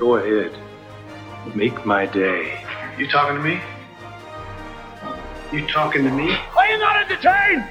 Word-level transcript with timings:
Go 0.00 0.16
ahead. 0.16 0.58
Make 1.54 1.84
my 1.84 2.06
day. 2.06 2.64
You 2.96 3.06
talking 3.06 3.36
to 3.36 3.42
me? 3.42 3.60
You 5.52 5.66
talking 5.66 6.04
to 6.04 6.10
me? 6.10 6.32
Are 6.56 6.66
you 6.66 6.78
not 6.78 6.96
entertained? 7.02 7.68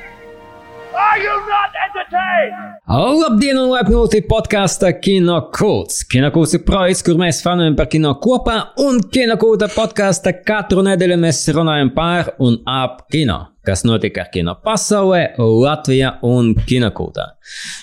Are 0.93 1.17
you 1.17 1.47
not 1.47 1.73
entertained? 1.89 2.78
Labdien, 2.89 3.53
un 3.53 3.67
laipni 3.69 3.93
lūgti 3.93 4.23
podkāstā 4.25 4.89
Kino 4.97 5.35
Kults. 5.53 5.99
Kino 6.09 6.31
Kults 6.33 6.55
ir 6.57 6.63
projekts, 6.65 7.03
kur 7.05 7.19
mēs 7.21 7.43
fanojam 7.45 7.75
par 7.77 7.85
kino 7.91 8.15
kopā, 8.17 8.55
un 8.81 8.97
Kino 9.13 9.35
Kulta 9.37 9.67
podkāstā 9.69 10.33
katru 10.41 10.81
nedēļu 10.87 11.19
mēs 11.21 11.43
runājam 11.53 11.91
par 11.93 12.31
un 12.41 12.57
ap 12.65 13.03
kino, 13.13 13.35
kas 13.61 13.85
notika 13.85 14.23
ar 14.23 14.31
kino 14.33 14.57
pasaulē, 14.65 15.35
Latvijā 15.37 16.15
un 16.25 16.55
Kino 16.65 16.89
Kultā. 16.97 17.27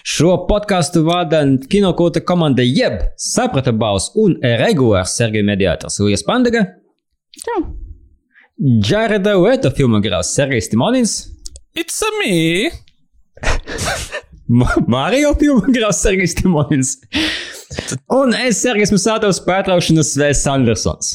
Šo 0.03 0.41
podkāstu 0.51 1.05
vada 1.07 1.45
Kino 1.71 1.95
Kulta 1.95 2.25
komanda 2.27 2.67
jeb 2.67 2.99
Saprata 3.15 3.71
Baus 3.71 4.11
un 4.19 4.35
regulārs 4.43 5.15
Sergei 5.15 5.47
Mediātors 5.47 6.03
Lijas 6.03 6.27
Pandega. 6.27 6.67
Čau! 7.47 7.63
Džareda 8.59 9.39
Ueta 9.39 9.71
filmu 9.71 10.03
grās 10.03 10.35
Sergejs 10.35 10.75
Timonins. 10.75 11.21
It's 11.79 12.03
a 12.03 12.11
me! 12.19 12.73
Mario 14.87 15.35
filmu 15.41 15.65
grās 15.75 16.03
Sergejs 16.05 16.37
Timonins. 16.39 16.97
Un 18.15 18.35
es, 18.39 18.61
Sergejs 18.63 18.93
Musātovs, 18.95 19.41
pārtraukšanas 19.47 20.15
Svēs 20.15 20.45
Andersons. 20.51 21.15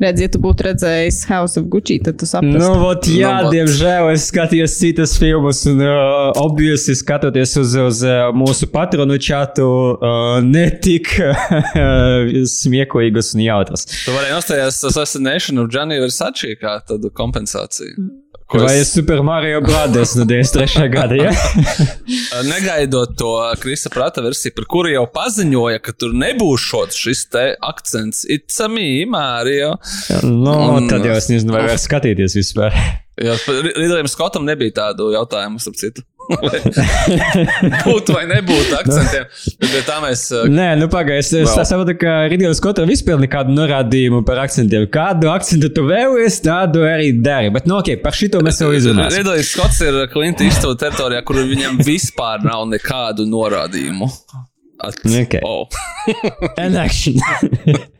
Redz, 0.00 0.22
ja 0.22 0.28
tu 0.32 0.38
būtu 0.40 0.64
redzējis 0.64 1.18
House 1.28 1.60
of 1.60 1.66
Gucci, 1.68 1.98
tad 2.00 2.16
tu 2.20 2.24
saprastu. 2.28 2.62
Nu, 2.62 2.78
vot, 2.80 3.04
jā, 3.10 3.28
Nu, 3.42 3.48
vot. 3.48 3.52
diemžēl 3.52 4.08
es 4.14 4.24
skatījos 4.30 4.76
citas 4.80 5.12
filmas, 5.20 5.60
un 5.68 5.82
uh, 5.84 6.30
obviously 6.40 6.96
skatoties 6.96 7.52
uz, 7.60 7.74
uz 7.76 8.00
uh, 8.08 8.30
mūsu 8.32 8.70
patronu 8.72 9.18
čatu, 9.20 9.66
uh, 9.98 10.38
netika 10.44 11.34
uh, 11.34 12.32
smieklīgas 12.48 13.34
un 13.36 13.44
jautras. 13.44 13.84
Tu 13.92 14.14
vari 14.16 14.32
nostājās 14.32 14.80
Assassination 14.88 15.60
of 15.60 15.68
Gianni 15.74 16.00
Versace 16.00 16.54
kā 16.60 16.78
tādu 16.88 17.12
kompensāciju. 17.12 18.08
Ko 18.44 18.58
Vai 18.60 18.74
es, 18.82 18.90
Super 18.92 19.22
Mario 19.24 19.60
Brothers 19.64 20.14
no 20.18 20.24
93. 20.28 20.88
gada, 20.92 21.16
ja? 21.16 21.30
negaidot 22.52 23.14
to 23.16 23.30
Krista 23.62 23.88
Prata 23.90 24.20
versiju, 24.24 24.52
par 24.58 24.66
kuru 24.68 24.92
jau 24.92 25.06
paziņoja, 25.14 25.80
ka 25.84 25.94
tur 25.96 26.12
nebūs 26.12 26.66
šis 26.92 27.24
te 27.32 27.44
akcents. 27.64 28.24
It's 28.28 28.60
a 28.60 28.68
me, 28.68 29.06
Mario. 29.08 29.78
nu, 30.22 30.58
Un- 30.76 30.90
tad 30.92 31.06
jau 31.08 31.16
es 31.16 31.30
nezinu, 31.32 31.56
vai 31.56 31.64
var 31.70 31.80
skatīties 31.80 32.36
vispār. 32.36 32.76
Jā, 33.24 33.36
Ridlējam 33.46 34.08
Skotam 34.10 34.42
nebija 34.44 34.74
tādu 34.80 35.12
jautājumu, 35.14 35.60
starp 35.62 35.76
citu. 35.78 36.02
Būtu 37.84 38.14
vai 38.16 38.24
nebūtu 38.30 38.76
akcentiem. 38.78 39.26
Bet 39.60 39.86
tā 39.88 39.98
mēs. 40.04 40.22
uh, 40.34 40.46
Nē, 40.50 40.68
nu 40.80 40.88
pagaidi, 40.92 41.20
es, 41.22 41.32
es 41.44 41.54
saprotu, 41.68 41.96
ka 42.00 42.14
Ridlers 42.32 42.60
Skotam 42.62 42.88
vispār 42.90 43.20
nekādu 43.22 43.54
norādījumu 43.56 44.22
par 44.26 44.42
akcentiem. 44.44 44.86
Kādu 44.94 45.30
akcentu 45.32 45.70
tu 45.74 45.86
vēlies, 45.88 46.40
tādu 46.44 46.84
arī 46.88 47.10
dari. 47.24 47.52
Bet, 47.54 47.68
nu, 47.70 47.78
ok, 47.82 47.94
par 48.04 48.16
šito 48.16 48.42
mēs 48.44 48.62
jau 48.64 48.72
izrunāsim. 48.76 49.20
Ridlējs 49.22 49.52
Skots 49.54 49.80
ir 49.86 50.00
Klinta 50.12 50.46
izstāvu 50.48 50.78
teritorijā, 50.80 51.22
kur 51.26 51.40
viņam 51.44 51.80
vispār 51.84 52.44
nav 52.46 52.66
nekādu 52.72 53.28
norādījumu. 53.30 54.10
At, 54.84 54.98
Ok. 55.06 55.38
oh. 55.46 55.68
An 56.64 56.76
action. 56.76 57.20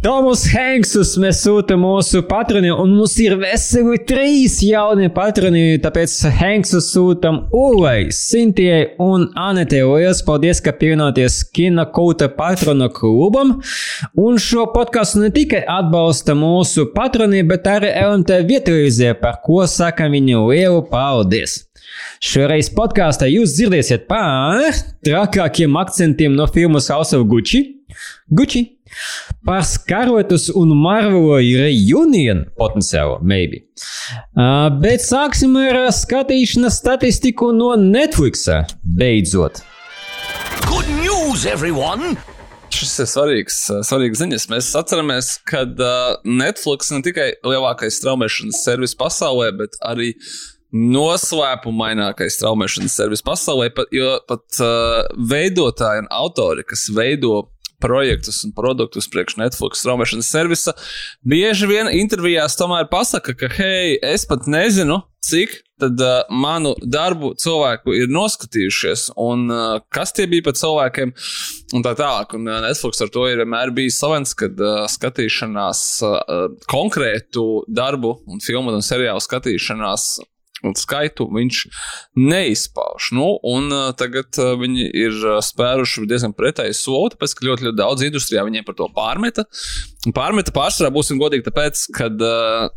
Tomus 0.00 0.46
Hanksus 0.48 1.10
mēs 1.20 1.42
sūtām 1.44 1.82
mūsu 1.84 2.22
patroni, 2.24 2.70
un 2.72 2.94
mums 2.96 3.18
ir 3.20 3.34
veseli 3.36 3.98
trīs 4.08 4.54
jauni 4.64 5.10
patroni. 5.12 5.74
Tāpēc 5.84 6.14
Hanksus 6.38 6.88
sūtām 6.94 7.42
Ulai, 7.52 8.06
Sintijai 8.16 8.94
un 9.04 9.26
Anetei. 9.36 9.82
Lielas 9.84 10.22
paldies, 10.24 10.62
ka 10.64 10.72
pievienoties 10.72 11.42
Kino 11.52 11.84
Kulta 11.92 12.30
patronu 12.32 12.88
klubam. 12.96 13.58
Un 14.16 14.40
šo 14.40 14.70
podkāstu 14.72 15.20
ne 15.20 15.28
tikai 15.36 15.66
atbalsta 15.68 16.32
mūsu 16.32 16.86
patroni, 16.96 17.44
bet 17.44 17.68
arī 17.68 17.92
LNT 18.00 18.40
vietējie, 18.48 19.12
par 19.20 19.42
ko 19.44 19.66
sakam 19.68 20.16
viņu 20.16 20.46
lielu 20.48 20.80
paldies. 20.88 21.66
Šoreiz 22.24 22.72
podkāstā 22.72 23.28
jūs 23.28 23.52
dzirdēsiet 23.58 24.08
par 24.08 24.64
trakākiem 25.04 25.76
akcentiem 25.84 26.40
no 26.40 26.48
filmas 26.48 26.88
House 26.88 27.12
of 27.20 27.28
Gucci. 27.28 27.66
Gucci. 28.32 28.79
Par 29.46 29.64
skarotus 29.64 30.48
un 30.54 30.74
Marvelo 30.76 31.38
reunion 31.38 32.44
potenciālu, 32.58 33.20
maybe. 33.22 33.64
Uh, 34.36 34.68
bet 34.82 35.04
sāksim 35.04 35.56
ar 35.60 35.86
skatīšanas 35.94 36.80
statistiku 36.82 37.52
no 37.56 37.72
Netflix. 37.80 38.46
Beidzot. 38.84 39.62
Good 40.68 40.90
news, 41.00 41.46
everyone! 41.46 42.16
Šis 42.70 43.00
ir 43.02 43.08
svarīgs, 43.10 43.56
svarīgs 43.88 44.20
ziņas. 44.22 44.46
Mēs 44.52 44.70
atceramies, 44.78 45.32
ka 45.48 45.64
uh, 45.66 46.20
Netflix 46.24 46.92
ne 46.94 47.02
tikai 47.02 47.32
lielākais 47.42 47.98
straumēšanas 47.98 48.62
servis 48.62 48.94
pasaulē, 48.98 49.50
bet 49.58 49.74
arī 49.82 50.12
noslēpumainākais 50.70 52.36
straumēšanas 52.38 52.94
servis 52.94 53.24
pasaulē, 53.26 53.72
pat, 53.74 53.90
jo 53.94 54.14
pat 54.30 54.60
uh, 54.62 55.00
veidotāji 55.32 56.04
un 56.04 56.10
autori, 56.14 56.62
kas 56.66 56.86
veido 56.94 57.48
projektus 57.82 58.42
un 58.46 58.54
produktus 58.56 59.08
priekš 59.10 59.38
Netflix 59.40 59.82
straumēšanas 59.84 60.30
servisa, 60.30 60.76
bieži 61.26 61.68
vien 61.70 61.90
intervijās 61.92 62.58
tomēr 62.60 62.88
pasaka, 62.92 63.36
ka, 63.36 63.50
hei, 63.56 63.96
es 64.02 64.26
pat 64.28 64.48
nezinu, 64.50 65.02
cik 65.24 65.60
tad 65.80 66.00
uh, 66.04 66.20
manu 66.28 66.74
darbu 66.80 67.32
cilvēku 67.40 67.94
ir 67.96 68.10
noskatījušies, 68.12 69.06
un 69.20 69.46
uh, 69.52 69.78
kas 69.92 70.12
tie 70.16 70.26
bija 70.30 70.44
par 70.48 70.56
cilvēkiem, 70.60 71.12
un 71.76 71.84
tā 71.86 71.94
tālāk. 71.98 72.34
Un 72.36 72.48
uh, 72.48 72.60
Netflix 72.64 73.00
ar 73.04 73.12
to 73.12 73.24
ir 73.30 73.40
vienmēr 73.40 73.72
bijis 73.76 74.00
slavens, 74.00 74.34
kad 74.36 74.60
uh, 74.60 74.84
skatīšanās 74.90 75.84
uh, 76.06 76.20
konkrētu 76.70 77.46
darbu 77.68 78.18
un 78.28 78.44
filmu 78.44 78.74
un 78.76 78.84
seriālu 78.84 79.24
skatīšanās. 79.24 80.12
Un 80.66 80.74
skaitu 80.76 81.24
viņš 81.32 81.60
neizpauž. 82.20 83.10
Nu, 83.16 83.30
un 83.48 83.70
uh, 83.72 83.86
tagad 83.96 84.36
uh, 84.40 84.52
viņi 84.60 84.90
ir 85.02 85.16
spēruši 85.44 86.04
diezgan 86.10 86.34
pretēju 86.36 86.76
soli, 86.76 87.14
tāpēc, 87.14 87.36
ka 87.36 87.46
ļoti, 87.48 87.68
ļoti 87.68 87.80
daudz 87.80 88.04
industrijā 88.08 88.44
viņiem 88.48 88.66
par 88.66 88.76
to 88.80 88.90
pārmeta. 88.96 89.46
Pārmeta 90.16 90.52
pārsvarā 90.56 90.92
būsim 90.92 91.20
godīgi, 91.20 91.46
tāpēc, 91.48 91.86
ka 91.96 92.10
uh, 92.12 92.68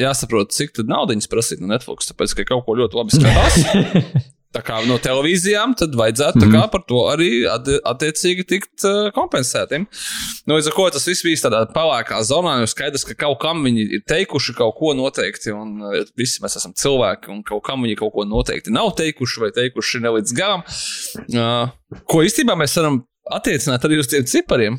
jāsaprot, 0.00 0.54
cik 0.54 0.76
daudz 0.76 0.88
naudas 0.90 1.28
prasīt 1.30 1.60
no 1.62 1.70
Netflix, 1.72 2.10
tāpēc, 2.10 2.38
ka 2.38 2.48
kaut 2.52 2.66
ko 2.66 2.78
ļoti 2.80 3.00
labi 3.00 3.14
skatās. 3.16 4.34
Tā 4.54 4.62
kā 4.64 4.78
no 4.88 4.96
televīzijām, 5.02 5.74
tad 5.76 5.96
vajadzētu 5.98 6.46
mm. 6.46 6.68
par 6.72 6.84
to 6.88 7.02
arī 7.10 7.30
at 7.50 7.66
attiecīgi 7.90 8.46
tikt 8.48 8.86
uh, 8.88 9.08
kompensētiem. 9.16 9.84
Nu, 10.46 10.56
līdz 10.56 10.70
ar 10.70 10.76
to 10.78 10.86
tas 10.96 11.08
viss 11.10 11.26
bija 11.26 11.42
tādā 11.44 11.64
pelēkā 11.74 12.20
zonā, 12.26 12.56
jo 12.62 12.70
skaidrs, 12.70 13.04
ka 13.08 13.18
kaut 13.26 13.40
kam 13.42 13.64
viņi 13.66 13.88
ir 13.98 14.04
teikuši 14.08 14.56
kaut 14.56 14.78
ko 14.78 14.94
noteikti, 14.96 15.52
un 15.52 15.74
uh, 15.82 15.98
visi 16.18 16.44
mēs 16.44 16.56
esam 16.60 16.76
cilvēki, 16.78 17.32
un 17.34 17.42
kaut 17.46 17.66
kam 17.66 17.84
viņi 17.84 17.98
kaut 18.00 18.14
ko 18.14 18.24
noteikti 18.28 18.74
nav 18.74 18.94
teikuši 19.00 19.44
vai 19.44 19.52
teikuši 19.58 20.02
ne 20.06 20.14
līdz 20.18 20.36
galam. 20.38 20.64
Uh, 21.26 22.00
ko 22.08 22.24
īstenībā 22.24 22.56
mēs 22.56 22.78
varam 22.80 23.02
attiecināt 23.34 23.84
arī 23.86 23.98
uz 24.00 24.08
tiem 24.10 24.26
cipariem. 24.28 24.76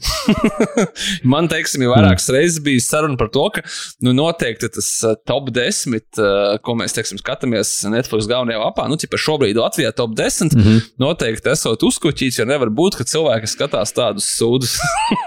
Man, 1.32 1.50
teiksim, 1.52 1.84
jau 1.84 1.92
vairākas 1.92 2.30
reizes 2.32 2.62
bija 2.64 2.84
saruna 2.84 3.18
par 3.20 3.30
to, 3.34 3.44
ka 3.56 3.64
nu, 4.06 4.14
noteikti 4.16 4.70
tas 4.78 4.88
uh, 5.08 5.18
top 5.28 5.50
10, 5.56 5.98
uh, 6.22 6.56
ko 6.64 6.78
mēs 6.80 6.96
teiksim, 6.96 7.20
skatāmies 7.22 7.74
Netflix 7.92 8.30
galvenajā 8.30 8.62
lapā, 8.62 8.88
nu, 8.92 9.00
cik 9.00 9.18
šobrīd 9.20 9.60
Latvijā 9.60 9.92
top 9.96 10.16
10, 10.18 10.56
mm 10.56 10.64
-hmm. 10.64 10.86
noteikti 11.04 11.52
esot 11.52 11.84
uzkuķīts, 11.88 12.40
jo 12.40 12.46
nevar 12.48 12.72
būt, 12.72 13.00
ka 13.00 13.08
cilvēki 13.08 13.52
skatās 13.52 13.94
tādus 13.98 14.30
sūdus. 14.38 14.78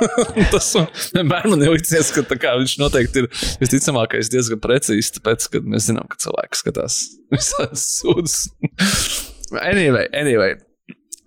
tas 0.54 0.72
man- 0.78 0.88
vienmēr 1.14 1.50
man 1.52 1.66
licies, 1.66 2.12
ka 2.16 2.25
tā 2.25 2.41
kā, 2.41 2.56
viņš 2.62 2.78
noteikti 2.81 3.25
ir 3.25 3.28
visticamākais 3.60 4.32
diezgan 4.32 4.60
precīzs, 4.64 5.12
tāpēc, 5.19 5.50
ka 5.52 5.60
mēs 5.60 5.91
zinām, 5.91 6.08
ka 6.08 6.16
cilvēki 6.25 6.62
skatās 6.62 7.02
visādas 7.34 7.84
sūdus. 8.00 8.41
anyway, 9.60 10.08
anyway. 10.12 10.56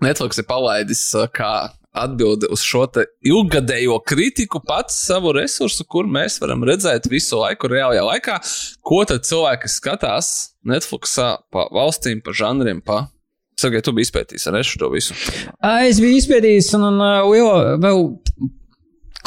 Netflix 0.04 0.40
ir 0.42 0.48
palaidis 0.50 1.06
uh, 1.16 1.30
kā 1.32 1.72
atbildi 1.94 2.50
uz 2.52 2.64
šo 2.66 2.86
ilgadējo 3.24 4.00
kritiku 4.06 4.62
pats 4.66 4.98
savu 5.06 5.34
resursu, 5.38 5.86
kur 5.86 6.10
mēs 6.10 6.40
varam 6.42 6.66
redzēt 6.68 7.08
visu 7.12 7.40
laiku 7.42 7.70
reālajā 7.72 8.06
laikā, 8.08 8.38
ko 8.82 9.04
tad 9.10 9.28
cilvēki 9.28 9.72
skatās 9.72 10.32
Netflixā 10.68 11.36
pa 11.54 11.68
valstīm, 11.74 12.24
pa 12.24 12.34
žanriem, 12.36 12.82
pa. 12.82 13.08
Sergei, 13.60 13.84
tu 13.86 13.94
biji 13.94 14.10
izpētījis 14.10 14.48
ar 14.50 14.58
šo 14.66 14.90
visu. 14.90 15.14
Es 15.86 16.00
biju 16.02 16.18
izpētījis, 16.18 16.72
un, 16.80 16.88
un 16.90 17.04
liela, 17.30 17.76
vēl 17.84 18.08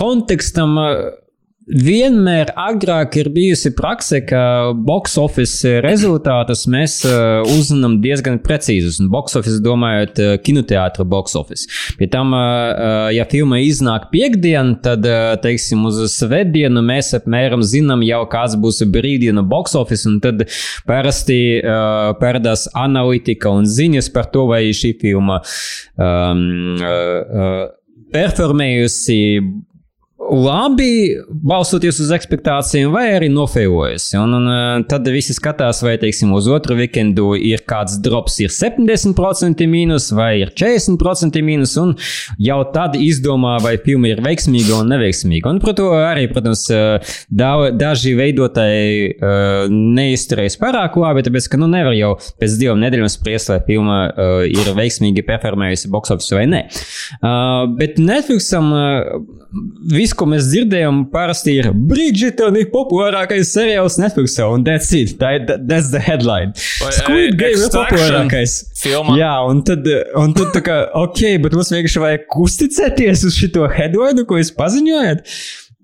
kontekstam. 0.00 0.74
ā, 0.82 0.90
Vienmēr 1.66 2.52
agrāk 2.54 3.16
ir 3.18 3.26
bijusi 3.34 3.72
prakse, 3.74 4.20
ka 4.22 4.70
box 4.86 5.16
office 5.18 5.80
rezultātus 5.82 6.62
mēs 6.70 7.00
uh, 7.08 7.42
uzzinām 7.42 7.96
diezgan 8.04 8.38
precīzus. 8.44 9.00
Box 9.10 9.34
office, 9.34 9.58
domājot, 9.64 10.20
uh, 10.22 10.36
kinoteātra 10.46 11.02
box 11.02 11.34
office. 11.34 11.66
Pie 11.98 12.06
tam, 12.12 12.30
uh, 12.38 13.08
ja 13.10 13.26
filma 13.26 13.58
iznāk 13.64 14.12
piekdien, 14.12 14.76
tad, 14.84 15.02
teiksim, 15.42 15.82
uz 15.90 15.98
svētdienu 16.14 16.84
mēs 16.86 17.10
apmēram 17.18 17.66
zinām 17.66 18.06
jau, 18.06 18.22
kāds 18.30 18.54
būs 18.62 18.84
brīvdienu 18.94 19.42
box 19.50 19.74
office. 19.74 20.06
Un 20.06 20.20
tad 20.22 20.46
parasti 20.86 21.58
parādās 22.22 22.68
analītika 22.78 23.50
un 23.50 23.66
ziņas 23.66 24.12
par 24.14 24.30
to, 24.30 24.46
vai 24.52 24.68
šī 24.70 24.94
filma 25.02 25.40
um, 25.98 26.44
performējusi 28.14 29.18
labi, 30.16 31.12
balstoties 31.28 31.98
uz 32.00 32.10
expectācijām, 32.14 32.90
vai 32.94 33.04
arī 33.14 33.28
nofēlojusi. 33.32 34.16
Un, 34.18 34.32
un 34.38 34.84
tad 34.88 35.06
visi 35.12 35.34
skatās, 35.36 35.82
vai, 35.84 35.96
teiksim, 36.00 36.32
uz 36.36 36.48
otru 36.50 36.78
weekendu 36.78 37.34
ir 37.36 37.62
kāds 37.68 37.98
drops, 38.02 38.38
ir 38.42 38.52
70% 38.52 39.66
mīnus 39.70 40.08
vai 40.16 40.30
ir 40.40 40.52
40% 40.56 41.42
mīnus, 41.44 41.76
un 41.82 41.94
jau 42.42 42.58
tad 42.72 42.96
izdomā, 42.98 43.58
vai 43.62 43.76
filma 43.82 44.10
ir 44.10 44.22
veiksmīga 44.24 44.80
un 44.80 44.90
neveiksmīga. 44.94 45.52
Un 45.52 45.60
par 45.62 45.76
to 45.78 45.90
arī, 45.98 46.26
protams, 46.32 46.64
da, 47.28 47.52
daži 47.76 48.16
veidotāji 48.18 49.12
uh, 49.12 49.68
neizturēs 49.70 50.58
pārāk 50.60 50.96
labi, 51.00 51.26
tāpēc, 51.28 51.50
ka 51.52 51.60
nu 51.60 51.70
nevar 51.70 51.96
jau 51.96 52.14
pēc 52.40 52.56
divām 52.60 52.80
nedēļām 52.82 53.12
spriest, 53.12 53.52
vai 53.52 53.60
filma 53.68 54.00
uh, 54.08 54.42
ir 54.48 54.72
veiksmīgi 54.80 55.26
performējusi 55.28 55.92
box 55.92 56.16
office 56.16 56.36
vai 56.36 56.48
nē. 56.50 56.66
Uh, 57.20 57.66
bet 57.76 58.00
Netflixam 58.00 58.72
uh, 58.72 59.36
viss, 60.06 60.16
ko 60.16 60.28
mēs 60.30 60.50
dzirdējām, 60.52 61.02
parasti 61.12 61.56
ir 61.60 61.70
Bridžetona 61.90 62.62
ir 62.62 62.70
populārākais 62.72 63.50
seriāls 63.56 63.98
Netflix, 64.00 64.36
un 64.44 64.64
that's 64.66 64.92
it. 64.96 65.16
Tā 65.20 65.36
ir 65.38 65.46
that's 65.50 65.90
the 65.92 66.02
headline. 66.02 66.54
Vai, 66.82 66.92
Squid 66.94 67.34
eh, 67.34 67.38
Game 67.40 67.66
ir 67.66 67.74
populārākais. 67.74 68.56
filmā? 68.80 69.18
Jā, 69.20 69.34
un 69.50 69.62
tad, 69.66 69.86
un 70.18 70.34
tad 70.36 70.54
tā 70.56 70.62
kā, 70.66 70.80
ok, 71.02 71.22
bet 71.44 71.56
mums 71.58 71.72
vienkārši 71.74 72.02
vajag 72.04 72.40
uzticēties 72.46 73.26
uz 73.28 73.38
šito 73.38 73.66
headline, 73.72 74.26
ko 74.28 74.40
jūs 74.40 74.54
paziņojat. 74.56 75.24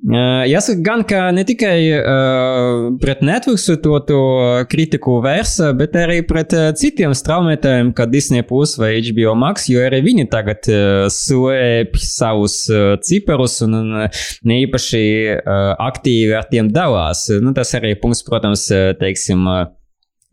Jāsaka, 0.03 0.81
gan 0.83 1.05
ka 1.07 1.19
ne 1.31 1.45
tikai 1.47 1.77
uh, 1.95 2.89
pret 2.99 3.21
Netflix 3.23 3.69
to, 3.85 3.99
to 4.09 4.23
kritiku 4.71 5.21
vērsa, 5.23 5.69
bet 5.79 5.95
arī 5.95 6.25
pret 6.27 6.51
citiem 6.79 7.15
straumētājiem, 7.15 7.93
kā 7.95 8.09
Disney 8.11 8.43
Plus 8.47 8.75
vai 8.81 8.97
HBO 8.99 9.37
Max, 9.39 9.69
jo 9.71 9.85
arī 9.87 10.01
viņi 10.03 10.27
tagad 10.33 10.67
uh, 10.73 11.07
slēpj 11.07 12.03
savus 12.03 12.57
uh, 12.73 12.97
ciparus 12.99 13.61
un, 13.69 13.79
uh, 13.79 14.25
ne 14.43 14.59
īpaši 14.65 15.05
uh, 15.37 15.71
aktīvi 15.87 16.35
ar 16.35 16.51
tiem 16.51 16.73
dalās. 16.75 17.29
Nu, 17.39 17.55
tas 17.55 17.71
arī 17.79 17.95
punkts, 18.03 18.27
protams, 18.27 18.67
teiksim. 18.99 19.47
Uh, 19.47 19.71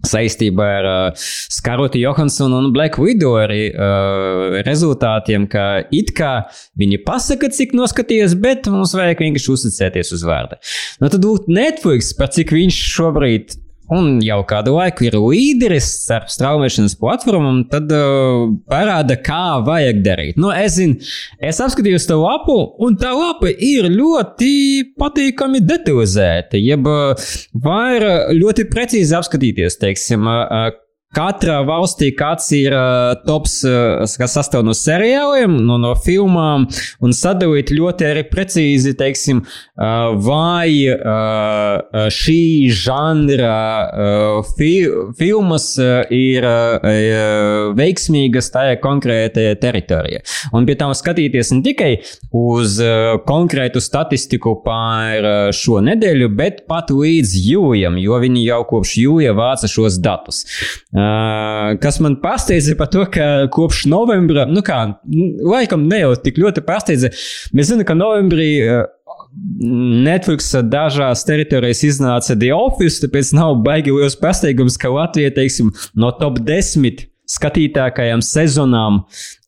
saistībā 0.07 0.67
ar 0.79 0.87
uh, 0.87 1.29
Skarotu 1.51 1.99
Johansonu 1.99 2.59
un 2.63 2.69
Black 2.75 2.99
Widow 3.01 3.35
arī 3.41 3.69
uh, 3.71 4.59
rezultātiem, 4.67 5.47
ka 5.51 5.85
it 5.95 6.13
kā 6.17 6.33
viņi 6.79 7.01
pasaka, 7.07 7.51
cik 7.53 7.75
noskaties, 7.77 8.37
bet 8.39 8.69
mums 8.71 8.95
vajag 8.97 9.25
vienkārši 9.25 9.55
uzticēties 9.55 10.13
uz 10.15 10.27
vārdu. 10.27 10.59
Nu, 11.03 11.11
tad 11.11 11.25
lūk, 11.25 11.49
Netflix, 11.51 12.13
par 12.17 12.31
cik 12.35 12.55
viņš 12.55 12.79
šobrīd 12.95 13.57
un 13.95 14.19
jau 14.23 14.39
kādu 14.49 14.75
laiku 14.77 15.07
ir 15.07 15.17
līderis 15.19 15.87
starp 16.05 16.29
straumēšanas 16.33 16.97
platformām, 16.99 17.63
tad 17.71 17.91
uh, 17.95 18.49
parāda, 18.69 19.17
kā 19.23 19.59
vajag 19.65 20.03
darīt. 20.05 20.39
Nu, 20.41 20.51
es 20.53 20.77
zinu, 20.77 20.99
es 21.41 21.61
apskatījos 21.63 22.07
to 22.09 22.19
lapu, 22.21 22.57
un 22.85 22.97
tā 22.99 23.13
lapa 23.15 23.51
ir 23.53 23.89
ļoti 23.93 24.51
patīkami 24.99 25.63
detalizēta. 25.65 26.59
Jeb 26.61 26.89
uh, 26.89 27.31
var 27.65 28.05
ļoti 28.35 28.69
precīzi 28.69 29.17
apskatīties, 29.17 29.79
teiksim, 29.81 30.29
uh, 30.29 30.69
Katrā 31.09 31.63
valstī 31.65 32.11
kāds 32.13 32.51
ir 32.53 32.69
uh, 32.77 33.15
tops, 33.25 33.63
uh, 33.65 34.03
kas 34.21 34.35
sastāv 34.37 34.61
no 34.61 34.75
seriāliem, 34.77 35.55
no, 35.65 35.79
no 35.81 35.95
filmām, 35.97 36.67
un 37.01 37.15
sadalīt 37.17 37.71
ļoti 37.73 38.05
arī 38.05 38.23
precīzi, 38.29 38.93
teiksim, 38.99 39.39
uh, 39.41 40.11
vai 40.21 40.69
uh, 40.93 42.05
šī 42.13 42.43
žanra 42.77 43.55
uh, 43.89 44.51
fi 44.53 44.69
filmas 45.17 45.71
uh, 45.81 46.03
ir 46.13 46.45
uh, 46.45 47.73
veiksmīgas 47.79 48.51
tajā 48.53 48.77
konkrētajā 48.85 49.57
teritorijā. 49.65 50.21
Un 50.53 50.69
pie 50.69 50.77
tam 50.77 50.93
skatīties 50.93 51.55
ne 51.55 51.65
tikai 51.65 51.91
uz 52.37 52.77
uh, 52.85 53.17
konkrētu 53.25 53.81
statistiku 53.81 54.59
par 54.61 55.25
uh, 55.25 55.49
šo 55.57 55.81
nedēļu, 55.89 56.29
bet 56.37 56.63
pat 56.69 56.93
līdz 56.93 57.33
jūlijam, 57.49 57.97
jo 57.97 58.21
viņi 58.21 58.45
jau 58.45 58.61
kopš 58.75 58.95
jūlija 59.07 59.33
vāca 59.41 59.73
šos 59.73 59.97
datus. 60.05 60.45
Uh, 60.93 60.98
kas 61.83 61.99
man 62.03 62.17
pārsteidza 62.23 62.75
par 62.79 62.89
to, 62.93 63.03
ka 63.13 63.49
kopš 63.53 63.85
novembra, 63.91 64.45
nu 64.49 64.63
kā, 64.65 64.79
laikam 65.45 65.87
ne 65.89 66.03
jau 66.03 66.13
tik 66.23 66.39
ļoti 66.41 66.63
pārsteidza. 66.67 67.11
Mēs 67.55 67.71
zinām, 67.71 67.85
ka 67.87 67.97
novembrī 67.97 68.49
uh, 68.63 68.87
Netflix 70.05 70.49
dažās 70.71 71.25
teritorijās 71.27 71.83
iznāca 71.85 72.37
The 72.39 72.51
Office, 72.55 73.01
tāpēc 73.03 73.33
nav 73.37 73.59
baigi 73.65 73.93
liels 73.93 74.17
pārsteigums, 74.19 74.79
ka 74.81 74.91
Latvija, 74.93 75.33
teiksim, 75.35 75.73
no 75.99 76.11
top 76.17 76.41
10 76.47 77.05
skatītākajām 77.29 78.23
sezonām 78.25 79.03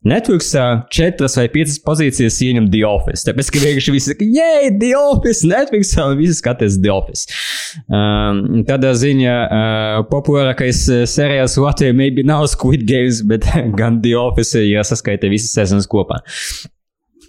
Netflixā 0.07 0.87
četras 0.93 1.35
vai 1.37 1.45
piecas 1.53 1.77
pozīcijas 1.85 2.39
ieņem 2.41 2.71
The 2.73 2.81
Office. 2.89 3.25
Tāpēc, 3.27 3.51
ka 3.53 3.61
vienkārši 3.61 3.93
visi 3.93 4.13
saka, 4.13 4.25
jē, 4.25 4.71
The 4.81 4.91
Office, 4.97 5.45
Netflixā, 5.49 6.07
un 6.09 6.17
visi 6.17 6.39
skatās 6.39 6.79
The 6.81 6.93
Office. 6.93 7.37
Um, 7.85 8.63
tādā 8.67 8.95
ziņā 8.97 9.35
uh, 9.45 10.01
populārākais 10.09 10.83
uh, 10.89 11.03
seriāls 11.09 11.59
Latvijā 11.61 11.93
maybe 11.97 12.25
nav 12.25 12.47
Squid 12.53 12.87
Games, 12.89 13.21
bet 13.29 13.45
gan 13.77 14.01
The 14.05 14.17
Office, 14.17 14.57
ja 14.65 14.85
saskaita 14.87 15.29
visas 15.31 15.53
sezonas 15.57 15.89
kopā. 15.89 16.23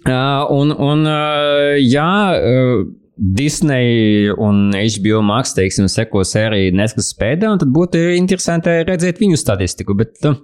Uh, 0.03 0.43
un, 0.51 0.73
un 0.73 1.05
uh, 1.07 1.77
jā, 1.79 2.09
uh, 2.35 2.83
Disney 3.15 4.31
un 4.37 4.71
HBO 4.73 5.21
Max, 5.25 5.53
teiksim, 5.57 5.89
seko 5.91 6.23
sēriju 6.25 6.73
Netflix 6.77 7.13
pēdā, 7.19 7.51
un 7.53 7.61
tad 7.61 7.69
būtu 7.73 8.01
interesanti 8.17 8.73
redzēt 8.87 9.21
viņu 9.21 9.37
statistiku. 9.39 9.95
Bet, 9.99 10.17
uh, 10.25 10.39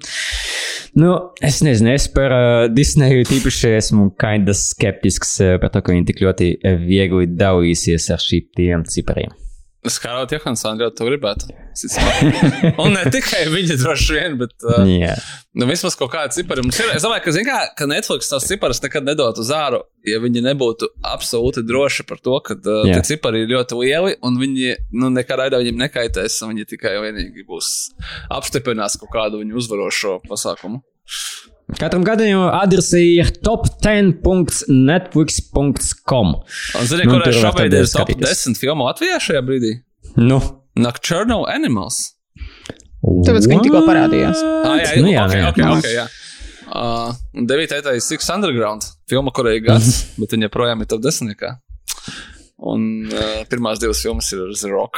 nu, 1.01 1.15
es 1.45 1.61
nezinu, 1.65 1.93
es 1.95 2.09
par 2.13 2.35
uh, 2.35 2.67
Disneyu 2.73 3.25
tīpaši 3.29 3.75
esmu 3.79 4.11
kinda 4.21 4.55
skeptisks 4.57 5.37
uh, 5.45 5.57
par 5.61 5.73
to, 5.73 5.83
ka 5.83 5.95
viņi 5.95 6.09
tik 6.11 6.25
ļoti 6.25 6.53
viegli 6.85 7.29
dalīsies 7.33 8.11
ar 8.13 8.21
šiem 8.23 8.85
cipariem. 8.89 9.38
Skarot 9.87 10.33
Johansonu 10.35 10.83
ļoti 10.83 11.05
gribētu. 11.07 11.53
Un 12.83 12.91
ne 12.97 13.05
tikai 13.13 13.45
viņa 13.47 13.77
droši 13.79 14.15
vien, 14.17 14.35
bet 14.41 14.51
uh, 14.67 14.81
Jā. 14.83 15.13
nu, 15.55 15.69
vismaz 15.69 15.95
kaut 15.99 16.11
kāda 16.11 16.33
cipara 16.35 16.65
mums 16.65 16.81
ir. 16.81 16.89
Es 16.97 17.05
domāju, 17.05 17.23
ka, 17.29 17.43
kā, 17.47 17.59
ka 17.79 17.87
Netflix 17.87 18.27
tās 18.27 18.47
ciparas 18.49 18.83
nekad 18.83 19.07
nedot 19.07 19.39
uz 19.39 19.51
āru, 19.55 19.79
ja 20.03 20.19
viņi 20.19 20.43
nebūtu 20.49 20.89
absolūti 21.07 21.63
droši 21.63 22.03
par 22.09 22.19
to, 22.19 22.35
ka 22.43 22.57
uh, 22.59 22.81
Jā. 22.89 22.99
tie 22.99 23.13
cipari 23.13 23.45
ir 23.45 23.53
ļoti 23.53 23.79
lieli 23.79 24.17
un 24.27 24.41
viņi 24.41 24.75
nu, 24.99 25.13
nekādā 25.15 25.47
veidā 25.47 25.63
viņiem 25.63 25.79
nekaitēs. 25.85 26.41
Viņi 26.49 26.67
tikai 26.75 26.97
vienīgi 26.99 27.47
būs 27.47 27.71
apstiprinās 28.35 28.99
kaut 28.99 29.13
kādu 29.15 29.39
viņu 29.45 29.61
uzvarošo 29.63 30.19
pasākumu. 30.27 30.83
Katram 31.77 32.01
gadījumam 32.07 32.49
adrese 32.57 32.97
ir 33.05 33.27
top10.netflix.com. 33.45 36.27
Un 36.79 36.87
zini, 36.89 37.03
Nu, 37.05 37.11
kurā 37.13 37.29
šobrīd 37.35 37.73
ir 37.77 37.85
top 37.85 37.91
skatīties. 38.07 38.25
10 38.49 38.57
filmu 38.57 38.87
Latvijā 38.87 39.19
šajā 39.21 39.41
brīdī? 39.45 39.71
Nu, 40.17 40.39
Nocturnal 40.79 41.45
Animals. 41.51 42.15
Tāpēc, 42.99 43.45
ka 43.45 43.51
viņi 43.53 43.63
tikko 43.67 43.81
parādījās. 43.85 44.37
Ah, 44.41 44.81
jā, 44.81 44.97
Nu, 45.03 45.09
jā, 45.13 45.15
jā, 45.21 45.21
okay, 45.29 45.39
jā. 45.39 45.45
okay, 45.53 45.63
okay, 45.77 45.93
jā. 45.99 46.05
Uh, 46.69 47.09
9. 47.33 47.73
ir 47.95 48.01
Six 48.05 48.21
Underground, 48.33 48.81
filma, 49.09 49.31
kurai 49.33 49.53
ir 49.57 49.63
gads, 49.65 49.87
bet 50.19 50.29
viņa 50.35 50.43
joprojām 50.49 50.77
ir 50.83 50.87
top 50.89 51.01
10. 51.05 51.45
Un 52.69 52.79
uh, 53.09 53.41
pirmās 53.49 53.77
divas 53.81 54.01
filmas 54.03 54.27
ir 54.33 54.39
The 54.57 54.69
Rock. 54.73 54.95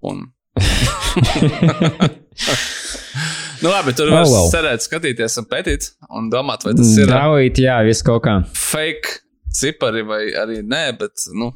Un... 0.00 0.16
nu, 3.62 3.68
labi, 3.72 3.94
tur 3.96 4.10
var 4.12 4.24
Oh, 4.24 4.28
oh, 4.28 4.36
well. 4.36 4.50
cerēt, 4.52 4.84
skatīties 4.86 5.38
un 5.42 5.48
pētīt 5.50 5.90
un 6.08 6.30
domāt, 6.32 6.64
vai 6.66 6.74
tas 6.78 6.94
ir 6.96 7.10
Draudīt, 7.10 7.60
jā, 7.64 7.80
viss 7.86 8.04
kaut 8.06 8.24
kā. 8.26 8.40
fake 8.56 9.20
cipari 9.60 10.02
vai 10.06 10.24
arī 10.38 10.60
nē, 10.62 10.84
bet, 11.00 11.28
nu, 11.34 11.52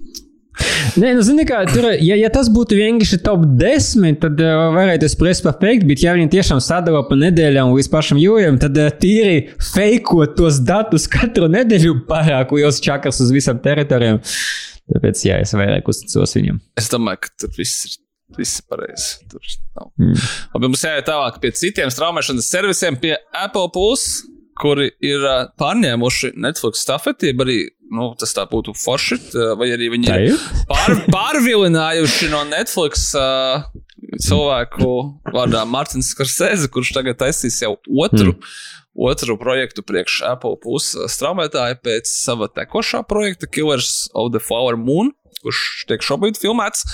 Nē, 0.95 1.09
nu, 1.17 1.23
zini, 1.27 1.43
kā 1.49 1.65
tur, 1.67 1.89
ja, 1.99 2.15
ja 2.15 2.29
tas 2.31 2.47
būtu 2.53 2.77
vienkārši 2.79 3.17
top 3.27 3.43
10, 3.59 4.21
tad 4.23 4.39
uh, 4.39 4.69
varētu 4.77 5.09
spriest 5.11 5.43
par 5.43 5.57
fake, 5.59 5.83
bet 5.89 6.05
ja 6.05 6.13
viņi 6.15 6.31
tiešām 6.31 6.61
sadala 6.63 7.01
pa 7.09 7.19
nedēļām 7.19 7.73
līdz 7.75 7.89
pašam 7.91 8.21
jūlijam, 8.23 8.61
tad 8.63 8.79
uh, 8.79 8.93
tīri 9.03 9.49
fejkot 9.73 10.37
tos 10.39 10.61
datus 10.63 11.09
katru 11.11 11.49
nedēļu 11.51 11.97
pārāk 12.07 12.55
liels 12.55 12.79
čakars 12.85 13.19
uz 13.25 13.35
visam 13.35 13.59
teritorijām. 13.65 14.23
Tāpēc, 14.95 15.27
jā, 15.27 15.41
es 15.43 15.57
vairāk 15.59 15.91
uzticos 15.91 16.37
viņam. 16.39 16.63
es 16.79 16.91
domāju, 16.93 17.25
ka 17.27 17.35
tur 17.43 17.55
viss 17.59 17.89
ir. 17.89 17.99
Viss 18.39 18.61
ir 18.61 18.69
pareizi. 18.71 19.17
Tur 19.31 19.43
nav. 19.79 19.91
Mm. 20.01 20.15
Labi, 20.55 20.71
mums 20.71 20.85
jāiet 20.87 21.09
tālāk 21.09 21.41
pie 21.43 21.53
citiem 21.57 21.93
straumēšanas 21.93 22.51
servisiem, 22.51 22.99
pie 23.01 23.15
Apple 23.37 23.71
Plus, 23.75 24.25
kuri 24.61 24.91
ir 25.03 25.25
pārņēmuši 25.61 26.35
Netflix 26.41 26.85
stafeti, 26.85 27.33
arī 27.35 27.59
nu, 27.95 28.13
tas 28.19 28.35
tā 28.37 28.45
būtu 28.51 28.75
forši, 28.79 29.19
vai 29.59 29.71
arī 29.75 29.91
viņi 29.95 30.11
Tā 30.11 30.21
ir 30.29 30.39
pār, 30.71 30.95
pārvilinājuši 31.17 32.31
no 32.33 32.45
Netflix 32.49 33.11
uh, 33.19 33.67
cilvēku 34.23 34.95
vārdā 35.35 35.65
Mārtiņš 35.69 36.15
Skarsēze, 36.15 36.71
kurš 36.73 36.95
tagad 36.97 37.21
taisīs 37.23 37.61
jau 37.65 37.77
otru. 37.77 38.37
Mm. 38.37 38.57
Otru 38.95 39.35
projektu 39.35 39.83
priekš 39.83 40.21
Apple 40.23 40.55
Plus 40.63 40.93
straumētāja 41.11 41.81
pēc 41.83 42.07
sava 42.07 42.47
tekošā 42.47 43.01
projekta 43.11 43.49
Killers 43.51 44.05
of 44.15 44.31
the 44.31 44.39
Flower 44.39 44.79
Moon, 44.79 45.11
kurš 45.45 45.85
tiek 45.91 46.05
šobrīd 46.05 46.41
filmēts. 46.41 46.87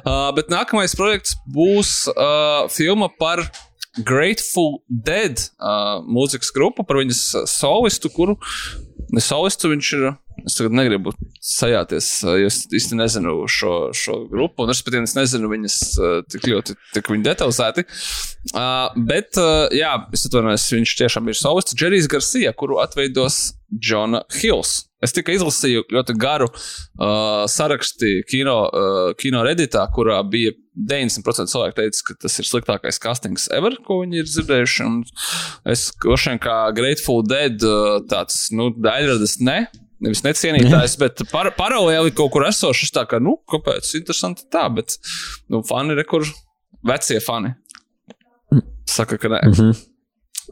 Uh, 0.00 0.28
bet 0.36 0.52
nākamais 0.52 0.96
projekts 0.98 1.36
būs 1.54 2.06
uh, 2.14 2.66
filma 2.72 3.10
par 3.20 3.44
Grateful 3.98 4.80
Dead 4.88 5.40
uh, 5.58 5.98
mūzikas 6.06 6.52
grupu, 6.54 6.86
par 6.86 7.00
viņas 7.00 7.22
solistu, 7.50 8.12
kuru 8.14 8.38
ne 9.14 9.22
solistu 9.24 9.72
viņš 9.72 9.92
ir. 9.98 10.08
Es 10.46 10.54
tagad 10.54 10.76
negribu 10.78 11.10
sajāties, 11.42 12.08
jo 12.22 12.46
es 12.46 12.60
īsti 12.70 12.94
nezinu 12.94 13.32
šo, 13.50 13.72
šo 13.96 14.20
grupu, 14.30 14.62
un 14.62 14.70
es 14.70 14.84
pat 14.86 14.94
nezinu 15.18 15.50
viņas 15.50 15.78
tik 16.30 16.46
ļoti 16.46 16.76
tik 16.94 17.10
detalizēti. 17.26 17.82
Uh, 18.52 18.86
bet, 19.10 19.34
uh, 19.34 19.66
jā, 19.74 19.96
es 20.14 20.28
atvainojos, 20.28 20.68
viņš 20.76 20.94
tiešām 21.00 21.32
ir 21.32 21.40
solists 21.40 21.74
Džerijs 21.74 22.06
Garcia, 22.12 22.54
kuru 22.54 22.78
atveidos 22.84 23.48
Džona 23.74 24.22
Hills. 24.38 24.87
Es 25.04 25.14
tikai 25.14 25.36
izlasīju 25.36 25.84
ļoti 25.94 26.14
garu 26.18 26.48
uh, 26.50 27.44
sarakstu 27.50 28.18
kino, 28.26 28.56
uh, 28.66 28.96
kino 29.18 29.44
redītā, 29.46 29.84
kurā 29.94 30.18
bija 30.26 30.50
90% 30.74 31.52
cilvēku 31.52 31.76
teica, 31.76 32.00
ka 32.08 32.16
tas 32.24 32.38
ir 32.42 32.48
sliktākais 32.48 32.98
castings 33.02 33.46
ever, 33.54 33.76
ko 33.86 34.00
viņi 34.02 34.22
ir 34.22 34.26
dzirdējuši. 34.26 34.86
Un 34.88 35.02
es 35.70 35.88
droši 36.02 36.32
vien 36.32 36.42
kā 36.42 36.56
Grateful 36.74 37.22
Dead 37.26 37.62
uh, 37.66 38.00
tāds, 38.10 38.48
nu, 38.54 38.72
daļradas 38.74 39.38
ne. 39.46 39.60
Nevis 40.02 40.22
necienītājs, 40.22 40.94
bet 41.00 41.24
par, 41.32 41.50
paralēli 41.58 42.12
kaut 42.14 42.30
kur 42.34 42.46
esošs. 42.46 42.92
Tā 42.94 43.02
kā, 43.10 43.18
nu, 43.22 43.36
kāpēc? 43.50 43.86
Interesanti 43.98 44.46
tā, 44.50 44.68
bet, 44.74 44.94
nu, 45.50 45.62
fani 45.66 45.94
ir 45.94 46.04
kur 46.10 46.26
vecie 46.86 47.18
fani. 47.22 47.54
Saka, 48.88 49.18
ka 49.18 49.30
nē. 49.30 49.40
Mm 49.46 49.54
-hmm. 49.54 49.80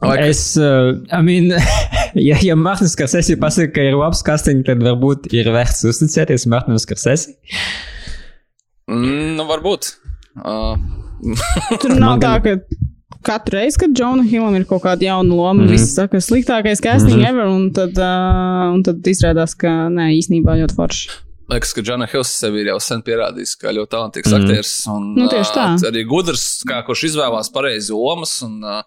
Like. 0.01 0.27
Es, 0.29 0.57
uh, 0.57 0.93
I 1.09 1.21
mean, 1.25 1.49
ja, 2.29 2.37
ja 2.45 2.55
Mārtiņš 2.57 2.93
Karsesi 2.99 3.37
pasaka, 3.41 3.71
ka 3.79 3.85
ir 3.87 3.97
labs 3.97 4.21
casting, 4.25 4.61
tad 4.67 4.83
varbūt 4.85 5.31
ir 5.33 5.49
vērts 5.53 5.87
uzticēties 5.89 6.45
Mārtiņam 6.53 6.83
Karsesi. 6.91 7.33
Mm, 8.91 9.33
nu, 9.39 9.47
varbūt. 9.49 9.95
Uh. 10.37 10.77
Tur 11.81 11.95
nav 11.97 12.21
tā, 12.21 12.35
ka 12.45 12.59
katru 13.25 13.57
reizi, 13.57 13.79
kad 13.81 13.95
Džona 13.97 14.25
Hillam 14.29 14.55
ir 14.59 14.67
kaut 14.69 14.83
kāda 14.85 15.09
jauna 15.09 15.33
loma, 15.33 15.63
mm 15.63 15.65
-hmm. 15.65 15.71
viss 15.73 15.95
saka, 15.97 16.21
sliktākais 16.21 16.81
casting 16.83 17.17
mm 17.17 17.23
-hmm. 17.23 17.29
ever, 17.29 17.45
un 17.45 17.71
tad, 17.73 17.97
uh, 17.97 18.73
un 18.73 18.83
tad 18.83 19.07
izrādās, 19.07 19.57
ka 19.57 19.89
nē, 19.89 20.11
īstenībā 20.19 20.61
ļoti 20.61 20.75
forši. 20.75 21.09
Liekas, 21.49 21.73
ka 21.73 21.81
Džona 21.81 22.07
Hills 22.11 22.29
sevi 22.39 22.61
ir 22.61 22.67
jau 22.67 22.79
sen 22.79 23.01
pierādījis, 23.01 23.55
ka 23.55 23.71
ļoti 23.71 23.91
talantīgs 23.91 24.31
mm. 24.31 24.41
aktieris. 24.41 24.73
Un, 24.91 25.13
nu, 25.15 25.27
tieši 25.31 25.53
tā. 25.55 25.65
Uh, 25.73 25.87
arī 25.89 26.03
gudrs, 26.03 26.63
kā, 26.67 26.83
kurš 26.85 27.03
izvēlās 27.03 27.49
pareizi 27.53 27.93
lomas. 27.93 28.41
Un, 28.43 28.63
uh, 28.63 28.83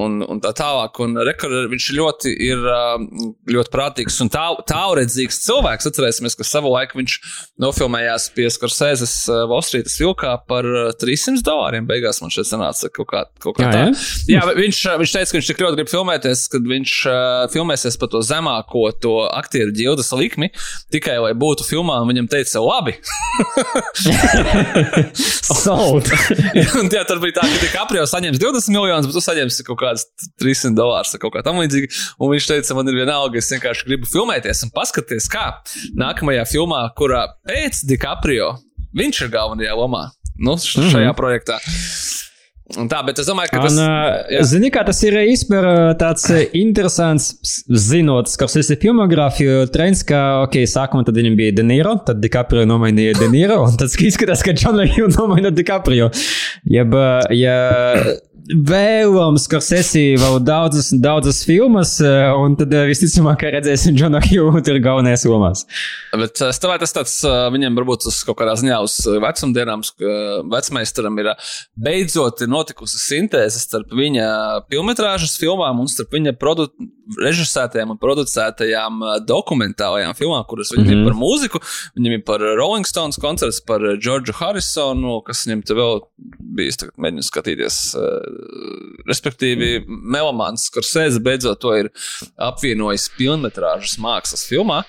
un, 0.00 0.20
un 0.26 0.40
tā 0.42 0.52
tālāk. 0.56 0.98
Un 1.04 1.18
rekord, 1.26 1.68
viņš 1.72 1.88
ļoti 1.96 2.32
ir 2.46 2.64
ļoti 3.54 3.72
prātīgs 3.72 4.20
un 4.24 4.30
tā, 4.32 4.44
tālredzīgs 4.70 5.40
cilvēks. 5.44 5.88
Atcerēsimies, 5.90 6.36
ka 6.38 6.46
savu 6.48 6.72
laiku 6.74 7.00
viņš 7.00 7.16
nofilmējās 7.62 8.28
pie 8.36 8.48
Skorsēzes 8.52 9.14
Valstrītas 9.50 9.96
vilkā 10.00 10.34
par 10.48 10.68
300 11.00 11.44
dolāriem. 11.46 11.88
Beigās 11.88 12.20
man 12.24 12.32
šeit 12.34 12.48
sanāca 12.50 12.90
kaut 12.94 13.10
kā, 13.12 13.24
kaut 13.42 13.58
kā 13.58 13.68
jā, 13.68 13.72
tā. 13.72 13.84
Jā, 14.30 14.40
jā 14.40 14.56
viņš, 14.58 14.82
viņš 15.02 15.14
teica, 15.16 15.30
ka 15.30 15.38
viņš 15.40 15.50
tik 15.52 15.64
ļoti 15.64 15.80
grib 15.80 15.92
filmēties, 15.92 16.46
kad 16.52 16.70
viņš 16.74 16.96
filmēsies 17.54 18.00
par 18.00 18.12
to 18.14 18.22
zemāko 18.24 18.86
to 19.02 19.16
aktieru 19.28 19.74
ģildes 19.74 20.12
likmi, 20.18 20.50
tikai 20.94 21.16
lai 21.22 21.34
būtu 21.38 21.66
filmā, 21.66 22.00
un 22.02 22.10
viņam 22.12 22.30
teica, 22.32 22.62
labi. 22.64 22.96
Un 26.80 26.90
jā, 26.92 27.02
tur 27.08 27.20
bija 27.22 27.38
tā, 27.38 27.44
ka 27.48 27.60
DiCaprio 27.62 28.04
saņems 28.08 28.40
20 28.40 28.74
miljonus, 28.74 29.08
bet 29.08 29.16
tu 29.16 29.22
saņemsi 29.24 29.66
kaut 29.66 29.80
kādas 29.84 30.06
300 30.42 30.74
dolārus 30.78 31.14
vai 31.14 31.22
kaut 31.22 31.36
kā 31.36 31.44
tamlīdzīga. 31.46 31.92
Un 32.18 32.34
viņš 32.34 32.50
teica, 32.50 32.78
man 32.78 32.90
ir 32.90 33.00
vienalga, 33.02 33.40
es 33.40 33.52
vienkārši 33.54 33.88
gribu 33.88 34.10
filmēties 34.10 34.66
un 34.66 34.74
paskatīties, 34.74 35.30
kā 35.32 35.46
nākamajā 36.00 36.48
filmā, 36.50 36.82
kurā 36.98 37.26
pēc 37.46 37.84
DiCaprio 37.88 38.54
viņš 38.96 39.24
ir 39.24 39.32
galvenajā 39.34 39.78
lomā. 39.78 40.08
Nu, 40.34 40.56
šajā 40.58 40.90
mm 40.90 40.94
-hmm. 40.98 41.16
projektā. 41.16 41.60
Un 42.80 42.86
tā, 42.88 43.02
bet 43.04 43.18
es 43.20 43.26
domāju, 43.28 43.50
ka 43.52 43.60
tas 43.60 43.74
ir. 43.76 44.44
Zini, 44.48 44.70
kā 44.72 44.80
tas 44.86 45.02
ir 45.04 45.12
īstenībā 45.20 45.92
tāds 46.00 46.24
interesants, 46.56 47.34
zinot, 47.68 48.30
kas 48.40 48.56
ir 48.56 48.78
filmogrāfija, 48.80 49.66
trends, 49.74 50.00
ka, 50.08 50.46
ok, 50.46 50.62
sākumā 50.72 51.04
tad 51.04 51.20
viņam 51.20 51.36
bija 51.36 51.52
De 51.58 51.66
Niro, 51.66 51.92
tad 52.06 52.22
DiCaprio 52.24 52.64
nomainīja 52.64 53.18
De 53.18 53.28
Niro, 53.28 53.60
un 53.68 53.76
tad 53.76 53.92
izskatās, 54.00 54.42
ka 54.46 54.56
Džona 54.56 54.88
Hill 54.88 55.12
nomaina 55.12 55.52
DiCaprio. 55.52 56.08
Jeb, 56.64 56.96
ja 57.36 57.58
vēlams, 58.44 59.46
ka 59.48 59.60
sesija 59.64 60.18
vēl 60.20 60.38
daudzas, 60.44 60.90
daudzas 61.00 61.40
filmas, 61.46 61.96
eh, 62.04 62.28
un 62.36 62.56
tad 62.58 62.72
eh, 62.74 62.86
visticamāk 62.90 63.46
redzēsim 63.56 63.96
Džonu 63.96 64.20
Hughu 64.24 64.62
tur 64.64 64.80
galvenajās 64.84 65.24
lomās. 65.28 65.64
Bet 66.12 66.42
es 66.44 66.60
domāju, 66.62 66.82
tas 66.84 66.96
tāds 66.96 67.14
viņam 67.54 67.78
varbūt 67.80 68.08
uz 68.10 68.20
kaut 68.26 68.38
kādā 68.40 68.56
ziņā 68.60 68.80
uz 68.84 68.98
vecumdienām, 69.24 69.84
vecmeistaram 70.52 71.22
ir 71.22 71.32
beidzot 71.86 72.44
notikusi 72.50 73.00
sintēze 73.00 73.62
starp 73.62 73.94
viņa 73.96 74.28
filmetrāžas 74.72 75.38
filmām 75.40 75.80
un 75.84 75.90
starp 75.90 76.12
viņa 76.14 76.36
produ 76.40 76.68
režisētajām 77.20 77.94
un 77.94 78.00
producētajām 78.00 79.02
dokumentālajām 79.28 80.16
filmām, 80.18 80.44
kuras 80.48 80.72
viņam 80.72 80.84
mm 80.84 80.90
-hmm. 80.90 81.02
ir 81.02 81.08
par 81.10 81.18
mūziku, 81.20 81.60
viņam 81.98 82.16
ir 82.16 82.24
par 82.24 82.44
Rolling 82.60 82.86
Stones 82.88 83.20
koncerts, 83.20 83.60
par 83.60 83.80
Džordžu 83.80 84.36
Harrisonu, 84.40 85.20
kas 85.26 85.44
viņam 85.46 85.62
te 85.66 85.76
vēl 85.78 86.00
bijis, 86.56 86.80
mēģinu 86.96 87.26
skatīties 87.26 87.78
respektīvi, 89.08 89.84
Melamāns 89.86 90.68
Skorsēze 90.70 91.22
beidzot 91.22 91.60
to 91.60 91.74
ir 91.76 91.90
apvienojis 92.36 93.10
filmas 93.18 93.98
mākslas 93.98 94.46
filmā. 94.48 94.84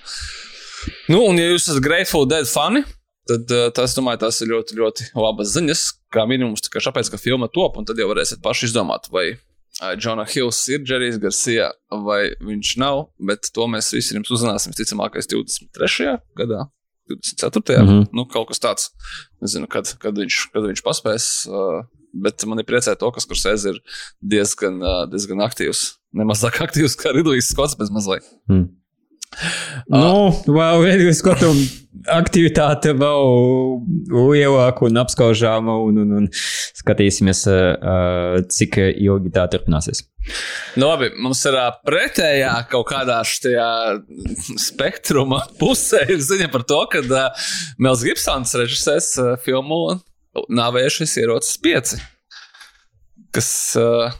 Nu, 1.10 1.22
un, 1.25 1.39
ja 1.39 1.50
jūs 1.50 1.69
esat 1.69 1.84
Grateful 1.84 2.27
Dead 2.29 2.48
fani, 2.50 2.84
tad 3.29 3.50
uh, 3.53 3.67
tas, 3.74 3.95
domāju, 3.98 4.22
tas 4.25 4.39
ir 4.43 4.51
ļoti, 4.53 4.77
ļoti 4.79 5.10
labas 5.17 5.53
ziņas. 5.55 5.86
Kā 6.13 6.27
minimums, 6.29 6.63
tikai 6.65 6.84
tāpēc, 6.86 7.12
ka 7.12 7.19
filma 7.22 7.50
top, 7.51 7.79
un 7.79 7.88
tad 7.88 8.00
jau 8.00 8.07
varēsiet 8.12 8.43
paši 8.45 8.69
izdomāt, 8.69 9.10
vai 9.13 9.34
Džona 9.82 10.24
uh, 10.24 10.29
Hills 10.32 10.62
ir 10.72 10.86
Džerijs 10.86 11.20
Garcia 11.20 11.72
vai 11.91 12.36
viņš 12.39 12.75
nav. 12.79 13.10
Bet 13.20 13.51
to 13.55 13.67
mēs 13.72 13.91
visi 13.96 14.15
jums 14.15 14.32
uzzināsim, 14.32 14.72
visticamākais, 14.75 15.27
23. 15.32 16.15
gadā. 16.39 16.67
24. 17.12 17.82
Mm 17.84 17.89
-hmm. 17.89 18.08
nu, 18.13 18.25
kaut 18.25 18.48
kas 18.50 18.60
tāds. 18.60 18.89
Nezinu, 19.41 19.67
kad, 19.67 19.91
kad, 20.01 20.17
viņš, 20.17 20.50
kad 20.53 20.63
viņš 20.63 20.82
paspēs. 20.82 21.27
Uh, 21.50 21.84
bet 22.13 22.46
man 22.46 22.60
ir 22.60 22.65
priecē 22.65 22.96
to, 22.96 23.12
ka 23.12 23.22
Skursēze 23.24 23.75
ir 23.75 23.82
diezgan, 24.22 24.79
diezgan 25.12 25.44
aktīvs. 25.46 26.00
Nemazāk 26.15 26.62
aktīvs 26.65 26.96
kā 27.00 27.12
Ridlijs 27.15 27.51
Skots 27.51 27.75
bez 27.79 27.91
mazliet. 27.91 28.24
Hmm. 28.50 28.72
Nu, 29.92 30.32
vēl 30.48 30.84
viena 30.86 31.13
skatu 31.15 31.51
aktivitāte 32.12 32.94
vēl 32.98 33.30
lielāka 34.12 34.86
un 34.88 35.00
apskaužāma, 35.01 35.77
un, 35.88 36.01
un, 36.04 36.15
un 36.20 36.27
skatīsimies, 36.36 37.46
uh, 37.50 38.39
cik 38.51 38.80
ilgi 38.82 39.34
tā 39.36 39.48
turpināsies. 39.51 40.04
Nu, 40.75 40.88
labi, 40.88 41.12
mums 41.22 41.44
ir 41.46 41.58
uh, 41.60 41.70
pretējā 41.86 42.54
kaut 42.72 42.88
kādā 42.89 43.20
spektruma 44.65 45.44
pusē 45.60 46.06
ziņa 46.10 46.50
par 46.54 46.65
to, 46.68 46.82
ka 46.92 47.06
uh, 47.06 47.48
Mels 47.82 48.04
Gibsons 48.06 48.58
režisēs 48.58 49.13
uh, 49.22 49.34
filmu 49.46 50.00
Nāvējušies 50.51 51.13
ierocis 51.22 51.56
pieci. 51.63 52.01
Kas. 53.36 53.50
Uh, 53.80 54.12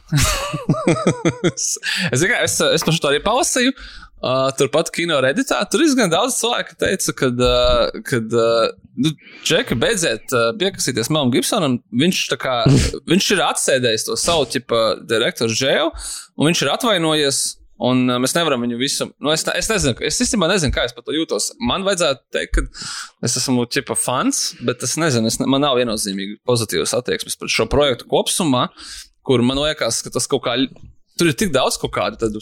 es, 1.52 1.76
es, 2.12 2.56
es 2.60 2.84
par 2.86 2.96
to 3.00 3.10
arī 3.10 3.20
palasīju. 3.24 3.74
Uh, 4.16 4.48
turpat 4.56 4.88
kino 4.96 5.18
redītā. 5.20 5.58
Tur 5.68 5.82
diezgan 5.84 6.08
daudz 6.08 6.38
cilvēku 6.38 6.78
teica, 6.80 7.12
ka, 7.18 7.28
uh, 7.36 7.98
kad, 8.06 8.32
uh, 8.32 8.70
nu, 8.96 9.12
Džeka, 9.44 9.76
beidziet 9.76 10.32
uh, 10.32 10.48
piekasīties 10.56 11.10
Melam 11.12 11.28
Gibsonam. 11.34 11.76
Viņš, 11.92 12.22
kā, 12.40 12.62
viņš 13.12 13.28
ir 13.36 13.44
atsēdējis 13.44 14.08
to 14.08 14.16
savu 14.20 14.48
tipu 14.48 14.80
direktoru 15.04 15.52
žēlu, 15.52 15.92
un 16.40 16.50
viņš 16.50 16.64
ir 16.64 16.72
atvainojies 16.72 17.44
Un 17.76 18.06
uh, 18.08 18.16
mēs 18.22 18.32
nevaram 18.32 18.62
viņu 18.64 18.78
visu. 18.80 19.06
Nu, 19.20 19.28
es, 19.34 19.44
es 19.52 19.68
nezinu, 19.68 19.96
es 20.08 20.20
īstenībā 20.24 20.48
nezinu, 20.48 20.72
kā 20.72 20.86
es 20.88 20.94
par 20.96 21.04
to 21.04 21.12
jūtos. 21.12 21.50
Man 21.60 21.84
vajadzētu 21.84 22.22
teikt, 22.32 22.56
ka 22.56 23.26
es 23.28 23.36
esmu 23.36 23.66
tipa 23.68 23.92
fans, 24.00 24.54
bet 24.64 24.84
es 24.86 24.96
nezinu, 25.00 25.28
es, 25.28 25.36
man 25.44 25.60
nav 25.60 25.76
viennozīmīgi 25.76 26.38
pozitīvas 26.48 26.96
attieksmes 26.96 27.36
pret 27.36 27.52
šo 27.52 27.68
projektu 27.68 28.08
kopumā, 28.08 28.70
kur 29.26 29.44
man 29.44 29.60
liekas, 29.60 30.00
ka 30.06 30.14
tas 30.14 30.28
kaut 30.30 30.46
kā. 30.46 30.56
Tur 31.20 31.28
ir 31.28 31.36
tik 31.36 31.52
daudz 31.52 31.76
kaut 31.80 31.92
kādu 31.96 32.20
tādu 32.20 32.40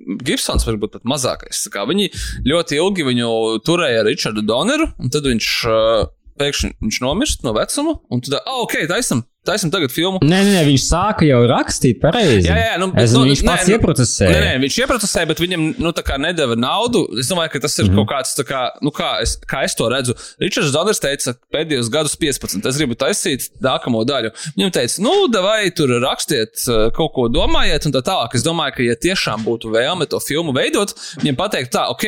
Gibsons 0.00 0.64
varbūt 0.66 0.96
pat 0.96 1.08
mazākais. 1.08 1.66
Viņi 1.90 2.08
ļoti 2.48 2.78
ilgi 2.80 3.06
viņu 3.06 3.30
turēja 3.66 4.02
ar 4.02 4.08
Richardu 4.08 4.44
Doneru, 4.46 4.88
un 5.00 5.12
tad 5.12 5.28
viņš 5.28 5.50
uh, 5.68 6.06
pēkšņi 6.40 6.72
viņš 6.80 7.00
nomirst 7.04 7.44
no 7.46 7.54
vecuma, 7.56 7.98
un 8.12 8.24
tad, 8.24 8.40
ah, 8.40 8.62
ok, 8.64 8.78
taisam, 8.90 9.24
taisam 9.46 9.70
tagad 9.72 9.92
filmu. 9.92 10.20
Nē, 10.24 10.40
nē, 10.46 10.60
viņš 10.68 10.84
sāka 10.84 11.26
jau 11.26 11.40
rakstīt 11.48 12.00
pareizi. 12.02 12.48
Jā, 12.48 12.56
jā, 12.58 12.74
nu, 12.80 12.90
es, 13.00 13.14
nu, 13.16 13.22
viņš 13.28 13.42
nē, 13.42 13.48
pats 13.48 13.68
nu, 13.68 13.76
ieprocesēja. 13.76 14.34
Nē, 14.34 14.40
nē, 14.44 14.52
viņš 14.64 14.78
ieprocesēja, 14.82 15.28
bet 15.30 15.42
viņam, 15.42 15.66
nu, 15.80 15.92
tā 15.96 16.04
kā 16.06 16.18
nedeva 16.20 16.56
naudu. 16.58 17.06
Es 17.20 17.30
domāju, 17.32 17.54
ka 17.54 17.62
tas 17.64 17.78
ir 17.78 17.86
mm 17.86 17.90
-hmm. 17.90 18.00
kaut 18.02 18.10
kāds, 18.12 18.34
tā 18.36 18.44
kā, 18.48 18.62
nu, 18.84 18.92
kā 18.94 19.10
es, 19.24 19.36
kā 19.50 19.64
es 19.64 19.76
to 19.78 19.88
redzu. 19.88 20.16
Ričards 20.42 20.72
Doders 20.76 21.00
teica, 21.00 21.34
pēdējos 21.54 21.90
gadus 21.90 22.16
15, 22.20 22.68
es 22.68 22.80
gribu 22.80 22.98
taisīt 23.00 23.48
nākamo 23.64 24.04
daļu. 24.04 24.32
Viņam 24.56 24.74
teica, 24.76 25.02
nu, 25.02 25.14
vai 25.42 25.70
tur 25.70 25.88
rakstiet, 26.04 26.60
eh, 26.68 26.90
kaut 26.96 27.14
ko 27.14 27.28
domājiet, 27.28 27.86
un 27.86 27.92
tā 27.92 28.04
tālāk. 28.04 28.34
Es 28.34 28.44
domāju, 28.44 28.76
ka, 28.76 28.82
ja 28.82 28.94
tiešām 28.94 29.44
būtu 29.44 29.72
vēlme 29.72 30.06
to 30.06 30.20
filmu 30.20 30.52
veidot, 30.52 30.92
viņam 31.22 31.36
pateikt, 31.36 31.72
tā, 31.72 31.88
ok, 31.88 32.04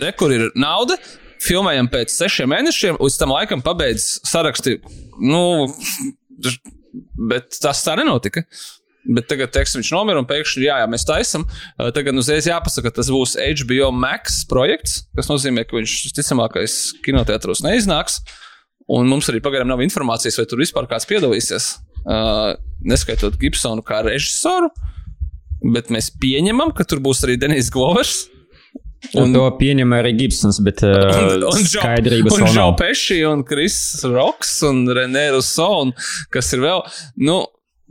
re, 0.00 0.12
kur 0.12 0.32
ir 0.32 0.50
nauda, 0.54 0.98
filmējam 1.44 1.88
pēc 1.92 2.12
sešiem 2.14 2.50
mēnešiem, 2.52 2.98
līdz 3.00 3.18
tam 3.20 3.34
laikam 3.34 3.62
pabeidz 3.64 4.20
sarakstu. 4.26 4.78
Nu, 5.20 5.68
bet 7.30 7.60
tas 7.62 7.82
tā 7.86 7.96
nenotika. 8.00 8.44
Bet 9.04 9.26
tagad, 9.28 9.50
teiksim, 9.52 9.82
viņš 9.82 9.90
nomira 9.92 10.20
un 10.22 10.28
pēkšņi, 10.28 10.62
jā, 10.64 10.78
jā 10.80 10.86
mēs 10.88 11.04
taisām. 11.04 11.44
Tagad 11.76 12.16
uzreiz 12.16 12.46
jāpasaka, 12.48 12.88
ka 12.88 13.00
tas 13.02 13.10
būs 13.12 13.34
HBO 13.36 13.90
Max 13.92 14.40
projekts, 14.48 15.02
kas 15.16 15.28
nozīmē, 15.28 15.66
ka 15.68 15.76
viņš 15.76 15.96
visticamākais 16.06 16.78
kinoteātros 17.04 17.60
neiznāks. 17.66 18.22
Un 18.94 19.08
mums 19.08 19.28
arī 19.28 19.42
pagaidām 19.44 19.68
nav 19.68 19.82
informācijas, 19.84 20.38
vai 20.40 20.46
tur 20.48 20.60
vispār 20.60 20.88
kāds 20.88 21.08
piedalīsies. 21.08 21.68
Uh, 22.04 22.56
neskaitot 22.84 23.36
Gibsonu 23.40 23.84
kā 23.84 24.02
režisoru, 24.04 24.68
bet 25.72 25.92
mēs 25.92 26.10
pieņemam, 26.20 26.72
ka 26.76 26.84
tur 26.88 27.00
būs 27.04 27.24
arī 27.24 27.38
Denis 27.40 27.70
Glovers. 27.72 28.26
Un, 29.12 29.28
un 29.28 29.36
to 29.36 29.44
pieņem 29.60 29.94
arī 29.96 30.14
Gibsons, 30.18 30.60
bet 30.64 30.82
uh, 30.86 30.94
un, 31.36 31.46
un 31.50 31.68
skaidrības 31.68 32.36
un 32.38 32.44
vēl 32.46 32.52
Džo 32.52 32.58
nav. 32.58 32.74
Peši 32.80 33.20
un 33.28 33.44
Kris 33.46 33.78
Roks 34.08 34.56
un 34.70 34.84
Renē 34.96 35.28
Russo 35.36 35.68
un 35.84 35.94
kas 36.34 36.52
ir 36.56 36.64
vēl. 36.64 36.84
Nu, 37.28 37.40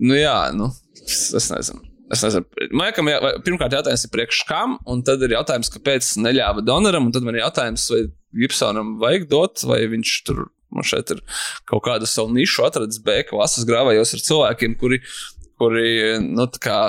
nu 0.04 0.18
jā, 0.18 0.38
nu, 0.58 0.72
es 1.06 1.50
nezinu. 1.54 1.84
Es 2.14 2.22
nezinu. 2.22 2.46
Man 2.76 2.90
liekas, 2.90 3.08
jā, 3.10 3.38
pirmkārt, 3.46 3.74
jautājums 3.78 4.04
ir 4.06 4.12
priekš 4.14 4.42
kam, 4.50 4.76
un 4.90 5.02
tad 5.06 5.24
ir 5.26 5.34
jautājums, 5.34 5.72
kāpēc 5.74 6.12
neļāva 6.22 6.62
donoram, 6.66 7.08
un 7.08 7.16
tad 7.16 7.26
man 7.26 7.38
ir 7.38 7.46
jautājums, 7.46 7.88
vai 7.90 8.04
Gibsonam 8.44 8.98
vajag 9.02 9.30
dot, 9.32 9.64
vai 9.70 9.80
viņš 9.90 10.18
tur 10.28 10.44
man 10.74 10.86
šeit 10.88 11.14
ir 11.14 11.22
kaut 11.70 11.84
kādu 11.86 12.10
savu 12.10 12.34
nišu 12.34 12.66
atradis 12.68 13.02
bēka 13.06 13.38
vasas 13.38 13.66
grāvējos 13.70 14.16
ar 14.18 14.24
cilvēkiem, 14.28 14.78
kuri, 14.82 15.00
kuri 15.62 15.90
nu, 16.26 16.48
tā, 16.54 16.62
kā, 16.64 16.80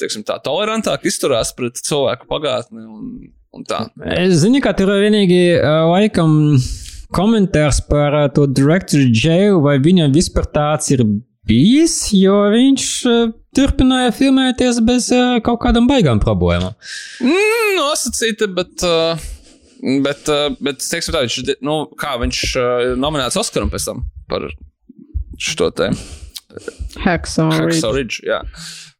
teiksim, 0.00 0.24
tā 0.28 0.38
tolerantāk 0.44 1.04
izturās 1.08 1.52
pret 1.56 1.80
cilvēku 1.84 2.28
pagātni. 2.30 2.84
Un, 2.88 3.10
tā. 3.68 3.86
Es 4.14 4.42
zinu, 4.42 4.60
ka 4.64 4.74
tur 4.76 4.92
ir 4.94 5.06
vienīgi 5.06 5.40
uh, 5.56 5.86
laikam 5.92 6.58
komentārs 7.14 7.80
par 7.88 8.16
uh, 8.16 8.28
to 8.32 8.46
direktoru 8.50 9.08
Džeju, 9.10 9.62
vai 9.64 9.78
viņam 9.82 10.14
vispār 10.14 10.48
tāds 10.52 10.92
ir 10.94 11.04
bijis, 11.48 11.96
jo 12.16 12.36
viņš 12.52 12.90
uh, 13.08 13.32
turpināja 13.56 14.12
filmēties 14.14 14.82
bez 14.86 15.08
uh, 15.16 15.40
kaut 15.44 15.62
kādām 15.64 15.88
baigām 15.90 16.20
problēmām. 16.22 16.76
Mm, 17.24 17.74
nosacīta, 17.80 18.50
bet. 18.52 18.76
Uh, 18.86 19.26
Bet, 19.78 20.26
uh, 20.26 20.48
bet 20.58 20.80
teiksim, 20.82 21.14
tā, 21.14 21.20
viņš, 21.22 21.52
nu, 21.62 21.74
kā 21.94 22.16
viņš 22.18 22.38
uh, 22.58 22.70
ir 22.82 22.96
nominēts 22.98 23.38
Oskaram 23.38 23.70
pēc 23.70 23.84
tam 23.86 24.00
par 24.26 24.48
šo 25.38 25.68
te 25.70 25.92
Hacksaw 27.04 27.52
Ridge. 27.52 27.62
Hacksaw 27.62 27.94
Ridge. 27.94 28.18
Jā. 28.26 28.40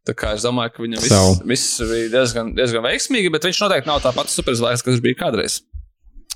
Tā 0.09 0.15
kā 0.17 0.33
es 0.37 0.45
domāju, 0.47 0.73
ka 0.75 0.85
viņam 0.85 1.03
viss, 1.03 1.13
Savu. 1.13 1.35
viss 1.51 1.81
bija 1.85 2.13
diezgan, 2.15 2.55
diezgan 2.57 2.87
veiksmīgi, 2.87 3.33
bet 3.35 3.45
viņš 3.45 3.65
noteikti 3.65 3.91
nav 3.91 4.01
tā 4.05 4.15
pats 4.17 4.39
superzvaigznes, 4.39 4.87
kas 4.87 5.03
bija 5.05 5.19
kādreiz. 5.21 5.59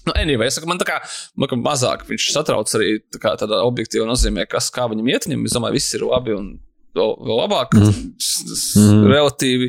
Nu, 0.02 0.12
anyway, 0.18 0.50
es 0.50 0.58
saku, 0.58 0.66
man 0.66 0.80
tā 0.82 0.86
kā 0.88 0.98
man 1.38 1.62
mazāk 1.62 2.02
viņš 2.08 2.32
satrauc 2.34 2.70
arī 2.74 2.96
tā 3.14 3.20
kā 3.22 3.36
tādā 3.38 3.62
objektīvā 3.62 4.04
nozīmē, 4.08 4.48
kas 4.50 4.68
kā 4.74 4.88
viņam 4.90 5.08
iet. 5.12 5.28
Viņam, 5.28 5.46
es 5.46 5.56
domāju, 5.56 5.78
viss 5.78 5.94
ir 5.94 6.04
labi 6.08 6.34
un 6.34 6.48
vēl, 6.98 7.12
labāk. 7.28 7.76
Mm. 7.78 7.92
Mhm. 8.82 9.04
Relatīvi. 9.12 9.68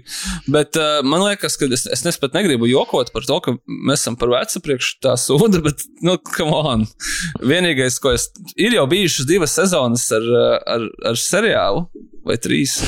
Bet 0.54 0.80
uh, 0.80 1.00
man 1.06 1.24
liekas, 1.28 1.58
ka 1.60 1.70
es, 1.74 1.86
es 1.92 2.04
nespēju 2.06 2.36
negribu 2.36 2.70
jokot 2.70 3.12
par 3.14 3.28
to, 3.28 3.40
ka 3.46 3.56
mēs 3.70 4.04
esam 4.04 4.18
par 4.20 4.34
vecu 4.34 4.64
priekš 4.66 4.94
tā 5.04 5.16
sūda, 5.20 5.62
bet, 5.66 5.86
nu, 6.06 6.18
come 6.34 6.60
on. 6.74 6.88
Vienīgais, 7.44 8.00
ko 8.04 8.16
es. 8.18 8.30
Ir 8.58 8.78
jau 8.78 8.88
bijušas 8.90 9.30
divas 9.30 9.56
sezonas 9.58 10.08
ar, 10.16 10.28
ar, 10.76 10.88
ar 11.14 11.20
seriālu 11.20 11.88
vai 12.26 12.40
trīs. 12.42 12.80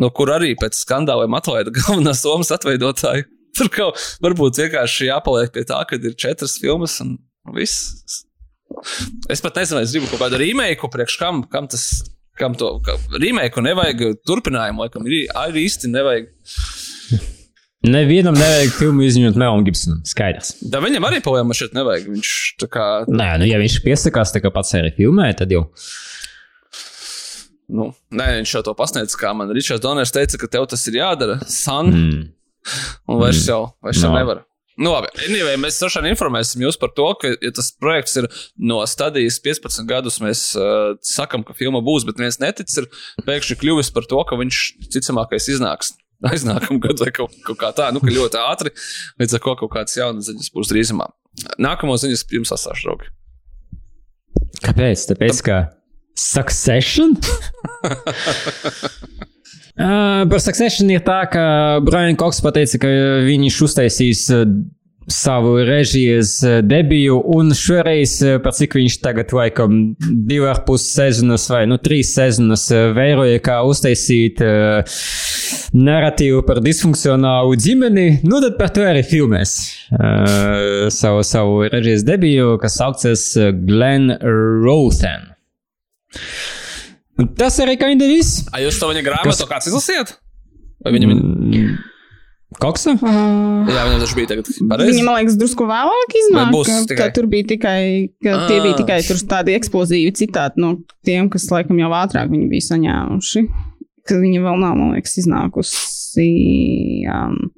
No 0.00 0.10
kur 0.12 0.30
arī 0.34 0.52
pēc 0.60 0.76
skandāliem 0.82 1.36
atlaida 1.38 1.72
galvenā 1.78 2.14
Somijas 2.16 2.52
atveidotāja. 2.58 3.26
Tur 3.56 3.70
kaut 3.72 4.00
varbūt 4.24 4.60
vienkārši 4.60 5.08
jāpaliek 5.08 5.54
pie 5.54 5.64
tā, 5.68 5.80
ka 5.88 5.96
ir 5.96 6.16
četras 6.20 6.58
filmas 6.60 6.98
un 7.04 7.16
viss. 7.56 7.94
Es 9.32 9.40
pat 9.40 9.56
nezinu, 9.56 9.80
es 9.80 9.94
gribu 9.94 10.10
kaut 10.10 10.26
kādu 10.26 10.40
rīmēku, 10.42 10.90
priekš 10.92 11.16
kam, 11.22 11.40
kam 11.48 11.70
tas, 11.72 11.86
kam 12.36 12.56
to 12.58 12.74
rīmēku 13.16 13.64
nevajag, 13.64 14.20
turpinājumu, 14.28 14.84
laikam, 14.84 15.06
ir 15.08 15.32
arī 15.38 15.64
īsti 15.70 15.92
nevajag. 15.94 16.28
Nevienam 17.86 18.34
nevajag 18.34 18.72
filmu 18.74 19.04
izņemot 19.06 19.36
Melam 19.38 19.62
Gibsonam. 19.66 20.00
Skaidrs. 20.08 20.56
Da 20.72 20.80
viņam 20.82 21.06
arī 21.06 21.20
palielināt 21.22 21.58
šeit 21.60 21.76
nevajag. 21.76 22.08
Viņš 22.16 22.32
tā 22.62 22.68
kā, 22.72 22.86
Nē, 23.06 23.28
nu, 23.40 23.46
ja 23.46 23.60
viņš 23.62 23.76
piesakās, 23.84 24.32
tā 24.34 24.42
kā 24.42 24.50
pats 24.54 24.74
arī 24.78 24.90
filmē, 24.96 25.28
tad 25.38 25.54
jau. 25.54 25.68
Nu, 27.68 27.90
nē, 28.14 28.26
viņš 28.40 28.52
jau 28.58 28.62
to 28.68 28.74
pasniedz, 28.78 29.16
kā 29.18 29.32
man 29.36 29.50
Ričards 29.54 29.82
Doners 29.82 30.12
teica, 30.14 30.38
ka 30.38 30.46
tev 30.50 30.66
tas 30.70 30.86
ir 30.90 31.00
jādara, 31.00 31.40
san, 31.50 31.86
Mm. 31.92 32.28
un 33.08 33.18
vairs 33.22 33.44
jau, 33.46 33.72
vairs 33.82 34.02
jau 34.02 34.10
No. 34.12 34.18
nevar. 34.18 34.44
Nu, 34.78 34.90
labi, 34.92 35.08
anyway, 35.24 35.56
mēs 35.56 35.78
droši 35.80 36.02
vien 36.02 36.10
informēsim 36.12 36.60
jūs 36.60 36.76
par 36.78 36.90
to, 36.92 37.06
ka, 37.16 37.28
ja 37.40 37.50
tas 37.50 37.70
projekts 37.80 38.16
ir 38.20 38.26
no 38.58 38.82
stadijas 38.84 39.38
15 39.40 39.86
gadus, 39.88 40.18
mēs 40.20 40.42
uh, 40.54 40.98
sakām, 41.00 41.46
ka 41.46 41.54
filma 41.56 41.80
būs, 41.80 42.04
bet 42.04 42.18
viens 42.20 42.36
netic, 42.42 42.68
ir 42.76 42.84
pēkšņi 43.24 43.56
kļuvis 43.62 43.88
par 43.94 44.04
to, 44.04 44.20
ka 44.28 44.36
viņš 44.36 44.58
ticamākais 44.92 45.48
iznāks. 45.48 45.94
Aiznākamā 46.28 46.80
gada 46.80 47.04
vai 47.04 47.12
kaut, 47.12 47.32
kaut 47.44 47.58
kā 47.60 47.72
tā, 47.76 47.88
nu, 47.92 48.00
ka 48.00 48.08
ļoti 48.12 48.36
ātri, 48.40 48.70
līdz 49.20 49.34
ar 49.36 49.40
ko 49.44 49.56
kaut 49.56 49.72
kādas 49.72 49.96
jaunas 49.96 50.28
ziņas 50.28 50.52
būs 50.52 50.68
drīzumā. 50.72 51.08
Nākamo 51.60 51.96
ziņas 51.96 52.24
jums 52.36 52.52
atstāšu, 52.52 52.84
draugi. 52.88 53.08
Kāpēc? 54.64 55.06
Tāpēc, 55.10 55.40
ka 55.44 55.56
Succession? 56.16 57.16
Uh, 59.76 60.24
par 60.30 60.40
Succession 60.40 60.88
ir 60.90 61.04
tā, 61.04 61.20
ka 61.28 61.44
Brian 61.84 62.16
Cox 62.16 62.40
pateica, 62.40 62.80
ka 62.80 62.92
viņš 63.26 63.58
uztaisīs 63.66 64.22
uh, 64.32 64.46
savu 65.12 65.58
režijas 65.68 66.38
uh, 66.40 66.62
debiju, 66.64 67.20
un 67.36 67.52
šoreiz, 67.54 68.16
par 68.42 68.56
cik 68.56 68.78
viņš 68.80 68.96
tagad 69.04 69.36
laikam 69.36 69.92
divu 70.00 70.48
ar 70.48 70.62
pus 70.64 70.88
sezonas 70.94 71.44
vai 71.52 71.66
nu 71.68 71.76
trīs 71.76 72.14
sezonas 72.16 72.64
vēroja, 72.96 73.44
kā 73.44 73.60
uztaisīt 73.68 74.40
uh, 74.40 74.98
narratīvu 75.76 76.40
par 76.48 76.64
disfunkcionālu 76.64 77.60
ģimeni, 77.60 78.08
nu 78.24 78.40
tad 78.40 78.56
par 78.56 78.72
to 78.72 78.88
arī 78.88 79.04
filmēs 79.04 79.56
uh, 79.92 80.88
savu, 80.88 81.20
savu 81.28 81.64
režijas 81.68 82.08
debiju, 82.08 82.56
kas 82.64 82.80
saucas 82.80 83.34
Glenn 83.68 84.16
Rothen. 84.64 85.35
Tas 87.40 87.56
arī 87.64 87.76
kā 87.80 87.88
indīvis. 87.94 88.42
A 88.52 88.60
jūs 88.60 88.78
to 88.80 88.88
viņa 88.92 89.02
grāmatu 89.06 89.46
kāds 89.48 89.68
izlasiet? 89.70 90.16
Vai 90.84 90.92
viņam 90.92 91.12
ir? 91.14 91.20
Mm, 91.22 91.76
Koksa? 92.62 92.92
Uh, 93.02 93.66
Jā, 93.68 93.82
viņam 93.88 94.02
tas 94.04 94.12
bija 94.16 94.28
tagad 94.30 94.46
pareizi. 94.70 94.92
Viņa, 94.92 95.04
man 95.04 95.16
liekas, 95.18 95.34
drusku 95.40 95.64
vēlāk 95.68 96.12
iznāk. 96.20 96.52
būs 96.54 96.68
ka, 96.70 96.76
tikai- 96.92 96.98
ka 97.00 97.14
tur 97.16 97.26
bija 97.32 97.44
tikai, 97.50 97.80
ka 98.22 98.36
tie 98.46 98.60
bija 98.62 98.74
Ah. 98.76 98.78
tikai 98.82 98.98
tur 99.08 99.18
tādi 99.32 99.56
eksplozīvi 99.58 100.12
citāti 100.20 100.62
no 100.62 100.76
tiem, 101.04 101.28
kas 101.32 101.48
laikam 101.50 101.80
jau 101.80 101.90
ātrāk 101.90 102.30
viņi 102.30 102.48
bija 102.52 102.68
saņēmuši. 102.70 103.42
Ka 104.06 104.14
viņa 104.22 104.40
vēl 104.44 104.60
nav, 104.62 104.76
man 104.78 104.92
liekas, 104.94 105.16
iznākusi. 105.24 106.28
Um, 107.12 107.50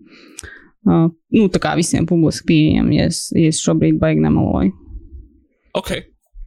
uh, 0.89 1.09
nu, 1.37 1.49
tā 1.53 1.61
kā 1.63 1.77
visiem 1.77 2.07
publiski 2.09 2.47
pieejama, 2.49 2.95
ja 2.97 3.05
es, 3.13 3.29
ja 3.37 3.49
es 3.53 3.61
šobrīd 3.63 3.99
baigi 4.01 4.25
nemaloju. 4.25 4.73
Ok. 5.75 5.93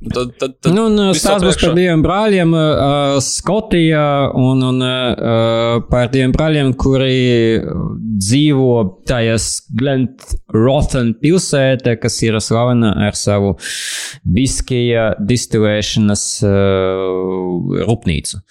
Tad, 0.01 0.31
tad, 0.39 0.55
tad 0.57 0.73
Nu, 0.73 0.87
un 0.89 1.13
stāsts 1.13 1.43
būs 1.45 1.57
par 1.61 1.75
diviem 1.77 2.01
brāļiem 2.01 2.53
uh, 2.57 3.17
Skotijā 3.21 4.05
un, 4.33 4.63
un 4.65 4.81
uh, 4.81 5.75
par 5.91 6.07
diviem 6.09 6.33
brāļiem, 6.33 6.71
kuri 6.73 7.61
dzīvo 8.17 8.71
tajās 9.05 9.49
Glent 9.77 10.25
Rothen 10.55 11.13
pilsētā, 11.21 11.99
kas 12.01 12.17
ir 12.25 12.39
slavena 12.41 12.95
ar 13.05 13.17
savu 13.19 13.53
viskija 14.25 15.11
distilēšanas 15.21 16.25
uh, 16.49 17.83
rūpnīcu. 17.85 18.41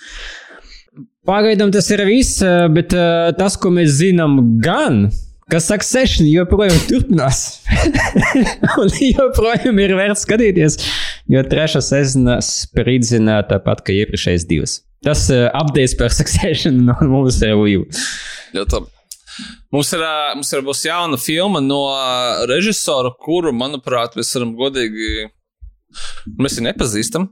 Pagaidām 1.26 1.74
tas 1.74 1.90
ir 1.90 2.04
viss, 2.06 2.44
bet 2.70 2.94
uh, 2.94 3.32
tas, 3.38 3.58
ko 3.58 3.74
mēs 3.74 3.98
zinām, 3.98 4.38
gan, 4.62 5.08
ka 5.50 5.60
Succession 5.62 6.28
joprojām 6.30 6.78
turpinās. 6.88 7.60
Un 8.80 8.92
joprojām 9.04 9.80
ir 9.82 9.96
vērts 9.98 10.24
skatīties, 10.26 10.78
jo 11.30 11.42
trešā 11.50 11.82
sezona 11.84 12.38
spridzina 12.44 13.40
tāpat 13.48 13.84
kā 13.86 13.96
iepriekšējās 14.02 14.46
divas. 14.50 14.78
Tas 15.04 15.26
uh, 15.32 15.48
updates 15.56 15.96
par 15.96 16.12
Succession 16.12 16.82
no 16.86 16.96
mūsu 17.08 17.48
review. 17.48 17.86
Ļoti 18.56 18.78
labi. 18.78 18.96
Mums 19.70 19.92
ir, 19.94 20.02
ā, 20.02 20.14
mums 20.36 20.50
ir 20.52 20.64
būs 20.66 20.82
jauna 20.84 21.18
filma 21.20 21.62
no 21.62 21.84
ā, 21.94 22.46
režisora, 22.50 23.12
kuru, 23.24 23.52
manuprāt, 23.56 24.16
mēs 24.18 24.34
varam 24.36 24.56
godīgi. 24.58 25.28
Mēs 26.38 26.58
viņu 26.58 26.68
nepazīstam, 26.68 27.30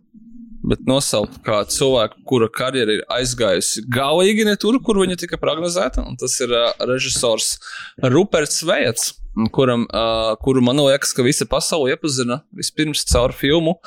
bet 0.68 0.84
nosaukt 0.88 1.40
kā 1.46 1.62
cilvēku, 1.70 2.22
kura 2.28 2.48
karjera 2.52 2.98
ir 2.98 3.06
aizgājusi 3.18 3.86
galīgi 3.92 4.46
ne 4.48 4.56
tur, 4.60 4.78
kur 4.84 5.00
viņa 5.02 5.18
tika 5.24 5.40
prognozēta. 5.40 6.04
un 6.06 6.18
Tas 6.20 6.36
ir 6.44 6.52
ā, 6.54 6.66
režisors 6.88 7.56
Ruperts 8.04 8.62
Vējats, 8.68 9.14
kuram, 9.54 9.86
ā, 9.94 10.36
kuru 10.44 10.62
man 10.64 10.80
liekas, 10.82 11.14
ka 11.16 11.26
visa 11.26 11.48
pasaule 11.48 11.94
iepazina 11.94 12.42
vispirms 12.56 13.06
caur 13.08 13.34
filmu 13.36 13.78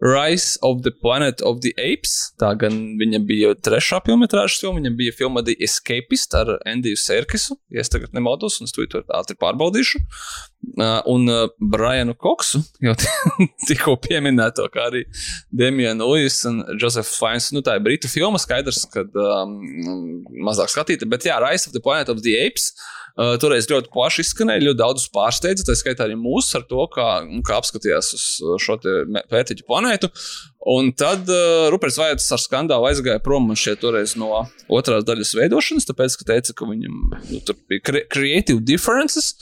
Rise 0.00 0.58
of 0.62 0.82
the 0.82 0.92
Planet 0.92 1.42
of 1.42 1.60
the 1.60 1.74
Apes. 1.74 2.30
Tā 2.38 2.52
gan 2.58 2.76
viņa 3.00 3.18
bija 3.26 3.54
trešā 3.58 3.98
filma, 4.06 4.28
filma. 4.30 4.78
Viņam 4.78 4.96
bija 4.96 5.12
filma 5.12 5.42
The 5.42 5.56
Escapist 5.58 6.34
ar 6.38 6.60
Andiju 6.64 6.96
Serkisu. 6.96 7.58
Ja 7.74 7.82
es 7.82 7.90
tagad 7.90 8.14
nemaldos, 8.14 8.60
un 8.60 8.70
es 8.70 8.72
to 8.72 8.86
ātri 8.86 9.34
pārbaudīšu. 9.34 9.98
Uh, 10.76 10.98
un 11.08 11.28
uh, 11.30 11.46
Brianu 11.72 12.12
Koksu, 12.18 12.60
jau 12.84 12.92
tikko 13.68 13.94
pieminēto, 14.04 14.66
kā 14.74 14.88
arī 14.90 15.04
Demienu 15.54 16.10
Luis 16.10 16.40
un 16.50 16.60
Joseph 16.76 17.08
Fiennes. 17.08 17.48
Nu, 17.54 17.62
tā 17.64 17.78
ir 17.78 17.84
britu 17.86 18.10
filma, 18.10 18.40
skaidrs, 18.42 18.82
kad 18.92 19.14
um, 19.16 19.56
mazāk 20.44 20.74
skatīta, 20.74 21.08
bet 21.08 21.28
jā, 21.28 21.38
Rise 21.42 21.70
of 21.70 21.76
the 21.76 21.82
Planet 21.84 22.12
of 22.12 22.24
the 22.26 22.36
Apes. 22.42 22.72
Uh, 22.74 22.98
toreiz 23.42 23.66
ļoti 23.70 23.90
plaši 23.94 24.22
izskanēja, 24.22 24.66
ļoti 24.68 24.78
daudz 24.78 25.08
pārsteidza. 25.14 25.66
Tā 25.66 25.74
skaitā 25.78 26.06
arī 26.06 26.18
mūs 26.18 26.52
ar 26.54 26.66
to, 26.70 26.84
kā, 26.94 27.08
kā 27.46 27.58
apskatījās 27.58 28.12
uz 28.14 28.28
šo 28.62 28.78
pētīņu 29.32 29.66
planētu. 29.66 30.10
Un 30.68 30.90
tad 30.92 31.28
uh, 31.30 31.68
Ruperts 31.72 31.96
Vaits 32.00 32.26
ar 32.34 32.40
skandālu 32.42 32.88
aizgāja 32.90 33.22
prom 33.24 33.46
šeit 33.56 33.80
toreiz 33.80 34.12
no 34.20 34.42
otrās 34.74 35.06
daļas 35.06 35.30
veidošanas, 35.38 35.86
tāpēc, 35.88 36.16
ka 36.18 36.26
teica, 36.32 36.54
ka 36.58 36.68
viņam 36.68 36.98
nu, 37.14 37.40
tur 37.46 37.56
bija 37.70 37.84
cre 37.88 38.02
creative 38.12 38.60
differences. 38.66 39.32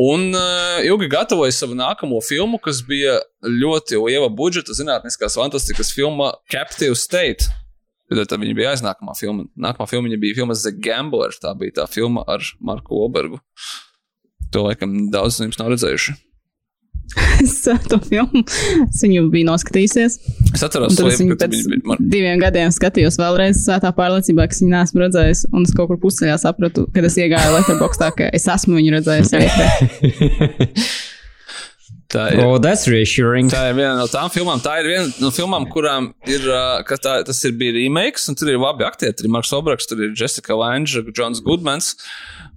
Un 0.00 0.32
uh, 0.32 0.80
ilgi 0.88 1.10
gatavoja 1.12 1.54
savu 1.54 1.78
nākamo 1.78 2.18
filmu, 2.24 2.58
kas 2.64 2.80
bija 2.86 3.20
ļoti 3.44 4.00
liela 4.02 4.32
budžeta 4.32 4.74
zinātniskās 4.74 5.38
fantastikas 5.38 5.92
filma 5.94 6.32
Captive 6.50 6.98
State. 6.98 7.46
Tad 8.08 8.38
viņa 8.40 8.54
bija 8.56 8.72
aiznākamā 8.72 9.12
filma. 9.18 9.44
Nākamā 9.60 9.88
filma 9.90 10.20
bija 10.20 10.38
filma 10.40 10.56
The 10.56 10.72
Gambler. 10.72 11.34
Tā 11.42 11.52
bija 11.58 11.82
tā 11.82 11.88
filma 11.90 12.24
ar 12.28 12.44
Marku 12.60 13.02
Obergu. 13.04 13.42
To 14.54 14.64
laikam 14.64 15.10
daudz 15.12 15.36
no 15.38 15.48
jums 15.48 15.60
nav 15.60 15.74
redzējuši. 15.74 16.16
es 17.42 17.62
to 17.88 17.96
filmu 18.04 18.42
es 18.84 19.00
viņu 19.00 19.28
biju 19.32 19.48
noskatījusies. 19.48 20.18
Es 20.52 20.64
atceros, 20.64 20.92
viņu 20.92 21.00
ka 21.00 21.06
pēc 21.08 21.22
viņu 21.22 21.36
biji 21.40 21.84
Mar- 21.88 22.02
diviem 22.14 22.40
gadiem 22.42 22.72
skatījos 22.74 23.16
vēlreiz 23.20 23.62
svētā 23.62 23.92
pārliecībā, 23.96 24.48
ka 24.48 24.58
viņu 24.58 24.72
neesmu 24.74 25.04
redzējis. 25.04 25.46
Un 25.52 25.64
es 25.64 25.74
kaut 25.76 25.88
kur 25.92 26.00
pusceļā 26.02 26.36
sapratu, 26.40 26.84
kad 26.94 27.08
es 27.08 27.16
iegāju 27.20 27.54
Letterboxdā, 27.56 28.10
ka 28.16 28.28
es 28.36 28.48
esmu 28.52 28.76
viņu 28.80 28.98
redzējis. 28.98 29.32
Tā 32.08 32.30
ir. 32.32 32.38
oh, 32.40 32.54
that's 32.56 32.86
reassuring. 32.88 33.50
Tā 33.52 33.66
ir 33.68 33.74
viena 33.76 33.98
no 33.98 34.06
tām 34.08 34.30
filmām. 34.32 34.62
Tā 34.64 34.78
ir 34.80 34.86
viena 34.88 35.10
no 35.20 35.28
filmām, 35.34 35.66
kurām 35.68 36.06
ir, 36.24 36.40
uh, 36.48 36.80
tā, 37.04 37.18
tas 37.28 37.40
ir 37.44 37.52
bija 37.60 37.74
remakes, 37.76 38.24
un 38.32 38.38
tur 38.38 38.48
ir 38.48 38.56
labi 38.62 38.86
aktieri. 38.86 39.12
Tur 39.18 39.28
ir 39.28 39.32
Marks 39.34 39.52
Obraks, 39.52 39.84
tur 39.90 40.00
ir 40.06 40.14
Jessica 40.16 40.56
Lange, 40.56 40.88
Johns 41.12 41.42
Goodmans 41.44 41.90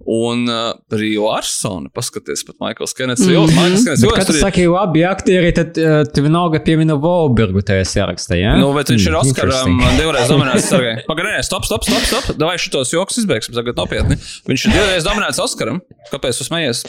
un 0.08 0.48
uh, 0.50 0.72
Rio 0.98 1.28
Arsona. 1.30 1.90
Paskaties, 1.94 2.40
pat 2.48 2.56
Maikls 2.64 2.96
Kenets. 2.96 3.22
Jo, 3.28 3.44
Maikls 3.52 3.84
Kenets, 3.84 4.02
jo, 4.02 4.14
Kad 4.16 4.26
tu 4.30 4.34
ir. 4.34 4.40
saki 4.40 4.64
labi 4.72 5.04
aktieri, 5.06 5.52
tad 5.54 5.76
uh, 5.78 6.00
tu 6.08 6.24
vienalga 6.24 6.58
piemini 6.64 6.96
Volbergu 7.04 7.60
tajā 7.68 7.84
sarakstā, 7.92 8.40
jā? 8.40 8.56
Nu, 8.58 8.72
bet 8.74 8.88
viņš 8.90 9.04
ir 9.04 9.12
Hmm, 9.12 9.20
Oskaram 9.20 9.76
interesting. 9.76 10.00
divreiz 10.00 10.32
nominēts. 10.32 10.72
Pagaidām, 11.12 11.44
stop, 11.46 11.68
stop, 11.68 11.84
stop, 11.86 12.08
stop. 12.08 12.40
Vai 12.40 12.56
šitos 12.58 12.90
joks 12.96 13.20
izbeigsim 13.22 13.54
tagad 13.54 13.76
nopietni? 13.78 14.16
Viņš 14.48 14.66
ir 14.70 14.74
divreiz 14.80 15.06
nominēts 15.06 15.38
Oskaram. 15.44 15.78
Kāpēc 16.10 16.40
jūs 16.40 16.48
smējies? 16.50 16.82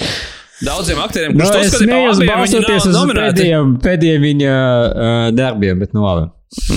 Daudziem 0.62 1.00
aktieriem, 1.02 1.34
Nu, 1.34 1.40
kurš 1.42 1.50
to 1.50 1.60
es 1.60 1.68
uzskata 1.68 1.80
par 1.80 1.88
smējos 1.88 2.18
labiem, 2.20 2.30
viņi 2.30 2.38
balstoties 2.38 2.86
nav 2.86 2.90
uz 2.92 2.96
nominēti. 3.00 3.34
pēdējiem, 3.34 3.72
pēdējiem 3.84 4.26
viņa 4.28 4.54
uh, 4.54 5.28
darbiem, 5.36 5.80
bet 5.82 5.94
nu 5.98 6.04
labi. 6.06 6.28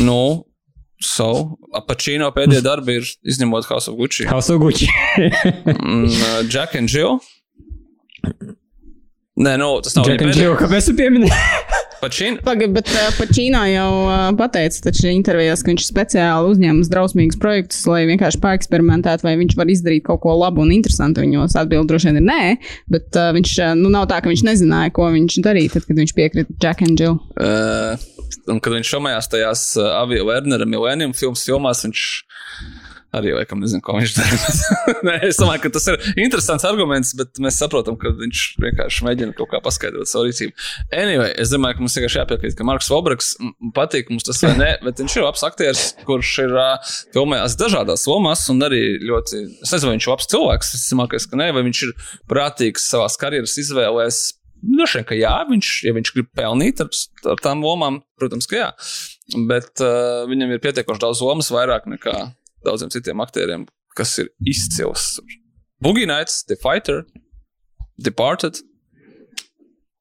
Nu, 0.06 0.20
so, 1.04 1.28
Apačino 1.76 2.30
pēdējie 2.34 2.62
darbi 2.64 2.96
ir 3.02 3.10
izņemot 3.34 3.68
House 3.68 3.92
of 3.92 3.98
Gucci. 4.00 4.24
House 4.30 4.48
of 4.54 4.62
Gucci. 4.64 4.88
Un, 5.76 6.06
uh, 6.08 6.40
Jack 6.48 6.74
and 6.80 6.88
Jill. 6.88 7.20
Nē, 9.36 9.52
nu, 9.60 9.68
tas 9.84 9.94
nav 9.98 10.08
Jack 10.08 10.22
and 10.24 10.32
pēdējā. 10.32 10.46
Jill, 10.46 10.56
kāpēc 10.62 10.88
tu 10.88 10.96
piemini? 10.96 11.28
Pačino. 12.00 12.40
Pagaid, 12.44 12.72
bet 12.76 12.90
uh, 12.92 13.08
Pačīnā 13.16 13.62
jau 13.72 13.90
uh, 14.04 14.14
pateica, 14.38 14.82
taču 14.88 15.08
intervijās, 15.10 15.62
ka 15.64 15.72
viņš 15.72 15.86
speciāli 15.88 16.52
uzņēma 16.52 16.84
drausmīgus 16.92 17.40
projektus, 17.40 17.82
lai 17.88 18.04
vienkārši 18.10 18.40
paeksperimentētu, 18.42 19.26
vai 19.26 19.36
viņš 19.40 19.56
var 19.58 19.72
izdarīt 19.72 20.06
kaut 20.06 20.22
ko 20.24 20.36
labu 20.36 20.64
un 20.64 20.74
interesantu. 20.76 21.24
Viņos 21.24 21.56
atbild 21.60 21.88
droši 21.90 22.10
vien 22.10 22.20
ir 22.20 22.26
nē, 22.26 22.40
bet 22.92 23.16
uh, 23.16 23.32
viņš 23.36 23.54
uh, 23.62 23.72
nu, 23.78 23.90
nav 23.92 24.08
tā, 24.12 24.20
ka 24.22 24.32
viņš 24.32 24.44
nezināja, 24.48 24.94
ko 24.96 25.08
viņš 25.14 25.40
darīja, 25.46 25.76
tad, 25.76 25.88
kad 25.88 26.02
viņš 26.02 26.16
piekrita 26.16 26.58
Jack 26.62 26.84
and 26.86 27.00
Jill. 27.00 27.20
Uh, 27.40 27.96
un 28.52 28.60
kad 28.62 28.76
viņš 28.76 28.92
šomajās 28.96 29.30
tajās 29.32 29.68
uh, 29.80 29.92
Avio 30.02 30.28
Wernera 30.28 30.68
Millennium 30.68 31.16
filmas 31.16 31.46
filmās, 31.48 31.84
viņš 31.86 32.06
arī 33.16 33.32
laikam 33.36 33.60
nezinu, 33.62 33.82
ko 33.84 33.96
viņš 33.96 34.14
dara. 34.16 34.38
Nē, 35.08 35.16
es 35.28 35.40
domāju, 35.40 35.64
ka 35.64 35.72
tas 35.76 35.88
ir 35.92 35.98
interesants 36.22 36.66
arguments, 36.68 37.12
bet 37.18 37.40
mēs 37.42 37.58
saprotam, 37.62 37.98
ka 38.00 38.12
viņš 38.16 38.44
vienkārši 38.62 39.06
mēģina 39.06 39.36
kaut 39.38 39.50
kā 39.52 39.60
paskaidrot 39.64 40.10
savu 40.10 40.28
rīcību. 40.28 40.54
Anyway, 40.94 41.32
es 41.42 41.52
domāju, 41.52 41.78
ka 41.78 41.86
mums 41.86 41.98
vienkārši 41.98 42.20
jāpiekrīt, 42.22 42.56
ka 42.58 42.66
Marks 42.68 42.90
Vobraks 42.92 43.34
patīk 43.76 44.12
mums 44.12 44.26
tas 44.28 44.42
vai 44.44 44.54
nē, 44.58 44.70
bet 44.86 45.02
viņš 45.02 45.18
ir 45.18 45.26
labs 45.26 45.44
aktieris, 45.46 45.84
kurš 46.08 46.32
ir 46.46 46.56
uh, 46.56 46.94
filmējis 47.16 47.58
dažādās 47.60 48.06
lomās 48.10 48.46
un 48.52 48.64
arī 48.66 48.82
ļoti, 49.02 49.44
es 49.66 49.74
nezinu, 49.74 49.90
vai 49.90 49.98
viņš 49.98 50.08
ir 50.08 50.14
labs 50.14 50.32
cilvēks, 50.32 50.74
es 50.78 50.88
domāju, 50.92 51.22
ka 51.30 51.42
nē, 51.42 51.52
vai 51.56 51.66
viņš 51.66 51.84
ir 51.86 51.94
prātīgs 52.30 52.90
savās 52.92 53.18
karjeras 53.20 53.56
izvēlēs. 53.62 54.24
Droši 54.66 54.98
vien, 54.98 55.06
ka 55.06 55.18
jā, 55.18 55.34
viņš, 55.50 55.70
ja 55.86 55.92
viņš 55.94 56.12
grib 56.14 56.30
pelnīt 56.34 56.80
ar, 56.82 56.88
ar 57.32 57.42
tām 57.44 57.62
lomām, 57.64 58.00
protams, 58.18 58.48
ka 58.50 58.56
jā. 58.58 58.70
Bet 59.50 59.82
uh, 59.84 60.24
viņam 60.30 60.54
ir 60.54 60.62
pietiekoši 60.64 61.02
daudz 61.02 61.22
lomas, 61.22 61.52
vairāk 61.52 61.88
nekā 61.90 62.16
daudziem 62.66 62.92
citiem 62.92 63.22
aktieriem, 63.24 63.66
kas 63.96 64.16
ir 64.22 64.30
izcils. 64.44 65.16
Boogie 65.82 66.06
Nights, 66.08 66.44
The 66.44 66.56
Fighter, 66.60 67.04
Departed. 67.98 68.62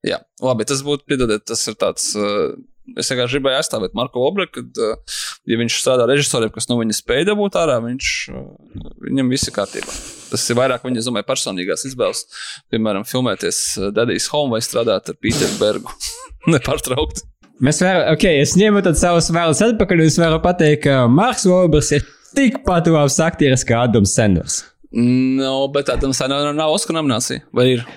Jā, 0.06 0.22
labi, 0.44 0.68
tas 0.70 0.84
būtu, 0.86 1.08
piedodiet, 1.10 1.46
tas 1.50 1.64
ir 1.68 1.78
tāds. 1.82 2.12
Uh, 2.20 2.54
es 2.94 3.10
vienkārši 3.10 3.40
gribēju 3.40 3.58
aizstāvēt 3.58 3.96
Marko 3.98 4.22
Obreku, 4.28 4.62
kad, 4.62 4.82
uh, 4.84 5.20
ja 5.50 5.58
viņš 5.60 5.80
strādā 5.82 6.06
režisoriem, 6.10 6.52
kas 6.54 6.70
no 6.70 6.78
viņa 6.80 6.98
spēja 7.00 7.32
dabūt 7.32 7.58
ārā, 7.58 7.80
viņš, 7.84 8.12
uh, 8.30 8.84
viņam 9.08 9.32
viss 9.34 9.50
ir 9.50 9.56
kārtībā. 9.56 9.96
Tas 10.30 10.46
ir 10.52 10.60
vairāk 10.60 10.86
viņa, 10.86 11.06
domāju, 11.08 11.30
personīgās 11.32 11.88
izvēles. 11.90 12.26
Piemēram, 12.74 13.08
filmēties 13.10 13.64
Daddy's 13.96 14.30
Home 14.34 14.54
vai 14.54 14.62
strādāt 14.64 15.10
ar 15.12 15.18
Pīteru 15.18 15.58
Bergu. 15.62 15.96
Nepārtraukti. 16.54 17.26
Mēs 17.64 17.80
varam, 17.80 18.04
ok, 18.12 18.28
es 18.44 18.58
ņemu 18.60 18.82
tad 18.84 19.00
savus 19.00 19.32
vēlus 19.32 19.64
atpakaļ, 19.64 20.04
un 20.04 20.12
es 20.12 20.20
varu 20.20 20.42
pateikt, 20.44 20.86
ka 20.86 21.06
Marks 21.08 21.48
Volbers 21.48 21.94
ir 21.96 22.04
tikpat 22.38 22.90
labs 22.94 23.20
aktieris 23.24 23.66
kā 23.68 23.84
Adams 23.88 24.16
Sanders. 24.18 24.62
No, 24.96 25.68
bet 25.76 25.90
tam 26.02 26.14
senam 26.16 26.52
nav 26.56 26.76
Oskara 26.78 27.02
nominācija. 27.02 27.44
Vai 27.56 27.72
ir? 27.76 27.88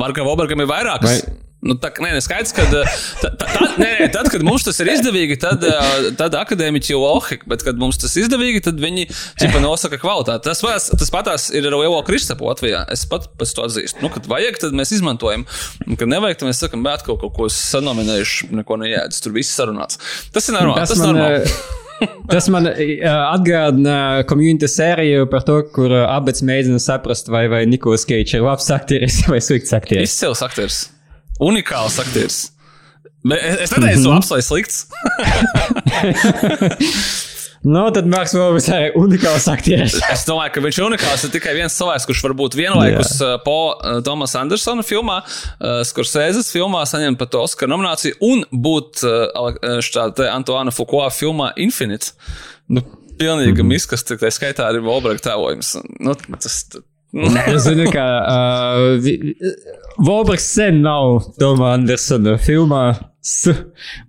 Markam 0.00 0.26
Obergam 0.30 0.62
ir 0.64 0.70
vairākas. 0.70 1.20
Vai-? 1.20 1.42
Nu, 1.66 1.72
tā, 1.80 1.88
nē, 1.98 2.10
nē, 2.14 2.18
skaidrs, 2.22 2.52
ka 2.54 2.66
tad, 2.68 2.90
tad, 3.40 3.44
nē, 3.80 3.86
nē, 3.98 4.06
tad, 4.14 4.28
kad 4.30 4.42
mums 4.44 4.62
tas 4.66 4.76
ir 4.84 4.90
izdevīgi, 4.92 5.38
tad, 5.40 5.64
ā, 5.66 6.10
tad 6.18 6.36
akadēmiķi 6.38 6.92
jau 6.92 7.00
ohik, 7.08 7.46
bet 7.48 7.64
kad 7.66 7.80
mums 7.80 7.96
tas 7.98 8.12
ir 8.14 8.26
izdevīgi, 8.26 8.60
tad 8.68 8.78
viņi 8.78 9.06
cipa 9.40 9.62
nosaka 9.64 9.98
kvalitāti. 9.98 10.44
Tas, 10.46 10.60
pats- 10.62 10.92
tas 11.00 11.10
patās 11.10 11.48
ir 11.56 11.66
ar 11.66 11.74
Lielo 11.80 12.02
Kristapu 12.06 12.46
Latvijā. 12.46 12.84
Es 12.92 13.06
pat 13.10 13.26
pēc 13.40 13.54
to 13.56 13.64
atzīstu. 13.66 14.04
Nu, 14.04 14.12
kad 14.14 14.28
vajag, 14.30 14.60
tad 14.66 14.76
mēs 14.78 14.92
izmantojam. 14.98 15.46
Un, 15.88 15.96
kad 15.98 16.12
nevajag, 16.12 16.42
tad 16.44 16.52
mēs 16.52 16.60
sakam, 16.62 16.84
bet 16.86 17.02
kaut 17.08 17.24
ko, 17.24 17.32
ko 17.40 17.48
sanominējuši, 17.50 18.52
neko 18.60 18.78
nejēdz. 18.84 19.24
Tur 19.24 19.34
viss 19.40 19.56
sarunāts. 19.56 19.98
Tas 20.36 20.46
ir 20.52 20.58
normāli. 20.60 20.84
Tas, 20.84 20.94
tas 20.94 21.02
man, 21.02 21.16
normāli. 21.16 21.84
Tas 22.30 22.48
man 22.52 22.68
eh, 22.72 23.04
atgādina 23.06 24.24
community 24.30 24.68
sēriju 24.70 25.28
par 25.32 25.46
to, 25.46 25.60
kur 25.74 25.92
eh, 25.92 26.04
abas 26.08 26.42
mēģina 26.46 26.80
saprast, 26.82 27.30
vai, 27.32 27.46
vai 27.52 27.64
Nikolas 27.68 28.06
Keits 28.08 28.36
ir 28.36 28.44
labs 28.46 28.68
aktieris 28.74 29.22
vai 29.30 29.40
slikts 29.44 29.74
aktieris. 29.76 30.12
Izcils 30.12 30.44
aktieris. 30.46 30.82
Unikāls 31.42 32.00
aktieris. 32.02 32.44
Es 33.26 33.64
es 33.64 33.72
neteicu, 33.74 34.06
labs 34.06 34.28
vai 34.30 34.38
slikts. 34.44 34.84
Nu, 37.66 37.82
tad 37.90 38.06
Marks 38.06 38.30
Volbers 38.36 38.68
arī 38.70 38.92
unikāls 38.94 39.48
aktieris. 39.50 39.96
Es 40.12 40.22
domāju, 40.28 40.52
ka 40.54 40.62
viņš 40.62 40.76
ir 40.78 40.84
unikāls. 40.86 41.24
Ir 41.26 41.32
tikai 41.34 41.54
viens 41.56 41.74
cilvēks, 41.74 42.04
kurš 42.06 42.20
var 42.22 42.34
būt 42.38 42.54
vienlaikus 42.54 43.16
Paula 43.42 43.72
uh, 43.74 44.02
Tomasa 44.06 44.38
Andersona 44.44 44.84
filmā, 44.86 45.16
uh, 45.26 45.80
Skursēzes 45.88 46.52
filmā, 46.54 46.84
saņemt 46.86 47.18
pat 47.18 47.34
Oskara 47.40 47.72
nomināciju 47.72 48.20
un 48.22 48.44
būt 48.52 49.02
uh, 49.02 49.80
šāda 49.82 50.30
Antoine 50.36 50.74
Foucault 50.74 51.16
filmā 51.16 51.50
Infinite. 51.58 52.14
Nu, 52.70 52.84
pilnīgi 53.18 53.56
mm 53.56 53.58
-hmm. 53.64 53.74
miskas, 53.74 54.06
tā 54.06 54.30
skaitā 54.30 54.70
arī 54.70 54.84
Volberga 54.84 55.30
tēlojums. 55.30 55.74
Nu, 55.98 56.14
tas, 56.38 56.62
nu, 57.18 57.32
Nē, 57.34 57.48
es 57.54 57.66
zinu, 57.66 57.90
ka 57.90 58.06
uh, 58.22 59.85
Volbers 59.98 60.44
sen 60.56 60.82
nav 60.84 61.22
Toma 61.40 61.72
Andersona 61.76 62.36
filmā. 62.42 62.86
S- 63.26 63.50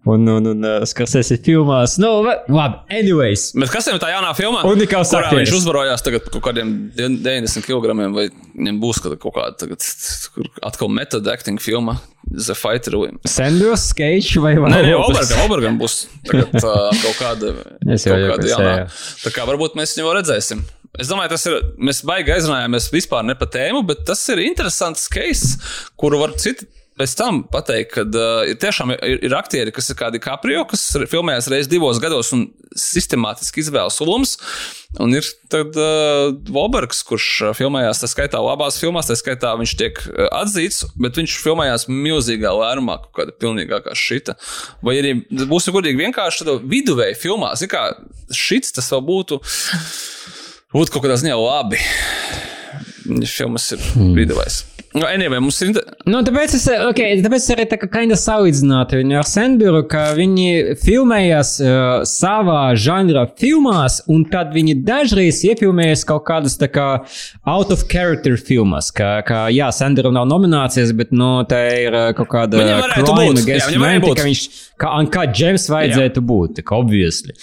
Un, 0.05 0.27
un, 0.29 0.45
un 0.45 0.61
uh, 0.63 0.83
Skarsēs 0.85 1.31
filmās. 1.43 1.95
Nu, 1.99 2.21
va- 2.23 2.35
labi, 2.53 2.77
anyways. 2.99 3.47
Bet 3.57 3.71
kas 3.73 3.87
ir 3.89 3.97
tā 3.99 4.11
jaunā 4.13 4.29
filmā? 4.37 4.61
Unikāls 4.69 5.09
aktieris. 5.17 5.47
viņš 5.49 5.55
uzvarojās 5.57 6.03
tagad 6.05 6.27
kaut 6.29 6.43
kādiem 6.45 6.75
90 6.95 7.65
kg, 7.65 7.95
vai 8.13 8.27
viņam 8.29 8.77
būs 8.83 9.01
kaut 9.01 9.33
kāda 9.33 9.57
tagad, 9.63 9.81
atkal 10.69 10.91
metoda 10.93 11.33
acting 11.33 11.57
filma, 11.59 11.97
The 12.29 12.53
Fighter. 12.55 12.99
Sanders, 13.25 13.87
Keits 13.97 14.35
vai 14.43 14.53
vai 14.61 14.69
Nē, 14.75 14.83
nē? 14.85 14.95
Obergam, 15.01 15.43
Obergam 15.47 15.81
būs 15.81 15.97
tagad, 16.29 16.53
uh, 16.61 16.93
kaut 17.01 17.17
kāda. 17.17 17.55
Es 17.97 18.05
jau 18.05 18.15
jau 18.21 18.35
kāda 18.35 18.53
jaunā. 18.53 18.75
Tā 19.25 19.33
kā 19.33 19.49
varbūt 19.49 19.75
mēs 19.81 19.97
viņu 19.97 20.13
redzēsim. 20.21 20.61
Es 20.97 21.11
domāju, 21.11 21.33
tas 21.35 21.45
ir. 21.49 21.59
Mēs 21.77 22.01
baigi 22.07 22.33
aizrunājāmies 22.35 22.89
vispār 22.93 23.25
ne 23.27 23.37
par 23.37 23.51
tēmu, 23.53 23.83
bet 23.87 24.05
tas 24.07 24.23
ir 24.33 24.41
interesants 24.45 25.07
case, 25.13 25.57
kuru 25.99 26.23
var 26.23 26.35
citi 26.41 26.69
pēc 26.97 27.13
tam 27.17 27.41
pateikt, 27.51 27.91
ka 27.93 28.03
uh, 28.05 28.43
ir 28.49 28.57
tiešām 28.61 28.95
ir, 28.95 29.19
ir 29.27 29.35
aktieri, 29.37 29.73
kas 29.75 29.91
ir 29.91 29.97
kādi 29.99 30.21
kaprio, 30.21 30.63
kas 30.69 30.89
filmējas 31.11 31.49
reizes 31.51 31.69
divos 31.69 31.99
gados 32.01 32.31
un 32.35 32.47
sistemātiski 32.77 33.61
izvēlas 33.63 33.99
lomas. 34.01 34.35
Un 35.03 35.13
ir 35.13 35.27
tad 35.51 35.77
uh, 35.77 36.31
Volbergs, 36.53 37.03
kurš 37.05 37.27
filmējās, 37.57 38.01
tā 38.01 38.09
skaitā 38.09 38.41
labās 38.41 38.79
filmās, 38.81 39.09
tā 39.09 39.17
skaitā 39.19 39.53
viņš 39.59 39.75
tiek 39.77 40.01
atzīts, 40.31 40.87
bet 40.97 41.19
viņš 41.19 41.37
filmējās 41.43 41.87
milzīgā 41.91 42.53
lērumā, 42.57 42.97
kāda 43.17 43.35
pilnīgākā 43.43 43.93
šita. 43.97 44.37
Vai 44.85 44.97
arī 45.01 45.13
būsim 45.29 45.75
godīgi 45.77 46.01
vienkārši 46.01 46.45
tādā 46.45 46.57
viduvēja 46.65 47.19
filmā, 47.19 47.53
zin 47.59 47.71
kā 47.71 47.91
šits 48.33 48.73
tas 48.79 48.89
vēl 48.95 49.05
būtu, 49.11 49.41
būtu 50.75 50.95
kaut 50.95 51.05
kādā 51.05 51.19
ziņā 51.21 51.37
labi. 51.39 51.83
Filmas 53.27 53.71
ir 53.71 53.83
hmm. 53.93 54.15
viduvējs. 54.17 54.63
Nu, 54.97 55.05
anyway, 55.05 55.37
mums 55.43 55.59
ir. 55.61 55.75
Nu, 56.07 56.21
tāpēc 56.25 56.53
es, 56.57 56.63
okay, 56.87 57.19
tāpēc 57.21 57.43
es 57.43 57.51
arī 57.53 57.65
tā 57.69 57.77
kā 57.77 57.89
kinda 57.91 58.15
salīdzinātu 58.17 59.01
viņu 59.01 59.17
ar 59.19 59.27
Sanduru, 59.27 59.81
ka 59.89 60.05
viņi 60.17 60.77
filmējas 60.81 61.51
uh, 61.61 61.73
savā 62.07 62.61
žanrā 62.79 63.27
filmās, 63.37 63.99
un 64.09 64.23
tad 64.31 64.55
viņi 64.55 64.77
dažreiz 64.87 65.43
iefilmējas 65.51 66.05
kaut 66.07 66.25
kādas 66.29 66.57
tā 66.57 66.71
kā 66.71 66.87
out 67.45 67.73
of 67.75 67.85
character 67.91 68.39
filmas. 68.39 68.89
Kā, 68.95 69.19
kā 69.27 69.43
jā, 69.53 69.69
Sanduram 69.75 70.15
nav 70.17 70.25
nominācijas, 70.31 70.95
bet, 70.97 71.13
nu, 71.13 71.29
tā 71.51 71.61
ir 71.83 71.93
uh, 71.93 72.09
kaut 72.17 72.31
kāda 72.33 72.63
crime 72.95 73.35
against 73.35 73.69
humanity, 73.75 74.15
ka 74.17 74.27
viņš, 74.31 74.43
kā, 74.81 74.95
kā 75.13 75.29
Džems 75.29 75.69
vajadzētu 75.75 76.23
jā. 76.23 76.27
būt, 76.33 76.57
tā 76.57 76.65
kā 76.65 76.79
obviously. 76.79 77.37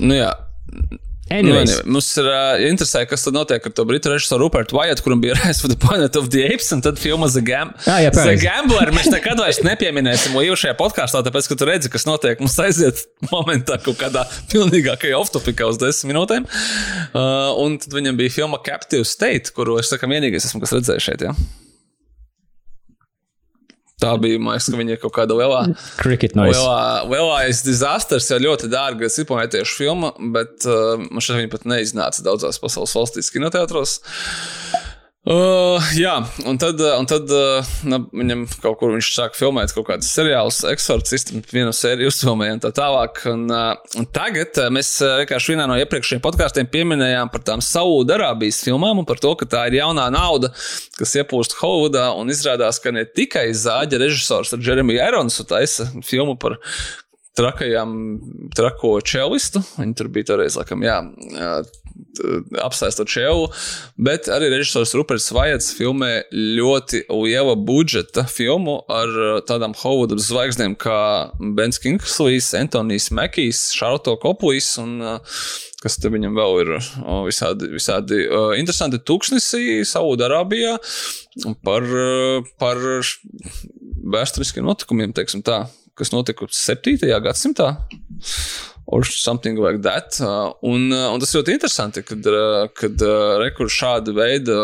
Nu, 0.00 0.16
jā. 0.16 0.32
Anyways. 1.32 1.70
Nu, 1.70 1.92
mums 1.96 2.08
ir 2.20 2.26
uh, 2.28 2.60
interesanti, 2.68 3.08
kas 3.12 3.24
tad 3.24 3.36
notiek 3.36 3.64
ar 3.66 3.72
to 3.76 3.84
britu 3.88 4.12
režisoru 4.12 4.46
Rupertu 4.46 4.76
Vajatu, 4.76 5.04
kuram 5.06 5.22
bija 5.22 5.36
Rise 5.40 5.64
of 5.64 5.72
the 5.72 5.78
Planet 5.80 6.16
of 6.20 6.28
the 6.34 6.44
Apes, 6.48 6.68
un 6.76 6.82
tad 6.84 7.00
filma 7.00 7.30
The, 7.32 7.42
Gam 7.46 7.72
ah, 7.86 8.00
jā, 8.04 8.12
the 8.16 8.36
Gambler. 8.42 8.92
Mēs 8.94 9.08
nekad 9.16 9.40
vairs 9.40 9.62
nepieminēsim, 9.64 10.36
jo 10.44 10.58
šajā 10.58 10.76
podkāstā, 10.80 11.24
tāpēc, 11.24 11.48
ka 11.48 11.58
tu 11.58 11.68
redzi, 11.68 11.92
kas 11.92 12.06
notiek, 12.08 12.42
mums 12.42 12.58
aiziet 12.62 13.06
momentā 13.32 13.80
kaut 13.82 14.00
kādā 14.02 14.26
pilnīgākajā 14.52 15.18
off-topikā 15.22 15.70
uz 15.72 15.80
desmit 15.80 16.12
minūtēm. 16.12 16.46
Uh, 16.46 17.50
un 17.62 17.80
tad 17.80 17.96
viņam 17.96 18.20
bija 18.20 18.36
filma 18.42 18.60
Captive 18.64 19.08
State, 19.08 19.54
kuru 19.56 19.80
es 19.80 19.92
sakam 19.92 20.12
vienīgais 20.12 20.50
esmu, 20.50 20.60
kas 20.64 20.76
redzējis 20.76 21.10
šeit. 21.10 21.28
Ja? 21.30 21.36
Tā 24.02 24.12
bija, 24.22 24.40
liekas, 24.42 24.68
ka 24.72 24.80
viņa 24.80 24.98
kaut 25.02 25.14
kāda 25.16 25.36
lielā, 25.38 25.62
lielā, 26.58 26.78
lielais 27.08 27.62
disasters, 27.66 28.30
jau 28.32 28.40
ļoti 28.42 28.70
dārga 28.72 29.10
cipametiešu 29.12 29.78
filma, 29.78 30.12
bet 30.34 30.66
uh, 30.68 30.96
man 31.06 31.22
šeit 31.24 31.38
viņa 31.40 31.52
pat 31.52 31.68
neiznāca 31.70 32.24
daudzās 32.26 32.58
pasaules 32.62 32.96
valstīs 32.98 33.30
kinoteātros. 33.34 34.00
Uh, 35.22 35.78
jā, 35.94 36.16
un 36.50 36.56
tad, 36.58 36.80
uh, 36.82 36.96
un 36.98 37.06
tad 37.06 37.28
uh, 37.30 37.68
na, 37.86 38.00
viņam 38.10 38.40
kaut 38.58 38.80
kur 38.80 38.90
viņš 38.90 39.10
sāka 39.14 39.38
filmēt 39.38 39.70
kaut 39.70 39.84
kādus 39.86 40.08
seriālus, 40.10 40.56
eksorcistu, 40.66 41.38
vienu 41.52 41.70
sēriju 41.70 42.10
uzfilmēja 42.10 42.56
un 42.56 42.62
tā 42.64 42.72
tālāk. 42.74 43.20
Un, 43.30 43.44
uh, 43.46 43.76
un 44.00 44.08
tagad 44.10 44.58
uh, 44.58 44.66
mēs 44.74 44.90
uh, 44.98 45.20
vienkārši 45.20 45.54
vienā 45.54 45.68
no 45.70 45.76
iepriekšējiem 45.78 46.24
podkāstiem 46.24 46.66
pieminējām 46.72 47.30
par 47.30 47.44
tām 47.46 47.62
Saudārābijas 47.62 48.64
filmām 48.66 49.04
un 49.04 49.06
par 49.06 49.22
to, 49.22 49.30
ka 49.38 49.46
tā 49.52 49.60
ir 49.70 49.78
jaunā 49.78 50.08
nauda, 50.10 50.50
kas 50.98 51.14
iepūst 51.22 51.54
Hollywoodā. 51.60 52.08
Un 52.18 52.34
izrādās, 52.34 52.82
ka 52.82 52.90
ne 52.90 53.06
tikai 53.06 53.46
zāģa 53.54 54.02
režisors 54.02 54.50
ar 54.56 54.66
Jeremiju 54.66 55.04
Ironsu 55.06 55.46
taisa 55.46 55.86
filmu 56.02 56.34
par 56.34 56.58
trakajām, 57.38 57.94
trako 58.58 58.96
čelistu. 59.06 59.62
Viņi 59.78 59.96
tur 60.02 60.10
bija 60.18 60.32
toreiz, 60.34 60.58
laikam, 60.58 60.82
jā. 60.82 60.98
jā 61.38 61.54
apsēstot 62.62 63.10
ševu, 63.10 63.46
bet 64.00 64.28
arī 64.32 64.50
režisors 64.52 64.94
Ruperts 64.96 65.30
Vajats 65.34 65.72
filmē 65.76 66.10
ļoti 66.32 67.04
liela 67.08 67.54
budžeta 67.56 68.24
filmu 68.28 68.80
ar 68.92 69.12
uh, 69.12 69.40
tādām 69.48 69.74
Hovuda 69.80 70.18
zvaigznēm 70.20 70.76
kā 70.80 71.32
Bens 71.56 71.80
Kingslīs, 71.82 72.52
Antonijs 72.58 73.10
Mekijs, 73.14 73.70
Šarloto 73.76 74.16
Koplijs 74.22 74.74
un 74.82 74.98
uh, 75.00 75.36
kas 75.82 75.98
te 75.98 76.12
viņam 76.12 76.36
vēl 76.38 76.58
ir 76.62 76.74
uh, 76.78 77.22
visādi, 77.26 77.72
visādi 77.72 78.24
interesanti 78.60 79.00
tūkstnesī 79.02 79.82
Saudārābijā 79.88 80.76
par, 81.64 81.86
par 82.60 82.82
vēsturiskiem 84.12 84.66
notikumiem, 84.68 85.14
teiksim 85.16 85.42
tā, 85.46 85.64
kas 85.98 86.12
notika 86.14 86.46
7. 86.48 87.00
gadsimtā 87.24 87.72
or 88.86 89.04
something 89.04 89.56
like 89.58 89.82
that. 89.82 90.18
Uh, 90.20 90.52
un, 90.60 90.90
uh, 90.92 91.12
un 91.12 91.22
tas 91.22 91.32
ļoti 91.36 91.54
interesanti, 91.54 92.02
kad, 92.06 92.26
uh, 92.28 92.66
kad 92.76 93.04
rekur 93.42 93.70
šāda 93.72 94.14
veida 94.16 94.56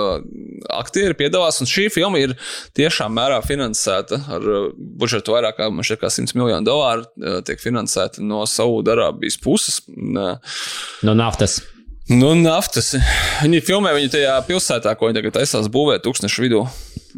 aktieri 0.75 1.17
piedalās. 1.19 1.61
Un 1.63 1.71
šī 1.71 1.89
filma 1.93 2.21
ir 2.23 2.35
tiešām 2.79 3.15
mērā 3.15 3.39
finansēta 3.47 4.21
ar 4.37 4.49
budžetu 4.77 5.37
vairāk 5.37 5.61
kā, 5.61 5.71
kā 5.71 6.13
100 6.13 6.37
miljonu 6.39 6.67
dolāru. 6.67 7.09
Tiek 7.47 7.63
finansēta 7.63 8.25
no 8.25 8.45
Saudārābijas 8.49 9.39
puses. 9.43 9.81
No 9.87 11.15
naftas. 11.15 11.61
No 12.09 12.33
naftas. 12.39 12.95
Viņi 13.43 13.63
filmē 13.67 13.93
viņu 13.97 14.15
tajā 14.17 14.35
pilsētā, 14.49 14.95
ko 14.97 15.11
viņi 15.11 15.21
tagad 15.21 15.39
taisās 15.41 15.69
būvēt, 15.73 16.07
tūkstošu 16.07 16.45
vidū 16.47 16.65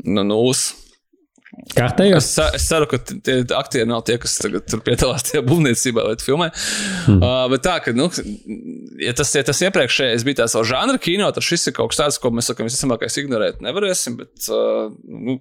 no 0.05 0.25
nulles. 0.27 0.71
Kārtējos? 1.75 2.27
Es, 2.27 2.57
es 2.57 2.67
ceru, 2.71 2.87
ka 2.91 2.99
tie 3.01 3.41
aktieri 3.57 3.89
nav 3.89 4.03
tie, 4.09 4.17
kas 4.21 4.37
tagad 4.41 4.67
tur 4.71 4.83
piedalās 4.87 5.27
tajā 5.29 5.43
būvniecībā 5.47 6.05
vai 6.07 6.17
filmē. 6.23 6.49
Hmm. 7.07 7.19
Uh, 7.19 7.45
bet 7.53 7.65
tā, 7.67 7.77
ka, 7.85 7.95
nu, 7.97 8.09
ja 9.03 9.15
tas, 9.17 9.33
ja 9.37 9.45
tas 9.47 9.61
iepriekšējais 9.67 10.27
bija 10.27 10.43
tāds 10.43 10.57
žanra 10.71 11.01
kino, 11.03 11.29
tad 11.35 11.47
šis 11.47 11.71
ir 11.71 11.77
kaut 11.77 11.93
kas 11.93 12.01
tāds, 12.03 12.21
ko 12.23 12.33
mēs 12.35 12.51
sakām, 12.51 12.69
visticamākais 12.71 13.21
ignorēt 13.23 13.61
nevarēsim. 13.65 14.19
Bet, 14.21 14.49
uh, 14.53 14.89
nu, 15.05 15.39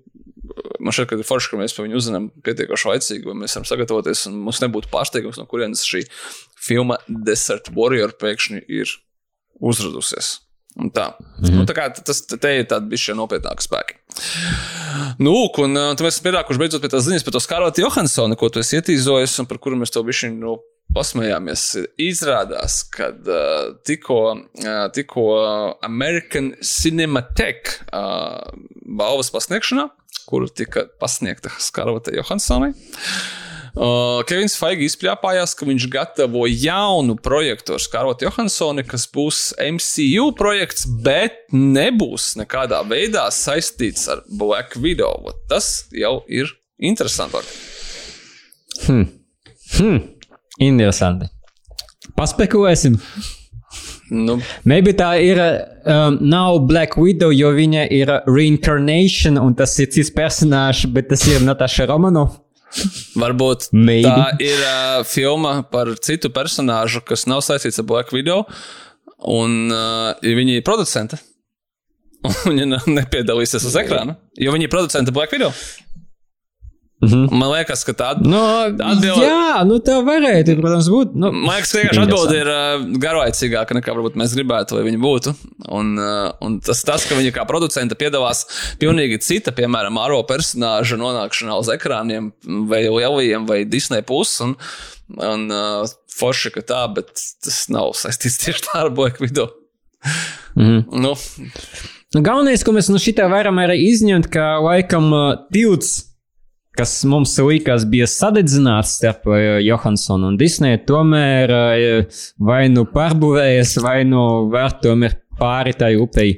man 0.80 0.96
šķiet, 0.96 1.12
ka 1.12 1.20
ir 1.20 1.30
forši, 1.30 1.54
ka 1.54 1.62
mēs 1.62 1.78
par 1.78 1.88
viņu 1.88 2.00
uzzinām 2.02 2.28
pietiekoši 2.46 2.92
laicīgi, 2.92 3.30
vai 3.30 3.38
mēs 3.44 3.58
varam 3.58 3.70
sagatavoties, 3.70 4.28
mums 4.34 4.62
nebūtu 4.66 4.92
pārsteigums, 4.94 5.40
no 5.40 5.48
kurienes 5.50 5.86
šī 5.88 6.06
filma 6.60 7.00
Desert 7.08 7.72
Warrior 7.76 8.16
pēkšņi 8.20 8.66
ir 8.82 8.98
uzradusies. 9.60 10.38
Un 10.80 10.92
tā. 10.96 11.10
Mm 11.20 11.46
-hmm. 11.46 11.56
nu, 11.60 11.66
tā 11.68 11.76
kā 11.76 11.90
tas 11.92 12.22
te 12.22 12.52
ir 12.56 12.66
tāds 12.66 12.88
bijis 12.88 13.10
nopietnāks 13.16 13.68
spēks. 13.68 13.96
Nu, 15.20 15.34
un 15.58 15.76
tad 15.76 16.02
mēs 16.02 16.16
esam 16.16 16.26
pienākuši 16.30 16.60
beidzot 16.60 16.82
pie 16.82 16.90
tās 16.90 17.06
ziņas 17.08 17.24
par 17.24 17.34
to 17.34 17.40
Skarlatu 17.40 17.82
Johansonu, 17.82 18.36
ko 18.36 18.50
tu 18.50 18.60
esi 18.60 18.78
ietīzojis 18.78 19.40
un 19.40 19.46
par 19.46 19.58
kuru 19.58 19.76
mēs 19.76 19.92
to 19.92 20.04
bišķiņu 20.04 20.40
nu, 20.40 20.56
pasmējāmies. 20.96 21.66
Izrādās, 21.98 22.84
ka 22.90 23.12
uh, 23.12 23.76
tikko, 23.84 24.22
uh, 24.66 24.88
tikko 24.92 25.26
American 25.82 26.56
Cinematic 26.62 27.84
uh, 27.94 28.42
balvas 28.86 29.32
pasniegšanā, 29.32 29.90
kuru 30.26 30.48
tika 30.48 30.88
pasniegta 31.00 31.50
Skarlata 31.60 32.16
Johansonai. 32.16 32.70
Uh, 32.70 33.49
Uh, 33.76 34.22
Kevins 34.30 34.56
Faigi 34.60 34.88
izpļāpājās, 34.90 35.54
ka 35.58 35.68
viņš 35.70 35.88
gatavo 35.94 36.46
jaunu 36.50 37.16
projektu 37.22 37.76
ar 37.78 37.84
Skarlotu 37.84 38.28
Johansoni, 38.28 38.86
kas 38.88 39.06
būs 39.14 39.42
MCU 39.62 40.32
projekts, 40.40 40.88
bet 41.06 41.46
nebūs 41.54 42.32
nekādā 42.40 42.82
veidā 42.90 43.28
saistīts 43.34 44.08
ar 44.12 44.24
Black 44.30 44.78
Widow. 44.80 45.30
Tas 45.52 45.90
jau 45.96 46.20
ir 46.28 46.52
interesantāk. 46.82 47.46
Hmm. 48.88 49.10
Hmm. 49.78 50.00
Interesanti. 50.60 51.30
Paspekulēsim. 52.18 52.98
Nu. 54.10 54.40
Maybe 54.66 54.96
tā 54.98 55.12
ir 55.22 55.38
um, 55.40 56.18
nav 56.26 56.64
Black 56.68 56.98
Widow, 56.98 57.30
jo 57.36 57.52
viņa 57.54 57.86
ir 57.94 58.12
reincarnation, 58.26 59.38
un 59.38 59.54
tas 59.58 59.76
ir 59.80 59.92
cits 59.94 60.10
personāžs, 60.14 60.90
bet 60.90 61.12
tas 61.12 61.28
ir 61.30 61.46
Natasha 61.46 61.86
Romanova. 61.90 62.40
Varbūt 63.20 63.70
Maybe. 63.74 64.06
tā 64.06 64.36
ir 64.44 64.60
uh, 64.62 65.00
filma 65.08 65.60
par 65.72 65.92
citu 66.06 66.32
personāžu, 66.34 67.02
kas 67.06 67.26
nav 67.30 67.42
saistīts 67.46 67.82
ar 67.82 67.88
Black 67.90 68.14
Widow, 68.14 68.46
un 69.26 69.74
uh, 69.74 70.14
viņi 70.22 70.60
ir 70.60 70.66
producenti. 70.68 71.20
Un 72.28 72.36
viņa 72.52 72.82
nepiedalīsies 72.92 73.64
uz 73.70 73.76
ekrāna, 73.80 74.18
jo 74.36 74.52
viņi 74.52 74.66
ir 74.68 74.72
producenti 74.74 75.14
Black 75.16 75.32
Widow. 75.32 75.54
-hmm. 77.00 77.32
Man 77.32 77.52
liekas, 77.54 77.86
ka 77.88 77.94
tāda 77.96 78.28
no, 78.28 78.42
atbilde. 78.68 79.24
Jā, 79.24 79.64
nu 79.68 79.78
tā 79.80 80.00
varētu, 80.04 80.58
protams, 80.60 80.90
būt. 80.92 81.14
Nu, 81.16 81.32
Man 81.32 81.56
liekas, 81.56 81.72
ka 81.72 81.80
vienkārši 81.80 82.02
atbilde 82.04 82.40
ir 82.42 82.50
uh, 82.52 82.88
garlaicīgāka 83.06 83.78
nekā 83.78 83.96
varbūt 83.96 84.18
mēs 84.20 84.36
gribētu, 84.36 84.76
lai 84.76 84.84
viņi 84.84 85.00
būtu. 85.00 85.34
Un, 85.72 85.94
uh, 85.96 86.34
un 86.44 86.58
tas, 86.60 86.84
tas, 86.84 87.06
ka 87.08 87.16
viņi 87.16 87.32
kā 87.36 87.46
producenta 87.48 87.96
piedalās 87.96 88.44
pilnīgi 88.82 89.22
cita, 89.24 89.56
piemēram, 89.56 89.96
aro 90.02 90.20
personāža 90.28 91.00
nonākšanā 91.00 91.56
uz 91.62 91.72
ekrāniem 91.72 92.34
vai 92.68 92.84
lielajiem 92.90 93.48
vai 93.48 93.64
Disney 93.64 94.04
puses. 94.04 94.42
Un, 94.44 94.58
un 95.16 95.48
uh, 95.56 95.88
forši, 96.20 96.52
ka 96.58 96.66
tā, 96.68 96.84
bet 96.92 97.16
tas 97.16 97.62
nav 97.72 97.96
saistīts 97.96 98.40
tieši 98.44 98.68
tā 98.68 98.84
ar 98.84 98.92
Widow. 98.92 99.48
Mm 100.56 100.66
-hmm. 100.68 101.00
nu. 101.00 101.16
Nu, 102.16 102.22
galvenais, 102.22 102.64
ko 102.64 102.72
mēs 102.72 102.90
no 102.90 102.98
šitā 102.98 103.30
varam 103.30 103.56
arī 103.56 103.76
izņemt, 103.88 104.28
ka 104.28 104.58
laikam 104.60 105.12
tilts 105.54 106.09
kas 106.80 106.96
mums 107.10 107.36
likās 107.44 107.84
bija 107.90 108.08
sadedzināts 108.10 108.96
starp 109.00 109.28
uh, 109.28 109.60
Johansonu 109.64 110.32
un 110.32 110.40
Disneju, 110.40 110.82
tomēr 110.88 111.54
uh, 111.54 112.20
vai 112.50 112.64
nu 112.72 112.86
pārbūvējas, 112.88 113.78
vai 113.84 114.02
nu 114.08 114.24
var 114.54 114.78
tomēr 114.84 115.20
pāri 115.40 115.76
tai 115.76 115.94
upei 116.00 116.38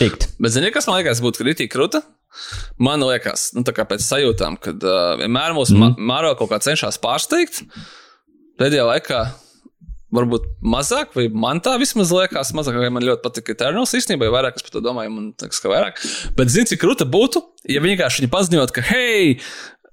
tikt. 0.00 0.30
Bet 0.40 0.56
zini, 0.56 0.72
kas 0.72 0.88
man 0.88 1.00
liekas 1.00 1.20
būtu 1.24 1.44
kritika 1.44 1.76
krūta? 1.76 2.04
man 2.76 3.00
liekas, 3.00 3.50
nu, 3.56 3.62
tā 3.64 3.72
kā 3.72 3.86
pēc 3.88 4.04
sajūtām, 4.04 4.58
kad 4.60 4.82
uh, 4.84 5.14
vienmēr 5.20 5.54
mūs 5.56 5.72
mm. 5.72 5.84
Mhm. 5.94 6.08
Māro 6.08 6.34
kaut 6.36 6.52
kā 6.52 6.60
cenšas 6.62 7.00
pārsteigt. 7.00 7.62
Pēdējā 8.60 8.84
laikā 8.88 9.22
varbūt 10.16 10.48
mazāk, 10.64 11.12
vai 11.16 11.28
man 11.32 11.60
tā 11.64 11.76
vismaz 11.80 12.12
liekas, 12.14 12.54
mazāk, 12.56 12.78
vai 12.80 12.90
man 12.94 13.04
ļoti 13.06 13.24
patīk 13.24 13.54
Eternals 13.54 13.94
īstenībā, 13.96 14.26
vai 14.26 14.40
vairāk 14.40 14.58
es 14.58 14.66
par 14.66 14.76
to 14.76 14.84
domāju, 14.84 15.14
man 15.14 15.30
liekas, 15.36 15.62
ka 15.62 15.72
vairāk. 15.72 16.02
Bet 16.38 16.52
zini, 16.52 16.70
cik 16.72 16.82
krūta 16.82 17.08
būtu, 17.08 17.44
ja 17.72 17.84
vienkārši 17.84 18.24
viņi 18.24 18.32
paziņot, 18.32 18.74
ka, 18.76 18.84
hei, 18.90 19.36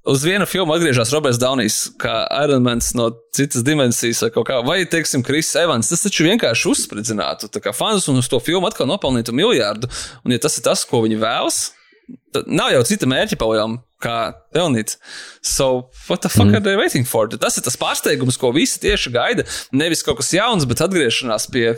uz 0.03 0.23
vienu 0.23 0.45
filmu 0.45 0.73
atgriežas 0.75 1.13
Roberts 1.15 1.39
Daunijs, 1.39 1.77
kā 2.01 2.23
Ironmans 2.43 2.91
no 2.97 3.09
citas 3.36 3.63
dimensijas, 3.63 4.23
vai 4.25 4.31
kaut 4.36 4.49
kā, 4.49 4.59
vai, 4.65 4.81
teiksim, 4.89 5.23
Kris 5.25 5.53
Evans. 5.59 5.91
Tas 5.91 6.03
taču 6.03 6.27
vienkārši 6.27 6.69
uzspridzinātu, 6.73 7.51
fans 7.75 8.09
un 8.12 8.19
uz 8.19 8.31
to 8.31 8.41
filmu 8.43 8.67
atkal 8.67 8.89
nopelnītu 8.89 9.36
miljardu. 9.36 9.89
Un, 10.23 10.36
ja 10.36 10.43
tas 10.43 10.59
ir 10.59 10.67
tas, 10.67 10.83
ko 10.89 11.03
viņi 11.05 11.21
vēlas, 11.23 11.62
nav 12.46 12.74
jau 12.74 12.84
cita 12.88 13.10
mērķa 13.10 13.39
palielam. 13.42 13.82
Kā 14.04 14.34
pelnīt. 14.52 14.98
So, 15.39 15.88
what 16.10 16.26
the 16.26 16.30
fuck 16.30 16.50
mm. 16.50 16.58
are 16.58 16.63
they 16.63 16.76
waiting 16.76 17.06
for? 17.08 17.30
Tas 17.32 17.56
ir 17.56 17.63
tas 17.63 17.78
pārsteigums, 17.80 18.36
ko 18.36 18.52
visi 18.52 18.82
tieši 18.84 19.13
gaida. 19.16 19.46
Nevis 19.72 20.04
kaut 20.04 20.20
kas 20.20 20.34
jauns, 20.36 20.68
bet 20.68 20.84
atgriešanās 20.84 21.48
pie 21.54 21.70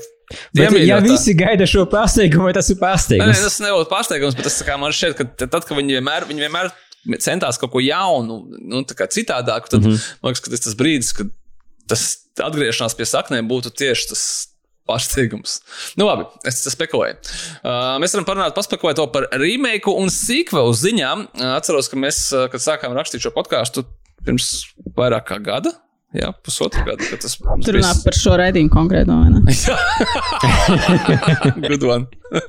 Bet, 0.56 0.74
ja 0.82 0.98
visi 1.04 1.36
gaida 1.38 1.68
šo 1.70 1.84
pārsteigumu, 1.90 2.48
vai 2.48 2.54
tas 2.56 2.72
ir 2.74 2.80
Nē, 2.80 2.82
nē, 2.82 2.88
pārsteigums? 2.90 3.44
tas 3.46 3.60
nebūtu 3.62 3.92
pārsteigums, 3.92 4.38
bet 4.38 4.48
tas 4.48 4.58
man 4.82 4.96
šķiet, 4.96 5.14
ka 5.20 5.46
tad, 5.46 5.68
kad 5.68 5.78
viņi 5.78 6.00
vienmēr, 6.00 6.26
viņi 6.32 6.46
vienmēr 6.48 6.72
centās 7.22 7.60
kaut 7.62 7.76
ko 7.76 7.84
jaunu, 7.84 8.40
nu, 8.66 8.82
tā 8.90 8.98
kā 8.98 9.06
citādāku, 9.12 9.70
tad 9.70 9.84
mm 9.84 9.92
-hmm. 9.92 10.08
man 10.24 10.34
liekas, 10.34 10.42
ka 10.42 10.50
tas 10.50 10.64
ir 10.64 10.66
tas 10.66 10.78
brīdis, 10.80 11.14
kad 11.14 11.30
tas 11.90 12.06
atgriešanās 12.42 12.98
pie 12.98 13.06
saknēm 13.06 13.50
būtu 13.50 13.70
tieši 13.70 14.10
tas. 14.10 14.26
Pārsteigums. 14.86 15.60
Nu, 15.98 16.06
labi, 16.06 16.28
es 16.46 16.60
te 16.62 16.70
spekulēju. 16.70 17.16
Uh, 17.66 17.96
mēs 18.04 18.14
varam 18.14 18.28
parunāt, 18.28 18.54
paspekulēt 18.58 19.00
to 19.00 19.08
par 19.10 19.26
remake 19.42 19.90
un 19.90 20.12
sequelu 20.14 20.76
ziņām. 20.78 21.24
Uh, 21.34 21.56
atceros, 21.58 21.90
ka 21.90 21.98
mēs, 21.98 22.20
uh, 22.38 22.46
kad 22.54 22.62
sākām 22.62 22.94
rakstīt 22.94 23.26
šo 23.26 23.32
podkāstu 23.34 23.82
pirms 24.26 24.52
vairāk 24.98 25.26
kā 25.32 25.40
gada, 25.46 25.72
jā, 26.16 26.30
pusotru 26.46 26.86
gadu, 26.86 27.02
tas 27.22 27.36
Tur 27.42 27.58
bija- 27.66 27.80
runā 27.80 27.92
par 28.06 28.14
šo 28.18 28.38
raidījumu 28.42 28.74
konkrēti, 28.74 29.10
vai 29.10 29.30
ne? 29.34 29.42
Good 31.70 31.84
one. 31.84 32.06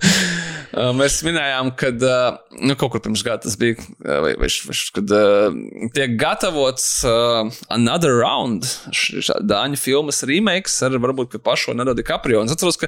Uh, 0.77 0.91
Mēs 0.93 1.23
minējām, 1.25 1.71
ka 1.79 1.89
uh, 1.89 2.35
nu, 2.61 2.77
kaut 2.79 2.95
kur 2.95 3.03
pirms 3.05 3.23
gada 3.27 3.45
tas 3.45 3.57
bija, 3.61 3.77
uh, 3.79 4.21
vai, 4.25 4.33
vai, 4.41 4.49
vai, 4.49 4.77
kad 4.97 5.15
uh, 5.15 5.59
tiek 5.97 6.17
gatavots 6.21 6.89
uh, 7.07 7.51
Another 7.73 8.17
Round, 8.21 8.67
Dāņu 9.47 9.81
filmas 9.81 10.23
remakes 10.29 10.79
ar 10.87 10.97
varbūt 11.03 11.39
pašu 11.45 11.73
Leonardo 11.73 11.97
DiCaprio. 11.97 12.41
Un 12.43 12.47
Es 12.47 12.55
atceros, 12.55 12.79
ka 12.79 12.87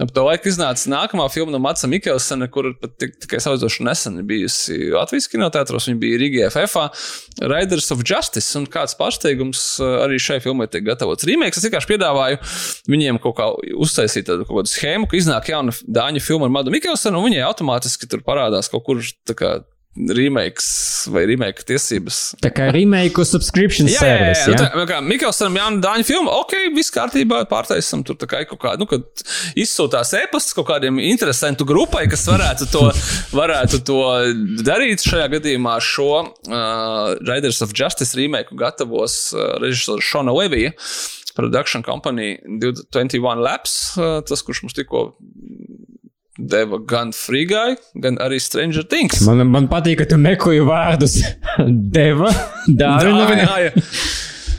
ap 0.00 0.12
to 0.16 0.24
laiku 0.24 0.48
iznāca 0.48 0.88
nākamā 0.90 1.26
filma 1.32 1.52
no 1.52 1.60
Matsa 1.62 1.88
Mikelsena, 1.90 2.48
kur 2.52 2.70
pat 2.80 2.96
tik, 3.00 3.18
tikai 3.24 3.40
salīdzinoši 3.44 3.84
nesen 3.84 4.20
bijusi 4.28 4.78
Latvijas 4.94 5.28
kinotētros. 5.32 5.88
Viņa 5.90 6.00
bija 6.00 6.20
Rīgā 6.22 6.48
FFA, 6.48 6.86
Raiders 7.52 7.90
of 7.94 8.02
Justice. 8.08 8.54
Un 8.58 8.66
kāds 8.70 8.96
pārsteigums 8.98 9.62
arī 9.82 10.18
šai 10.22 10.40
filmai 10.44 10.68
tiek 10.72 10.86
gatavots 10.86 11.26
remakes. 11.28 11.60
Es 11.60 11.68
vienkārši 11.68 11.90
piedāvāju 11.92 12.40
viņiem 12.90 13.20
kaut 13.22 13.36
kā 13.38 13.50
uztaisīt 13.84 14.28
tādu 14.30 14.48
kaut 14.48 14.62
kādu 14.62 14.72
schēmu, 14.72 15.10
ka 15.10 15.18
iznāk 15.20 15.52
jauna 15.52 15.74
Dāņu 15.84 16.24
filma 16.24 16.48
ar 16.48 16.54
Madu 16.56 16.72
Mikelsenu, 16.74 17.20
un 17.20 17.28
viņai 17.28 17.44
automātiski 17.44 18.08
tur 18.10 18.24
parādās 18.26 18.70
kaut 18.72 18.86
kur 18.86 19.03
tā 19.28 19.36
kā 19.38 19.54
remakes 19.94 20.64
vai 21.14 21.22
remake 21.30 21.62
tiesības. 21.68 22.16
Tā 22.42 22.50
kā 22.50 22.64
remake 22.74 23.20
uz 23.22 23.30
subscription 23.30 23.86
Jā, 23.86 23.94
jā, 23.94 24.00
jā, 24.02 24.16
service. 24.34 24.40
jā. 24.50 24.56
Jā, 24.56 24.70
Tā, 24.74 24.86
kā 24.90 24.96
Mikelsonam 25.06 25.58
jauna 25.60 25.78
dāņu 25.84 26.06
filma, 26.08 26.32
ok, 26.42 26.54
viss 26.74 26.90
kārtībā, 26.90 27.44
pārtaisam 27.46 28.02
tur 28.02 28.18
tā 28.18 28.26
kā 28.26 28.40
kaut 28.50 28.58
kā, 28.64 28.72
nu, 28.80 28.88
kad 28.90 29.06
izsūtās 29.54 30.10
e-pasts 30.18 30.56
kaut 30.56 30.66
kādiem 30.72 30.98
interesantu 30.98 31.66
grupai, 31.68 32.08
kas 32.10 32.26
varētu 32.26 32.66
to, 32.72 32.82
varētu 33.40 33.82
to 33.86 34.00
darīt. 34.66 35.04
Šajā 35.06 35.28
gadījumā 35.36 35.76
šo 35.84 36.08
uh, 36.24 37.14
Raiders 37.28 37.62
of 37.62 37.70
Justice 37.78 38.18
remake 38.18 38.50
gatavos 38.58 39.28
uh, 39.36 39.54
režisors 39.62 40.02
Šona 40.10 40.34
Levija. 40.34 40.74
Production 41.34 41.82
company 41.86 42.36
21 42.62 43.40
Labs, 43.42 43.72
uh, 43.98 44.20
tas, 44.26 44.42
kurš 44.46 44.64
mums 44.66 44.74
tikko 44.74 45.12
deva 46.38 46.78
gan 46.86 47.12
Free 47.14 47.46
Guy, 47.46 47.76
gan 48.02 48.18
arī 48.22 48.40
Stranger 48.42 48.84
Things. 48.86 49.22
Man, 49.26 49.44
man 49.50 49.68
patīk, 49.70 50.00
ka 50.02 50.08
tu 50.10 50.18
meklēji 50.20 50.64
vārdus. 50.66 51.18
Deva. 51.96 52.30
Dāvināja. 52.66 53.74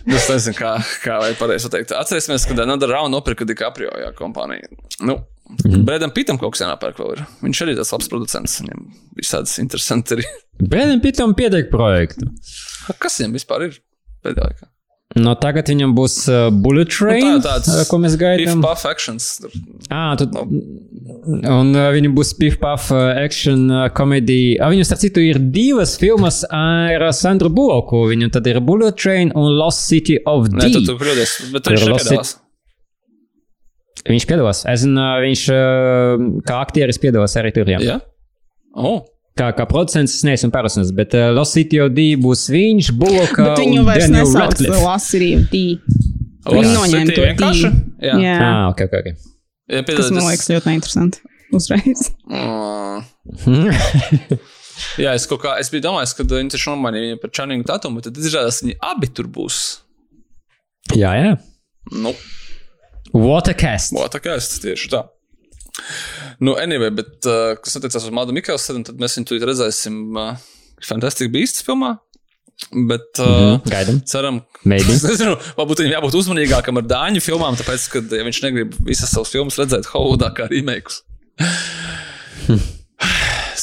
Es 0.06 0.28
nezinu, 0.30 0.54
kā, 0.58 0.76
kā 1.02 1.18
vai 1.22 1.32
pareizi 1.38 1.66
pateikt. 1.70 1.96
Atcerēsimies, 1.98 2.46
kad 2.50 2.62
Another 2.62 2.92
Round 2.94 3.16
nopirka 3.16 3.48
DiCaprio 3.48 3.90
jā, 4.04 4.12
kompāniju. 4.18 4.70
Nu, 5.02 5.18
mm. 5.18 5.58
-hmm. 5.64 5.86
Bredam 5.88 6.14
Pitam 6.14 6.38
kaut 6.38 6.54
kas 6.54 6.62
jānopērk 6.62 7.02
vēl 7.02 7.16
ir. 7.16 7.26
Viņš 7.42 7.64
arī 7.66 7.76
tas 7.76 7.92
labs 7.92 8.12
producents. 8.14 8.62
Viņam 8.62 8.86
visādas 9.18 9.58
interesanti 9.60 10.20
arī. 10.20 10.30
Bredam 10.62 11.02
Pitam 11.02 11.34
pietiek 11.34 11.72
projektu. 11.72 12.30
Kas 13.00 13.20
viņam 13.20 13.34
vispār 13.40 13.68
ir 13.68 13.82
pēdējā 14.24 14.52
laikā? 14.52 14.75
No 15.16 15.32
tagad 15.40 15.70
viņam 15.72 15.94
būs 15.96 16.16
uh, 16.28 16.50
Bullet 16.52 16.90
Train, 16.92 17.24
Nu, 17.24 17.40
tā, 17.40 17.54
tāds 17.64 17.88
ko 17.88 18.00
mēs 18.04 18.18
gaidām. 18.20 18.60
Puff 18.64 18.84
Actions. 18.90 19.30
Ah, 19.88 20.12
tu, 20.20 20.28
un 20.28 21.72
uh, 21.72 21.86
viņam 21.96 22.18
būs 22.18 22.34
Puff 22.36 22.92
uh, 22.92 23.14
action 23.22 23.64
uh, 23.72 23.86
komēdija. 23.96 24.60
Ah, 24.60 24.74
viņam, 24.74 24.90
starp 24.90 25.06
citu, 25.06 25.24
ir 25.24 25.40
divas 25.40 25.96
filmas 26.02 26.42
ar 26.52 27.08
Sandru 27.16 27.48
Bulloku. 27.54 28.04
Viņam 28.12 28.34
tad 28.36 28.52
ir 28.52 28.60
Bullet 28.66 29.00
Train 29.00 29.32
un 29.40 29.56
Lost 29.56 29.88
City 29.88 30.20
of 30.28 30.50
Nē, 30.52 30.68
tu, 30.68 30.84
D. 30.84 30.90
tu 30.92 31.00
kļūdies. 31.00 31.38
Bet 31.56 31.72
viņš 31.72 31.88
ir 31.88 31.96
nepiedalās. 31.96 32.36
Viņš 34.06 34.30
piedalās. 34.30 34.66
Es 34.70 34.84
zinu, 34.84 35.08
viņš 35.24 35.48
kā 36.46 36.60
aktieris 36.60 37.00
piedalās 37.02 37.40
arī 37.40 37.56
tur. 37.56 37.72
Jā. 37.72 37.80
Jā? 37.82 38.02
Oh. 38.76 39.06
Kā, 39.36 39.50
kā 39.52 39.66
producents 39.68 40.14
es 40.16 40.22
neesmu 40.24 40.48
pārliecināts, 40.54 40.94
bet 40.96 41.12
uh, 41.20 41.42
City 41.50 41.82
of 41.84 41.90
D 41.92 42.14
būs 42.16 42.46
viņš, 42.54 42.94
Bulloka 42.96 43.50
Bet 43.50 43.60
viņu 43.60 43.82
vairs 43.84 44.06
Daniel 44.06 44.30
nesauc 44.30 44.62
par 44.64 44.84
Lasirīvu 44.86 45.42
tī. 45.52 45.64
Viņi 46.46 46.72
noņēma 46.72 47.16
to 47.18 47.26
vienkārši? 47.26 47.72
Jā. 48.06 48.16
Jā. 48.22 48.36
Ah, 48.40 48.70
ok, 48.70 48.86
ok. 48.88 48.96
okay. 49.02 49.18
Ja 49.76 49.82
Tas 49.88 50.12
man 50.14 50.30
liekas 50.30 50.48
ļoti 50.54 50.72
neinteresanti. 50.72 51.24
Uzreiz. 51.56 52.12
Jā, 55.00 55.14
es 55.16 55.26
kaut 55.28 55.42
kā, 55.44 55.56
es 55.60 55.70
biju 55.72 55.84
domājis, 55.86 56.14
ka 56.18 56.26
viņi 56.28 56.52
taču 56.52 56.72
nomainīja 56.74 57.10
viņu 57.10 57.20
par 57.22 57.32
Channingu 57.36 57.68
Tatumu, 57.68 58.00
bet 58.00 58.10
tad 58.10 58.20
izrādās, 58.20 58.62
viņi 58.64 58.76
abi 58.84 59.08
tur 59.16 59.28
būs. 59.32 59.60
jā, 60.96 61.12
jā. 61.16 61.36
Nu, 61.96 62.12
Watercast. 63.16 63.96
Es 64.56 64.60
tieši 64.64 64.92
tā. 64.92 65.02
Nu, 66.40 66.56
anyway, 66.60 66.92
bet, 66.96 67.18
uh, 67.28 67.54
kas 67.62 67.78
attiecās 67.80 68.08
uz 68.08 68.14
Mādu 68.16 68.36
Mikelsenu, 68.36 68.84
tad 68.88 69.00
mēs 69.02 69.18
viņu 69.18 69.30
tur 69.30 69.48
redzēsim 69.50 70.02
uh, 70.20 70.36
Fantastic 70.86 71.32
Beasts 71.34 71.66
filmā. 71.66 71.96
Bet 72.72 73.20
uh, 73.20 73.26
mm 73.26 73.36
-hmm. 73.36 73.70
Gaidām. 73.72 73.98
ceram, 74.08 74.38
nezinu, 74.64 75.36
varbūt 75.58 75.82
viņam 75.84 75.98
jābūt 75.98 76.16
uzmanīgākam 76.22 76.80
ar 76.80 76.88
dāņu 76.88 77.24
filmām, 77.24 77.58
tāpēc, 77.60 77.90
ka 77.92 78.04
ja 78.16 78.24
viņš 78.24 78.42
negrib 78.46 78.78
visas 78.88 79.12
savas 79.12 79.34
filmas 79.34 79.60
redzēt 79.60 79.92
Hollywoodā 79.92 80.32
kā 80.38 80.48
remakes. 80.52 81.02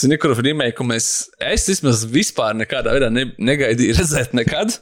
Zini, 0.02 0.18
kuru 0.18 0.34
remake 0.42 0.84
mēs, 0.84 1.30
es 1.40 1.68
vismaz 1.68 2.04
vispār 2.04 2.56
nekādā 2.58 2.92
veidā 2.96 3.08
ne, 3.12 3.30
negaidīju 3.38 3.96
redzēt 3.96 4.36
nekad. 4.36 4.76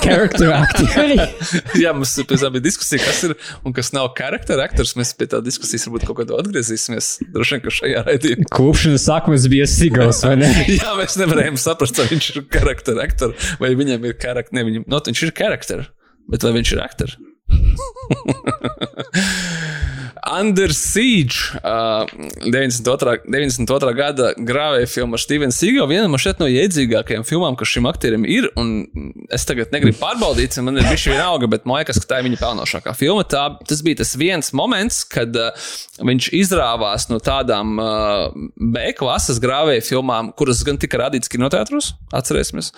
Character 0.00 0.54
actieri. 0.56 1.18
Jā, 1.82 1.92
mums 1.92 2.14
pēc 2.16 2.40
tam 2.40 2.54
bija 2.54 2.64
diskusija, 2.64 3.02
kas 3.04 3.20
ir 3.26 3.34
un 3.66 3.74
kas 3.76 3.92
nav 3.92 4.08
charakter 4.18 4.60
aktors. 4.64 4.94
Mēs 4.98 5.12
pie 5.18 5.28
tā 5.28 5.42
diskusijas 5.44 5.84
varbūt 5.88 6.06
kaut 6.08 6.20
kādā 6.22 6.38
atgriezīsimies. 6.40 7.10
Droši 7.34 7.56
vien, 7.56 7.64
ka 7.66 7.74
šajā 7.78 8.04
raidījumā. 8.08 8.48
Kopšanas 8.56 9.04
sākums 9.10 9.44
bija 9.52 9.68
Sigals, 9.68 10.22
vai 10.24 10.38
ne? 10.40 10.48
Jā, 10.78 10.94
mēs 10.98 11.18
nevarējām 11.20 11.60
saprast, 11.60 12.00
vai 12.00 12.08
viņš 12.14 12.30
ir 12.32 12.42
charakter 12.56 13.02
aktor 13.04 13.36
vai 13.60 13.74
viņam 13.78 14.06
ir 14.08 14.16
charakter. 14.20 14.54
Ne, 14.56 14.64
viņam, 14.68 14.86
no, 14.90 15.00
viņš 15.10 15.24
ir 15.26 15.34
charakter, 15.36 15.84
bet 16.30 16.46
vai 16.46 16.54
viņš 16.58 16.74
ir 16.74 16.84
aktor? 16.84 17.16
Under 20.26 20.72
Siege, 20.74 21.58
uh, 21.62 22.06
92. 22.44 23.18
92. 23.28 23.94
gada 23.96 24.30
grāvēja 24.36 24.88
filma 24.90 25.18
ar 25.18 25.22
Stevenu 25.22 25.54
Seagalu. 25.54 25.88
Viena 25.92 26.08
no 26.10 26.20
šeit 26.20 26.40
no 26.42 26.48
iedzīgākajām 26.50 27.26
filmām, 27.28 27.56
kas 27.58 27.72
šim 27.72 27.88
aktierim 27.90 28.26
ir. 28.28 28.48
Un 28.58 28.88
es 29.34 29.46
tagad 29.48 29.72
negribu 29.74 29.98
pārbaudīt, 30.00 30.56
man 30.64 30.80
ir 30.80 30.88
bijis 30.88 31.08
vienalga, 31.10 31.50
bet 31.50 31.68
man 31.68 31.80
liekas, 31.80 32.00
ka 32.02 32.10
tā 32.12 32.20
ir 32.22 32.28
viņa 32.28 32.40
pelnošākā 32.42 32.94
filma. 32.98 33.26
Tā, 33.28 33.44
tas 33.68 33.82
bija 33.86 34.00
tas 34.02 34.14
viens 34.18 34.52
moments, 34.56 35.02
kad 35.08 35.36
uh, 35.38 35.68
viņš 36.02 36.30
izrāvās 36.38 37.08
no 37.12 37.20
tādām 37.22 37.78
uh, 37.82 38.48
B 38.56 38.90
klases 38.98 39.40
grāvēja 39.42 39.84
filmām, 39.90 40.32
kuras 40.38 40.64
gan 40.66 40.80
tika 40.80 41.02
radītas 41.04 41.30
kinoteātros, 41.32 41.92
atcerēsimies. 42.14 42.72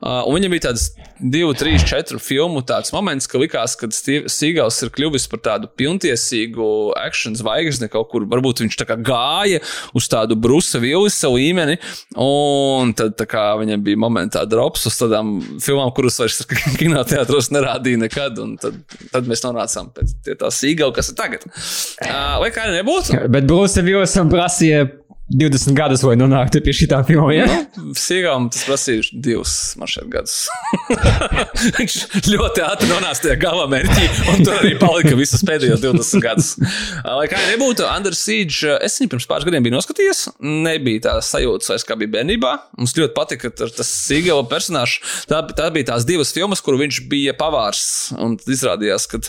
Uh, 0.00 0.22
un 0.28 0.38
viņam 0.38 0.54
bija 0.56 0.68
tāds 0.68 0.90
divu, 1.20 1.54
trīs, 1.58 1.84
četru 1.86 2.20
filmu 2.22 2.62
tāds 2.66 2.92
moments, 2.94 3.28
ka 3.30 3.40
likās, 3.40 3.76
ka 3.78 3.90
Sīgals 3.94 4.80
ir 4.84 4.92
kļuvis 4.94 5.28
par 5.30 5.42
tādu 5.44 5.70
pilntiesīgu 5.78 6.68
akciju 6.98 7.34
zvaigzni 7.38 7.88
kaut 7.92 8.10
kur. 8.12 8.26
Varbūt 8.30 8.64
viņš 8.64 8.78
tā 8.80 8.86
kā 8.88 8.96
gāja 9.00 9.60
uz 9.96 10.08
tādu 10.10 10.36
Brusa 10.36 10.80
Villisa 10.82 11.30
līmeni, 11.32 11.78
un 12.20 12.94
tad 12.96 13.20
viņam 13.24 13.84
bija 13.84 14.00
momentā 14.00 14.44
drops 14.48 14.86
uz 14.90 14.98
tādām 15.00 15.36
filmām, 15.62 15.92
kuras 15.96 16.18
vairs 16.20 16.42
kinoteātros 16.80 17.50
nerādīja 17.54 18.02
nekad, 18.04 18.40
un 18.42 18.56
tad, 18.60 18.80
tad 19.12 19.30
mēs 19.30 19.44
nonācām 19.46 19.92
pie 19.94 20.36
tā 20.38 20.50
Sīgala, 20.54 20.94
kas 20.96 21.12
ir 21.12 21.18
tagad. 21.18 21.46
Uh, 21.48 22.38
lai 22.42 22.50
kā 22.54 22.68
nebūtu, 22.72 23.24
Bet 23.34 23.46
Brūsa 23.48 23.82
Vilsam 23.84 24.30
prasīja 24.32 24.84
20 25.32 25.72
gadus, 25.72 26.02
lai 26.04 26.18
nonāktu 26.20 26.60
pie 26.60 26.72
šī 26.76 26.86
filma. 27.08 27.30
Ja? 27.32 27.46
Nu, 27.78 27.94
Sīgām 27.96 28.50
tas 28.52 28.66
prasīja 28.68 29.06
divus 29.24 29.72
šeit 29.88 30.10
gadus. 30.12 30.34
Viņš 31.78 31.96
ļoti 32.28 32.64
ātri 32.64 32.88
nonāca 32.90 33.24
tajā 33.24 33.38
galā 33.40 33.64
mērķī, 33.72 34.04
un 34.34 34.44
tur 34.44 34.58
arī 34.58 34.74
palika 34.80 35.14
visus 35.16 35.44
pēdējos 35.48 35.80
20 35.80 36.24
gadus. 36.24 36.50
Lai 37.08 37.24
kā 37.32 37.40
nebūtu, 37.48 37.86
Under 37.88 38.16
Siege, 38.16 38.76
es 38.84 38.98
viņu 39.00 39.14
pirms 39.14 39.28
pāris 39.30 39.48
gadiem 39.48 39.64
biju 39.64 39.78
noskatījies. 39.78 40.26
Nebija 40.44 41.06
tā 41.08 41.14
sajūta, 41.24 41.78
kā 41.88 41.96
bija 42.00 42.18
bērnībā. 42.18 42.52
Mums 42.76 42.96
ļoti 42.98 43.16
patika 43.16 43.52
tas 43.54 43.94
Sīgala 43.94 44.44
personāžs. 44.50 45.00
Tā, 45.30 45.40
tā 45.56 45.70
bija 45.72 45.94
tās 45.94 46.04
divas 46.08 46.34
filmas, 46.36 46.60
kur 46.64 46.76
viņš 46.80 47.00
bija 47.08 47.32
pavārs. 47.38 48.12
Un 48.20 48.36
izrādījās, 48.36 49.08
ka 49.08 49.22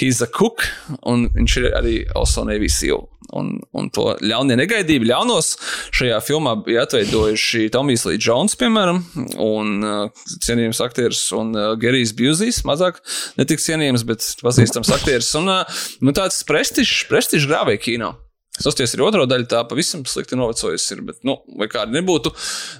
he's 0.00 0.24
a 0.24 0.30
cook, 0.32 0.64
un 1.04 1.28
viņš 1.36 1.60
ir 1.60 1.70
arī 1.76 1.98
also 2.16 2.46
Navy 2.48 2.72
SEAL. 2.72 3.04
Un, 3.34 3.56
un 3.74 3.88
to 3.90 4.12
ļaunie 4.22 4.54
negaidību 4.58 5.08
ļaunos 5.08 5.54
šajā 5.96 6.20
filmā 6.22 6.54
bija 6.66 6.84
atveidojuši 6.86 7.70
Tomijs 7.74 8.06
Līdz 8.06 8.28
Jones, 8.28 8.54
piemēram, 8.60 9.00
un 9.42 9.72
uh, 9.82 10.28
cienījams 10.44 10.82
aktieris, 10.84 11.24
un 11.36 11.50
uh, 11.56 11.72
Gerijs 11.80 12.14
Bjūzijs, 12.18 12.62
mazāk 12.68 13.00
netik 13.40 13.62
cienījams, 13.64 14.06
bet 14.06 14.28
pazīstams 14.44 14.92
aktieris. 14.94 15.32
Un 15.40 15.50
uh, 15.50 15.82
nu, 16.04 16.14
tāds 16.16 16.38
prestižs, 16.46 17.02
prestižs 17.10 17.48
grāvēja 17.50 17.82
kino. 17.88 18.14
Sasties 18.56 18.94
ir 18.96 19.02
otrā 19.04 19.26
daļa, 19.28 19.48
tā 19.50 19.58
pavisam 19.68 20.06
slikti 20.08 20.38
novecojusi. 20.38 20.94
Ir, 20.94 21.02
bet, 21.10 21.18
nu, 21.28 21.36
vai 21.60 21.68
kāda 21.68 21.92
nebūtu, 21.92 22.32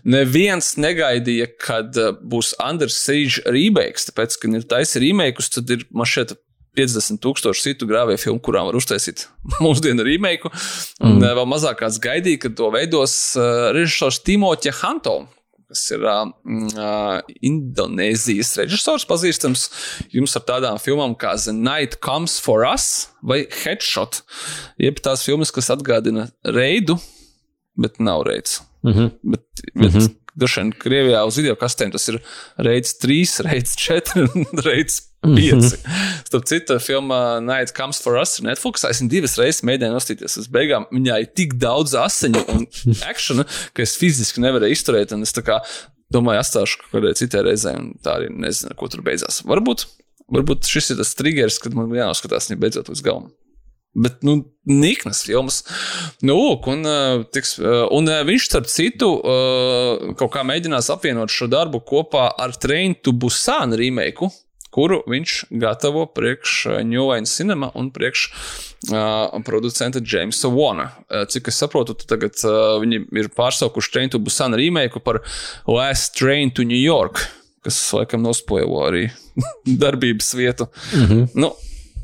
neviens 0.09 0.73
negaidīja, 0.81 1.51
kad 1.61 1.99
uh, 2.01 2.15
būs 2.17 2.55
Under 2.65 2.93
Siege 2.93 3.45
remakes. 3.45 4.09
Tāpēc, 4.09 4.39
kad 4.41 4.57
ir 4.57 4.65
taisa 4.71 5.03
remakes, 5.03 5.53
tad 5.53 5.75
ir 5.75 5.85
man 5.93 6.09
šeit 6.09 6.33
50 6.77 7.21
tūkstoši 7.25 7.71
citu 7.71 7.89
grāvēju 7.91 8.21
filmu, 8.23 8.43
kurām 8.45 8.69
var 8.69 8.79
uztaisīt 8.79 9.27
mūsdienu 9.65 10.05
remake. 10.07 10.51
Un 11.01 11.17
mm. 11.19 11.31
vēl 11.39 11.49
mazāk 11.49 11.81
kāds 11.83 12.01
gaidīja, 12.03 12.45
ka 12.45 12.53
to 12.59 12.71
veidos 12.75 13.17
uh, 13.39 13.71
režisors 13.77 14.21
Timoķa 14.27 14.75
Hanto. 14.83 15.23
Kas 15.67 15.83
ir 15.91 16.05
uh, 16.07 16.29
Indonēzijas 17.43 18.53
režisors, 18.61 19.07
pazīstams 19.09 19.65
jums 20.15 20.37
ar 20.39 20.45
tādām 20.47 20.79
filmām 20.79 21.17
kā 21.19 21.33
The 21.43 21.57
Night 21.57 21.99
Comes 22.05 22.37
for 22.43 22.63
Us 22.69 23.09
vai 23.19 23.43
Headshot. 23.65 24.23
Jeb 24.79 25.03
tās 25.03 25.27
filmas, 25.27 25.51
kas 25.55 25.73
atgādina 25.75 26.29
reidu, 26.47 27.01
bet 27.75 27.99
nav 27.99 28.23
reids. 28.29 28.61
Mm 28.87 28.93
-hmm. 28.93 29.11
bet, 29.23 29.45
bet 29.75 29.93
mm 29.93 29.99
-hmm. 29.99 30.15
Vien 30.37 30.73
Krievijā 30.73 31.23
uz 31.25 31.37
video 31.37 31.55
kastēm 31.57 31.93
tas 31.93 32.09
ir 32.09 32.19
reids 32.59 32.99
3, 33.01 33.41
reids 33.49 33.77
4, 33.77 34.27
reids 34.69 35.01
5. 35.01 35.16
Mm 35.27 35.61
-hmm. 35.61 35.77
Starp 36.27 36.45
citu, 36.47 36.79
filmā 36.79 37.41
Night 37.41 37.75
Comes 37.77 38.01
for 38.03 38.17
Us 38.21 38.41
Netflix. 38.41 38.85
Es 38.85 39.01
divas 39.01 39.37
reizes 39.39 39.63
mēģināju 39.63 39.95
nostīties 39.95 40.39
uz 40.39 40.49
beigām. 40.49 40.87
Viņai 40.93 41.21
ir 41.21 41.31
tik 41.35 41.55
daudz 41.55 41.95
asiņu 41.95 42.45
un 42.55 42.67
akciju, 43.11 43.45
ka 43.73 43.83
es 43.83 43.97
fiziski 43.97 44.41
nevarēju 44.41 44.73
izturēt. 44.73 45.15
Es 45.23 45.33
kā, 45.33 45.61
domāju, 46.13 46.43
atstāšu 46.43 46.79
kaut 46.83 46.93
kādai 46.93 47.15
citai 47.15 47.43
reizei, 47.43 47.75
un 47.77 47.95
tā 48.03 48.19
arī 48.21 48.31
nezinu, 48.31 48.75
ko 48.75 48.89
tur 48.89 49.03
beidzās. 49.03 49.43
Varbūt, 49.45 49.87
varbūt 50.29 50.67
šis 50.67 50.91
ir 50.91 51.03
tas 51.03 51.15
triggers, 51.15 51.59
kad 51.59 51.75
man 51.75 51.91
jānoskatās 51.91 52.51
viņa 52.51 52.61
beidzot 52.61 52.89
uz 52.89 53.03
galvu. 53.03 53.31
Bet, 53.97 54.19
nu, 54.23 54.45
niknas 54.69 55.23
filmas. 55.25 55.63
Nu, 56.21 56.35
lūk, 56.37 56.67
un, 56.69 56.85
tiks, 57.33 57.55
un 57.97 58.11
viņš, 58.29 58.49
starp 58.51 58.67
citu, 58.69 59.09
kaut 60.21 60.33
kā 60.35 60.43
mēģinās 60.45 60.91
apvienot 60.93 61.33
šo 61.33 61.49
darbu 61.49 61.81
kopā 61.81 62.29
ar 62.37 62.53
Train 62.61 62.99
to 63.01 63.15
Busan 63.17 63.73
remake 63.73 64.29
kuru 64.77 65.01
viņš 65.09 65.37
gatavo 65.63 66.05
priekš 66.13 66.55
uh, 66.69 66.79
New 66.85 67.09
Line 67.09 67.29
Cinema 67.31 67.71
un 67.75 67.89
priekš 67.95 68.27
uh, 68.93 69.37
producenta 69.47 70.03
Jamesa 70.05 70.51
Vona. 70.53 70.91
Uh, 71.09 71.25
cik 71.33 71.49
es 71.53 71.61
saprotu, 71.63 71.97
tagad 72.05 72.37
uh, 72.45 72.77
viņi 72.83 73.07
ir 73.17 73.31
pārsaukuši 73.37 73.95
Train 73.95 74.13
to 74.13 74.21
Busan 74.23 74.57
remake 74.59 75.01
par 75.05 75.23
Last 75.69 76.17
Train 76.19 76.53
to 76.53 76.67
New 76.69 76.81
York, 76.81 77.25
kas 77.65 77.81
laikam 77.97 78.25
nospoilo 78.27 78.85
arī 78.91 79.09
darbības 79.85 80.35
vietu. 80.37 80.69
Mm 80.93 81.07
-hmm. 81.07 81.29
nu, 81.35 81.55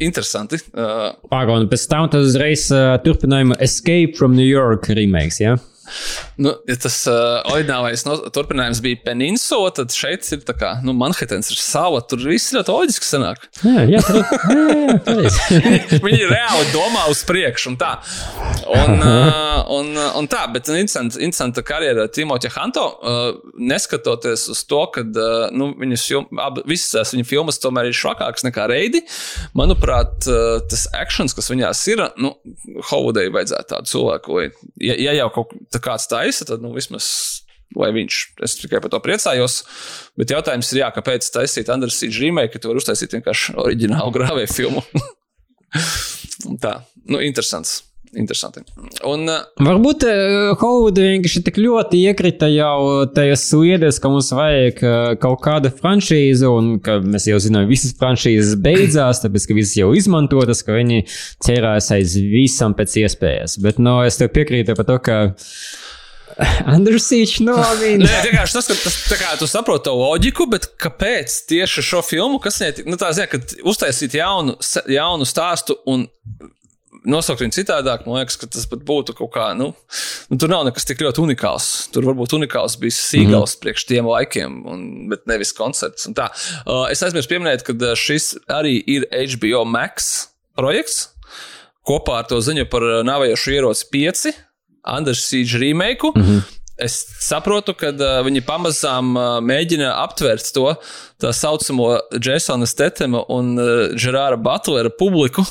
Interesanti. 0.03 0.59
Uh, 0.73 1.13
Pagaidām, 1.31 1.69
pēc 1.71 1.85
tam 1.91 2.09
tas 2.11 2.25
uzreiz 2.27 2.71
uh, 2.73 2.97
turpinājuma 3.05 3.59
Escape 3.63 4.17
from 4.19 4.35
New 4.35 4.47
York 4.49 4.89
remakes. 4.89 5.41
Ja? 5.41 5.57
Nu, 6.43 6.55
ja 6.69 6.77
tas 6.81 6.97
uh, 7.11 7.43
oriģinālais 7.53 8.05
no, 8.07 8.17
turpinājums 8.35 8.81
bija 8.85 9.01
Peninsula, 9.05 9.73
tad 9.77 9.95
šeit 9.95 10.27
ir 10.35 10.43
tā 10.47 10.55
kā 10.59 10.73
nu, 10.87 10.95
Manhetens 10.97 11.53
ir 11.53 11.61
sava. 11.61 12.03
Tur 12.09 12.25
viss 12.27 12.55
ļoti 12.55 12.73
loģiski 12.73 13.09
sanāk. 13.09 13.47
Jā, 13.63 13.85
jā, 13.91 14.03
tur, 14.07 14.21
jā, 14.23 15.27
jā, 15.27 16.01
Viņi 16.03 16.29
reāli 16.31 16.69
domā 16.73 17.07
uz 17.13 17.23
priekšu 17.29 17.73
un 17.73 17.79
tā. 17.81 17.93
Un, 18.73 18.97
uh, 18.99 19.63
un, 19.75 19.93
un 20.21 20.29
tā, 20.31 20.45
bet 20.53 20.71
interesanta, 20.71 21.21
interesanta 21.21 21.65
karjera 21.67 22.09
Timoķa 22.13 22.53
Hanto, 22.57 22.87
uh, 22.89 23.21
neskatoties 23.59 24.49
uz 24.53 24.63
to, 24.69 24.83
ka 24.95 25.05
uh, 25.05 25.47
nu, 25.55 25.73
viņas 25.79 26.07
ab, 26.43 26.63
visas 26.69 27.15
viņa 27.15 27.27
filmas 27.29 27.61
tomēr 27.63 27.91
ir 27.91 27.99
švakākas 27.99 28.47
nekā 28.47 28.67
reidi. 28.71 29.03
Manuprāt, 29.59 30.29
uh, 30.31 30.59
tas 30.71 30.87
akcents, 30.97 31.37
kas 31.37 31.51
viņās 31.53 31.85
ir, 31.93 32.05
nu, 32.23 32.35
Holudai 32.91 33.29
vajadzētu 33.33 33.75
tādu 33.75 33.93
cilvēku, 33.93 34.41
ja, 34.83 34.97
ja 34.97 35.17
jau 35.21 35.29
kaut 35.35 35.55
kāds 35.85 36.09
taisa, 36.11 36.47
tad 36.49 36.65
nu, 36.65 36.73
vismaz 36.77 37.09
lai 37.79 37.91
viņš. 37.95 38.19
Es 38.45 38.57
tikai 38.61 38.83
par 38.85 38.93
to 38.93 39.01
priecājos. 39.05 39.63
Bet 40.19 40.33
jautājums 40.35 40.73
ir, 40.75 40.83
jā, 40.83 40.91
kāpēc 40.95 41.29
taisīt 41.35 41.71
Andrēs 41.73 42.01
Sīdžu 42.03 42.27
remake, 42.27 42.55
ka 42.55 42.63
tu 42.63 42.71
vari 42.71 42.83
uztaisīt 42.83 43.17
vienkārši 43.17 43.57
oriģinālu 43.63 44.13
grāvēju 44.17 44.53
filmu. 44.53 44.85
tā, 46.65 46.79
nu, 47.09 47.23
interesants. 47.25 47.81
Interesanti. 48.13 48.61
Un, 49.09 49.25
uh, 49.25 49.47
Varbūt 49.65 50.05
uh, 50.05 50.51
Holivuda 50.61 51.07
vienkārši 51.07 51.41
tik 51.47 51.57
ļoti 51.63 52.03
iekrita 52.11 52.51
jau 52.53 53.07
tajās 53.09 53.47
sliedes, 53.49 54.01
ka 54.03 54.11
mums 54.13 54.29
vajag 54.37 54.83
uh, 54.85 54.97
kaut 55.23 55.41
kādu 55.47 55.73
franšīzu, 55.79 56.51
un 56.53 56.69
ka 56.85 56.99
mēs 57.01 57.31
jau 57.31 57.41
zinām, 57.41 57.65
visas 57.71 57.95
franšīzes 57.97 58.59
beidzās, 58.61 59.23
tāpēc 59.25 59.49
ka 59.49 59.57
visas 59.57 59.79
jau 59.81 59.95
izmantotas, 59.97 60.61
ka 60.67 60.77
viņi 60.77 61.07
ķērās 61.47 61.89
aiz 61.97 62.19
visam 62.21 62.77
pēc 62.77 62.99
iespējas. 63.07 63.57
Bet, 63.65 63.81
no, 63.81 64.03
nu, 64.03 64.11
es 64.11 64.21
tev 64.21 64.29
piekrītu 64.37 64.77
par 64.77 64.89
to, 64.89 65.01
ka 65.09 65.19
Andersīčs, 66.75 67.41
no 67.45 67.57
viņa. 67.57 68.05
Nē, 68.05 68.17
vienkārši 68.29 68.57
tas, 68.59 68.69
ka 68.71 68.77
tas, 68.85 68.97
tā 69.09 69.19
kā 69.21 69.35
tu 69.41 69.49
saproti 69.49 69.89
to 69.89 69.97
loģiku, 69.97 70.49
bet 70.53 70.69
kāpēc 70.81 71.43
tieši 71.49 71.85
šo 71.87 72.03
filmu, 72.05 72.41
kas 72.43 72.61
ne, 72.63 72.73
nu 72.89 73.01
tā 73.01 73.13
zina, 73.17 73.29
ka 73.31 73.41
uztaisīt 73.69 74.17
jaunu, 74.21 74.57
jaunu 74.93 75.29
stāstu 75.29 75.81
un 75.89 76.07
nosaukt 77.09 77.43
viņu 77.43 77.57
citādāk, 77.57 78.05
man 78.07 78.21
liekas, 78.21 78.37
ka 78.41 78.49
tas 78.51 78.67
pat 78.71 78.83
būtu 78.87 79.15
kaut 79.19 79.33
kā, 79.35 79.49
nu, 79.59 79.71
nu 80.31 80.39
tur 80.41 80.51
nav 80.53 80.65
nekas 80.69 80.87
tik 80.89 81.03
ļoti 81.05 81.23
unikāls. 81.25 81.69
Tur 81.95 82.07
varbūt 82.09 82.37
unikāls 82.39 82.79
bija 82.81 82.97
sīgals 82.97 83.57
mm 83.57 83.63
priekš 83.63 83.85
tiem 83.87 84.09
laikiem, 84.09 84.55
un, 84.67 84.85
bet 85.11 85.27
nevis 85.31 85.53
koncerts. 85.55 86.09
Uh, 86.09 86.89
es 86.91 87.03
aizmirsu 87.05 87.31
pieminēt, 87.31 87.63
ka 87.67 87.75
uh, 87.77 87.93
šis 87.99 88.33
arī 88.51 88.79
ir 88.91 89.07
HBO 89.11 89.65
Max 89.69 90.13
projekts 90.59 91.13
kopā 91.87 92.23
ar 92.23 92.31
to 92.31 92.41
ziņu 92.43 92.67
par 92.73 92.87
uh, 92.87 92.99
nāvējošu 93.07 93.55
ieroci 93.55 93.87
5. 93.95 94.25
Anders 94.83 95.23
Siege 95.29 95.61
remake. 95.63 96.11
Mm 96.15 96.23
-hmm. 96.23 96.62
Es 96.81 96.95
saprotu, 97.21 97.75
ka 97.77 97.91
uh, 97.93 98.23
viņi 98.25 98.41
pamazām 98.49 99.13
uh, 99.13 99.25
mēģina 99.45 99.91
aptvert 100.01 100.47
to 100.57 100.71
tā 101.21 101.31
saucamo 101.37 101.91
Jasona 102.17 102.67
Stetema 102.67 103.21
un 103.31 103.53
uh, 103.61 103.93
Gerāra 103.93 104.39
Butlera 104.41 104.89
publiku. 104.89 105.45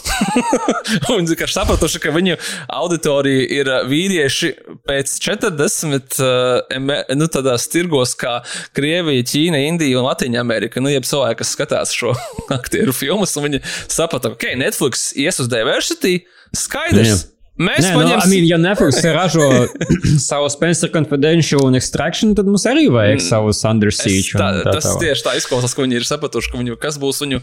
un 1.13 1.13
viņi 1.22 1.38
ir 1.38 1.53
sapratuši, 1.53 2.01
ka 2.01 2.13
viņu 2.15 2.39
auditorija 2.74 3.45
ir 3.59 3.69
vīrieši 3.91 4.51
pēc 4.89 5.13
40 5.22 6.17
uh, 6.26 6.80
nu, 7.13 7.30
tādās 7.32 7.69
tirgos 7.72 8.15
kā 8.17 8.39
Krievija, 8.76 9.28
Ķīna, 9.32 9.61
Indija 9.69 10.01
un 10.01 10.09
Latvija 10.09 10.41
Amerika. 10.41 10.82
Nu, 10.82 10.89
jeb 10.89 11.05
cilvēki, 11.07 11.43
kas 11.43 11.53
skatās 11.53 11.93
šo 11.95 12.15
aktieru 12.59 12.97
filmas, 12.97 13.38
un 13.38 13.45
viņi 13.45 13.61
saprata, 13.86 14.34
ka 14.34 14.39
okay, 14.41 14.57
Netflix 14.59 15.11
ies 15.13 15.38
uz 15.39 15.51
diversity. 15.53 16.24
Skaidrs. 16.57 17.13
Jā. 17.13 17.30
Mēs 17.62 17.86
Nē, 17.86 17.93
paņemsim... 17.93 18.18
no, 18.18 18.26
I 18.26 18.32
mean, 18.32 18.47
ja 18.49 18.57
Netflix 18.62 19.01
ražo 19.14 19.47
savu 20.30 20.49
Spencer 20.53 20.91
Confidential 20.93 21.64
un 21.68 21.78
Extraction, 21.78 22.34
tad 22.38 22.49
mums 22.49 22.66
arī 22.70 22.88
vajag 22.91 23.20
mm. 23.20 23.26
savu 23.28 23.53
Under 23.70 23.93
Siege. 23.93 24.34
Tā, 24.34 24.49
tā, 24.62 24.76
tas 24.78 24.88
tā 24.88 24.97
tieši 25.05 25.26
tā 25.28 25.36
izklausās, 25.39 25.76
ka 25.78 25.86
viņi 25.86 25.99
ir 25.99 26.07
sapratuši, 26.07 26.51
ka 26.53 26.62
viņu, 26.62 26.78
kas 26.82 26.97
būs 27.01 27.22
viņu 27.26 27.41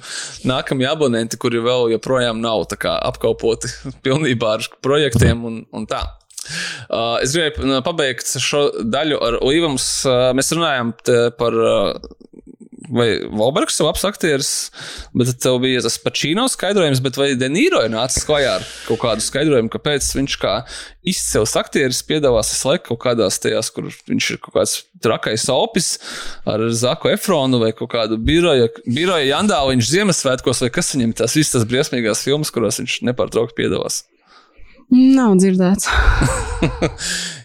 nākamie 0.49 0.89
abonenti, 0.91 1.39
kuri 1.41 1.63
vēl 1.65 1.93
joprojām 1.95 2.43
nav 2.43 2.67
kā, 2.75 2.97
apkalpoti 3.13 3.71
pilnībā 4.07 4.57
ar 4.59 4.71
projektiem 4.85 5.45
un, 5.47 5.61
un 5.73 5.89
tā. 5.91 6.03
Uh, 6.89 7.19
es 7.21 7.35
gribēju 7.37 7.83
pabeigt 7.85 8.31
šo 8.41 8.63
daļu 8.81 9.19
ar 9.25 9.37
Līvams. 9.45 9.89
Uh, 10.09 10.31
mēs 10.37 10.49
runājām 10.57 10.95
par 11.37 11.57
uh, 11.61 12.17
vai 12.93 13.09
Volbergs 13.29 13.79
ir 13.79 13.87
labs 13.87 14.05
aktieris, 14.09 14.51
bet 15.17 15.31
tev 15.43 15.61
bija 15.63 15.83
tas 15.85 15.99
pačīno 16.03 16.47
skaidrojums, 16.51 17.03
bet 17.05 17.19
vai 17.21 17.31
Denīro 17.39 17.83
ir 17.85 17.93
nācis 17.93 18.27
klajā 18.29 18.59
ar 18.59 18.67
kaut 18.89 19.03
kādu 19.03 19.25
skaidrojumu, 19.25 19.71
kāpēc 19.73 20.09
viņš 20.19 20.37
kā 20.43 20.55
izcils 21.09 21.55
aktieris 21.61 22.03
piedalās 22.07 22.53
visu 22.55 22.71
laiku 22.71 22.93
kaut 22.93 23.03
kādās 23.07 23.41
tajās, 23.43 23.71
kur 23.75 23.89
viņš 23.89 24.31
ir 24.35 24.41
kaut 24.45 24.59
kāds 24.59 24.77
trakais 25.05 25.47
opis 25.53 25.95
ar 26.49 26.65
Zaku 26.75 27.13
Efronu 27.15 27.63
vai 27.63 27.73
kaut 27.77 27.93
kādu 27.95 28.19
biroja, 28.21 28.71
biroja 28.87 29.29
jandāliņš 29.31 29.93
Ziemassvētkos, 29.95 30.65
vai 30.65 30.73
kas 30.75 30.95
viņam 30.97 31.17
tās 31.23 31.37
visas 31.39 31.57
tās 31.57 31.69
briesmīgās 31.71 32.25
filmas, 32.27 32.53
kurās 32.55 32.81
viņš 32.83 33.01
nepārtraukti 33.11 33.59
piedalās. 33.63 34.05
Nav 34.91 35.37
dzirdēts. 35.41 35.91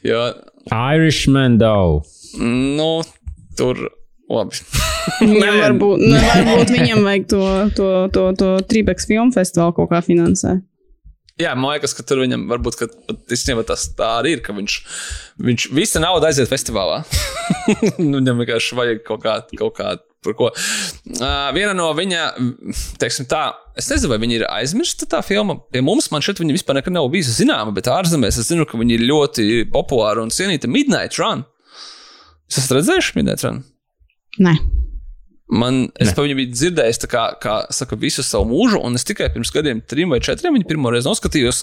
Jo, 0.04 0.34
Irishman 0.68 1.58
Dow. 1.62 2.02
nu, 2.40 3.04
tur. 3.56 3.78
Viņam 5.22 5.58
varbūt, 5.66 6.04
nu, 6.04 6.20
varbūt 6.20 6.76
viņam 6.76 7.08
vajag 7.08 7.26
to, 7.34 7.42
to, 7.78 7.90
to, 8.16 8.28
to 8.40 8.54
Trībeks 8.70 9.10
filmu 9.10 9.36
festivālu 9.36 9.76
kaut 9.78 9.92
kā 9.94 10.04
finansēt. 10.06 10.64
Jā, 11.42 11.56
man 11.58 11.72
liekas, 11.74 11.96
ka 11.98 12.04
tur 12.06 12.22
viņam 12.22 12.46
varbūt 12.52 12.84
īstenībā 13.34 13.64
tas 13.66 13.88
tā 13.98 14.20
arī 14.20 14.36
ir, 14.36 14.42
ka 14.46 14.54
viņš, 14.54 14.74
viņš 15.42 15.66
visa 15.74 16.02
nauda 16.04 16.30
aiziet 16.30 16.52
festivālā. 16.52 17.00
nu, 17.98 18.20
viņam 18.20 18.44
vienkārši 18.44 18.78
vajag 18.78 19.02
kaut 19.08 19.24
kā, 19.24 19.40
kaut 19.58 19.74
kā 19.80 19.96
par 20.24 20.38
ko. 20.38 20.52
Uh, 20.54 21.50
viena 21.56 21.74
no 21.76 21.90
viņa, 21.98 22.28
teiksim 23.02 23.28
tā, 23.30 23.48
es 23.80 23.90
nezinu, 23.92 24.14
vai 24.14 24.22
viņa 24.22 24.38
ir 24.38 24.46
aizmirsta 24.48 25.10
tā 25.10 25.24
filma. 25.26 25.58
Pie 25.74 25.82
mums 25.86 26.12
man 26.14 26.24
šeit 26.24 26.40
viņa 26.42 26.56
vispār 26.56 26.80
nekad 26.80 26.96
nav 26.96 27.10
bijusi 27.14 27.34
zināma, 27.42 27.74
bet 27.76 27.90
ārzemēs 27.92 28.40
es 28.40 28.54
zinu, 28.54 28.70
ka 28.70 28.80
viņa 28.80 28.98
ir 28.98 29.08
ļoti 29.10 29.50
populāra 29.74 30.24
un 30.24 30.34
cienīta 30.34 30.70
Midnight 30.72 31.18
Run. 31.18 31.48
Jūs 32.46 32.62
esat 32.62 32.78
redzējuši 32.78 33.18
Midnight 33.18 33.46
Run? 33.48 33.64
Nē, 34.42 34.56
Man, 35.54 35.90
es 36.02 36.14
par 36.16 36.26
viņu 36.26 36.38
biju 36.38 36.52
dzirdējis, 36.54 37.00
tā 37.04 37.08
kā, 37.12 37.24
kā 37.42 37.56
saka, 37.74 37.98
visu 38.00 38.24
savu 38.26 38.48
mūžu, 38.50 38.80
un 38.88 38.98
es 38.98 39.06
tikai 39.06 39.28
pirms 39.34 39.52
gadiem, 39.54 39.82
trim 39.86 40.14
vai 40.14 40.22
četriem, 40.24 40.56
viņu 40.56 40.66
pirmo 40.70 40.90
reizi 40.94 41.10
noskatījos 41.10 41.60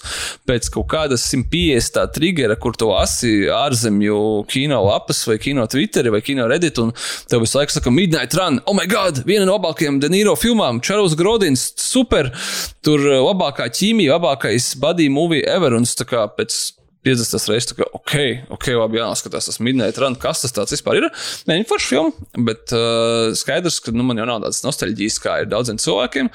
pēc 0.47 0.69
kaut 0.75 0.87
kādas 0.93 1.25
150 1.33 1.97
tā 1.97 2.05
triggera, 2.13 2.59
kur 2.61 2.77
to 2.79 2.93
asi 2.95 3.49
ārzemju 3.51 4.21
kino 4.53 4.83
lapas, 4.85 5.25
vai 5.27 5.41
kino 5.43 5.65
Twitteri, 5.71 6.13
vai 6.13 6.21
kino 6.23 6.47
Reddit, 6.51 6.79
un 6.83 6.93
tev 7.31 7.43
visu 7.43 7.59
laiku 7.59 7.75
saka, 7.79 7.95
Midnight 7.95 8.37
Run, 8.39 8.61
oh, 8.67 8.77
my 8.77 8.87
God, 8.91 9.25
viena 9.27 9.49
no 9.49 9.57
labākajām 9.57 9.99
Denīro 10.05 10.37
filmām, 10.39 10.83
Čārls 10.85 11.17
Grodins, 11.19 11.71
super, 11.81 12.31
tur 12.87 13.03
uh, 13.09 13.23
labākā 13.25 13.73
ķīmija, 13.75 14.21
labākais 14.21 14.75
body 14.83 15.11
movie 15.11 15.43
ever, 15.49 15.75
un 15.75 15.89
es 15.89 15.99
tā 15.99 16.07
kā 16.07 16.29
pēc 16.37 16.61
50 17.07 17.49
reizes, 17.49 17.73
kā, 17.77 17.87
ok, 17.97 18.15
ok, 18.53 18.67
labi, 18.77 18.99
jāskatās 19.01 19.49
tas 19.49 19.61
Midnight 19.65 19.99
Run, 20.01 20.19
kas 20.21 20.43
tas 20.45 20.53
tāds 20.57 20.75
vispār 20.75 20.99
ir. 21.01 21.07
Nē, 21.49 21.57
viņa 21.57 21.69
forša 21.71 21.89
filma, 21.89 22.29
bet 22.51 22.75
uh, 22.77 23.31
skaidrs, 23.39 23.79
ka 23.85 23.95
nu, 23.97 24.05
man 24.07 24.21
jau 24.21 24.27
nav 24.29 24.43
tādas 24.45 24.61
nostalģijas, 24.67 25.17
kā 25.25 25.39
ir 25.41 25.49
daudziem 25.49 25.81
cilvēkiem. 25.81 26.29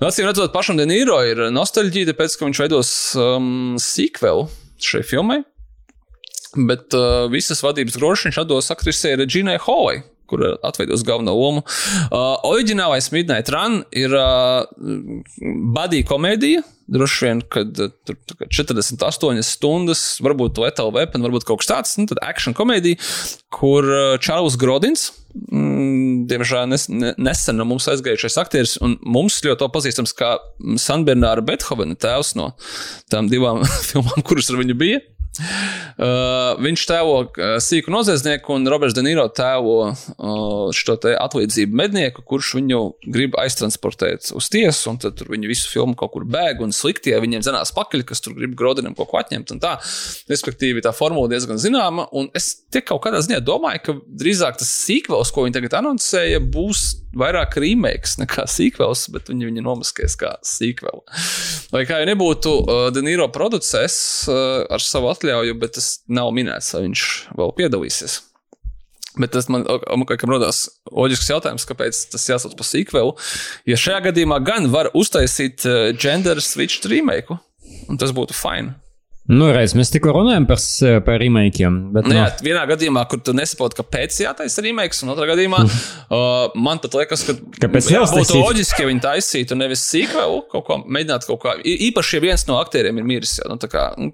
Nu, 0.00 0.08
Acīm 0.08 0.26
redzot, 0.26 0.50
pašam 0.54 0.80
Denīro 0.80 1.20
ir 1.28 1.46
nostalģija, 1.54 2.10
tāpēc, 2.10 2.34
ka 2.34 2.48
viņš 2.48 2.62
veidos 2.64 2.92
um, 3.22 3.52
sequelu 3.78 4.48
šai 4.82 5.04
filmai. 5.06 5.42
Bet 6.56 6.96
uh, 6.98 7.28
visas 7.30 7.62
vadības 7.62 7.98
grožus 8.00 8.26
viņš 8.26 8.40
atdos 8.42 8.72
aktrisei 8.74 9.14
Reģinai 9.20 9.60
Hovai, 9.62 10.00
kur 10.30 10.42
atveidos 10.66 11.06
galveno 11.06 11.36
lomu. 11.38 11.62
Uh, 12.08 12.34
oriģinālais 12.50 13.12
Midnight 13.14 13.50
Run 13.54 13.84
ir 13.94 14.14
uh, 14.18 14.66
badija 15.76 16.10
komēdija. 16.10 16.66
Droši 16.90 17.26
vien, 17.26 17.42
kad 17.54 17.80
uh, 17.80 17.92
tur 18.06 18.18
tā 18.26 18.36
kā 18.40 18.48
48 18.50 19.44
stundas, 19.46 20.04
varbūt 20.24 20.58
Lethal 20.62 20.92
Weapon, 20.96 21.24
varbūt 21.26 21.46
kaut 21.48 21.62
kas 21.62 21.70
tāds, 21.70 21.96
nu, 22.00 22.08
tad 22.10 22.22
action 22.26 22.56
komēdija, 22.56 22.98
kur 23.54 23.86
Čārlis 24.22 24.58
Grodins, 24.60 25.10
mm, 25.34 26.26
diemžēl 26.30 26.66
nes, 26.70 26.88
ne, 26.90 27.14
nesen 27.20 27.60
no 27.60 27.66
mums 27.68 27.86
aizgājušais 27.90 28.38
aktieris, 28.42 28.76
un 28.82 28.98
mums 29.06 29.38
ļoti 29.46 29.66
labi 29.66 29.76
pazīstams 29.78 30.16
kā 30.18 30.34
Sanbernāra 30.82 31.44
Bethovena 31.46 31.98
tēvs 31.98 32.34
no 32.40 32.52
tām 33.12 33.30
divām 33.30 33.62
filmām, 33.90 34.26
kuras 34.26 34.50
ar 34.50 34.60
viņu 34.62 34.78
bija. 34.80 35.02
Uh, 35.30 36.56
viņš 36.58 36.82
tēlo 36.90 37.18
uh, 37.22 37.52
sīku 37.62 37.92
noziedznieku, 37.94 38.50
un 38.56 38.66
Roberts 38.70 38.96
Denīro 38.96 39.28
tēlo 39.30 39.92
uh, 39.92 40.72
šo 40.74 40.96
atlīdzību 40.98 41.76
mednieku, 41.76 42.24
kurš 42.26 42.56
viņu 42.58 42.80
grib 43.14 43.36
aiztransportēt 43.38 44.32
uz 44.36 44.48
tiesu, 44.50 44.90
un 44.90 44.98
tad 45.02 45.22
viņi 45.22 45.50
visu 45.50 45.70
filmu 45.70 45.94
kaut 45.98 46.16
kur 46.16 46.26
bēg, 46.26 46.64
un 46.64 46.74
sliktie 46.74 47.14
viņiem 47.22 47.44
zinās 47.46 47.70
pakaļ, 47.76 48.02
kas 48.08 48.24
tur 48.24 48.34
grib 48.38 48.56
Grodinam 48.58 48.96
kaut 48.98 49.12
ko 49.12 49.20
atņemt. 49.20 49.54
Tā, 49.62 49.76
respektīvi, 50.30 50.82
tā 50.84 50.94
formula 50.96 51.30
diezgan 51.30 51.60
zināma, 51.62 52.08
un 52.16 52.30
es 52.34 52.52
tie 52.72 52.82
kaut 52.82 53.04
kādā 53.06 53.22
ziņā 53.22 53.38
domāju, 53.46 53.84
ka 53.86 53.96
drīzāk 54.24 54.58
tas 54.58 54.72
sīkvels, 54.82 55.30
ko 55.34 55.46
viņi 55.46 55.60
tagad 55.60 55.78
anoncēja, 55.82 56.42
būs 56.42 56.88
vairāk 57.16 57.56
remakes 57.62 58.16
nekā 58.20 58.44
sīkvels, 58.50 59.08
bet 59.14 59.30
viņi 59.30 59.48
viņu 59.48 59.64
nomaskēs 59.66 60.14
kā 60.20 60.36
sīkvelu. 60.46 61.02
Lai 61.74 61.82
kā 61.88 62.00
jau 62.02 62.08
nebūtu, 62.10 62.52
uh, 62.60 62.82
Denīro 62.94 63.26
producēs 63.34 63.96
uh, 64.30 64.66
ar 64.70 64.84
savu 64.84 65.10
atļauju, 65.20 65.60
bet 65.60 65.76
tas 65.76 65.92
nav 66.08 66.32
minēts, 66.36 66.72
vai 66.74 66.88
viņš 66.88 67.06
vēl 67.38 67.56
piedalīsies. 67.60 68.18
Bet 69.20 69.32
tas 69.34 69.48
man 69.50 69.64
kam 69.66 70.30
radās 70.30 70.68
loģisks 70.86 71.32
jautājums, 71.32 71.66
kāpēc 71.66 72.04
tas 72.12 72.28
jāsauc 72.30 72.54
par 72.56 72.68
sīkvelu. 72.68 73.16
Ja 73.68 73.78
šajā 73.80 74.04
gadījumā 74.10 74.38
gan 74.46 74.70
var 74.70 74.92
uztaisīt 74.94 75.66
uh, 75.66 75.90
gender 75.98 76.38
switch 76.44 76.86
remake, 76.90 77.34
un 77.90 77.98
tas 78.00 78.14
būtu 78.16 78.36
fine. 78.38 78.78
Nu, 79.30 79.46
reiz 79.54 79.76
mēs 79.78 79.92
tikko 79.94 80.10
runājam 80.16 80.46
par, 80.48 80.58
par 81.06 81.20
remakiem. 81.22 81.74
Bet, 81.94 82.08
Nu, 82.08 82.14
nu, 82.14 82.18
jā, 82.18 82.30
vienā 82.42 82.62
gadījumā, 82.66 83.04
kur 83.10 83.20
tu 83.22 83.34
nesaproti, 83.36 83.76
kāpēc 83.78 84.16
jātaisa 84.24 84.64
remakes, 84.64 85.04
un 85.04 85.12
otrā 85.12 85.28
gadījumā 85.30 85.60
uh, 85.66 86.56
man 86.58 86.80
pat 86.82 86.96
liekas, 86.98 87.22
ka 87.28 87.36
Kāpēc 87.66 87.90
jā, 87.92 88.00
būtu 88.10 88.40
loģiski, 88.40 88.82
ja 88.82 88.88
viņi 88.90 89.04
taisītu 89.04 89.58
nevis 89.58 89.84
sīkvelu, 89.86 90.40
kaut 90.50 90.66
ko 90.66 90.80
mēģināt 90.82 91.28
kaut 91.28 91.42
kā. 91.44 91.54
Īpaši, 91.62 92.16
ja 92.16 92.24
viens 92.24 92.46
no 92.48 92.58
aktieriem 92.58 92.98
ir 92.98 93.06
miris. 93.06 93.36
Jā, 93.38 93.46
nu, 93.52 93.58
tā 93.60 93.70
kā, 93.70 93.86
nu, 94.00 94.10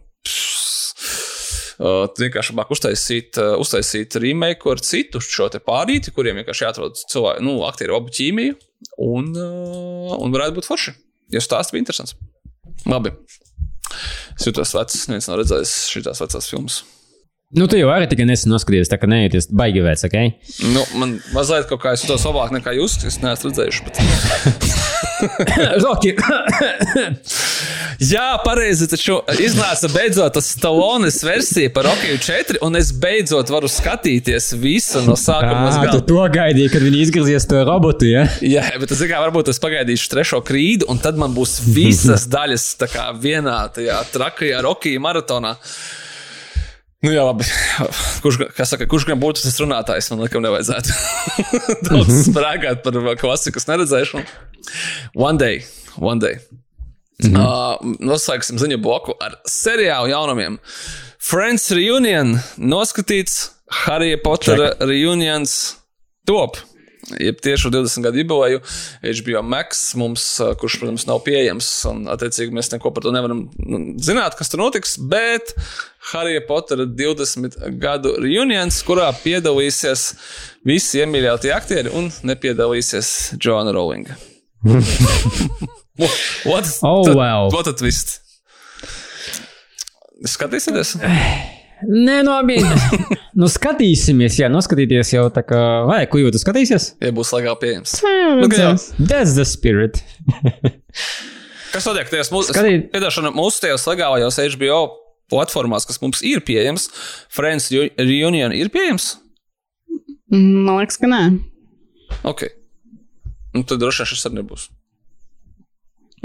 uh, 1.78 2.06
vienkārši 2.18 2.54
labāk 2.54 2.72
uztaisīt, 2.76 3.40
uh, 3.40 3.56
uztaisīt 3.62 4.16
remake 4.22 4.70
ar 4.70 4.82
citu 4.84 5.22
šo 5.24 5.48
te 5.52 5.60
pārīti, 5.62 6.14
kuriem 6.14 6.40
vienkārši 6.40 6.66
jāatrod 6.66 7.00
cilvēku, 7.02 7.44
nu, 7.46 7.58
aktieru 7.68 7.98
abu 7.98 8.12
ķīmiju, 8.14 8.56
un, 9.06 9.32
uh, 9.34 10.16
un 10.20 10.34
varētu 10.34 10.58
būt 10.60 10.68
forši. 10.68 10.96
Ja 11.34 11.42
stāsts 11.42 11.74
bija 11.74 11.82
interesants. 11.84 12.16
Labi. 12.86 13.12
Es 14.36 14.46
jūtos 14.46 14.74
vecs, 14.76 15.06
neviens 15.10 15.28
nav 15.30 15.40
redzējis 15.40 15.72
šīs 15.92 16.20
vecās 16.20 16.50
filmas. 16.50 16.82
nu, 17.56 17.66
tu 17.70 17.78
jau 17.78 17.88
arī 17.94 18.08
tikai 18.10 18.26
nesen 18.28 18.52
noskatījies, 18.52 18.90
tā 18.92 18.98
ka 19.00 19.08
neieties 19.10 19.48
baigi 19.48 19.84
vēc, 19.84 20.04
ok? 20.08 20.16
Nu, 20.74 20.82
man 21.00 21.16
mazliet 21.34 21.68
kaut 21.70 21.82
kā 21.84 21.94
es 21.96 22.04
to 22.06 22.18
labāk 22.18 22.52
nekā 22.58 22.74
jūs. 22.76 22.98
Es 23.08 23.20
neesmu 23.22 23.52
redzējuši. 23.52 23.80
Bet... 23.86 23.94
Roki! 25.86 26.16
Jā, 28.02 28.36
pareizi. 28.44 28.88
Taču 28.90 29.18
iznāca 29.40 29.88
beidzot 29.92 30.34
tas 30.36 30.50
Stalones 30.52 31.18
versija 31.24 31.70
par 31.72 31.88
Rokiju 31.88 32.18
4, 32.20 32.60
un 32.66 32.76
es 32.76 32.92
beidzot 32.92 33.50
varu 33.52 33.70
skatīties 33.72 34.50
visu 34.60 35.02
no 35.06 35.16
sākuma 35.20 35.70
Ah, 35.76 35.90
tu 35.92 36.02
to 36.08 36.22
gaidīji, 36.32 36.70
kad 36.72 36.84
viņi 36.84 37.02
izgriezies 37.06 37.46
to 37.48 37.60
robotu, 37.66 38.08
ja? 38.08 38.26
Jā, 38.44 38.64
bet 38.80 38.92
es 38.92 39.02
kā 39.08 39.20
varbūt 39.24 39.50
es 39.52 39.60
pagaidīšu 39.62 40.10
trešo 40.12 40.40
krīdu, 40.46 40.88
un 40.92 41.00
tad 41.02 41.20
man 41.20 41.34
būs 41.36 41.58
visas 41.66 42.26
daļas 42.36 42.66
kā 42.92 43.10
vienā 43.20 43.58
tajā 43.76 44.02
trakajā 44.12 44.60
Rokija 44.66 45.02
maratonā. 45.02 45.56
Nu, 47.04 47.12
jā, 47.12 47.22
labi. 47.22 47.44
Kurš, 48.24 48.40
saka, 48.66 48.86
kurš 48.90 49.04
gan 49.10 49.20
būtu 49.22 49.44
tas 49.44 49.58
runātājs? 49.62 50.08
Man 50.10 50.24
liekas, 50.24 50.42
nevajadzētu 50.42 50.94
daudz 51.90 52.22
sprāgāt 52.30 52.84
par 52.84 53.00
klasikas 53.20 53.68
neredzēšanu. 53.70 54.24
One 55.14 55.38
day, 55.40 55.62
one 56.00 56.20
day. 56.22 56.40
-hmm. 57.24 57.36
uh, 57.40 57.96
noslēgsim 58.00 58.60
ziņu 58.60 58.78
bloku 58.82 59.16
ar 59.20 59.38
seriālu 59.48 60.12
jaunumiem. 60.12 60.60
Friends 61.18 61.70
Reunion 61.70 62.36
noskatīts, 62.58 63.50
Harry 63.84 64.16
Potter 64.16 64.76
Reunions 64.80 65.76
top. 66.26 66.56
Jeb 67.22 67.38
tieši 67.38 67.70
20 67.70 68.02
gadu 68.02 68.18
jubileju 68.18 68.60
HBO 69.00 69.42
Max, 69.46 69.94
mums, 69.94 70.24
uh, 70.42 70.56
kurš, 70.58 70.80
protams, 70.80 71.04
nav 71.06 71.20
pieejams, 71.22 71.68
un 71.86 72.08
attiecīgi 72.10 72.54
mēs 72.54 72.72
neko 72.72 72.90
par 72.90 73.06
to 73.06 73.12
nevaram 73.14 73.44
nu, 73.62 73.80
zināt, 74.02 74.34
kas 74.34 74.50
tur 74.50 74.64
notiks. 74.64 74.96
Bet 74.98 75.54
Harry 76.10 76.40
Potter 76.48 76.82
20 76.82 77.78
gadu 77.78 78.16
reunions, 78.18 78.82
kurā 78.86 79.12
piedalīsies 79.22 80.08
visi 80.66 81.04
iemīļotie 81.04 81.54
aktieri 81.54 81.94
un 81.94 82.10
nepiedalīsies 82.26 83.38
Joanna 83.38 83.76
Rowling. 83.76 84.10
What? 85.98 86.66
Oh, 86.82 87.04
Tad- 87.04 87.16
wow. 87.16 87.48
What 87.52 87.66
a 87.70 87.72
twist! 87.76 88.20
Skatīsieties? 90.26 90.96
Nē, 91.86 92.22
no 92.24 92.32
abi. 92.40 92.56
nu, 93.40 93.48
skatīsimies, 93.52 94.38
jā, 94.40 94.48
noskatīties 94.52 95.10
jau 95.12 95.26
tā 95.34 95.42
kā. 95.44 95.58
Vai, 95.88 96.02
ko 96.08 96.20
jūs 96.22 96.40
skatīsies? 96.40 96.86
Ja 97.04 97.10
būs 97.16 97.32
legāli 97.36 97.60
pieejams. 97.62 97.98
Nu. 98.40 98.48
That's 99.10 99.34
the 99.36 99.44
spirit. 99.48 100.00
Kas 101.74 101.84
notiek 101.84 102.08
tajās 102.08 102.30
mūsu, 102.32 102.54
Skatīt- 102.56 102.88
piedošana, 102.94 103.32
mūsu 103.36 103.60
tajos 103.66 103.84
legālajos 103.90 104.38
HBO 104.56 104.78
platformās, 105.32 105.84
kas 105.88 106.00
mums 106.00 106.22
ir 106.24 106.40
pieejams? 106.46 106.88
Friends 107.34 107.68
Reu- 107.74 107.90
Reunion 108.00 108.54
ir 108.56 108.70
pieejams? 108.72 109.16
Man 110.32 110.78
liekas, 110.80 110.96
ka 111.02 111.10
nē. 111.12 111.20
Ok. 112.24 112.46
Nu, 113.52 113.62
tad 113.68 113.82
droši 113.84 114.02
vien 114.04 114.10
šis 114.14 114.24
arī 114.30 114.40
nebūs. 114.40 114.68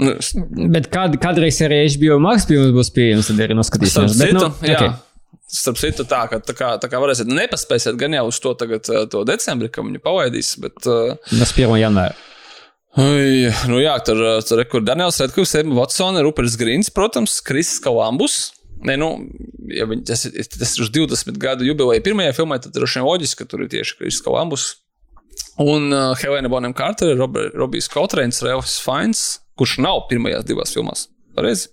Nu, 0.00 0.14
Bet 0.72 0.88
kad, 0.92 1.14
kādreiz 1.20 1.58
arī 1.64 1.82
HBO 1.92 2.16
Max 2.22 2.46
mums 2.48 2.72
būs 2.76 2.90
pieejams, 2.96 3.28
tad 3.28 3.42
arī 3.44 3.52
Starp 3.52 3.60
noskatīsimies. 3.60 4.14
Bet, 4.18 4.30
citu, 4.32 4.46
nu, 4.48 4.68
jā. 4.70 4.78
okay. 4.78 4.92
Starp 5.52 5.76
citu, 5.82 6.06
tā, 6.08 6.22
ka 6.30 6.38
tā 6.40 6.54
kā, 6.56 6.70
tā 6.80 6.88
kā 6.88 7.00
varēsiet 7.02 7.28
nepaspēsiet 7.28 7.98
gan 8.00 8.16
jau 8.16 8.24
uz 8.30 8.38
to 8.40 8.54
tagad, 8.56 8.88
eh, 8.88 9.04
to 9.12 9.20
decembri, 9.28 9.68
ka 9.72 9.84
viņu 9.84 10.00
palaidīs, 10.00 10.54
bet 10.62 10.88
uh, 10.88 11.12
Tas 11.28 11.52
1. 11.52 11.76
janvāra. 11.82 12.16
Ui, 13.02 13.48
nu 13.68 13.78
jā, 13.80 13.92
tur, 14.04 14.18
ir 14.80 14.84
Daniels 14.84 15.20
Redkovs, 15.20 15.54
Emma 15.60 15.76
Watsona, 15.78 16.20
Ruperts 16.24 16.58
Grīns, 16.60 16.90
protams, 16.92 17.38
Kristis 17.44 17.80
Kalambus. 17.84 18.38
Nē, 18.82 18.96
nu, 19.00 19.12
ja 19.72 19.86
viņi, 19.88 20.02
tas, 20.08 20.24
tas 20.56 20.74
ir 20.76 20.84
uz 20.84 20.90
20 20.92 21.38
gadu 21.40 21.64
jubileju 21.68 22.02
pirmajai 22.04 22.34
filmai, 22.36 22.58
tad 22.64 22.74
droši 22.76 22.98
vien 22.98 23.06
loģiski, 23.08 23.38
ka 23.44 23.48
tur 23.48 23.64
ir 23.64 23.70
tieši 23.72 23.96
Kristis 24.00 24.24
Kalambus. 24.24 24.66
Un 25.62 25.88
uh, 25.92 26.12
Helēna 26.20 26.50
Bonham 26.52 26.74
Carter, 26.76 27.14
Rob- 27.16 27.38
Robijs 27.56 27.88
Kotrēns, 27.92 28.42
Ralfs 28.44 28.76
Fains, 28.84 29.22
kurš 29.62 29.78
nav 29.86 30.02
pirmajās 30.10 30.44
divās 30.50 30.74
filmās. 30.74 31.06
Pareizi. 31.38 31.70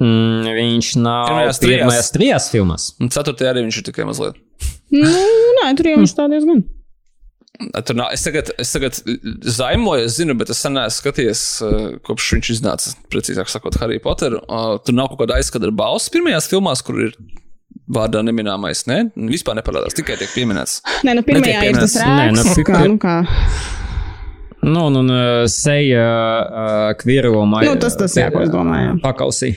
Mm, 0.00 0.46
viņš 0.56 0.94
nav 0.96 1.26
Pirmajās 1.28 1.58
trijās. 1.60 1.80
pirmajās 1.84 2.12
trijās 2.14 2.50
filmās. 2.50 2.84
Un 3.04 3.10
ceturtajā 3.12 3.50
arī 3.52 3.66
viņš 3.66 3.80
ir 3.82 3.88
tikai 3.90 4.06
mazliet. 4.08 4.38
Nu, 4.90 5.10
nē, 5.60 5.66
tur 5.78 5.90
jau 5.90 5.98
viņš 6.00 6.14
tā 6.16 6.24
diezgan. 6.32 6.62
Tur 7.84 7.98
nav, 7.98 8.08
es 8.16 8.22
tagad, 8.24 8.48
es 8.62 8.70
tagad 8.72 8.96
zaimoju, 9.44 10.06
es 10.08 10.14
zinu, 10.16 10.32
bet 10.40 10.48
es 10.54 10.62
sen 10.64 10.72
neesmu 10.78 10.96
skatījies, 11.02 11.42
uh, 11.66 11.82
kopš 12.06 12.30
viņš 12.38 12.48
iznāca, 12.54 12.94
precīzāk 13.12 13.52
sakot, 13.52 13.76
Harry 13.82 14.00
Potter. 14.00 14.38
Uh, 14.40 14.78
tur 14.80 14.96
nav 14.96 15.10
kaut 15.12 15.20
kāda 15.26 15.36
aizskata 15.36 15.68
balss 15.76 16.08
pirmajās 16.14 16.48
filmās, 16.48 16.80
kur 16.86 17.02
ir 17.04 17.12
vārdā 17.92 18.22
neminēmais. 18.24 18.86
Ne? 18.88 19.02
Vispār 19.28 19.58
neparādās, 19.60 19.98
tikai 19.98 20.16
tiek 20.22 20.32
pieminēts. 20.32 20.80
Nē, 21.04 21.18
nu 21.18 21.26
pirmajā 21.26 21.66
ir 21.68 21.76
tas 21.82 21.98
pieminēts. 22.00 22.00
Nē, 22.08 22.32
nu, 22.38 22.48
rēks, 22.48 22.64
kā, 22.70 22.80
nu 22.88 22.96
kā. 23.02 23.18
Nu, 24.62 24.86
un, 24.90 24.96
un 25.00 25.10
uh, 25.10 25.46
seja 25.48 26.04
uh, 26.44 26.92
kviruma. 27.00 27.62
Nu, 27.64 27.76
tas 27.80 27.96
tas, 27.96 28.12
jā, 28.18 28.28
ko 28.32 28.42
es 28.44 28.50
domāju, 28.52 28.90
jā. 28.90 28.96
Pakausī. 29.04 29.54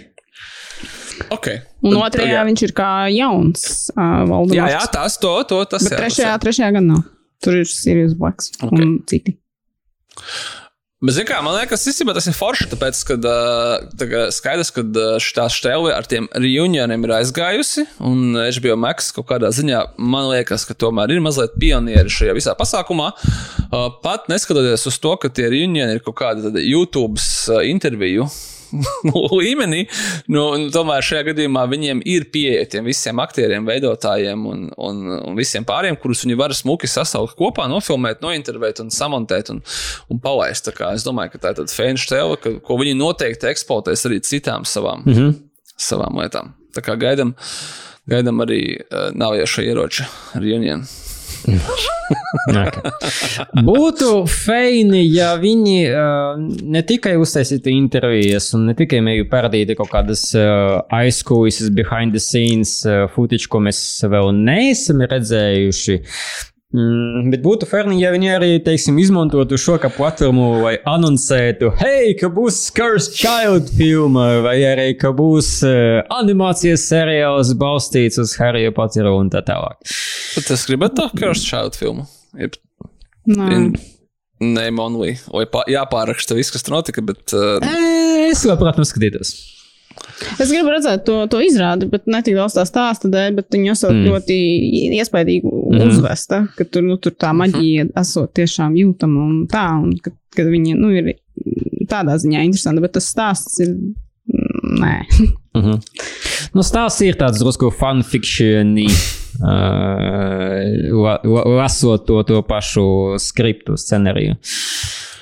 Okay. 1.33 1.59
Un 1.83 1.97
otrajā 1.99 2.39
tad- 2.39 2.47
viņš 2.49 2.63
ir 2.67 2.73
kā 2.77 2.91
jauns 3.13 3.65
uh, 3.93 4.23
valdnieks. 4.29 4.57
Jā, 4.61 4.69
jā, 4.77 4.83
tas 4.93 5.17
to, 5.21 5.33
to 5.49 5.59
tas 5.69 5.83
Bet 5.83 5.91
jā, 5.91 5.97
tas 5.97 6.01
trešajā, 6.05 6.29
jā. 6.31 6.39
trešajā 6.45 6.71
gan 6.77 6.87
nav. 6.93 7.03
Tur 7.43 7.59
ir 7.59 7.67
Sirius 7.67 8.15
Blacks 8.15 8.53
Ok. 8.63 8.71
un 8.79 8.95
citi. 9.09 9.35
Bet, 11.03 11.17
kā, 11.27 11.41
man 11.43 11.57
liekas, 11.57 11.81
īstenībā 11.91 12.13
tas 12.15 12.29
ir 12.31 12.35
forši, 12.37 12.69
tāpēc, 12.71 12.99
ka 13.09 13.17
uh, 13.19 14.13
skaidrs, 14.31 14.69
ka 14.71 14.85
šī 15.19 15.47
štēle 15.51 15.91
ar 15.91 16.07
tiem 16.07 16.29
reunioniem 16.31 17.03
ir 17.03 17.11
aizgājusi, 17.17 17.83
un 18.07 18.37
HBO 18.39 18.77
Max 18.79 19.11
kaut 19.11 19.27
kādā 19.33 19.49
ziņā 19.51 19.81
man 19.99 20.29
liekas, 20.31 20.63
ka 20.69 20.77
tomēr 20.79 21.11
ir 21.11 21.19
mazliet 21.25 21.57
pionieri 21.59 22.07
šajā 22.07 22.37
visā 22.37 22.55
pasākumā. 22.55 23.11
Pat 24.05 24.31
neskatoties 24.31 24.87
uz 24.87 25.01
to, 25.03 25.17
ka 25.19 25.27
tie 25.27 25.49
reunioni 25.51 25.97
ir 25.97 26.03
kaut 26.07 26.21
tāda 26.23 26.63
YouTube 26.63 27.19
interviju. 27.67 28.29
līmenī, 29.39 29.83
nu, 30.33 30.45
tomēr 30.73 31.05
šajā 31.05 31.27
gadījumā 31.29 31.65
viņiem 31.71 32.01
ir 32.09 32.27
pieeja 32.33 32.65
tiem 32.75 32.87
visiem 32.89 33.21
aktieriem, 33.23 33.67
veidotājiem 33.69 34.47
un, 34.49 34.65
un, 34.77 35.03
un 35.17 35.37
visiem 35.39 35.65
pāriem, 35.67 35.97
kurus 35.99 36.23
viņi 36.25 36.39
var 36.39 36.55
smuki 36.57 36.89
sasaukt 36.89 37.37
kopā, 37.39 37.67
nofilmēt, 37.71 38.23
nointervēt 38.25 38.83
un 38.83 38.91
samontēt 38.93 39.53
un, 39.53 39.63
un 40.09 40.23
palaist. 40.23 40.71
Es 40.93 41.05
domāju, 41.05 41.35
ka 41.35 41.43
tā 41.43 41.53
ir 41.53 41.61
tāda 41.61 41.77
fēniša 41.77 42.11
tēla, 42.11 42.41
ka, 42.41 42.57
ko 42.65 42.79
viņi 42.81 42.97
noteikti 42.99 43.49
eksploatēs 43.51 44.07
arī 44.09 44.19
citām 44.25 44.67
savām, 44.69 45.05
mm 45.05 45.13
-hmm. 45.17 45.39
savām 45.77 46.21
lietām. 46.21 46.53
Tā 46.73 46.81
kā 46.81 46.97
gaidām, 46.99 47.35
gaidām 48.09 48.41
arī 48.45 48.61
uh, 48.79 49.11
nāvējošo 49.13 49.65
ieroču 49.69 50.07
reunionu. 50.33 50.87
Būtu 53.69 54.09
feini, 54.29 55.01
ja 55.07 55.33
viņi 55.39 55.77
uh, 55.89 56.37
ne 56.75 56.81
tikai 56.87 57.15
uztaisītu 57.19 57.71
intervijas, 57.73 58.51
un 58.57 58.67
ne 58.69 58.75
tikai 58.77 58.99
mēģinātu 59.03 59.31
parādīt 59.31 59.75
kaut 59.79 59.91
kādas 59.93 60.23
uh, 60.37 60.43
aizkulisēs, 60.93 61.73
behind 61.75 62.15
the 62.15 62.23
scenes 62.23 62.71
uh, 62.87 63.05
footage, 63.13 63.47
ko 63.51 63.57
mēs 63.63 63.79
vēl 64.09 64.27
neesam 64.37 65.03
redzējuši. 65.09 65.99
Mm, 66.73 67.27
bet 67.29 67.43
būtu 67.45 67.67
feini, 67.69 67.99
ja 68.01 68.09
viņi 68.09 68.29
arī, 68.33 68.47
teiksim, 68.65 68.95
izmantotu 68.97 69.59
šo 69.61 69.75
kā 69.77 69.91
platformu, 69.93 70.47
lai 70.63 70.71
anoncētu, 70.89 71.69
hei, 71.77 72.15
ka 72.17 72.31
būs 72.33 72.57
Cursed 72.73 73.13
Child 73.19 73.69
filma, 73.77 74.39
vai 74.41 74.55
arī 74.65 74.87
ka 74.97 75.11
būs 75.13 75.51
uh, 75.69 76.01
animācijas 76.17 76.87
seriāls 76.89 77.53
balstīts 77.61 78.17
uz 78.23 78.33
Harry 78.41 78.65
Potteru 78.73 79.13
un 79.19 79.29
tā 79.29 79.43
tālāk. 79.45 79.77
Bet 80.33 80.49
es 80.57 80.65
gribētu 80.65 80.97
to 81.03 81.09
Cursed 81.21 81.45
Child 81.45 81.77
filmu. 81.77 82.07
Jeb, 82.41 82.57
name 84.41 84.81
only. 84.81 85.13
Vai 85.29 85.45
pā, 85.53 85.61
jāpāraksta 85.69 86.33
viss, 86.37 86.51
kas 86.53 86.65
tur 86.65 86.79
notika, 86.79 87.05
bet 87.05 87.37
uh, 87.37 87.61
Es 88.33 88.41
labprāt 88.49 88.79
noskatītos. 88.81 89.35
Es 90.41 90.49
gribu 90.49 90.71
redzēt 90.73 91.03
to, 91.05 91.19
to 91.29 91.37
izrādi, 91.45 91.85
bet 91.91 92.07
ne 92.09 92.17
tik 92.25 92.33
daudz 92.39 92.55
tā 92.57 92.63
stāsta 92.65 93.11
dēļ, 93.13 93.35
bet 93.37 93.53
viņi 93.53 93.69
esat 93.75 93.93
Mm. 93.93 94.07
ļoti 94.09 94.37
iespaidīgi 94.97 95.45
Mhm. 95.45 95.52
Mm. 95.79 95.91
uzvesta, 95.93 96.43
ka 96.57 96.65
tur, 96.69 96.85
nu, 96.85 96.97
tur 97.01 97.15
tā 97.17 97.33
maģija 97.37 97.89
esot 97.99 98.33
tiešām 98.37 98.75
jūtama 98.79 99.25
un 99.27 99.43
tā, 99.51 99.65
un 99.79 99.93
ka, 100.03 100.13
ka 100.35 100.45
viņi, 100.47 100.75
nu, 100.79 100.91
ir 100.93 101.13
tādā 101.89 102.17
ziņā 102.21 102.43
interesanti, 102.47 102.83
bet 102.83 102.95
tas 102.97 103.09
stāsts 103.13 103.59
ir, 103.63 103.73
mm, 103.73 104.75
nē. 104.81 104.95
Uh 105.53 105.65
-huh. 105.65 105.81
Nu, 106.53 106.63
stāsts 106.63 107.01
ir 107.05 107.15
tāds 107.15 107.39
drusku 107.39 107.71
fanfiction, 107.71 108.77
uh, 108.77 108.87
la, 111.03 111.19
la, 111.23 111.43
lasot 111.61 112.05
to, 112.07 112.23
to 112.23 112.41
pašu 112.41 113.15
skriptu 113.17 113.77
scenāriju. 113.77 114.35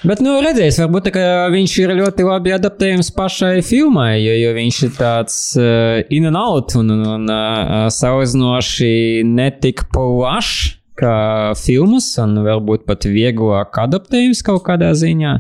Bet, 0.02 0.18
nu, 0.26 0.40
redzēs, 0.42 0.80
varbūt 0.82 1.12
tā, 1.14 1.24
viņš 1.54 1.74
ir 1.84 1.92
ļoti 2.00 2.26
labi 2.26 2.56
adaptējams 2.56 3.12
pašai 3.14 3.60
filmai, 3.66 4.16
jo, 4.18 4.34
jo 4.34 4.54
viņš 4.56 4.80
ir 4.88 4.94
tāds 4.98 5.36
uh, 5.62 6.02
in 6.10 6.26
and 6.26 6.40
out 6.40 6.74
un, 6.80 6.90
un, 6.96 7.04
un 7.06 7.30
uh, 7.30 7.86
salīdzinoši 7.94 9.22
netik 9.30 9.86
plašs 9.94 10.80
kā 10.98 11.16
filmas, 11.58 12.10
un 12.22 12.42
varbūt 12.46 12.88
pat 12.90 13.06
vieglāk 13.10 13.78
adaptējams 13.84 14.42
kaut 14.46 14.66
kādā 14.66 14.90
ziņā. 14.98 15.38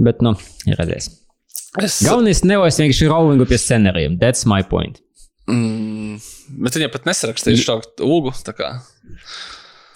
Bet, 0.00 0.24
nu, 0.24 0.32
redzēs. 0.80 1.12
es. 1.84 2.00
Galvenais 2.02 2.40
nevis 2.48 2.80
vienkārši 2.80 3.08
Rowlingu 3.12 3.46
pie 3.52 3.60
scenārijiem. 3.60 4.16
That's 4.22 4.48
my 4.48 4.64
point. 4.66 5.02
Mm, 5.50 6.16
bet 6.64 6.78
viņa 6.78 6.88
pat 6.94 7.08
nesarakstīja 7.08 7.60
šo 7.60 7.80
kā. 8.56 8.78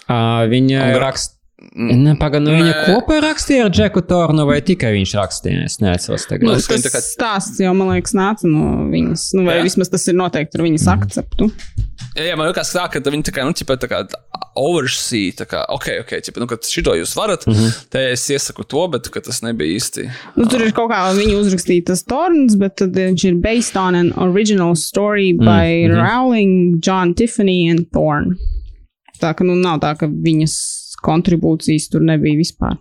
Uh, 0.05 0.45
viņa 0.51 0.91
raksta. 1.01 1.34
Nepagaidām, 1.75 2.45
nu 2.47 2.53
viņa 2.55 2.75
kopā 2.87 3.17
rakstīja 3.19 3.65
ar 3.67 3.71
Džeku 3.73 4.05
Tornu 4.07 4.45
vai 4.47 4.61
tikai 4.63 4.93
viņš 4.95 5.13
rakstīja? 5.19 5.65
Es 5.67 5.81
neatceros 5.83 6.23
tagad. 6.29 6.47
Nu, 6.47 6.53
Nu, 6.55 6.61
tas 6.63 6.85
kā- 6.87 7.01
stāsts 7.03 7.59
jau, 7.59 7.73
man 7.75 7.89
liekas, 7.91 8.13
nāca 8.15 8.47
no 8.47 8.85
viņas, 8.87 9.33
nu, 9.35 9.43
vai 9.43 9.57
Jā. 9.57 9.65
vismaz 9.67 9.91
tas 9.91 10.07
ir 10.07 10.15
noteikti 10.15 10.55
ar 10.55 10.63
viņas 10.63 10.85
akceptu. 10.93 11.49
Jā, 12.15 12.29
jā, 12.29 12.37
man 12.39 12.47
liekas, 12.47 12.71
tā, 12.71 12.85
ka 12.87 13.01
viņi 13.03 13.27
tā 13.27 13.33
kā, 13.35 13.43
nu, 13.43 13.51
tā 13.51 13.89
kā 13.91 13.99
oversee, 14.55 15.33
tā 15.35 15.43
kā, 15.51 15.65
ok, 15.75 15.89
ok, 16.05 16.13
ķipa, 16.23 16.39
nu, 16.39 16.47
ka 16.47 16.55
šito 16.63 16.95
jūs 16.95 17.11
varat, 17.19 17.43
mm. 17.43 17.53
-hmm. 17.53 17.89
te 17.91 18.05
es 18.13 18.23
iesaku 18.29 18.63
to, 18.63 18.87
bet 18.87 19.09
ka 19.11 19.19
tas 19.19 19.41
nebija 19.43 19.75
īsti. 19.75 20.07
Nu, 20.37 20.45
tur 20.47 20.63
ir 20.63 20.71
kaut 20.71 20.91
kā 20.91 21.11
viņa 21.11 21.35
uzrakstītas 21.41 22.05
torns, 22.07 22.55
bet 22.55 22.77
tad 22.77 22.95
viņš 22.95 23.25
ir 23.27 23.35
based 23.35 23.75
on 23.75 23.95
an 23.95 24.13
original 24.15 24.75
story 24.75 25.33
by 25.33 25.89
mhm. 25.89 25.99
Rowling, 25.99 26.79
John 26.79 27.13
Tiffany 27.13 27.69
and 27.69 27.91
Thorne. 27.91 28.39
Tā 29.19 29.35
ka 29.35 29.43
nu 29.43 29.55
nav 29.55 29.79
tā, 29.79 29.97
ka 29.99 30.07
viņas 30.07 30.84
kontribūcijas 31.05 31.89
tur 31.93 32.05
nebija 32.05 32.39
vispār. 32.39 32.79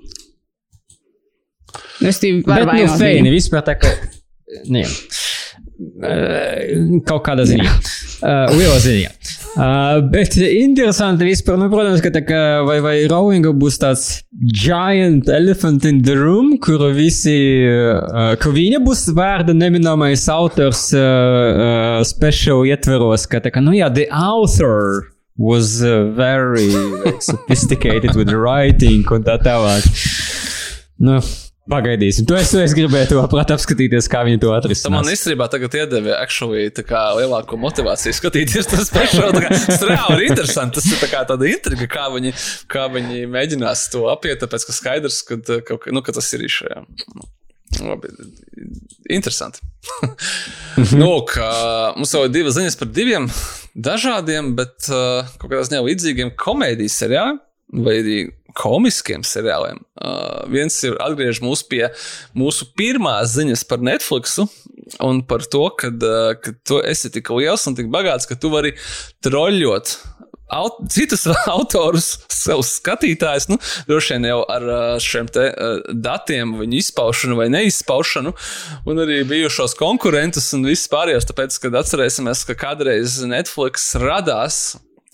Es 2.05 2.21
tev 2.23 2.43
varu 2.49 2.71
Bet, 2.71 2.87
nu, 2.87 2.97
feini, 2.99 3.31
vispār 3.35 3.65
tā 3.67 3.77
kā. 3.79 3.93
Uh, 5.75 7.01
kaut 7.09 7.25
kādā 7.27 7.47
ziņā. 7.49 7.71
Uh, 8.25 8.53
lielā 8.55 8.77
ziņā. 8.83 9.11
Uh, 9.55 10.01
bet 10.11 10.35
interesanti 10.39 11.27
vispār, 11.29 11.59
nu, 11.61 11.69
protams, 11.71 12.03
ka 12.03 12.11
tā 12.15 12.25
kā 12.27 12.41
vai, 12.67 12.81
vai 12.83 12.95
Rowlinga 13.11 13.53
būs 13.55 13.79
tāds 13.83 14.07
giant 14.51 15.31
elephant 15.31 15.87
in 15.87 16.01
the 16.07 16.17
room, 16.19 16.57
kur 16.63 16.83
visi, 16.95 17.37
uh, 17.71 18.33
ka 18.41 18.51
viņa 18.55 18.83
būs 18.87 19.07
vārda 19.15 19.55
neminamais 19.55 20.27
autors 20.33 20.89
uh, 20.97 21.03
uh, 21.05 22.01
special 22.07 22.65
ietveros, 22.67 23.29
ka 23.31 23.43
tā 23.45 23.55
kā, 23.55 23.63
nu 23.63 23.77
jā, 23.79 23.91
the 23.95 24.09
author 24.11 25.14
was 25.37 25.83
uh, 25.83 26.11
very 26.15 26.69
like, 26.69 27.23
sophisticated 27.23 28.15
with 28.15 28.31
writing 28.31 29.03
un 29.11 29.25
tā 29.27 29.35
tālāk. 29.43 29.83
Nu, 31.03 31.17
pagaidīsim. 31.71 32.27
To 32.31 32.37
es, 32.39 32.53
to 32.55 32.61
es 32.63 32.75
gribētu 32.77 33.19
labprāt 33.19 33.51
apskatīties, 33.55 34.07
kā 34.13 34.23
viņi 34.29 34.39
to 34.43 34.47
Tā 34.47 34.53
man 34.55 34.63
atrisinās. 34.63 35.11
īstenībā 35.17 35.49
tagad 35.51 35.75
iedeva 35.81 36.19
actually, 36.21 36.69
kā 36.87 37.03
lielāko 37.19 37.59
motivāciju 37.59 38.15
skatīties 38.15 38.71
to. 38.71 38.83
Tā 38.95 39.09
kā 39.11 39.33
Tas 39.67 39.83
reāli 39.83 40.21
ir 40.21 40.27
interesanti. 40.31 40.79
Tas 40.79 40.91
ir 40.93 41.03
tā 41.03 41.11
kā 41.11 41.25
tāda 41.27 41.51
intriga, 41.51 41.89
kā 41.91 42.07
viņi, 42.15 42.35
kā 42.71 42.87
viņi 42.95 43.25
mēģinās 43.35 43.89
to 43.95 44.07
apiet, 44.13 44.39
tāpēc 44.45 44.69
ka 44.71 44.77
skaidrs, 44.77 45.23
ka, 45.27 45.41
ka, 45.67 45.81
nu, 45.91 46.05
ka 46.05 46.15
tas 46.15 46.31
ir 46.37 46.47
šajā. 46.61 46.85
Labi, 47.83 48.13
interesanti. 49.11 49.65
nu, 51.01 51.11
ka 51.29 51.49
mums 51.99 52.15
jau 52.15 52.25
ir 52.27 52.33
divas 52.35 52.59
ziņas 52.59 52.79
par 52.81 52.93
diviem 52.95 53.27
dažādiem, 53.75 54.55
bet 54.59 54.89
uh, 54.93 55.27
kaut 55.41 55.51
kādā 55.51 55.65
ziņā 55.67 55.83
līdzīgiem 55.89 56.35
komēdijas 56.39 57.01
seriāliem 57.03 57.43
vai 57.85 57.99
arī 58.03 58.19
komiskiem 58.55 59.25
seriāliem. 59.27 59.81
Uh, 59.99 60.45
viens 60.53 60.77
ir 60.87 60.95
atgriež 61.03 61.41
mūs 61.43 61.65
pie 61.67 61.89
mūsu 62.39 62.69
pirmās 62.79 63.35
ziņas 63.35 63.65
par 63.67 63.83
Netflix 63.83 64.39
un 65.03 65.23
par 65.27 65.43
to, 65.51 65.65
kad, 65.81 65.99
uh, 66.07 66.37
ka 66.39 66.55
tu 66.67 66.79
esi 66.87 67.11
tik 67.15 67.33
liels 67.35 67.67
un 67.67 67.75
tik 67.79 67.91
bagāts, 67.93 68.29
ka 68.31 68.39
tu 68.39 68.53
vari 68.53 68.75
troļļot 69.27 69.97
aut 70.53 70.81
citus 70.93 71.27
autorus, 71.57 72.15
savus 72.33 72.75
skatītājus, 72.79 73.49
nu, 73.53 73.59
droši 73.89 74.17
vien 74.17 74.29
jau 74.31 74.41
ar 74.51 74.69
šiem 75.03 75.31
te, 75.33 75.49
datiem, 75.91 76.57
viņu 76.61 76.81
izpaušanu 76.81 77.39
vai 77.39 77.49
neizpaušanu, 77.55 78.35
un 78.91 79.05
arī 79.05 79.23
bijušos 79.29 79.77
konkurentus 79.79 80.53
un 80.57 80.67
visus 80.69 80.91
pārējos. 80.93 81.29
Tāpēc, 81.31 81.59
kad 81.63 81.81
atcerēsimies, 81.81 82.45
ka 82.49 82.59
kādreiz 82.67 83.21
Netflix 83.29 83.93
radās 84.01 84.61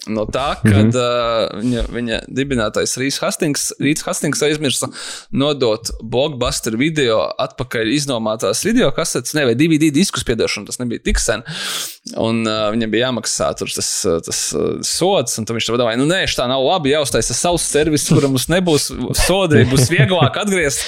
No 0.08 0.24
tā, 0.24 0.54
kad 0.62 0.86
mm 0.86 0.90
-hmm. 0.90 1.52
uh, 1.52 1.60
viņa, 1.60 1.82
viņa 1.92 2.18
dibinātais 2.32 2.96
Rīts 2.96 3.18
Hastings, 3.20 3.72
Rīts 3.80 4.04
Hastings 4.06 4.40
aizmirsa 4.42 4.88
nodot 5.30 5.90
blockbuster 6.02 6.76
video 6.76 7.18
atpakaļ 7.38 7.92
iznomātās 7.92 8.64
video 8.64 8.90
kasetes, 8.96 9.34
ne, 9.34 9.44
vai 9.44 9.54
DVD 9.54 9.90
diskus, 9.92 10.24
piedošanu, 10.24 10.66
tas 10.66 10.78
nebija 10.78 11.02
tik 11.04 11.20
sen. 11.20 11.42
Un 12.16 12.46
uh, 12.46 12.70
viņam 12.72 12.90
bija 12.90 13.10
jāmaksā 13.10 13.50
tur 13.58 13.68
tas, 13.74 14.06
tas 14.24 14.40
uh, 14.56 14.80
sods, 14.80 15.38
un 15.38 15.44
viņš 15.44 15.68
domāja, 15.76 15.98
nu 16.00 16.06
nē, 16.06 16.24
tā 16.36 16.48
nav 16.48 16.64
labi, 16.64 16.94
jāuztaisa 16.94 17.34
savs 17.34 17.68
servis, 17.68 18.08
kuram 18.08 18.32
mums 18.32 18.48
nebūs 18.48 18.88
sodi, 19.26 19.64
būs 19.68 19.90
vieglāk 19.92 20.40
atgriezt. 20.40 20.80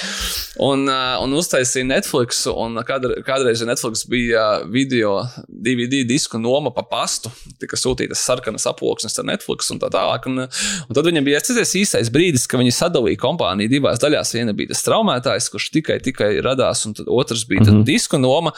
Un, 0.57 0.87
uh, 0.89 1.21
un 1.21 1.33
uztaisīja 1.33 1.85
Netflix, 1.85 2.47
un 2.47 2.81
kādre, 2.85 3.21
kādreiz 3.25 3.61
Netflix 3.65 4.07
bija 4.09 4.63
video 4.65 5.29
DVD 5.47 6.03
disku 6.07 6.37
noma 6.39 6.71
pa 6.73 6.81
pastu, 6.81 7.29
tika 7.59 7.77
sūtītas 7.77 8.25
sarkanas 8.25 8.65
aploks 8.69 9.02
saiknes 9.03 9.19
ar 9.19 9.27
Netflix 9.27 9.71
un 9.73 9.79
tā 9.81 9.89
tālāk. 9.93 10.27
Un, 10.29 10.45
un 10.87 10.95
tad 10.95 11.07
viņam 11.07 11.25
bija 11.25 11.39
atcerieties 11.41 11.75
īstais 11.81 12.11
brīdis, 12.13 12.47
ka 12.47 12.59
viņi 12.59 12.73
sadalīja 12.75 13.19
kompāniju 13.21 13.71
divās 13.71 14.01
daļās. 14.01 14.33
Viena 14.35 14.53
bija 14.55 14.71
tas 14.71 14.83
traumētājs, 14.85 15.49
kurš 15.53 15.69
tikai, 15.73 15.99
tikai 16.03 16.31
radās, 16.43 16.85
un 16.87 16.95
otrs 17.07 17.45
bija 17.49 17.63
mm 17.63 17.69
-hmm. 17.69 17.83
disku 17.87 18.17
noma. 18.17 18.53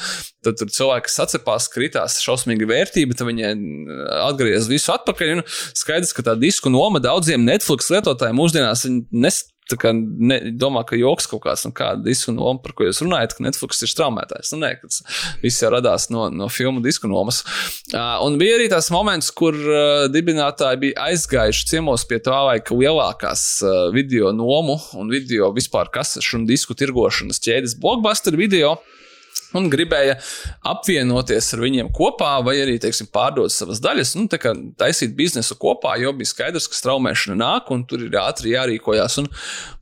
Tad 0.46 0.60
tur 0.60 0.70
cilvēki 0.70 1.10
sacepās, 1.10 1.68
kritās 1.74 2.20
šausmīga 2.22 2.68
vērtība, 2.70 3.18
tad 3.18 3.28
viņi 3.28 3.50
atgriezās 4.28 4.70
visu 4.70 4.94
atpakaļ. 4.94 5.36
Un 5.38 5.44
skaidrs, 5.74 6.14
ka 6.14 6.24
tā 6.24 6.38
disku 6.40 6.70
noma 6.70 7.00
daudziem 7.00 7.46
Netflix 7.46 7.90
lietotājiem 7.90 8.38
mūsdienās 8.38 8.86
nes 9.12 9.44
tā 9.72 9.78
kā 9.82 9.92
ne, 9.96 10.38
domā, 10.54 10.84
ka 10.88 10.98
joks 11.00 11.28
kaut 11.32 11.44
kāds, 11.46 11.66
un 11.68 11.74
kāda 11.76 12.04
disku 12.06 12.34
noma, 12.36 12.60
par 12.62 12.76
ko 12.78 12.88
jūs 12.88 13.02
runājat, 13.04 13.36
ka 13.38 13.46
Netflix 13.46 13.82
ir 13.86 13.92
straumētājs. 13.92 14.54
Nu, 14.54 14.62
nē, 14.64 14.72
tas 14.84 15.02
viss 15.42 15.64
jau 15.64 15.72
radās 15.74 16.10
no, 16.14 16.28
no 16.34 16.50
filmu 16.54 16.84
disku 16.86 17.10
nomas. 17.12 17.42
Uh, 17.92 18.18
un 18.26 18.38
bija 18.42 18.60
arī 18.60 18.70
tas 18.72 18.92
moments, 18.94 19.32
kur 19.36 19.58
uh, 19.58 20.06
dibinātāji 20.14 20.82
bija 20.86 21.10
aizgājuši 21.10 21.70
ciemos 21.72 22.06
pie 22.10 22.22
tā 22.26 22.38
laika 22.50 22.78
lielākās 22.78 23.46
uh, 23.66 23.88
video 23.96 24.34
nomu 24.36 24.78
un 25.00 25.10
video 25.14 25.50
vispār 25.56 25.90
kasešu 25.94 26.42
un 26.42 26.50
disku 26.50 26.78
tirgošanas 26.78 27.42
ķēdes 27.42 27.80
blockbuster 27.82 28.38
video 28.38 28.76
un 29.56 29.70
gribēja 29.72 30.18
apvienoties 30.66 31.52
ar 31.56 31.64
viņiem 31.64 31.92
kopā, 31.96 32.34
vai 32.46 32.58
arī, 32.64 32.78
teiksim, 32.82 33.10
pārdot 33.14 33.54
savas 33.54 33.82
daļas, 33.84 34.16
nu, 34.20 34.28
tā 34.32 34.40
kā 34.42 34.54
taisīt 34.80 35.16
biznesu 35.18 35.58
kopā, 35.62 35.96
jo 36.02 36.14
bija 36.18 36.32
skaidrs, 36.32 36.68
ka 36.72 36.80
straumēšana 36.80 37.38
nāk, 37.40 37.72
un 37.76 37.86
tur 37.88 38.06
ir 38.06 38.18
ātri 38.20 38.56
jārīkojas. 38.56 39.20
Un 39.22 39.30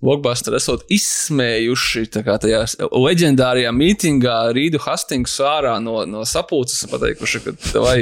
Blockbuster 0.04 0.56
esot 0.58 0.84
izsmējuši 0.92 2.06
tajā 2.14 2.64
leģendārajā 2.92 3.72
mītingā 3.76 4.38
Rīdu 4.56 4.82
Hastings 4.84 5.38
ārā 5.44 5.78
no, 5.84 6.02
no 6.10 6.26
sapulces 6.28 6.84
un 6.86 6.94
pateikuši, 6.94 7.44
ka 7.46 7.84
vai 7.84 7.98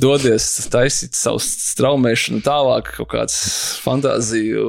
dodies 0.00 0.46
taisīt 0.72 1.16
savu 1.18 1.42
straumēšanu 1.42 2.42
tālāk, 2.46 2.92
kaut 3.00 3.10
kāds 3.14 3.36
fantāziju 3.82 4.66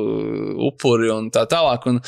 upuri 0.67 1.11
un 1.13 1.29
tā 1.33 1.45
tālāk. 1.49 1.87
Un 1.87 2.01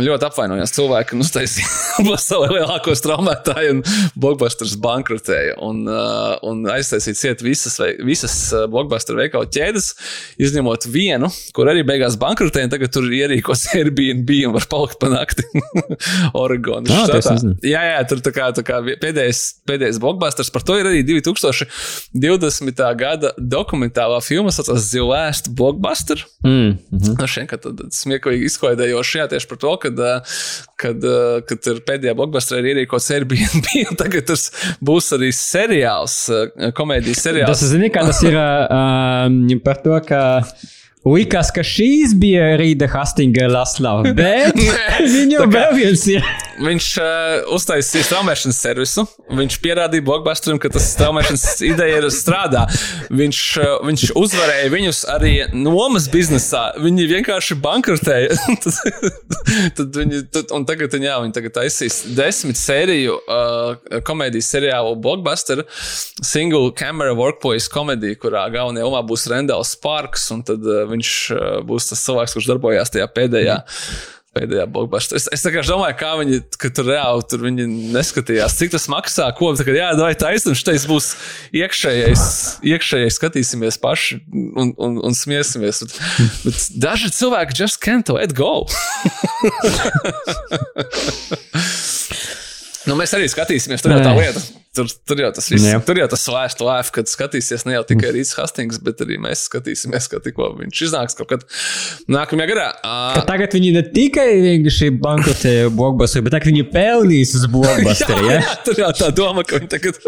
ļoti 0.00 0.28
apvainojās 0.30 0.74
cilvēki, 0.76 1.16
un 1.16 1.24
uztaisīja 1.26 2.16
savu 2.28 2.50
lielāko 2.56 2.96
straumēšanu 2.96 3.35
spēlētāji, 3.36 3.72
un 3.74 3.82
Blockbusters 4.16 4.76
bankrotēja. 4.82 5.56
Un, 5.64 5.84
uh, 5.88 6.36
un 6.46 6.64
aiztaisīt 6.70 7.18
ciet 7.18 7.42
visas, 7.44 7.78
visas 8.04 8.34
uh, 8.54 8.66
Blockbuster 8.70 9.16
veikalu 9.18 9.48
ķēdes, 9.52 9.92
izņemot 10.42 10.88
vienu, 10.90 11.30
kur 11.56 11.70
arī 11.70 11.84
beigās 11.86 12.18
bankrotēja. 12.20 12.70
Tagad 12.72 12.92
tur 12.94 13.06
ir 13.08 13.26
ierīkots 13.26 13.68
Airbnb 13.76 14.30
un 14.48 14.56
var 14.56 14.68
palikt 14.70 15.00
pa 15.02 15.10
nakti 15.12 15.46
Oregonā. 16.42 17.02
Ah, 17.06 17.32
jā, 17.64 17.82
jā, 17.90 18.00
tur 18.08 18.22
tā 18.24 18.32
kā, 18.34 18.50
tā 18.56 18.64
kā 18.66 18.80
pēdējais, 19.02 19.42
pēdējais 19.68 20.00
Blockbusters. 20.02 20.52
Par 20.54 20.64
to 20.66 20.78
ir 20.80 20.88
arī 20.90 21.04
2020. 21.06 22.84
gada 22.96 23.32
dokumentālā 23.38 24.20
filma, 24.24 24.52
kas 24.52 24.62
saucas 24.62 24.90
The 24.92 25.04
Last 25.04 25.52
Blockbuster. 25.56 26.22
Mm, 26.44 26.52
mm 26.52 26.98
-hmm. 26.98 27.20
no 27.20 27.26
šiem, 27.26 27.48
tad 27.50 27.80
smieklīgi 27.92 28.46
izklaidējoši 28.46 29.18
jā, 29.18 29.28
tieši 29.30 29.48
par 29.48 29.58
to, 29.58 29.76
kad, 29.82 29.98
uh, 29.98 30.36
kad, 30.76 31.04
uh, 31.04 31.40
kad 31.48 31.62
tur 31.62 31.80
pēdējā 31.86 32.14
Blockbuster 32.14 32.60
ir 32.60 32.70
ierīkots 32.72 33.10
Airbnb, 33.14 33.25
un 33.90 33.98
tagad 33.98 34.28
tas 34.30 34.48
būs 34.84 35.12
arī 35.16 35.32
seriāls, 35.34 36.16
eh, 36.30 36.70
komēdijas 36.76 37.24
seriāls. 37.28 37.52
Tas, 37.52 37.66
zini, 37.72 37.90
kā 37.94 38.06
tas 38.06 38.22
ir 38.26 38.36
uh, 38.38 39.60
par 39.66 39.82
to, 39.84 39.98
ka 40.06 40.22
Likās, 41.06 41.52
ka 41.54 41.62
šīs 41.62 42.16
bija 42.18 42.56
Rīta 42.58 42.88
Hastinga 42.90 43.46
Laslava, 43.46 44.10
bet 44.16 44.56
viņu 45.14 45.44
vēl 45.52 45.76
viens 45.78 46.02
ir. 46.10 46.24
Viņš 46.56 46.86
uh, 46.98 47.52
uztaisīja 47.52 48.06
straumēšanas 48.08 48.58
servisu. 48.58 49.04
Viņš 49.36 49.58
pierādīja 49.62 50.02
blockbusterim, 50.06 50.58
ka 50.58 50.70
tas 50.72 50.88
straumēšanas 50.94 51.44
ideja 51.68 52.00
ir 52.00 52.06
strādā. 52.14 52.64
Viņš, 53.12 53.40
uh, 53.60 53.74
viņš 53.86 54.04
uzvarēja 54.18 54.72
viņus 54.72 55.02
arī 55.12 55.34
nomas 55.52 56.08
biznesā. 56.10 56.64
Viņi 56.82 57.06
vienkārši 57.12 57.58
bankrotēja. 57.62 58.38
tad, 58.64 58.80
tad 59.78 60.00
viņi, 60.00 60.22
tad, 60.32 60.54
un 60.56 60.66
tagad, 60.66 60.96
jā, 60.96 61.18
viņi 61.22 61.36
tagad 61.36 61.56
taisīs 61.60 62.00
desmit 62.16 62.58
sēriju 62.58 63.18
uh, 63.20 64.00
komēdijas 64.08 64.50
seriālu 64.56 64.96
blockbuster, 65.04 65.62
single 66.24 66.72
camera 66.74 67.14
workplace 67.14 67.70
komēdiju, 67.70 68.18
kurā 68.24 68.46
galvenajā 68.54 68.88
lomā 68.88 69.04
būs 69.06 69.28
Rendels 69.30 69.76
Parks. 69.84 70.30
Un 70.34 70.42
tad 70.46 70.64
uh, 70.64 70.86
viņš 70.96 71.14
uh, 71.36 71.46
būs 71.68 71.92
tas 71.92 72.04
cilvēks, 72.08 72.36
kurš 72.36 72.50
darbojās 72.50 72.92
tajā 72.96 73.08
pēdējā. 73.14 73.62
Mm 73.62 74.14
pēdējā 74.36 74.66
blockbuster. 74.70 75.16
Es, 75.18 75.26
es 75.32 75.42
domāju, 75.70 75.96
kā 76.00 76.10
viņi 76.20 76.36
tur 76.76 76.86
reāli 76.90 77.22
tur 77.30 77.40
viņi 77.46 77.64
neskatījās, 77.94 78.56
cik 78.58 78.70
tas 78.74 78.86
maksā, 78.92 79.26
ko 79.38 79.46
tā, 79.56 79.64
jā, 79.76 79.88
vai 80.00 80.12
taisnība, 80.18 80.58
šis 80.60 80.86
būs 80.90 81.06
iekšējais, 81.56 82.22
iekšējais, 82.74 83.18
skatīsimies 83.20 83.76
paši 83.82 84.12
un, 84.32 84.66
un, 84.74 84.92
un 85.06 85.12
smiesimies. 85.16 85.76
Bet, 85.86 85.92
bet 86.44 86.56
daži 86.86 87.08
cilvēki 87.16 87.52
just 87.62 87.76
can't 87.84 88.08
let 88.12 88.32
go. 88.36 88.54
nu, 92.88 92.92
mēs 92.98 93.16
arī 93.16 93.26
skatīsimies, 93.32 93.80
tur 93.84 93.90
jau 93.96 94.02
tā 94.04 94.12
lieta. 94.18 94.40
Tur, 94.76 94.90
tur 95.08 95.20
jau 95.22 95.30
tas 95.32 95.46
viss, 95.48 95.64
jā. 95.64 95.78
tur 95.86 95.96
jau 95.96 96.06
tas 96.12 96.24
lēst 96.28 96.60
lēf, 96.60 96.90
kad 96.92 97.08
skatīsies 97.08 97.64
ne 97.64 97.76
jau 97.76 97.84
tikai 97.88 98.10
Rīts 98.12 98.34
Hastings, 98.36 98.80
bet 98.84 99.00
arī 99.04 99.16
mēs 99.22 99.46
skatīsimies, 99.48 100.08
ka 100.12 100.20
tikko 100.24 100.50
viņš 100.58 100.82
iznāks 100.88 101.16
kaut 101.16 101.30
kad 101.30 101.46
nākamajā 102.12 102.50
gadā. 102.52 102.66
Uh, 102.84 103.20
tagad 103.28 103.56
viņi 103.56 103.72
ne 103.78 103.82
tikai 103.94 104.26
vienkārši 104.44 104.90
bankrotē 105.00 105.54
blockbusteru, 105.72 106.26
bet 106.28 106.36
arī 106.38 106.52
viņi 106.52 106.66
pelnīs 106.74 107.32
uz 107.38 107.46
blockbusteru. 107.52 108.26
jā, 108.28 108.36
jā? 108.36 108.42
jā, 108.44 108.56
tur 108.68 108.82
jau 108.82 108.90
tā 109.00 109.10
doma, 109.16 109.46
ka 109.48 109.62
viņi 109.62 109.72
tagad 109.72 110.00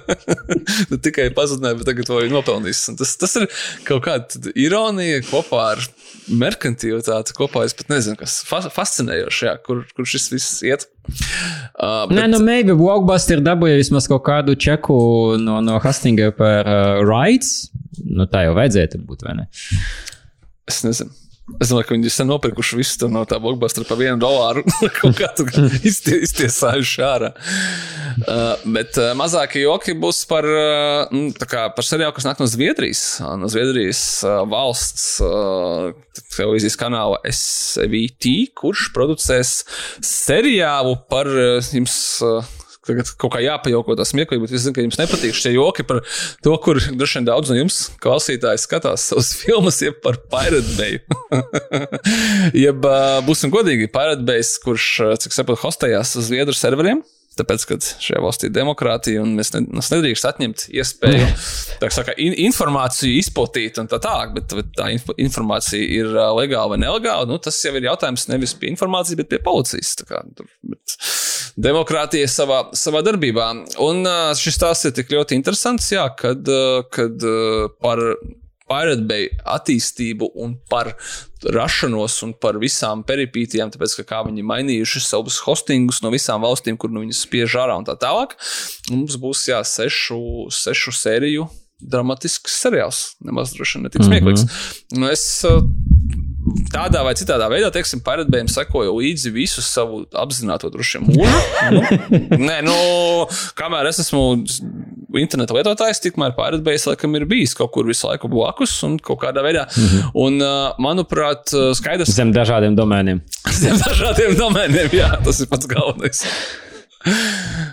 ne 0.92 1.00
tikai 1.02 1.30
pazudināja, 1.36 1.80
bet 1.80 1.90
tagad 1.90 2.10
to 2.10 2.20
viņi 2.22 2.36
nopelnīs. 2.36 2.84
Un 2.92 3.00
tas, 3.00 3.16
tas 3.20 3.36
ir 3.40 3.48
kaut 3.88 4.06
kāda 4.06 4.54
ironija 4.54 5.24
kopā 5.26 5.66
ar 5.74 5.84
merkantilitāti 6.30 7.34
kopā. 7.36 7.66
Es 7.66 7.76
pat 7.76 7.90
nezinu, 7.92 8.18
kas 8.20 8.40
fascinējoši, 8.46 9.46
jā, 9.48 9.58
kur, 9.66 9.84
kur 9.96 10.08
šis 10.08 10.30
viss 10.34 10.62
iet. 10.66 10.86
Uh, 11.08 12.04
bet... 12.08 12.16
Nē, 12.16 12.26
nu, 12.32 12.40
maybe 12.44 12.76
Blockbuster 12.76 13.40
dabūja 13.44 13.78
vismaz 13.80 14.08
kaut 14.10 14.24
kādu 14.26 14.56
čeku 14.58 14.96
no, 15.40 15.60
no 15.64 15.78
Hastinga 15.82 16.30
par 16.36 16.68
uh, 16.68 17.00
rights. 17.06 17.70
Nu, 18.04 18.26
tā 18.30 18.46
jau 18.46 18.54
vajadzētu 18.58 19.02
būt, 19.06 19.24
vai 19.26 19.38
ne? 19.42 19.48
Es 20.70 20.82
nezinu. 20.86 21.12
Es 21.58 21.70
domāju, 21.70 21.88
ka 21.88 21.96
viņi 21.96 22.10
ir 22.10 22.26
nopirkuši 22.28 22.78
visu 22.78 23.08
no 23.10 23.24
tā 23.28 23.40
blockbustera 23.42 23.86
par 23.88 23.98
vienu 24.00 24.20
dolāru. 24.22 24.62
kaut 25.00 25.16
kā 25.18 25.30
tur 25.36 25.50
iztie, 25.82 26.20
iztiesājuši 26.26 27.02
ārā. 27.04 27.32
Uh, 28.20 28.60
bet 28.76 28.98
uh, 29.00 29.10
mazākie 29.18 29.64
joki 29.64 29.96
būs 29.98 30.22
par, 30.30 30.46
uh, 30.46 31.34
kā, 31.42 31.66
par 31.74 31.86
seriālu, 31.86 32.14
kas 32.16 32.28
nāk 32.28 32.40
no 32.42 32.48
Zviedrijas. 32.50 33.02
No 33.40 33.50
Zviedrijas 33.50 34.02
uh, 34.26 34.40
valsts 34.50 35.08
uh, 35.24 35.90
televīzijas 36.36 36.78
kanāla 36.80 37.20
SVT, 37.28 38.52
kurš 38.56 38.88
producēs 38.96 39.54
seriālu 40.04 40.96
par 41.10 41.30
uh, 41.30 41.72
jums. 41.74 42.00
Uh, 42.24 42.56
tagad 42.90 43.12
kaut 43.20 43.34
kā 43.34 43.42
jāpajauko 43.44 43.96
tas 43.98 44.12
smieklīgi, 44.12 44.42
bet 44.44 44.54
es 44.56 44.66
zinu, 44.66 44.76
ka 44.76 44.84
jums 44.84 44.98
nepatīk 45.00 45.36
šie 45.36 45.54
joki 45.54 45.86
par 45.86 46.02
to, 46.44 46.56
kur 46.64 46.80
droši 46.80 47.20
vien 47.20 47.30
daudz 47.30 47.52
no 47.52 47.58
jums 47.60 47.80
klausītāji 48.02 48.64
skatās 48.64 49.06
savas 49.12 49.32
filmas, 49.38 49.80
jeb 49.84 50.00
par 50.04 50.20
Pirate 50.32 50.76
Bay. 50.76 51.00
jeb, 52.66 52.90
būsim 53.26 53.54
godīgi, 53.54 53.90
Pirate 53.94 54.26
Bay, 54.26 54.44
kurš, 54.64 54.90
cik 55.22 55.36
saprotu, 55.36 55.64
hostējās 55.64 56.16
uz 56.20 56.30
Zviedru 56.30 56.56
serveriem. 56.56 57.04
Tāpēc, 57.38 57.64
ka 57.68 57.76
šajā 57.78 58.20
valstī 58.24 58.48
ir 58.48 58.54
demokrātija 58.56 59.20
un 59.22 59.36
mēs, 59.38 59.52
ne, 59.54 59.62
mēs 59.78 59.92
nedrīkst 59.92 60.26
atņemt 60.26 60.64
iespēju 60.74 61.28
saka, 61.94 62.16
in, 62.18 62.34
informāciju 62.48 63.20
izplatīt 63.20 63.78
un 63.78 63.86
tā 63.90 64.00
tālāk, 64.02 64.34
bet, 64.34 64.54
bet 64.58 64.72
tā 64.74 64.88
inf 64.96 65.06
informācija 65.14 65.86
ir 66.00 66.10
legāla 66.10 66.74
vai 66.74 66.80
nelegāla. 66.82 67.28
Nu, 67.30 67.38
tas 67.42 67.60
jau 67.62 67.72
ir 67.78 67.86
jautājums 67.86 68.26
nevis 68.32 68.56
pie 68.58 68.72
informācijas, 68.72 69.20
bet 69.22 69.30
pie 69.30 69.40
policijas. 69.46 69.94
Kā, 70.08 70.24
bet 70.66 70.96
demokrātija 71.60 72.26
savā, 72.30 72.64
savā 72.76 73.04
darbībā. 73.06 73.48
Un 73.86 74.02
šis 74.38 74.58
stāsts 74.58 74.90
ir 74.90 74.98
tik 74.98 75.14
ļoti 75.14 75.38
interesants, 75.38 75.86
jā, 75.94 76.08
kad, 76.18 76.50
kad 76.90 77.30
par 77.80 78.04
Pirate 78.70 79.06
Bay 79.06 79.30
attīstību 79.50 80.32
un 80.42 80.58
par 80.70 80.92
rašanos 81.48 82.18
un 82.26 82.34
par 82.36 82.58
visām 82.60 83.04
peripītiem, 83.06 83.72
tāpēc, 83.72 83.96
ka 84.00 84.06
kā 84.12 84.20
viņi 84.26 84.44
mainījuši 84.46 85.02
savus 85.04 85.40
hostingus 85.46 86.02
no 86.04 86.12
visām 86.12 86.44
valstīm, 86.44 86.76
kur 86.80 86.92
nu 86.92 87.04
viņas 87.04 87.24
spiež 87.26 87.56
ārā 87.62 87.78
un 87.80 87.88
tā 87.88 87.96
tālāk. 88.00 88.36
Mums 88.92 89.16
būs 89.20 89.46
jā, 89.48 89.62
sešu, 89.64 90.20
sešu 90.52 90.94
sēriju 90.96 91.48
dramatisks 91.80 92.58
seriāls. 92.60 93.00
Nemaz 93.24 93.54
droši 93.56 93.78
vien 93.78 93.86
netik 93.88 94.04
smieklīgs. 94.04 94.44
Mm 94.44 95.02
-hmm. 95.02 95.12
Es 95.12 95.44
tādā 96.72 97.02
vai 97.04 97.12
citādā 97.18 97.48
veidā, 97.52 97.70
teiksim, 97.74 98.02
paradbējiem 98.04 98.48
sekoju 98.50 98.94
līdzi 98.96 99.32
visu 99.34 99.62
savu 99.64 100.02
apzināto 100.16 100.70
droši 100.72 100.98
vien 100.98 101.10
mūžu. 101.10 101.40
nu, 101.74 101.82
nē, 102.46 102.60
nu, 102.66 102.76
kamēr 103.58 103.90
es 103.90 104.00
esmu 104.04 104.22
interneta 105.20 105.56
lietotājs, 105.56 106.02
tikmēr 106.04 106.34
paradbējs 106.38 106.88
laikam 106.90 107.18
ir 107.18 107.26
bijis 107.30 107.54
kaut 107.58 107.72
kur 107.74 107.88
visu 107.88 108.08
laiku 108.08 108.30
blakus 108.32 108.74
un 108.86 108.96
kaut 109.02 109.20
kādā 109.24 109.44
veidā. 109.44 109.66
Mm 109.74 109.86
-hmm. 109.90 110.10
Un, 110.24 110.40
manuprāt, 110.82 111.52
skaidrs. 111.76 112.14
Zem 112.14 112.32
dažādiem 112.32 112.76
domēniem. 112.78 113.22
Zem 113.62 113.78
dažādiem 113.84 114.36
domēniem, 114.38 114.90
jā, 114.96 115.12
tas 115.24 115.40
ir 115.40 115.50
pats 115.50 115.66
galvenais. 115.70 116.24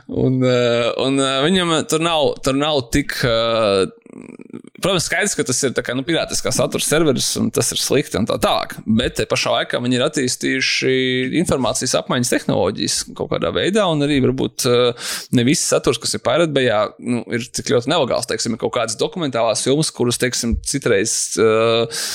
Un, 0.08 0.40
un 1.04 1.18
viņam 1.44 1.74
tur 1.92 2.00
nav, 2.00 2.38
tur 2.44 2.56
nav 2.56 2.86
tik 2.92 3.18
Protams, 4.78 5.08
skaidrs, 5.08 5.34
ka 5.38 5.44
tas 5.48 5.60
ir 5.66 5.74
kā, 5.74 5.94
nu, 5.98 6.04
pirātiskā 6.06 6.52
satura 6.54 6.84
serveris 6.86 7.30
un 7.40 7.50
tas 7.54 7.72
ir 7.74 7.80
slikti 7.82 8.20
un 8.20 8.28
tā 8.30 8.38
tālāk. 8.42 8.76
Bet 8.86 9.18
te 9.18 9.26
pašā 9.30 9.54
laikā 9.56 9.82
viņi 9.84 9.98
ir 9.98 10.06
attīstījuši 10.06 10.94
informācijas 11.42 11.96
apmaiņas 12.02 12.34
tehnoloģijas 12.34 12.98
kaut 13.18 13.32
kādā 13.34 13.52
veidā, 13.56 13.88
un 13.90 14.06
arī 14.06 14.20
varbūt 14.26 14.68
eh, 14.70 15.10
ne 15.38 15.46
viss 15.48 15.66
saturs, 15.72 16.00
kas 16.02 16.14
ir 16.18 16.24
Pirate 16.26 16.66
nu, 17.00 17.24
ir 17.34 17.48
tik 17.54 17.72
ļoti 17.74 17.92
nelegāls. 17.92 18.30
Teiksim, 18.30 18.56
ir 18.56 18.62
kaut 18.62 18.76
kādas 18.78 18.98
dokumentālās 19.00 19.64
filmas, 19.66 19.92
kuras, 19.94 20.20
teiksim, 20.22 20.58
citreiz 20.68 21.14
uh, 21.42 22.06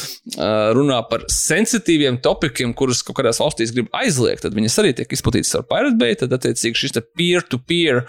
runā 0.76 0.98
par 1.08 1.24
sensitīviem 1.32 2.18
topikiem, 2.24 2.74
kurus 2.78 3.02
kaut 3.06 3.18
kādās 3.20 3.40
valstīs 3.42 3.72
grib 3.74 3.90
aizliegt, 3.96 4.44
tad 4.44 4.56
viņas 4.56 4.78
arī 4.82 4.92
tiek 4.98 5.14
izplatītas 5.16 5.54
ar 5.58 5.66
Pirate 5.70 5.98
Bay. 6.00 6.18
Tad, 6.18 6.34
attiecīgi, 6.36 6.78
šis 6.84 6.96
peer-to-peer 7.16 8.02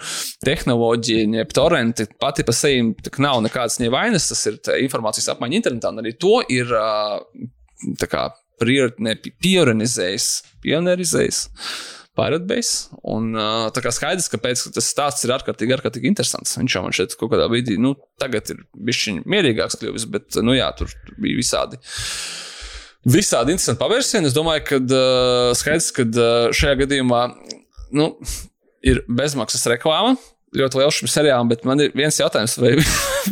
tehnoloģija, 0.44 1.26
jeb 1.40 1.54
torrenti 1.56 2.06
pati 2.20 2.44
pa 2.46 2.54
sevi 2.56 2.92
nav 3.22 3.40
nekādas 3.44 3.80
ne 3.84 3.92
vainas. 3.92 4.28
Tas 4.30 4.46
ir 4.50 4.58
informācijas 4.80 5.32
apmaiņa 5.34 5.60
internetā, 5.60 5.92
un 5.92 6.02
arī 6.02 6.14
to 6.20 6.38
ir 6.52 6.72
kā, 8.10 8.28
pionierizējis. 8.64 10.30
pionierizējis. 10.64 11.44
Pārādbējis. 12.14 12.70
Un 13.10 13.32
tā 13.74 13.82
kā 13.82 13.90
skaidrs, 13.90 14.28
ka 14.30 14.38
pēc 14.38 14.68
tas 14.76 14.86
stāsts 14.86 15.26
ir 15.26 15.32
ārkārtīgi, 15.34 15.74
ārkārtīgi 15.74 16.06
interesants. 16.12 16.54
Viņš 16.60 16.76
jau 16.76 16.82
man 16.84 16.94
šeit 16.94 17.16
kaut 17.18 17.32
kādā 17.32 17.48
brīdī, 17.50 17.74
nu, 17.82 17.96
tagad 18.22 18.52
ir 18.54 18.60
bijis 18.86 19.18
mierīgāks 19.26 19.80
kļuvis, 19.80 20.06
bet, 20.14 20.38
nu, 20.46 20.54
jā, 20.54 20.68
tur 20.78 20.94
bija 21.18 21.40
visādi. 21.40 21.80
Visādi 23.04 23.52
interesanti 23.52 23.82
pavērsieni. 23.82 24.30
Es 24.30 24.36
domāju, 24.36 24.62
ka 24.68 24.78
uh, 24.80 25.50
skaidrs, 25.58 25.90
ka 25.96 26.06
uh, 26.06 26.54
šajā 26.54 26.78
gadījumā 26.84 27.24
nu, 27.98 28.12
ir 28.86 29.02
bezmaksas 29.10 29.66
reklāma, 29.74 30.14
ļoti 30.58 30.80
liels 30.80 30.98
šim 30.98 31.10
seriālam, 31.10 31.50
bet 31.50 31.64
man 31.68 31.82
ir 31.82 31.94
viens 31.96 32.18
jautājums, 32.20 32.56
vai 32.60 32.74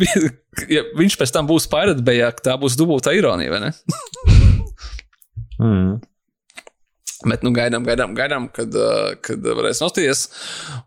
ja 0.75 0.85
viņš 0.97 1.19
pēc 1.19 1.33
tam 1.35 1.49
būs 1.49 1.69
Pirate 1.71 2.03
Bay, 2.05 2.23
tā 2.43 2.57
būs 2.59 2.77
dubultā 2.79 3.15
ironija, 3.15 3.53
vai 3.53 3.61
ne? 3.65 3.71
mm. 5.63 5.93
Bet 7.23 7.45
nu, 7.45 7.53
gaidām, 7.55 7.85
gaidām, 7.87 8.15
gaidām, 8.17 8.49
kad, 8.51 8.73
kad 9.23 9.45
varēs 9.47 9.79
nosties 9.79 10.25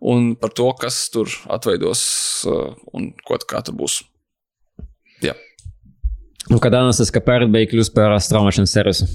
un 0.05 0.34
par 0.37 0.53
to, 0.53 0.68
kas 0.76 1.07
tur 1.12 1.32
atveidos 1.49 2.03
un 2.93 3.09
ko, 3.24 3.39
tur 3.41 3.78
būs. 3.78 4.03
Jā. 5.24 5.32
Un 6.53 6.61
kad 6.61 6.76
anonsēs, 6.76 7.09
ka 7.14 7.24
Pirate 7.24 7.49
Bay 7.55 7.70
kļūs 7.70 7.89
par 7.95 8.12
straumēšanas 8.20 8.76
servisu, 8.76 9.09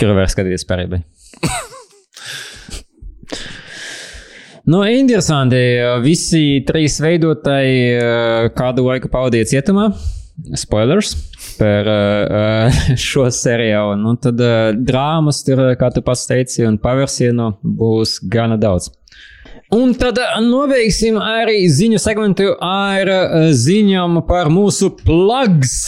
kur 0.00 0.16
var 0.18 0.26
skatīties 0.32 0.66
Pirate 0.66 0.96
Bay. 0.96 1.06
Nu, 4.64 4.80
interesanti. 4.88 5.60
Visi 6.00 6.62
trīs 6.64 6.96
veidotāji 7.04 7.80
eh, 7.98 8.46
kādu 8.56 8.86
laiku 8.88 9.10
pavadīja 9.12 9.50
cietumā. 9.52 9.90
Spoilers 10.58 11.12
par 11.60 11.86
uh, 11.86 12.78
šo 13.06 13.28
seriālu. 13.30 13.94
Nu, 14.00 14.16
tad 14.18 14.40
uh, 14.42 14.72
drāmas, 14.74 15.44
tur, 15.46 15.62
kā 15.78 15.92
tu 15.94 16.02
pats 16.02 16.24
teici, 16.26 16.64
un 16.66 16.80
pavērsienu 16.82 17.52
būs 17.62 18.16
gana 18.32 18.58
daudz. 18.58 18.90
Un 19.74 19.94
tad 19.98 20.18
noveiksim 20.42 21.20
arī 21.22 21.62
ziņu 21.70 22.00
segmentu 22.02 22.50
ar 22.64 23.10
ziņām 23.54 24.24
par 24.26 24.50
mūsu 24.50 24.90
plugs. 25.04 25.78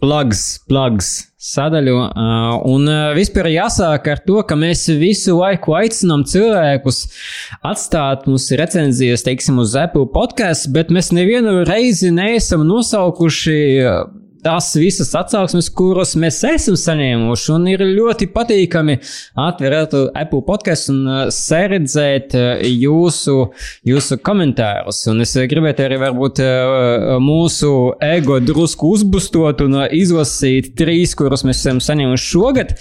Plugs, 0.00 0.46
plugs 0.66 1.29
sadaļu. 1.40 1.96
Un 2.68 2.92
vispār 3.16 3.48
jāsāk 3.54 4.10
ar 4.12 4.22
to, 4.26 4.40
ka 4.46 4.58
mēs 4.60 4.84
visu 5.00 5.38
laiku 5.38 5.74
aicinām 5.78 6.26
cilvēkus 6.28 7.02
atstāt 7.64 8.28
mums 8.28 8.50
recenzijas, 8.60 9.24
teiksim, 9.26 9.60
uz 9.62 9.76
Apple 9.80 10.10
podkāstu, 10.12 10.74
bet 10.76 10.92
mēs 10.92 11.12
nevienu 11.16 11.62
reizi 11.68 12.12
neesam 12.14 12.66
nosaukuši 12.68 13.60
tās 14.44 14.70
visas 14.78 15.12
atsauksmes, 15.18 15.70
kuras 15.76 16.14
mēs 16.20 16.40
esam 16.48 16.76
saņēmuši. 16.80 17.48
Un 17.54 17.68
ir 17.72 17.84
ļoti 17.86 18.30
patīkami 18.34 18.98
atvērt 19.40 19.96
Apple 20.08 20.42
podkāstu 20.46 20.94
un 20.94 21.00
uh, 21.06 21.22
saredzēt 21.34 22.36
uh, 22.38 22.64
jūsu, 22.66 23.36
jūsu 23.88 24.20
komentārus. 24.26 25.02
Un 25.12 25.24
es 25.24 25.34
gribētu 25.52 25.86
arī 25.86 26.00
varbūt 26.02 26.42
uh, 26.44 27.16
mūsu 27.22 27.72
ego 28.04 28.40
drusku 28.42 28.94
uzbustot 28.96 29.64
un 29.66 29.82
izlasīt 29.86 30.74
trīs, 30.78 31.16
kurus 31.18 31.46
mēs 31.46 31.64
esam 31.64 31.82
saņēmuši 31.84 32.30
šogad. 32.34 32.78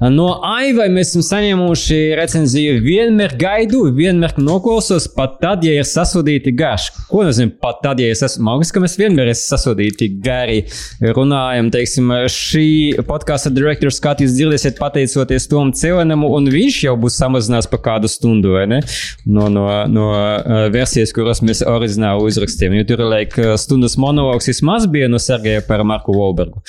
No 0.00 0.30
Aivai 0.48 0.86
mēs 0.88 1.10
esam 1.10 1.24
saņēmuši 1.26 1.96
recenziju. 2.16 2.78
Vienmēr 2.80 3.34
gaidu, 3.36 3.82
vienmēr 3.92 4.32
noklausos, 4.40 5.04
pat 5.12 5.34
tad, 5.42 5.66
ja 5.66 5.74
ir 5.76 5.84
sasodīti 5.84 6.54
garši. 6.56 6.94
Ko 7.10 7.26
nozīmē 7.26 7.52
pat 7.60 7.82
tad, 7.84 8.00
ja 8.00 8.08
es 8.14 8.24
esmu 8.24 8.54
augsts, 8.54 8.72
ka 8.72 8.80
mēs 8.80 8.96
vienmēr 8.96 9.28
esam 9.34 9.58
sasodīti 9.58 10.08
gari. 10.24 10.62
Runājam, 11.04 11.68
teiksim, 11.74 12.14
šī 12.32 12.70
podkāstu 13.04 13.52
direktora 13.52 13.92
skatījums 13.92 14.38
dzirdēsiet 14.38 14.80
pateicoties 14.80 15.50
Tom 15.52 15.74
Celenam, 15.76 16.24
un 16.24 16.48
viņš 16.48 16.80
jau 16.86 16.96
būs 17.00 17.20
samazināts 17.20 17.68
pa 17.68 17.82
kādu 17.90 18.08
stundu, 18.08 18.56
vai 18.56 18.64
ne? 18.72 18.80
No, 19.28 19.50
no, 19.52 19.68
no 19.92 20.10
uh, 20.14 20.70
versijas, 20.72 21.12
kuras 21.12 21.44
mēs 21.44 21.60
oriģināli 21.68 22.24
uzrakstījām. 22.32 22.80
Jo 22.80 22.88
tur, 22.88 23.04
laik, 23.12 23.36
stundas 23.60 24.00
monologs 24.00 24.48
vismaz 24.48 24.88
bija 24.88 25.12
no 25.12 25.20
Sergeja 25.20 25.60
par 25.68 25.84
Marku 25.84 26.16
Wolbergu. 26.16 26.64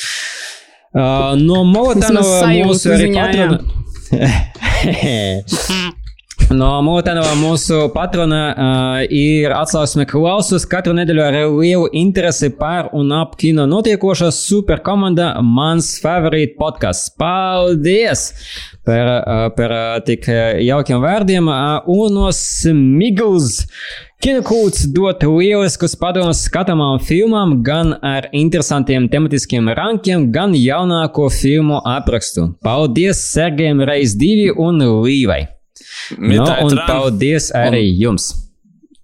Uh, 0.92 1.38
no 1.40 1.64
Molotanova 1.64 2.50
mūsu 2.52 2.92
arī 2.92 3.14
patrona. 3.16 3.62
No 6.52 6.82
Mūtenova 6.84 7.32
mūsu 7.40 7.78
patrona 7.94 8.40
uh, 8.52 8.98
ir 9.08 9.54
atsauksme 9.56 10.04
klausus 10.10 10.66
katru 10.68 10.92
nedēļu 10.98 11.22
ar 11.24 11.36
lielu 11.48 11.86
interesi 11.96 12.50
par 12.58 12.90
un 12.98 13.14
ap 13.16 13.38
kino 13.40 13.64
notiekošā 13.72 14.28
superkomanda 14.36 15.30
mans 15.48 15.94
favorīt 16.04 16.58
podkāsts. 16.60 17.14
Paldies 17.16 18.26
par, 18.84 19.12
uh, 19.22 19.46
par 19.56 19.76
uh, 19.78 19.94
tik 20.04 20.28
jaukiem 20.66 21.00
vārdiem 21.06 21.48
uh, 21.48 21.88
un 21.88 22.20
no 22.20 22.28
Smigls. 22.36 23.62
Kinokūts 24.22 24.90
dot 24.92 25.24
lieliskus 25.24 25.96
padomus 25.98 26.44
skatāmām 26.50 27.00
filmām, 27.02 27.56
gan 27.64 27.96
ar 28.04 28.28
interesantiem 28.36 29.08
tematiskiem 29.10 29.72
rankiem, 29.80 30.28
gan 30.36 30.52
jaunāko 30.58 31.32
filmu 31.32 31.80
aprakstu. 31.96 32.52
Paldies 32.62 33.24
Sergejam 33.32 33.82
Reiz 33.88 34.20
2 34.20 34.52
un 34.60 34.84
Līvai! 35.00 35.46
No, 36.18 36.48
un 36.66 36.76
tran. 36.76 36.86
paldies 36.88 37.52
arī 37.58 37.86
un... 37.92 38.00
jums! 38.06 38.32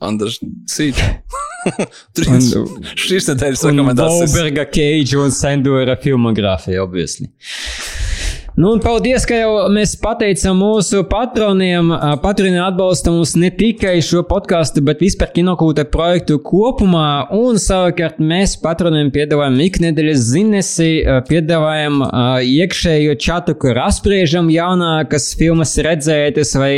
Andrēs 0.04 0.38
Cīts. 0.70 1.02
Šīs 2.96 3.28
nedēļas 3.32 3.64
rekomendācijas. 3.66 4.34
Volberga 4.36 4.68
Cage 4.70 5.18
un 5.20 5.34
Sandora 5.34 5.98
filmogrāfija, 6.00 6.84
obviously. 6.86 7.32
Nu, 8.58 8.72
un 8.74 8.80
paldies, 8.82 9.22
ka 9.30 9.38
jau 9.38 9.68
mēs 9.70 9.92
pateicām 10.02 10.56
mūsu 10.58 11.04
patroniem. 11.06 11.92
Patroni 12.24 12.58
atbalsta 12.58 13.12
mums 13.14 13.36
ne 13.38 13.52
tikai 13.54 14.00
šo 14.02 14.24
podkāstu, 14.26 14.82
bet 14.82 15.04
vispār 15.06 15.30
kinokūta 15.36 15.84
projektu 15.94 16.40
kopumā. 16.42 17.28
Un 17.38 17.62
savukārt 17.62 18.18
mēs 18.18 18.56
patroniem 18.64 19.12
piedāvājam 19.14 19.60
iknedēļas 19.62 20.24
zinesi, 20.32 20.88
piedāvājam 21.28 22.02
iekšējo 22.48 23.14
čatu, 23.28 23.54
kur 23.62 23.78
apspriežam 23.84 24.50
jaunākas 24.50 25.30
filmas 25.38 25.76
redzētas 25.78 26.56
vai 26.58 26.72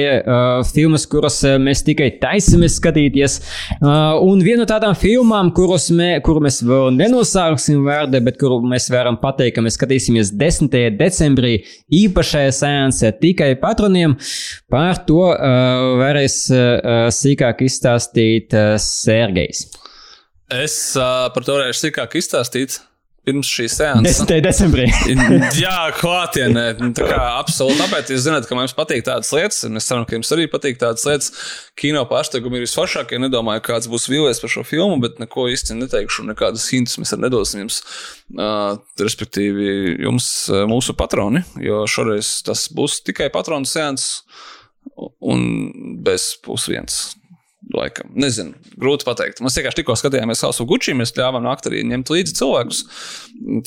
filmas, 0.74 1.08
kuras 1.08 1.40
mēs 1.64 1.86
tikai 1.88 2.12
taisamies 2.20 2.76
skatīties. 2.82 3.40
Un 3.80 4.44
viena 4.44 4.66
no 4.66 4.68
tādām 4.68 5.00
filmām, 5.00 5.54
kuras 5.56 5.88
mē, 5.96 6.12
kuru 6.28 6.44
mēs 6.44 6.60
vēl 6.60 6.92
nenosāksim 7.00 7.88
vārdu, 7.88 8.20
bet 8.28 8.44
kuru 8.44 8.60
mēs 8.68 8.92
varam 8.92 9.16
pateikt, 9.24 9.56
ka 9.56 9.64
mēs 9.64 9.80
skatīsimies 9.80 10.36
10. 10.36 10.76
decembrī 11.00 11.56
īpašajā 12.00 12.56
sēnesē 12.60 13.14
tikai 13.22 13.54
patroniem. 13.62 14.18
Par 14.72 15.04
to 15.08 15.30
uh, 15.30 15.96
varēs 16.02 16.42
uh, 16.54 17.08
sīkāk 17.14 17.66
izstāstīt 17.68 18.56
uh, 18.58 18.76
Sergejs. 18.82 19.68
Es 20.50 20.76
uh, 20.98 21.28
par 21.34 21.46
to 21.46 21.60
varēšu 21.60 21.88
sīkāk 21.88 22.18
izstāstīt 22.20 22.80
pirms 23.28 23.50
šīs 23.52 23.76
seanses. 23.80 24.20
10. 24.30 24.42
decembrī. 24.46 24.86
Jā, 25.60 25.90
klātienē. 25.98 26.66
Nu, 26.80 26.92
Tā 26.98 27.08
kā 27.10 27.20
absolūti. 27.40 27.80
Tāpēc 27.82 28.12
jūs 28.14 28.24
zināt, 28.26 28.48
ka 28.50 28.58
mums 28.58 28.76
patīk 28.78 29.06
tādas 29.08 29.32
lietas. 29.36 29.62
un 29.68 29.80
Es 29.80 29.88
ceru, 29.90 30.06
ka 30.10 30.18
jums 30.18 30.32
arī 30.36 30.48
patīk 30.52 30.80
tādas 30.82 31.06
lietas. 31.08 31.32
Kino 31.80 32.04
pārsteigumi 32.10 32.60
ir 32.60 32.66
visforšākie. 32.66 33.20
Nedomāju, 33.22 33.64
kāds 33.70 33.90
būs 33.92 34.10
vīlies 34.12 34.42
par 34.44 34.54
šo 34.54 34.66
filmu, 34.68 35.00
bet 35.04 35.20
neko 35.22 35.48
īsti 35.54 35.78
neteikšu. 35.80 36.28
Nekādas 36.32 36.68
hintus 36.74 37.00
mēs 37.02 37.14
arī 37.16 37.28
nedosim 37.28 37.64
jums. 37.66 37.82
Uh, 38.34 38.78
respektīvi, 39.02 39.70
jums, 40.06 40.30
uh, 40.52 40.66
mūsu 40.70 40.96
patroni, 40.98 41.44
jo 41.64 41.84
šoreiz 41.90 42.40
tas 42.46 42.68
būs 42.76 43.00
tikai 43.08 43.32
patronu 43.34 43.70
seanss 43.70 44.22
un 45.22 45.44
bez 46.04 46.34
pusdienas. 46.46 47.19
Laikam. 47.70 48.10
Nezinu, 48.18 48.56
grūti 48.82 49.06
pateikt. 49.06 49.44
Mēs 49.46 49.60
vienkārši 49.60 49.82
tikko 49.82 49.94
skatījāmies 50.00 50.42
of 50.48 50.62
Gucci. 50.70 50.96
Mēs 50.98 51.14
ļāvām 51.18 51.46
nākt 51.46 51.68
arī 51.70 51.84
ņemt 51.86 52.10
līdzi 52.16 52.34
cilvēkus. 52.40 52.80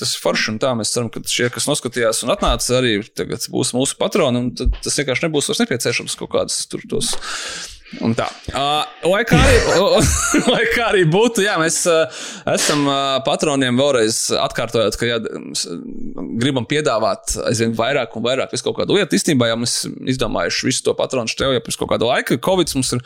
Tas 0.01 0.15
ir 0.17 0.23
forši 0.25 0.49
un 0.51 0.59
tā. 0.63 0.73
Mēs 0.79 0.91
ceram, 0.95 1.11
ka 1.13 1.23
šie, 1.23 1.47
kas 1.55 1.69
noskatījās 1.71 2.25
un 2.27 2.35
atnāca, 2.35 2.81
arī 2.81 2.97
tagad 3.07 3.47
būs 3.53 3.71
mūsu 3.77 3.99
patroni. 4.01 4.43
un 4.43 4.73
Tas 4.83 4.99
vienkārši 4.99 5.29
nebūs 5.29 5.53
vairs 5.53 5.63
nepieciešams 5.63 6.19
kaut 6.19 6.35
kādas 6.35 6.59
tur 6.67 6.83
tos. 6.91 7.15
Un 8.01 8.15
tā. 8.17 8.25
Uh, 8.49 8.87
lai, 9.11 9.21
kā 9.29 9.37
arī, 9.37 9.57
lai 10.49 10.63
kā 10.75 10.87
arī 10.89 11.03
būtu, 11.13 11.43
jā, 11.45 11.59
mēs 11.61 11.83
uh, 11.91 12.23
esam 12.55 12.87
uh, 12.89 13.19
patroniem 13.27 13.77
vēlreiz 13.77 14.31
atkārtojot, 14.41 14.97
ka 14.97 15.19
s- 15.53 15.67
gribam 16.41 16.65
piedāvāt 16.69 17.35
aizvien 17.51 17.75
vairāk 17.77 18.17
un 18.17 18.25
vairāk 18.25 18.55
visu 18.55 18.65
kaut 18.65 18.79
kādu 18.81 18.97
lietu. 18.97 19.19
Īstenībā 19.19 19.51
jau 19.51 19.59
mēs 19.61 19.75
izdomājuši 20.15 20.71
visu 20.71 20.87
to 20.89 20.95
patronu 20.97 21.29
števu 21.29 21.59
jau 21.59 21.65
pirms 21.67 21.81
kaut 21.83 21.93
kāda 21.93 22.09
laika. 22.09 22.39
Covid 22.43 22.73
mums 22.79 22.95
ir 22.97 23.05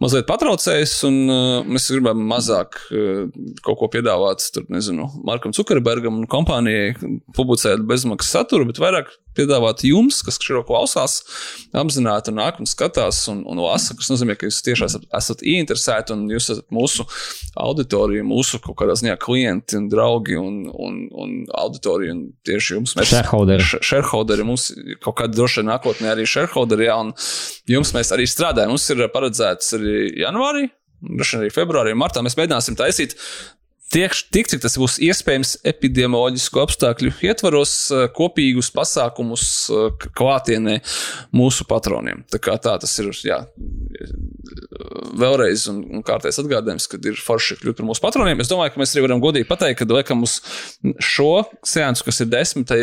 mazliet 0.00 0.28
patraucējis, 0.30 0.94
un 1.10 1.18
uh, 1.26 1.40
mēs 1.66 1.90
gribam 1.90 2.22
mazāk 2.30 2.78
uh, 2.94 3.26
kaut 3.66 3.80
ko 3.82 3.90
piedāvāt, 3.96 4.46
tur, 4.54 4.68
nezinu, 4.70 5.10
Markam 5.26 5.52
Zukerbergam 5.56 6.22
un 6.22 6.30
kompānijai 6.30 6.94
publicēt 7.36 7.82
bezmaksas 7.90 8.36
saturu, 8.38 8.70
bet 8.70 8.78
vairāk 8.80 9.10
piedāvāt 9.36 9.84
jums, 9.86 10.20
kas 10.26 10.38
šo 10.42 10.62
klausās, 10.66 11.20
apzināti 11.76 12.34
nāk 12.34 12.60
un 12.62 12.68
skatās 12.68 13.22
un, 13.32 13.42
un 13.48 13.60
lasa, 13.62 13.94
kas 13.98 14.10
nozīmē, 14.12 14.36
ka 14.38 14.48
jūs 14.48 14.60
tiešām 14.66 14.90
esat, 14.90 15.06
esat 15.16 15.44
ieinteresēti 15.46 16.14
un 16.14 16.26
jūs 16.32 16.50
esat 16.54 16.66
mūsu 16.74 17.06
auditorija, 17.60 18.26
mūsu 18.26 18.60
kaut 18.64 18.78
kādā 18.80 18.96
ziņā 19.00 19.16
klienti 19.22 19.78
un 19.78 19.88
draugi 19.92 20.38
un, 20.40 20.64
un, 20.70 20.98
un 21.10 21.36
auditorija. 21.62 22.16
Un 22.16 22.26
tieši 22.46 22.76
jums 22.78 22.96
mēs 22.98 23.12
Shareholderi. 23.12 23.68
shareholderi, 23.78 24.46
mums 24.46 24.70
kaut 25.04 25.20
kāda 25.20 25.36
droši 25.36 25.62
vien 25.62 25.70
nākotnē 25.70 26.12
arī 26.14 26.26
shareholderi, 26.28 26.88
jā, 26.88 26.98
un 27.04 27.14
jums 27.70 27.94
mēs 27.96 28.12
arī 28.16 28.26
strādājam. 28.30 28.74
Mums 28.74 28.88
ir 28.92 29.06
paredzēts 29.14 29.74
arī 29.78 29.96
janvārī, 30.24 30.66
droši 31.06 31.36
vien 31.36 31.46
arī 31.46 31.54
februārī, 31.54 31.96
martā 31.98 32.24
mēs 32.24 32.38
mēģināsim 32.38 32.78
taisīt. 32.80 33.16
Tiek, 33.90 34.14
tik, 34.30 34.46
cik 34.46 34.60
tas 34.62 34.76
būs 34.78 35.00
iespējams, 35.02 35.56
epidemioloģisku 35.66 36.60
apstākļu 36.62 37.10
ietvaros, 37.26 37.72
eh, 37.90 38.04
kopīgus 38.14 38.70
pasākumus 38.70 39.44
eh, 39.74 40.06
klātienē 40.14 40.76
mūsu 41.34 41.66
patroniem. 41.66 42.22
Tā 42.30 42.38
tā 42.38 42.76
tas 42.78 42.98
ir. 43.02 43.10
Jā, 43.26 43.40
vēlreiz, 45.20 45.66
un, 45.72 45.80
un 45.90 46.04
kārtējs 46.06 46.38
atgādājums, 46.42 46.86
kad 46.90 47.04
ir 47.10 47.18
forši 47.18 47.58
kļūt 47.60 47.80
par 47.80 47.88
mūsu 47.88 48.04
patroniem. 48.04 48.40
Es 48.42 48.50
domāju, 48.50 48.74
ka 48.74 48.82
mēs 48.82 48.94
arī 48.94 49.04
varam 49.08 49.22
godīgi 49.22 49.48
pateikt, 49.48 49.80
ka 49.80 49.88
liekam 49.90 50.22
uz 50.26 50.38
šo 51.02 51.42
seansu, 51.66 52.06
kas 52.06 52.22
ir 52.22 52.30
10. 52.30 52.74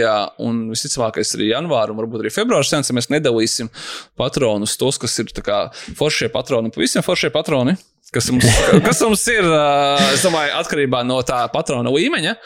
un 0.43 0.63
visticamākais 0.73 1.35
arī 1.37 1.51
janvāra, 1.53 1.93
un 1.93 2.01
varbūt 2.01 2.25
arī 2.25 2.33
februāra 2.35 2.67
seansu, 2.67 2.95
mēs 2.97 3.07
nedalīsim 3.13 3.71
patronus, 4.19 4.75
tos, 4.79 4.99
kas 5.01 5.15
ir 5.23 5.31
kā 5.39 5.67
foršie 5.97 6.27
patroni, 6.33 6.73
pavisam 6.75 7.05
foršie 7.05 7.31
patroni. 7.33 7.77
Kas 8.15 8.29
mums, 8.31 8.47
kas 8.87 9.01
mums 9.03 9.23
ir, 9.33 9.45
domāju, 10.23 10.55
atkarībā 10.61 11.03
no 11.07 11.19
tā 11.27 11.43
patrona 11.53 11.91
līmeņa. 11.93 12.37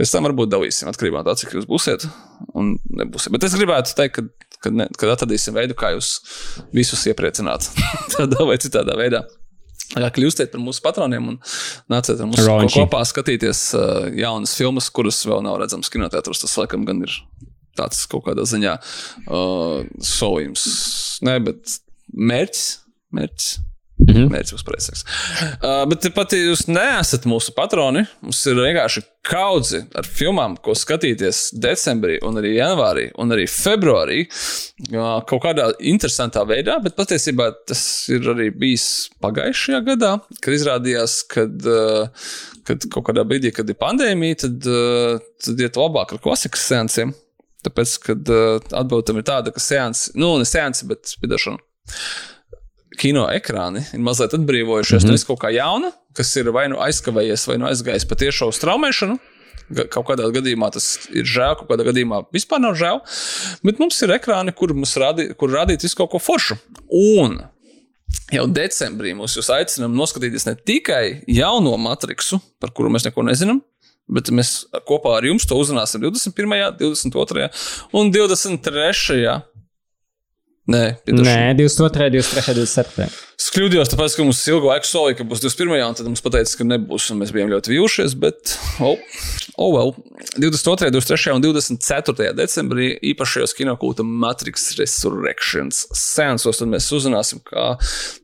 Pēc 0.00 0.12
tam 0.14 0.24
varbūt 0.28 0.52
dalīsim 0.52 0.88
atkarībā 0.88 1.20
no 1.20 1.28
tā, 1.28 1.34
cik 1.42 1.58
jūs 1.58 1.66
būsiet. 1.68 2.06
Un 2.56 2.76
nebūsiet. 2.96 3.32
Bet 3.34 3.44
es 3.44 3.56
gribētu 3.58 3.92
teikt, 3.98 4.16
ka, 4.16 4.54
kad, 4.64 4.78
ne, 4.78 4.86
kad 4.96 5.12
atradīsim 5.12 5.56
veidu, 5.56 5.76
kā 5.76 5.92
jūs 5.96 6.14
visus 6.76 7.02
iepriecināt. 7.10 7.68
Tādā 8.14 8.46
vai 8.48 8.56
citādā 8.62 8.96
veidā. 8.96 9.24
Kļūstiet 9.90 10.52
par 10.52 10.62
mūsu 10.62 10.82
patroniem 10.84 11.32
un 11.32 11.38
nāciet 11.90 12.20
ar 12.20 12.28
mums 12.30 12.40
Rauņķi. 12.46 12.76
kopā 12.78 13.02
skatīties 13.10 13.62
jaunas 14.20 14.54
filmas, 14.54 14.86
kuras 14.94 15.18
vēl 15.26 15.42
nav 15.42 15.58
redzamas 15.60 15.90
kinoteātros. 15.90 16.44
Tas, 16.44 16.54
laikam, 16.62 16.86
gan 16.86 17.02
ir 17.02 17.16
tāds 17.78 18.04
kaut 18.10 18.28
kādā 18.28 18.46
ziņā 18.46 18.76
uh, 18.78 19.82
solījums. 20.06 20.68
Nē, 21.26 21.40
bet 21.48 21.80
mērķis. 22.14 22.68
mērķis. 23.18 23.50
Mhm. 24.00 24.30
Mērķis 24.32 24.54
būs 24.54 24.64
pareizs. 24.66 25.02
Uh, 25.60 25.82
bet 25.90 26.06
pat, 26.16 26.32
ja 26.34 26.50
jūs 26.50 26.64
neesat 26.70 27.26
mūsu 27.28 27.52
patroni, 27.56 28.04
mums 28.24 28.40
ir 28.48 28.58
vienkārši 28.58 29.02
kaudzi 29.26 29.82
ar 29.98 30.08
filmām, 30.08 30.56
ko 30.64 30.72
skatīties 30.78 31.50
decembrī, 31.60 32.16
un 32.26 32.40
arī 32.40 32.54
janvārī, 32.56 33.06
un 33.20 33.34
arī 33.34 33.46
februārī. 33.50 34.22
Uh, 34.88 35.20
kaut 35.28 35.44
kādā 35.44 35.68
interesantā 35.92 36.46
veidā, 36.48 36.78
bet 36.84 36.96
patiesībā 36.98 37.50
tas 37.68 37.82
ir 38.12 38.26
arī 38.32 38.48
bijis 38.56 38.88
pagājušajā 39.22 39.82
gadā, 39.92 40.14
kad 40.40 40.56
izrādījās, 40.56 41.20
kad, 41.30 41.68
uh, 41.68 42.30
kad 42.68 42.88
kaut 42.92 43.10
kādā 43.10 43.26
brīdī, 43.28 43.52
kad 43.54 43.68
ir 43.68 43.78
pandēmija, 43.80 44.42
tad, 44.46 44.70
uh, 44.70 45.32
tad 45.44 45.66
iet 45.66 45.80
labāk 45.80 46.16
ar 46.16 46.24
klasikas 46.24 46.64
seansiem. 46.72 47.14
Tāpēc, 47.60 47.96
kad 48.00 48.32
uh, 48.32 48.56
atbilde 48.72 49.10
tam 49.10 49.20
ir 49.20 49.28
tāda, 49.28 49.52
ka 49.52 49.60
seansi, 49.60 50.14
nu, 50.16 50.32
ne 50.40 50.48
seansi, 50.48 50.88
bet 50.88 51.10
spīdošana 51.12 51.60
kino 53.00 53.26
ekrāni 53.32 53.82
ir 53.96 54.02
mazliet 54.04 54.34
atbrīvojušies 54.36 55.04
no 55.06 55.12
mm 55.14 55.16
-hmm. 55.16 55.26
kaut 55.26 55.40
kā 55.44 55.50
jauna, 55.56 55.92
kas 56.16 56.34
ir 56.36 56.50
vai 56.52 56.68
nu 56.68 56.76
aizkavējies, 56.84 57.46
vai 57.48 57.56
nu 57.58 57.66
aizgājis 57.70 58.08
pa 58.08 58.14
tiešo 58.20 58.50
straumēšanu. 58.52 59.18
Ga- 59.70 59.86
Kaut 59.88 60.06
kādā 60.08 60.26
gadījumā 60.34 60.70
tas 60.74 60.98
ir 61.14 61.24
žēl, 61.24 61.54
kaut 61.58 61.68
kādā 61.70 61.84
gadījumā 61.86 62.24
vispār 62.34 62.58
nav 62.60 62.74
žēl. 62.74 63.00
Bet 63.62 63.78
mums 63.78 64.02
ir 64.02 64.10
ekrāni, 64.10 64.52
kur, 64.52 64.74
mums 64.74 64.96
rādi, 64.98 65.28
kur 65.34 65.48
rādīt 65.50 65.82
visu 65.86 65.96
kaut 65.96 66.10
ko 66.10 66.18
foršu. 66.18 66.56
Un 66.90 67.38
jau 68.32 68.46
decembrī 68.46 69.14
mūs 69.14 69.36
jūs 69.38 69.50
aicinām 69.54 69.94
noskatīties 69.94 70.46
ne 70.46 70.54
tikai 70.54 71.22
jauno 71.28 71.76
matriksu, 71.78 72.40
par 72.60 72.70
kuru 72.70 72.90
mēs 72.90 73.04
neko 73.06 73.22
nezinām. 73.22 73.60
Bet 74.10 74.26
mēs 74.34 74.64
kopā 74.88 75.12
ar 75.18 75.22
jums 75.22 75.46
to 75.46 75.54
uzzināsim 75.54 76.02
21., 76.02 76.72
22. 76.80 77.48
un 77.92 78.10
23. 78.10 79.42
Nē, 80.68 81.00
piedošana. 81.06 81.54
Nē, 81.54 81.54
22, 81.56 82.10
23, 82.12 82.54
27. 82.60 83.06
Es 83.40 83.46
kļūdījos, 83.54 83.88
tāpēc, 83.88 84.14
ka 84.18 84.24
mums 84.26 84.42
ilgu 84.52 84.68
laiku 84.68 84.84
solīja, 84.84 85.16
ka 85.18 85.24
būs 85.26 85.40
21. 85.40 85.72
un 85.86 85.96
tad 85.96 86.08
mums 86.10 86.20
teica, 86.34 86.52
ka 86.58 86.66
nebūs. 86.68 87.06
un 87.10 87.22
Mēs 87.22 87.32
bijām 87.32 87.48
ļoti 87.48 87.72
vīlušies, 87.72 88.16
bet, 88.20 88.52
oh, 88.84 89.00
oh 89.56 89.70
well. 89.72 89.94
22., 90.36 90.92
23. 90.92 91.32
un 91.38 91.46
24. 91.46 92.34
decembrī 92.36 92.90
īpašajos 93.14 93.56
kinokūta 93.56 94.04
Matrix 94.04 94.74
Resurrections 94.78 95.86
tad 96.60 96.70
mēs 96.74 96.90
uzzināsim, 96.92 97.40
kā 97.48 97.72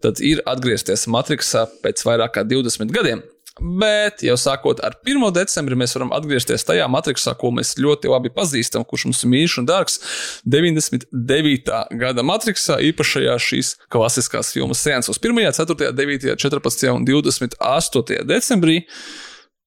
tad 0.05 0.21
ir 0.21 0.45
atgriezties 0.45 1.09
Matrixā 1.11 1.65
pēc 1.81 2.05
vairāk 2.05 2.37
kā 2.37 2.45
20 2.47 2.93
gadiem. 2.95 3.25
Bet 3.57 4.21
jau 4.21 4.35
sākot 4.37 4.83
ar 4.85 4.99
1. 5.01 5.23
decembri, 5.33 5.79
mēs 5.81 5.95
varam 5.97 6.11
atgriezties 6.13 6.67
tajā 6.69 6.85
matricā, 6.93 7.33
ko 7.41 7.49
mēs 7.57 7.77
ļoti 7.81 8.11
labi 8.13 8.29
pazīstam, 8.35 8.85
kurš 8.85 9.07
mums 9.09 9.23
ir 9.25 9.31
mīļš 9.33 9.55
un 9.63 9.69
dārgs. 9.71 9.97
99. 10.45 11.79
gada 11.97 12.25
matricā, 12.27 12.77
īpašajā 12.91 13.37
šīs 13.41 13.73
klasiskās 13.93 14.53
filmas 14.53 14.85
seansos 14.85 15.23
1., 15.23 15.41
4., 15.57 15.93
9., 15.97 16.31
14. 16.37 16.89
un 16.93 17.09
28. 17.09 18.25
decembrī. 18.29 18.83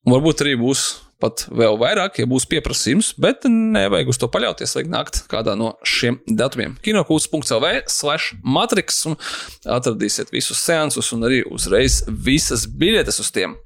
Varbūt 0.10 0.46
arī 0.46 0.54
būs 0.62 0.90
pat 1.20 1.48
vēl 1.52 1.76
vairāk, 1.82 2.22
ja 2.22 2.28
būs 2.30 2.46
pieprasījums, 2.50 3.12
bet 3.20 3.48
nevajag 3.50 4.12
uz 4.14 4.20
to 4.22 4.30
paļauties. 4.32 4.76
Vajag 4.78 4.92
nākt 4.94 5.24
kādā 5.32 5.56
no 5.60 5.74
šiem 5.82 6.22
datumiem. 6.30 6.78
Kinokūts.lv 6.86 7.74
slash 7.92 8.38
matrix 8.46 9.02
un 9.10 9.18
atradīsiet 9.66 10.32
visus 10.36 10.62
seansus 10.64 11.12
un 11.18 11.28
arī 11.28 11.42
uzreiz 11.50 12.04
visas 12.08 12.70
biļetes 12.70 13.20
uz 13.26 13.34
tiem. 13.36 13.58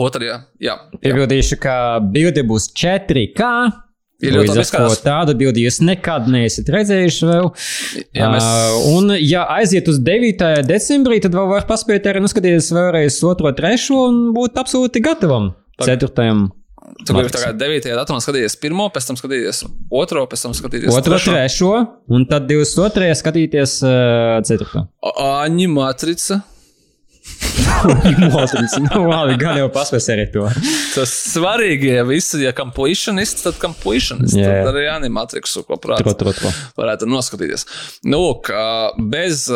Otrajā, 0.00 0.40
jā. 0.62 0.74
jā. 0.78 0.98
Piebildīšu, 1.04 1.58
ka 1.60 1.74
bilde 2.00 2.42
būs 2.48 2.70
4K. 2.72 3.48
Ir 4.20 4.34
ļoti 4.36 4.50
labi 4.52 4.60
izskatās. 4.66 4.98
tādu 5.00 5.32
bildi 5.40 5.62
jūs 5.64 5.78
nekad 5.80 6.26
neesat 6.28 6.66
redzējuši 6.68 7.24
vēl. 7.28 7.46
Jā, 8.12 8.26
mēs- 8.28 8.44
Uh, 8.44 8.96
un, 8.98 9.14
ja 9.16 9.46
aiziet 9.56 9.88
uz 9.88 9.96
9. 10.04 10.60
decembrī, 10.68 11.22
tad 11.24 11.32
vēl 11.32 11.48
var 11.48 11.64
paspēt 11.64 12.04
arī 12.04 12.20
noskatīties 12.20 12.68
vēlreiz 12.76 13.16
2, 13.16 13.54
3 13.56 13.88
un 13.96 14.18
būt 14.36 14.60
absolūti 14.60 15.00
gatavam 15.00 15.54
4. 15.80 16.50
Tu 17.06 17.14
gribi 17.16 17.30
tagad 17.32 17.56
9. 17.56 17.88
datumā 17.96 18.20
skatīties 18.20 18.58
pirmo, 18.60 18.90
pēc 18.92 19.06
tam 19.08 19.16
skatīties 19.16 19.62
otro, 19.90 20.26
pēc 20.28 20.42
tam 20.44 20.52
skatīties 20.52 20.92
2, 20.92 21.00
trešo. 21.06 21.72
3 21.80 22.12
un 22.12 22.26
tad 22.28 22.44
22. 22.50 23.14
skatīties 23.16 23.78
uh, 23.88 24.42
4. 24.44 24.84
A- 25.00 25.46
Aņi 25.46 25.68
matrica. 25.72 26.42
Motrīs. 28.34 28.74
nu, 28.84 29.04
labi, 29.08 29.36
gan 29.40 29.56
jau 29.60 29.68
paspēs 29.72 30.10
arī 30.12 30.26
to. 30.34 30.44
Tas 30.94 31.12
svarīgi, 31.32 31.94
ja 31.96 32.04
visi 32.08 32.42
ir 32.44 32.54
completationists, 32.56 33.46
tad 33.46 33.60
completationists. 33.62 34.36
Jā. 34.38 34.60
Tad 34.66 34.74
arī 34.74 34.86
animatriksu, 34.92 35.64
ko 35.68 35.78
prāt. 35.80 36.04
Tro, 36.04 36.14
tro, 36.18 36.34
tro. 36.36 36.52
varētu 36.80 37.08
noskatīties. 37.10 37.66
Nu, 38.10 38.22
ā, 38.52 38.68
bez 39.12 39.48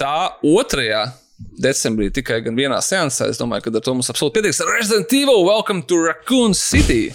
tā 0.00 0.16
otrajā. 0.46 1.06
Decembrī 1.36 2.06
tikai 2.16 2.38
vienā 2.56 2.78
seansā. 2.80 3.26
Es 3.28 3.36
domāju, 3.36 3.66
ka 3.66 3.72
ar 3.76 3.82
to 3.84 3.92
mums 3.92 4.08
absolūti 4.08 4.38
pietiks. 4.38 4.62
Resident 4.70 5.12
Evil, 5.12 5.42
Welcome 5.44 5.82
to 5.84 5.98
Raccoon 6.00 6.56
City. 6.56 7.10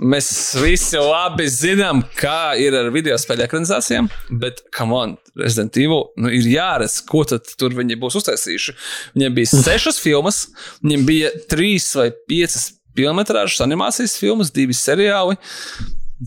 Mēs 0.00 0.30
visi 0.56 0.96
labi 0.96 1.44
zinām, 1.52 2.00
kā 2.16 2.54
ir 2.56 2.72
ar 2.78 2.86
video 2.94 3.18
spēļu 3.20 3.44
ekranizācijām, 3.44 4.06
bet, 4.40 4.62
come 4.72 4.96
on, 4.96 5.14
Resident 5.36 5.76
Evil 5.76 6.06
nu, 6.16 6.30
ir 6.32 6.48
jāredz, 6.48 7.02
ko 7.04 7.20
tad 7.28 7.50
tur 7.60 7.76
viņi 7.76 7.98
būs 8.00 8.16
uztaisījuši. 8.22 8.74
Viņiem 9.18 9.36
bija 9.36 9.50
sešas 9.52 10.00
filmas, 10.00 10.46
viņiem 10.80 11.04
bija 11.08 11.32
trīs 11.52 11.90
vai 11.98 12.08
piecas 12.32 12.70
filmas, 12.96 13.60
animācijas 13.60 14.16
filmas, 14.20 14.54
divi 14.56 14.76
seriāli. 14.76 15.36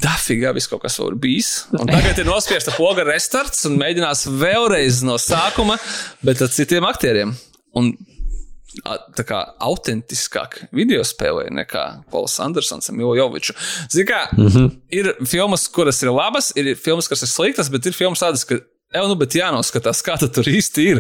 Dafīgā 0.03 0.53
viss 0.53 0.69
kaut 0.69 0.82
kas 0.86 0.99
vēl 0.99 1.13
ir 1.13 1.19
bijis. 1.21 1.51
Un 1.74 1.89
tagad 1.89 2.21
ir 2.21 2.30
nospiesta 2.30 2.74
poga 2.78 3.05
restarts 3.09 3.65
un 3.69 3.78
mēģinās 3.82 4.26
vēlreiz 4.41 5.01
no 5.05 5.19
sākuma, 5.21 5.80
bet 6.26 6.41
ar 6.45 6.53
citiem 6.53 6.86
aktieriem. 6.89 7.34
Un 7.78 7.91
tā 9.17 9.26
kā 9.28 9.39
autentiskāk 9.63 10.63
video 10.76 11.03
spēlē 11.05 11.49
nekā 11.53 11.86
Pols 12.11 12.39
Andersons 12.43 12.89
un 12.91 12.99
Milo 12.99 13.13
Joviču. 13.17 13.55
Zini, 13.91 14.05
kā 14.09 14.28
mm 14.32 14.47
-hmm. 14.47 14.69
ir 14.89 15.13
filmas, 15.26 15.67
kuras 15.67 16.01
ir 16.03 16.11
labas, 16.11 16.51
ir 16.55 16.76
filmas, 16.76 17.07
kas 17.07 17.21
ir 17.21 17.28
sliktas, 17.28 17.69
bet 17.69 17.86
ir 17.86 17.93
filmas 17.93 18.19
tādas, 18.19 18.45
ka. 18.45 18.59
Evo, 18.93 19.07
nu, 19.07 19.15
bet 19.15 19.34
jānoskatās, 19.34 20.03
kā 20.05 20.19
tas 20.19 20.30
tur 20.30 20.45
īsti 20.45 20.84
ir. 20.91 20.99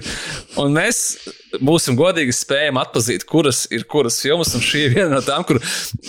Un 0.57 0.73
mēs 0.73 1.17
būsim 1.61 1.93
godīgi, 1.95 2.33
spējam 2.33 2.79
atpazīt, 2.81 3.23
kuras 3.29 3.67
ir 3.69 3.83
kuras 3.83 4.17
filmas. 4.21 4.55
Un 4.55 4.61
šī 4.61 4.79
ir 4.87 4.95
viena 4.95 5.09
no 5.09 5.21
tām, 5.21 5.45
kur 5.45 5.61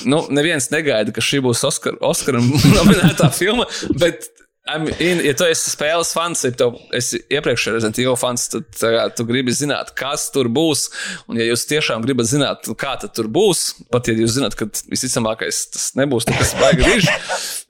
nu, 0.05 0.27
neviens 0.31 0.71
negaida, 0.71 1.13
ka 1.13 1.21
šī 1.21 1.43
būs 1.45 1.65
Oskar, 1.69 1.99
Oskara 2.01 2.41
nominētā 2.41 3.29
filma. 3.31 3.67
Bet, 4.01 4.31
I 4.65 4.79
mean, 4.81 5.19
ja 5.21 5.35
tu 5.37 5.45
esi 5.45 5.69
spēles 5.75 6.15
fans, 6.17 6.41
ja 6.47 6.49
tu 6.57 6.71
esi 6.97 7.19
iepriekšējais 7.37 7.75
Resident 7.75 7.99
Evil 8.01 8.15
fans, 8.17 8.47
tad 8.49 8.65
tā, 8.73 8.93
tu 9.13 9.27
gribi 9.29 9.53
zināt, 9.53 9.91
kas 9.99 10.31
tur 10.33 10.49
būs. 10.49 10.87
Un, 11.29 11.37
ja 11.37 11.45
jūs 11.51 11.67
tiešām 11.69 12.01
gribat 12.07 12.31
zināt, 12.31 12.65
kā 12.81 12.95
tur 13.05 13.29
būs, 13.29 13.65
pat 13.93 14.09
ja 14.09 14.15
jūs 14.17 14.39
zināt, 14.39 14.57
ka 14.57 14.65
visticamākais 14.89 15.59
tas 15.75 15.91
nebūs 16.01 16.25
tas 16.31 16.55
baigi 16.57 16.81
rīž, 16.87 17.11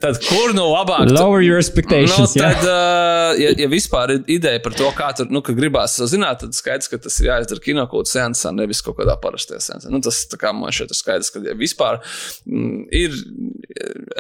tad 0.05 0.21
kur 0.23 0.55
no 0.55 0.69
labāk? 0.71 1.09
tu- 1.11 1.17
Lower 1.19 1.43
your 1.43 1.59
Nu, 1.59 1.65
expectations. 1.65 2.37
tad, 2.39 2.63
jā. 2.63 2.71
uh, 2.71 3.43
ja, 3.43 3.51
ja 3.65 3.69
vispār 3.75 4.15
ir 4.15 4.23
ideja 4.37 4.63
par 4.63 4.79
to, 4.79 4.87
kā 4.95 5.11
tur 5.19 5.27
nu, 5.35 5.43
ka 5.43 5.51
gribās 5.59 5.99
zināt, 6.15 6.45
tad 6.45 6.55
skaidrs, 6.55 6.93
ka 6.95 7.03
tas 7.09 7.19
ir 7.19 7.33
jāizdara 7.33 7.65
kinokūta 7.67 8.13
sensā, 8.21 8.55
nevis 8.55 8.85
kaut 8.87 9.01
kādā 9.03 9.19
parastajā 9.19 9.59
sensā. 9.67 9.91
Nu, 9.91 9.99
tas 10.05 10.23
kā 10.39 10.55
man 10.55 10.71
šeit 10.71 10.95
ir 10.95 11.01
skaidrs, 11.03 11.35
ka 11.35 11.43
ja 11.43 11.59
vispār 11.59 11.99
mm, 12.47 12.87
ir. 12.95 13.19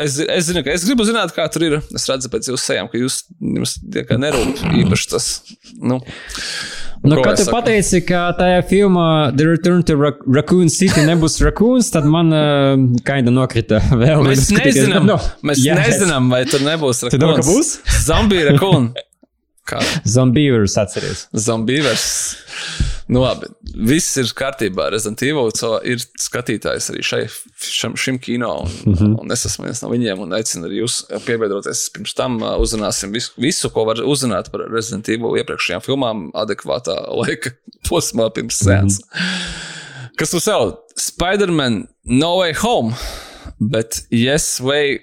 Es, 0.00 0.18
es 0.18 0.48
zinu, 0.50 0.64
ka 0.66 0.74
es 0.74 0.82
gribu 0.88 1.06
zināt, 1.06 1.30
kā 1.36 1.46
tur 1.54 1.62
ir. 1.70 1.78
Es 1.94 2.10
redzu 2.10 2.26
pēc 2.32 2.50
jūsu 2.50 2.63
sejām, 2.64 2.88
ka 2.92 3.00
jūs, 3.00 3.22
jums 3.40 3.76
nerūp 3.84 4.64
īpaši 4.84 5.12
tas. 5.14 5.28
Nu, 5.80 6.00
Nu, 7.04 7.18
kad 7.20 7.36
tu 7.36 7.44
pateici, 7.52 7.98
ka 8.08 8.30
tajā 8.38 8.62
filmā 8.64 9.06
The 9.36 9.44
Return 9.44 9.82
to 9.84 9.96
Ra 10.00 10.14
Raccoon 10.24 10.70
City 10.72 11.02
nebūs 11.04 11.36
Raccoons, 11.44 11.90
tad 11.92 12.06
man 12.08 12.32
uh, 12.32 12.80
kaida 13.04 13.28
nokrita 13.34 13.82
vēl. 14.02 14.24
Mēs 14.24 14.48
nezinām, 14.56 15.04
Nu, 15.10 15.18
mēs 15.44 15.60
jā, 15.60 15.76
nezinām, 15.76 16.30
vai 16.32 16.46
tur 16.48 16.64
nebūs 16.64 17.04
Tu 17.04 17.20
domā, 17.20 17.36
ka 17.36 17.44
rakūns. 17.44 17.74
Zombija 18.06 18.54
rakūna. 18.54 19.04
Kā 19.68 19.80
Zombīvers 20.08 20.78
atceries. 20.80 21.26
Zombīvers. 21.36 22.06
Nu, 23.06 23.20
labi, 23.20 23.50
viss 23.76 24.16
ir 24.16 24.30
kārtībā. 24.36 24.86
Resident 24.92 25.20
Evil 25.26 25.50
so 25.52 25.74
ir 25.84 26.00
skatītājs 26.00 26.88
arī 26.92 27.02
šai, 27.04 27.20
šam, 27.60 27.98
šim 28.00 28.18
kino. 28.22 28.52
Un, 28.64 28.70
mm 28.86 28.94
-hmm. 28.94 29.16
un 29.20 29.32
es 29.32 29.44
esmu 29.44 29.66
viens 29.66 29.82
no 29.82 29.90
viņiem 29.92 30.22
un 30.24 30.32
aicinu 30.32 30.68
arī 30.68 30.80
jūs 30.80 31.02
piebiedroties. 31.26 31.90
Pirms 31.92 32.14
tam 32.14 32.40
uh, 32.42 32.56
uzrunāsim 32.56 33.12
visu, 33.12 33.32
visu, 33.36 33.70
ko 33.70 33.84
var 33.84 34.00
uzzināt 34.00 34.50
par 34.50 34.64
Resident 34.72 35.08
Evil 35.08 35.36
iepriekšējām 35.36 35.84
filmām, 35.84 36.30
adekvātā 36.32 36.96
laika 37.20 37.52
posmā 37.88 38.30
pirms 38.30 38.62
sēnes. 38.64 39.00
Mm 39.00 39.20
-hmm. 39.20 39.72
Kas 40.16 40.32
mums 40.32 40.46
vēl? 40.46 40.76
Spider-Man 40.96 41.86
No 42.04 42.36
Way 42.38 42.52
Home, 42.54 42.94
bet 43.58 44.06
Yes 44.10 44.60
Way 44.60 45.00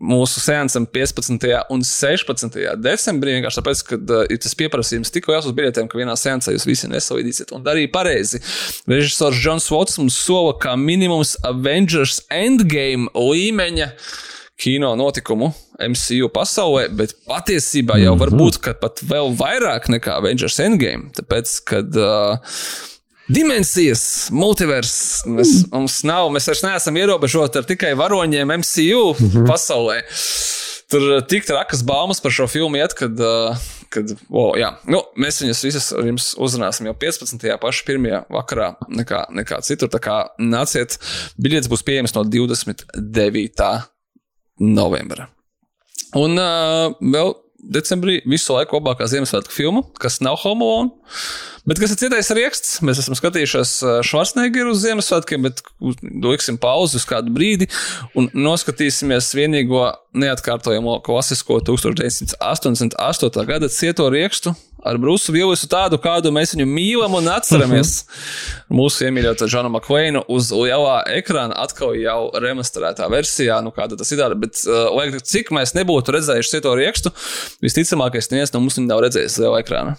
mūsu 0.00 0.40
sēnesam 0.40 0.86
15. 0.88 1.46
un 1.70 1.84
16. 1.84 2.58
decembrī. 2.80 3.36
Vienkārši 3.36 3.60
tāpēc, 3.60 3.82
ka 3.86 3.98
uh, 4.00 4.24
ir 4.32 4.40
tas 4.40 4.56
pieprasījums 4.58 5.12
tikko 5.12 5.36
jau 5.36 5.42
uz 5.44 5.56
biļetēm, 5.56 5.90
ka 5.90 6.00
vienā 6.00 6.16
sēnesā 6.18 6.54
jūs 6.56 6.66
visi 6.68 6.90
nesalīdīsiet. 6.90 7.52
Un 7.56 7.64
darīja 7.66 7.92
pareizi. 7.92 8.40
Režisors 8.90 9.40
Džons 9.40 9.68
Vots 9.72 10.00
mums 10.00 10.18
sola 10.18 10.56
kā 10.60 10.74
minimums 10.80 11.36
Avengers 11.46 12.22
Endgame 12.32 13.12
līmeņa 13.14 13.92
kino 14.60 14.92
notikumu 14.98 15.52
MCU 15.80 16.28
pasaulē, 16.32 16.90
bet 16.92 17.14
patiesībā 17.28 17.96
jau 18.02 18.12
var 18.20 18.32
būt, 18.36 18.60
pat 18.82 19.00
vēl 19.08 19.32
vairāk 19.38 19.88
nekā 19.92 20.18
Avengers 20.20 20.58
Endgame. 20.60 21.08
Tāpēc, 21.16 21.54
kad 21.70 21.96
uh, 21.96 22.58
dimensijas, 23.30 24.02
multivers. 24.34 24.94
Mēs, 25.28 25.54
mums 25.72 26.00
nav, 26.06 26.30
mēs 26.34 26.48
vairs 26.50 26.64
neesam 26.66 26.98
ierobežoti 27.00 27.60
ar 27.60 27.68
tikai 27.68 27.92
varoņiem 27.98 28.54
MCU 28.60 29.04
pasaulē. 29.48 30.00
Tur 30.90 31.06
uh, 31.06 31.20
tik 31.22 31.46
trakas 31.46 31.84
baumas 31.86 32.18
par 32.22 32.34
šo 32.34 32.48
filmu 32.50 32.80
iet, 32.80 32.96
kad, 32.98 33.14
uh, 33.22 33.58
kad 33.94 34.10
wow, 34.26 34.56
jā, 34.58 34.72
nu, 34.90 35.04
mēs 35.22 35.38
viņus 35.42 35.64
visus 35.68 35.90
ar 35.94 36.08
jums 36.08 36.32
uzrunāsim 36.42 36.88
jau 36.90 36.96
15. 36.98 37.46
pašā 37.62 37.86
pirmajā 37.86 38.24
vakarā, 38.34 38.72
nekā, 38.90 39.24
nekā 39.38 39.60
citur. 39.66 39.92
Tā 39.92 40.02
kā 40.02 40.16
nāciet, 40.42 40.98
biļetes 41.38 41.70
būs 41.70 41.86
pieejamas 41.86 42.16
no 42.16 42.24
29. 42.26 43.70
novembra. 44.66 45.30
Un 46.18 46.34
uh, 46.42 46.90
vēl 46.98 47.36
decembrī 47.60 48.18
visu 48.26 48.56
laiku 48.56 48.80
labākā 48.80 49.06
Ziemassvētku 49.10 49.54
filma, 49.54 49.84
kas 50.00 50.18
nav 50.24 50.40
Home 50.42 50.66
Alone. 50.66 50.90
Bet 51.68 51.80
kas 51.82 51.92
ir 51.92 52.00
cietais 52.00 52.30
raksts? 52.36 52.78
Mēs 52.86 53.02
esam 53.02 53.16
skatījušies 53.18 53.74
Schwarzeneggeru 54.06 54.72
uz 54.72 54.80
Ziemassvētkiem, 54.84 55.44
bet 55.44 55.60
dosim 56.24 56.56
pauzi 56.60 56.96
uz 57.00 57.04
kādu 57.08 57.32
brīdi 57.34 57.68
un 58.16 58.30
noskatīsimies 58.32 59.28
vienīgo 59.36 59.90
neatkārtojamo 60.16 60.98
klasisko 61.04 61.60
1988. 61.68 63.46
gada 63.46 63.68
cieto 63.68 64.08
rakstu 64.10 64.54
ar 64.84 64.98
Brusu 64.98 65.32
Vilnisu, 65.34 65.68
tādu, 65.70 65.98
kādu 66.00 66.32
mēs 66.34 66.54
viņu 66.54 66.66
mīlam 66.68 67.16
un 67.18 67.28
atceramies. 67.32 68.04
Mūsu 68.72 69.06
iemīļotā 69.08 69.48
Džona 69.50 69.68
Makveina 69.72 70.24
uz 70.32 70.50
lielā 70.54 71.00
ekrāna 71.18 71.56
atkal 71.60 71.92
jau 72.00 72.30
remasterētā 72.40 73.08
versijā, 73.12 73.60
nu 73.64 73.74
kāda 73.76 73.98
tas 74.00 74.12
ir. 74.14 74.24
Bet, 74.40 74.62
uh, 74.64 74.88
lai 74.96 75.10
cik 75.20 75.52
mēs 75.56 75.76
nebūtu 75.76 76.16
redzējuši 76.16 76.56
cieto 76.56 76.72
rakstu, 76.78 77.12
visticamākais 77.64 78.32
neviens 78.32 78.54
no 78.54 78.64
mums 78.64 78.80
viņu 78.80 78.90
nav 78.90 79.04
redzējis 79.06 79.40
lielā 79.44 79.60
ekrāna. 79.64 79.98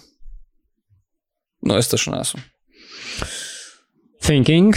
Nu, 1.62 1.78
es 1.78 1.90
taču 1.90 2.12
neesmu. 2.14 2.42
Thinking. 4.22 4.76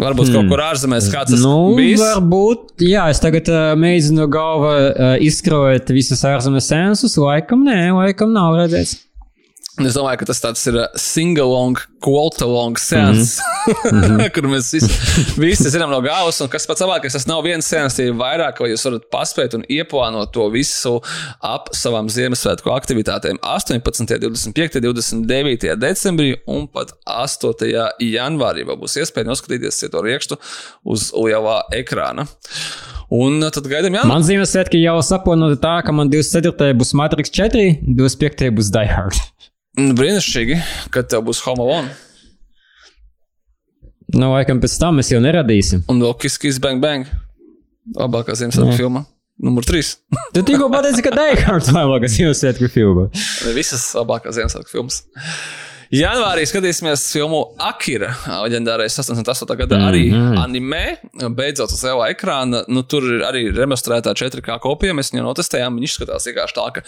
Varbūt 0.00 0.30
hmm. 0.30 0.36
kaut 0.38 0.48
kur 0.48 0.62
ārzemēs 0.64 1.10
kāds 1.12 1.34
tas 1.34 1.42
Nu, 1.44 1.74
bijis. 1.76 2.00
varbūt. 2.00 2.80
Jā, 2.86 3.04
es 3.12 3.20
tagad 3.20 3.50
uh, 3.52 3.74
mēģinu 3.78 4.26
galvā 4.32 4.72
uh, 4.78 5.12
izkrojot 5.20 5.92
visus 5.92 6.24
ārzemes 6.24 6.70
sensus. 6.72 7.18
Laikam 7.20 7.66
nē, 7.66 7.90
laikam 7.98 8.32
nav 8.32 8.56
redzēts. 8.62 8.96
Es 9.88 9.96
domāju, 9.96 10.20
ka 10.20 10.26
tas 10.28 10.40
tāds 10.42 10.62
ir 10.68 10.76
single-long, 10.98 11.78
quote-along 12.04 12.78
sēns, 12.80 13.38
mm 13.40 13.88
-hmm. 14.04 14.28
kur 14.34 14.48
mēs 14.50 14.70
visi, 14.74 14.90
visi 15.40 15.72
zinām 15.72 15.90
no 15.90 16.00
galvas. 16.04 16.40
Un 16.40 16.48
kas 16.52 16.66
pats 16.68 16.82
labākais, 16.84 17.16
tas 17.16 17.26
nav 17.26 17.42
viens 17.44 17.66
sēns, 17.66 17.96
tie 17.96 18.10
ir 18.10 18.18
vairāk, 18.18 18.60
vai 18.60 18.70
jūs 18.70 18.84
varat 18.84 19.08
paspēt 19.12 19.56
un 19.56 19.64
ieplānot 19.68 20.32
to 20.32 20.48
visu 20.50 21.00
ap 21.40 21.72
savām 21.76 22.08
Ziemassvētku 22.12 22.72
aktivitātēm 22.74 23.40
18, 23.42 24.18
25, 24.20 24.80
29 24.80 25.76
decembrī 25.76 26.36
un 26.46 26.68
pat 26.68 26.92
8. 27.04 27.90
janvārī. 28.00 28.64
Būs 28.64 28.96
iespēja 29.00 29.28
noskatīties 29.28 29.90
to 29.90 30.02
riekstu 30.02 30.38
uz 30.84 31.12
lielā 31.12 31.62
ekrāna. 31.72 32.26
Un 33.10 33.40
tad 33.50 33.66
gaidām, 33.66 33.96
jā, 33.98 34.04
Man 34.06 34.22
Ziemassvētki 34.22 34.78
jau 34.84 34.96
saplānota 35.02 35.56
tā, 35.58 35.72
ka 35.86 35.90
man 35.94 36.10
24. 36.12 36.74
būs 36.78 36.92
Matrix 36.94 37.32
4, 37.34 37.64
25. 37.98 38.50
būs 38.54 38.68
Die 38.74 38.86
Hard. 38.86 39.18
brīnišķīgi, 39.98 40.60
kad 40.94 41.08
tev 41.10 41.24
būs 41.26 41.40
Home 41.46 41.62
Alone 41.64 41.90
Nu, 44.10 44.32
laikam 44.32 44.58
pēc 44.62 44.72
tam 44.80 44.96
mēs 44.98 45.12
jau 45.12 45.20
neradīsim. 45.22 45.84
un 45.88 46.00
vēl 46.02 46.16
Kiss 46.18 46.58
Bang 46.62 46.80
Bang. 46.82 47.06
Labākā 47.94 48.34
Ziemassvētku 48.38 48.76
filma. 48.78 49.04
Numur 49.40 49.64
3. 49.64 49.94
Tu 50.34 50.42
tikko 50.46 50.66
pateici, 50.72 51.02
ka 51.06 51.12
Die 51.14 51.36
Hard 51.46 51.66
ir 51.70 51.76
labākais 51.78 52.16
Ziemassvētku 52.18 52.68
filma. 52.74 53.06
Visas 53.54 53.86
labākās 53.94 54.34
Ziemassvētku 54.38 54.70
filmas. 54.74 55.02
Janvārī 55.90 56.44
skatīsimies 56.46 57.08
filmu 57.10 57.40
Akira, 57.66 58.12
leģendārais 58.44 58.94
88. 58.94 59.56
gada 59.58 59.78
mm 59.78 59.82
-hmm. 59.82 59.88
arī 59.88 60.42
anime. 60.44 60.84
Beidzot 61.34 61.72
uz 61.74 61.82
lielā 61.82 62.12
ekrāna. 62.14 62.62
Nu, 62.68 62.82
tur 62.82 63.02
ir 63.02 63.24
arī 63.26 63.48
remasterētā 63.50 64.14
4K 64.14 64.60
kopija. 64.62 64.94
Mēs 64.94 65.10
viņu 65.10 65.26
notestējām. 65.26 65.74
Viņš 65.74 65.90
izskatās 65.90 66.26
vienkārši 66.30 66.54
tā, 66.54 66.66
ka 66.74 66.82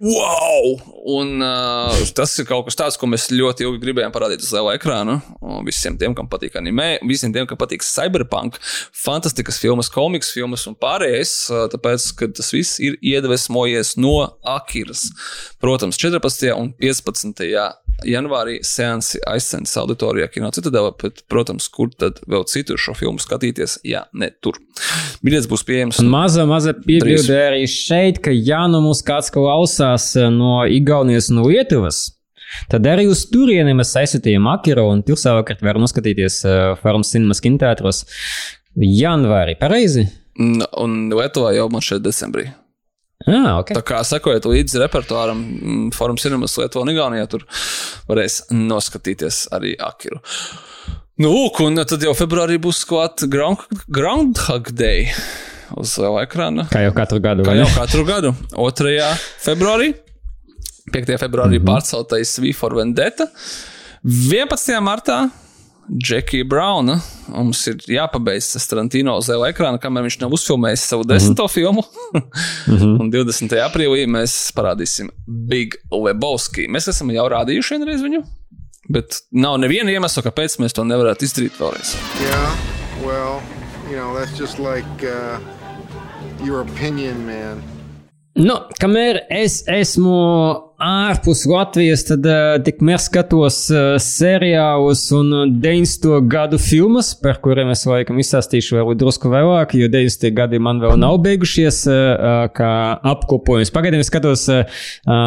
wow! 0.00 0.80
Un 1.04 1.42
uh, 1.44 1.94
tas 2.16 2.38
ir 2.38 2.46
kaut 2.48 2.64
kas 2.66 2.76
tāds, 2.76 2.96
ko 2.98 3.06
mēs 3.06 3.28
ļoti 3.30 3.66
ilgi 3.66 3.82
gribējām 3.84 4.12
parādīt 4.12 4.42
uz 4.42 4.50
lielā 4.50 4.74
ekrāna. 4.78 5.20
Un 5.40 5.64
visiem 5.64 5.98
tiem, 6.00 6.14
kam 6.14 6.26
patīk 6.26 6.56
anime, 6.58 6.98
visiem 7.06 7.32
tiem, 7.32 7.46
kam 7.46 7.60
patīk 7.60 7.84
cyberpunk, 7.86 8.58
fantastiskas 9.04 9.60
filmas, 9.60 9.92
komiks 9.92 10.32
filmas 10.32 10.66
un 10.66 10.74
pārējais. 10.74 11.36
uh, 11.52 11.68
Tāpēc, 11.70 12.08
ka 12.16 12.26
tas 12.34 12.50
viss 12.56 12.80
ir 12.80 12.98
iedvesmojies 12.98 13.94
no 13.96 14.16
Akiras. 14.42 15.06
Protams, 15.60 16.00
14. 16.00 16.50
un 16.56 16.72
15 16.80 17.46
janvārī 18.06 18.58
seansi 18.66 19.20
aizsens 19.28 19.72
auditorijā 19.80 20.28
Kino 20.32 20.50
Citadela, 20.54 20.92
bet, 21.02 21.24
protams, 21.30 21.68
kur 21.72 21.90
tad 21.92 22.20
vēl 22.30 22.46
citur 22.50 22.80
šo 22.80 22.94
filmu 22.98 23.22
skatīties, 23.22 23.80
ja 23.88 24.04
ne 24.12 24.30
tur. 24.42 24.60
Biļets 25.24 25.48
būs 25.50 25.66
pieejams. 25.68 26.00
Un 26.02 26.12
maza, 26.12 26.46
maza 26.48 26.74
piebilde 26.76 27.36
arī 27.48 27.66
šeit, 27.70 28.22
ka 28.24 28.32
ja 28.34 28.64
nu 28.70 28.82
mums 28.84 29.04
kāds 29.06 29.32
klausās 29.34 30.12
no 30.32 30.62
Igaunijas 30.68 31.30
un 31.32 31.44
Lietuvas, 31.48 32.08
Tad 32.70 32.86
arī 32.90 33.04
uz 33.10 33.20
turieni 33.30 33.76
mēs 33.78 33.92
aizsūtījām 34.00 34.48
Akiro, 34.50 34.88
un 34.90 35.04
tur 35.06 35.18
savukārt 35.20 35.62
var 35.62 35.78
noskatīties 35.78 36.40
uh, 36.46 36.54
Farm 36.82 37.04
Cinema 37.06 37.36
kinoteātros 37.38 38.02
janvārī. 38.74 39.54
Pareizi? 39.60 40.08
Un, 40.40 40.58
un 40.80 40.96
Lietuvā 41.14 41.54
jau 41.54 41.68
man 41.72 41.84
šeit 41.84 42.02
decembrī. 42.02 42.48
Ah, 43.28 43.58
okay. 43.60 43.76
Tā 43.76 43.82
kā 43.84 44.00
sekojot 44.06 44.48
līdzi 44.48 44.80
repertuāram, 44.80 45.42
Forum 45.92 46.16
Cinemas 46.20 46.56
Lietuvā 46.56 46.86
un 46.86 46.92
Igaunijā, 46.94 47.26
tur 47.28 47.44
varēs 48.08 48.46
noskatīties 48.54 49.42
arī 49.56 49.74
Akiru. 49.76 50.22
Nu, 51.20 51.28
lūk, 51.28 51.60
un 51.66 51.76
tad 51.84 52.00
jau 52.00 52.14
februārī 52.16 52.56
būs 52.62 52.80
klāt 52.88 53.26
Ground, 53.28 53.66
Groundhog 53.92 54.72
Day 54.72 55.10
uz 55.76 55.92
liela 56.00 56.24
ekrāna. 56.24 56.64
Kā 56.72 56.80
jau 56.86 56.94
katru 56.96 57.20
gadu. 57.22 57.44
Kā 57.46 57.58
jau 57.58 57.68
katru 57.74 58.06
gadu. 58.08 58.32
2. 58.56 58.96
februārī 59.44 59.92
5. 60.90 61.12
februārī 61.20 61.58
mm 61.58 61.62
-hmm. 61.62 61.68
pārceltais 61.68 62.38
V 62.40 62.52
for 62.56 62.74
Vendetta. 62.74 63.28
11. 64.02 64.80
martā 64.80 65.28
Džekija 65.88 66.44
Brauna. 66.44 67.00
Mums 67.28 67.62
ir 67.66 67.80
jāpabeidz 67.88 68.52
tas 68.52 68.66
Tarantino 68.70 69.16
uz 69.18 69.28
liela 69.30 69.50
ekrāna, 69.50 69.80
kamēr 69.82 70.06
viņš 70.06 70.18
nav 70.22 70.34
uzfilmējis 70.36 70.84
savu 70.92 71.06
desmito 71.08 71.42
mm 71.42 71.46
-hmm. 71.46 71.54
filmu. 71.54 71.82
mm 72.66 72.76
-hmm. 72.76 73.00
Un 73.00 73.10
20. 73.12 73.56
aprīlī 73.64 74.06
mēs 74.06 74.52
parādīsim 74.56 75.10
Big 75.26 75.74
Lebowski. 75.90 76.68
Mēs 76.68 76.88
esam 76.88 77.10
jau 77.10 77.26
rādījuši 77.28 77.78
vienreiz 77.78 78.02
viņu, 78.02 78.22
bet 78.88 79.20
nav 79.32 79.58
neviena 79.58 79.90
iemesla, 79.90 80.22
kāpēc 80.22 80.58
mēs 80.60 80.72
to 80.72 80.84
nevarētu 80.84 81.24
izdarīt 81.24 81.58
vēlreiz. 81.58 81.96
Yeah, 82.22 82.54
well, 83.04 83.42
you 83.90 83.96
know, 83.96 84.14
that's 84.18 84.40
just 84.40 84.58
like 84.58 85.02
uh, 85.02 85.38
your 86.46 86.60
opinion, 86.60 87.26
man. 87.26 87.62
Nu, 88.34 88.54
kamēr 88.80 89.18
es 89.30 89.64
esmu 89.66 90.69
ārpus 90.80 91.44
Latvijas, 91.48 92.02
tad 92.08 92.24
uh, 92.28 92.56
tikmēr 92.64 93.00
skatos 93.02 93.58
uh, 93.72 93.94
seriālus 94.00 95.02
un 95.16 95.32
90. 95.60 96.08
gadu 96.30 96.60
filmas, 96.60 97.12
par 97.20 97.40
kuriem 97.44 97.72
es 97.74 97.84
laikam 97.88 98.20
izstāstīšu 98.22 98.78
vēl 98.78 98.96
drusku 99.00 99.30
vēlāk, 99.32 99.76
jo 99.78 99.90
90. 99.92 100.32
gadi 100.36 100.60
man 100.62 100.80
vēl 100.82 100.96
nav 101.00 101.18
beigušies 101.24 101.82
kā 102.56 102.72
apkopojums. 103.12 103.72
Pagaidām 103.74 104.02
es 104.02 104.10
skatos 104.10 104.46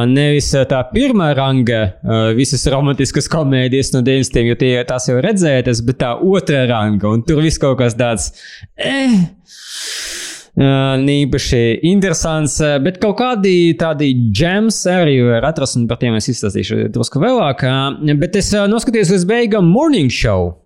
nevis 0.09 0.49
tā 0.69 0.81
pirmā 0.93 1.31
ranga, 1.38 1.81
visas 2.38 2.65
romantiskas 2.71 3.30
komēdijas 3.31 3.93
no 3.95 4.03
90. 4.05 4.43
jo 4.49 4.57
tie 4.59 4.73
tās 4.89 5.07
jau 5.09 5.19
redzētas, 5.23 5.84
bet 5.85 6.01
tā 6.03 6.13
otrā 6.17 6.65
ranga, 6.69 7.13
un 7.13 7.23
tur 7.27 7.43
viss 7.45 7.61
kaut 7.61 7.80
kas 7.81 7.97
tāds. 7.99 8.31
Eh, 8.77 9.15
īpaši 10.57 11.61
interesants, 11.89 12.59
bet 12.84 12.99
kaut 13.01 13.17
kādi 13.17 13.73
tādi 13.80 14.13
gems 14.35 14.84
arī 14.85 15.21
var 15.25 15.49
atrast, 15.49 15.77
un 15.80 15.88
par 15.89 15.97
tiem 15.97 16.15
es 16.19 16.30
izstāstīšu 16.30 16.89
drusku 16.93 17.21
vēlāk. 17.23 17.63
Bet 18.19 18.35
es 18.35 18.53
noskatījos 18.53 19.13
līdz 19.15 19.25
beigām 19.30 19.65
Morning 19.65 20.11
Show. 20.13 20.59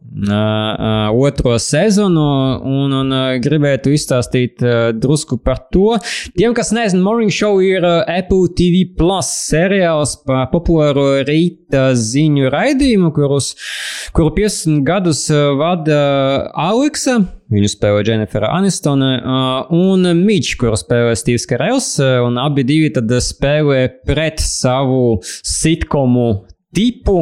Otro 1.18 1.58
sezonu, 1.62 2.24
un, 2.66 2.94
un 2.96 3.16
gribētu 3.44 3.92
izstāstīt 3.94 4.64
drusku 4.98 5.38
par 5.38 5.62
to. 5.72 5.98
Tiem, 6.36 6.56
kas 6.58 6.74
nezina, 6.76 7.04
Morning 7.06 7.32
Show 7.32 7.62
ir 7.64 7.86
Apple 7.86 8.52
TV 8.58 8.88
Plus 8.98 9.30
seriāls 9.52 10.18
par 10.28 10.50
populāro 10.52 11.22
rīta 11.28 11.92
ziņu 11.96 12.52
raidījumu, 12.52 13.14
kurus, 13.16 13.54
kuru 14.16 14.34
50 14.40 14.84
gadus 14.88 15.28
vada 15.60 16.02
Aleksa. 16.56 17.22
Viņu 17.54 17.70
spēlē 17.72 18.04
Jennifer 18.04 18.44
Anistone 18.50 19.14
uh, 19.22 19.70
un 19.72 20.04
Mičs, 20.20 20.58
kuru 20.60 20.76
spēlē 20.80 21.16
Steve's 21.16 21.48
Karels. 21.48 21.94
Un 22.26 22.40
abi 22.42 22.66
divi 22.68 22.92
spēlē 23.24 23.86
pret 24.08 24.44
savu 24.44 25.20
sitkomu 25.24 26.28
tipu, 26.78 27.18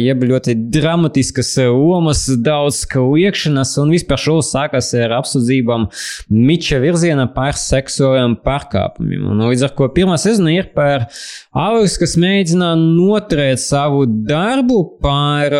jeb 0.00 0.24
ļoti 0.24 0.56
dramatiskas 0.72 1.52
lomas, 1.68 2.24
daudz 2.40 2.82
kliekšanas, 2.88 3.76
un 3.82 3.92
vispār 3.92 4.20
šovs 4.20 4.54
sākas 4.54 4.90
ar 4.96 5.18
apsūdzībām 5.20 5.86
Miča 6.32 6.80
virzienā 6.82 7.26
par 7.34 7.58
seksuāliem 7.60 8.38
pārkāpumiem. 8.44 9.26
Un 9.34 9.44
līdz 9.50 9.66
ar 9.68 9.74
to 9.76 9.88
pirmā 9.94 10.16
sezona 10.20 10.54
ir 10.56 10.70
par 10.76 11.06
Aleks, 11.54 11.98
kas 12.00 12.16
mēģina 12.20 12.72
noturēt 12.80 13.60
savu 13.62 14.04
darbu 14.08 14.80
par 15.04 15.54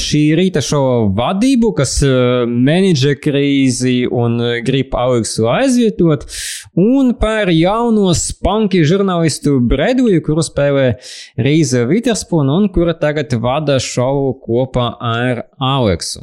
šī 0.00 0.22
rīta 0.38 0.62
šova 0.64 1.10
vadību, 1.18 1.72
kas 1.76 1.98
menedžē 2.46 3.16
krīzi 3.20 4.04
un 4.06 4.38
grib 4.66 4.94
Aleksu 4.96 5.48
aizvietot, 5.50 6.26
un 6.78 7.12
par 7.20 7.50
jauno 7.52 8.14
spunky 8.16 8.84
žurnālistu 8.86 9.58
Bredliju, 9.70 10.22
kuru 10.26 10.44
spēlē 10.46 10.86
Rīza 11.40 11.84
Viters. 11.90 12.19
Witherspoon, 12.20 12.48
un 12.48 12.68
kura 12.68 12.92
tagad 12.92 13.32
vada 13.40 13.78
šovu 13.80 14.34
kopā 14.44 14.96
ar 15.00 15.46
Aleksu. 15.56 16.20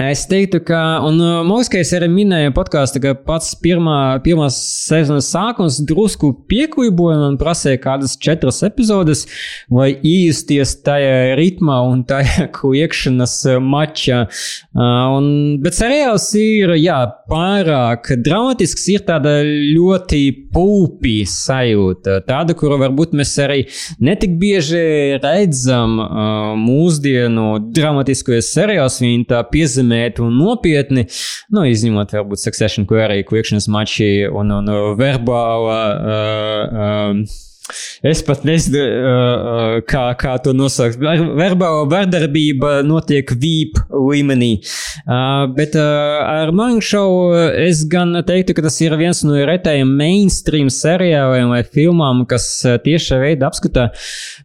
Es 0.00 0.22
teiktu, 0.24 0.56
ka, 0.64 1.02
un 1.04 1.18
uh, 1.20 1.42
Moskais 1.44 1.90
arī 1.92 2.06
minēja 2.08 2.48
podkāstā, 2.56 2.96
ka 3.04 3.10
pats 3.26 3.50
pirmā, 3.60 4.22
pirmās 4.24 4.56
sezonas 4.86 5.26
sākums 5.28 5.82
drusku 5.84 6.30
piekliboja 6.48 7.18
un 7.26 7.34
prasīja 7.36 7.76
kādas 7.82 8.14
četras 8.16 8.62
epizodes, 8.64 9.26
lai 9.68 9.90
iejusties 9.92 10.78
tajā 10.86 11.34
ritmā 11.36 11.82
un 11.90 12.06
tajā 12.08 12.46
kliekšanas 12.56 13.34
mačā. 13.60 14.22
Uh, 14.72 15.18
un, 15.18 15.28
bet 15.60 15.76
seriāls 15.76 16.30
ir, 16.40 16.72
jā, 16.80 16.96
pārāk 17.28 18.14
dramatisks, 18.24 18.88
ir 18.94 19.04
tāda 19.04 19.42
ļoti 19.44 20.22
pulpī 20.56 21.18
sajūta, 21.28 22.22
tāda, 22.24 22.56
kuru 22.56 22.80
varbūt 22.80 23.12
mēs 23.20 23.34
arī 23.44 23.60
netik 24.00 24.40
bieži 24.40 25.20
redzam 25.20 26.00
uh, 26.00 26.56
mūsdienu 26.56 27.68
dramatiskajos 27.76 28.54
seriālos, 28.56 29.02
viņi 29.04 29.28
tā 29.36 29.44
piezīmē 29.52 29.81
iezīmēt 29.82 30.20
un 30.22 30.36
nopietni, 30.38 31.06
nu, 31.52 31.66
izņemot 31.66 32.12
varbūt 32.16 32.42
Succession, 32.42 32.86
kur 32.86 33.02
arī 33.02 33.22
kliekšanas 33.26 33.68
mači 33.68 34.26
un, 34.30 34.50
un 34.50 34.74
verbāla. 34.98 35.80
Uh, 36.02 37.16
uh, 37.22 37.40
Es 38.02 38.18
pat 38.26 38.42
nezinu, 38.44 38.80
uh, 38.82 39.76
kā, 39.86 40.02
kā 40.18 40.32
to 40.42 40.50
nosaukt. 40.52 40.98
Verbāla 40.98 41.84
vardarbība 41.88 42.80
notiek 42.84 43.30
VIP 43.38 43.78
līmenī. 43.94 44.50
Uh, 45.06 45.46
bet 45.54 45.78
uh, 45.78 46.18
ar 46.26 46.50
manu 46.58 46.82
šovu 46.82 47.38
es 47.62 47.84
gan 47.88 48.18
teiktu, 48.26 48.58
ka 48.58 48.66
tas 48.66 48.80
ir 48.82 48.98
viens 49.00 49.22
no 49.24 49.38
retajiem 49.46 49.94
mainstream 49.96 50.68
seriāliem 50.74 51.54
vai 51.54 51.62
filmām, 51.62 52.26
kas 52.28 52.50
tiešā 52.82 53.22
veidā 53.22 53.48
apskata 53.48 53.92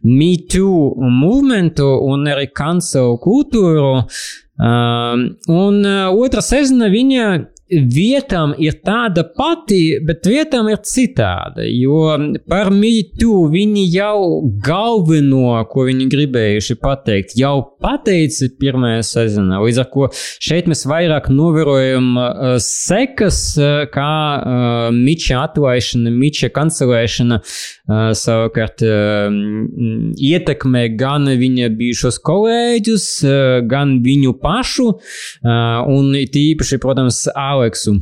Me 0.06 0.36
Too 0.48 0.94
movementu 1.02 1.90
un 2.06 2.30
arī 2.30 2.46
cancel 2.54 3.18
kultūru. 3.20 3.96
Um, 3.98 4.47
un 4.58 5.76
otra 5.86 6.42
sezona 6.42 6.88
viņa 6.90 7.26
vietām 7.68 8.54
ir 8.58 8.78
tāda 8.84 9.24
pati, 9.36 9.98
bet 10.04 10.26
vietām 10.28 10.70
ir 10.72 10.80
citāda. 10.86 11.66
Jo 11.68 12.16
par 12.48 12.70
mītu 12.72 13.48
viņi 13.52 13.84
jau 13.92 14.40
galveno, 14.64 15.58
ko 15.70 15.84
viņi 15.88 16.08
gribējuši 16.12 16.78
pateikt, 16.80 17.36
jau 17.38 17.60
pateica 17.82 18.48
pirmajā 18.60 19.02
sezonā. 19.06 19.60
Līdz 19.62 19.82
ar 19.82 19.90
to 19.92 20.08
šeit 20.44 20.68
mēs 20.70 20.84
vairāk 20.88 21.28
novērojam 21.32 22.08
uh, 22.16 22.56
sekas, 22.62 23.40
uh, 23.60 23.84
kā 23.92 24.12
uh, 24.38 24.88
Miča 24.94 25.42
atlaišana, 25.44 26.12
Miča 26.14 26.50
kancelēšana 26.54 27.40
uh, 27.42 28.10
savukārt 28.16 28.84
uh, 28.86 29.28
ietekmē 30.16 30.86
gan 30.98 31.28
viņa 31.38 31.70
bijušos 31.76 32.20
kolēģus, 32.24 33.08
uh, 33.26 33.36
gan 33.68 33.98
viņu 34.04 34.34
pašu, 34.42 34.88
uh, 34.94 35.92
un 35.92 36.14
tīpaši, 36.32 36.80
protams, 36.82 37.26
Aleksu. 37.58 37.98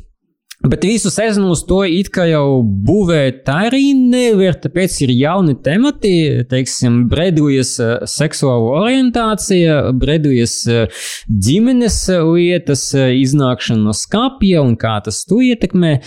Bet 0.64 0.84
visu 0.84 1.10
sezonu 1.12 1.50
uz 1.52 1.60
to 1.68 1.82
it 1.84 2.08
kā 2.14 2.24
jau 2.30 2.62
būvēt 2.64 3.44
arī 3.52 3.90
nevar, 3.96 4.56
tāpēc 4.56 4.94
ir 5.04 5.12
jauni 5.12 5.52
temati, 5.62 6.14
teiksim, 6.48 7.02
bredujas 7.10 7.74
eh, 7.84 7.92
seksuāla 8.08 8.72
orientācija, 8.80 9.76
bredujas 10.00 10.56
eh, 10.72 11.04
ģimenes 11.28 12.00
lietas, 12.24 12.88
eh, 12.96 13.12
iznākšana 13.20 13.84
no 13.84 13.94
skapja 13.94 14.64
un 14.64 14.74
kā 14.80 14.96
tas 15.04 15.20
to 15.28 15.42
ietekmē, 15.44 15.98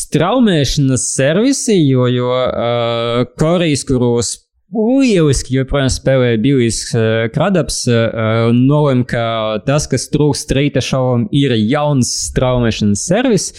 straumēšanas 0.00 1.04
servisi, 1.12 1.76
jo, 1.84 2.08
jo 2.10 2.32
uh, 2.32 3.26
Korejas, 3.38 3.84
kuros 3.86 4.32
Lieliski, 4.70 5.56
joprojām 5.58 5.88
spēlēja 5.90 6.38
Billijs 6.42 6.84
uh, 6.94 7.24
Kradaps 7.34 7.82
uh, 7.90 8.50
un 8.50 8.60
nolēma, 8.70 9.06
ka 9.10 9.24
tas, 9.66 9.88
kas 9.90 10.06
trūkst 10.12 10.54
rīta 10.54 10.82
šovam, 10.84 11.26
ir 11.34 11.56
jauns 11.58 12.12
straumēšanas 12.28 13.02
servis. 13.10 13.50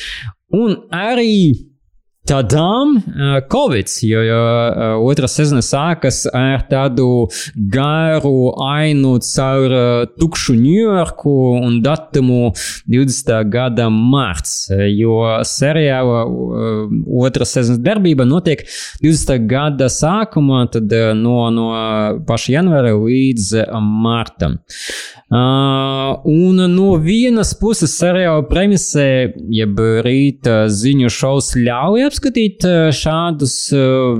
Un 0.55 0.77
arī 0.95 1.70
Tādām 2.21 2.99
uh, 2.99 3.39
Covid, 3.49 3.89
jo, 4.05 4.19
jo 4.21 4.35
uh, 4.37 4.91
otrā 5.09 5.25
sezona 5.25 5.63
sākas 5.65 6.19
ar 6.29 6.61
tādu 6.69 7.07
garu 7.73 8.51
ainu 8.61 9.15
caur 9.25 9.73
uh, 9.73 10.03
tukšu 10.21 10.53
Ņujorku 10.59 11.33
un 11.57 11.79
datumu 11.81 12.51
20. 12.93 13.31
gada 13.49 13.87
marts, 13.89 14.69
jo 14.69 15.17
seriāla 15.49 16.19
uh, 16.27 16.93
otrā 17.25 17.47
sezonas 17.49 17.81
darbība 17.81 18.29
notiek 18.29 18.61
20. 19.01 19.41
gada 19.49 19.89
sākumā, 19.89 20.67
tad 20.77 20.93
uh, 20.93 21.15
no, 21.17 21.39
no 21.49 21.71
paša 22.29 22.53
janvāra 22.59 22.93
līdz 22.99 23.49
uh, 23.63 23.81
martam. 23.81 24.59
Uh, 25.31 26.21
un 26.27 26.61
no 26.69 26.93
vienas 27.01 27.55
puses 27.57 27.97
seriāla 27.97 28.45
premisē, 28.45 29.09
jeb 29.57 29.81
rīta 30.05 30.67
ziņu 30.69 31.09
šovs 31.17 31.55
ļauj 31.57 32.10
apskatīt 32.11 32.67
šādus 32.95 33.55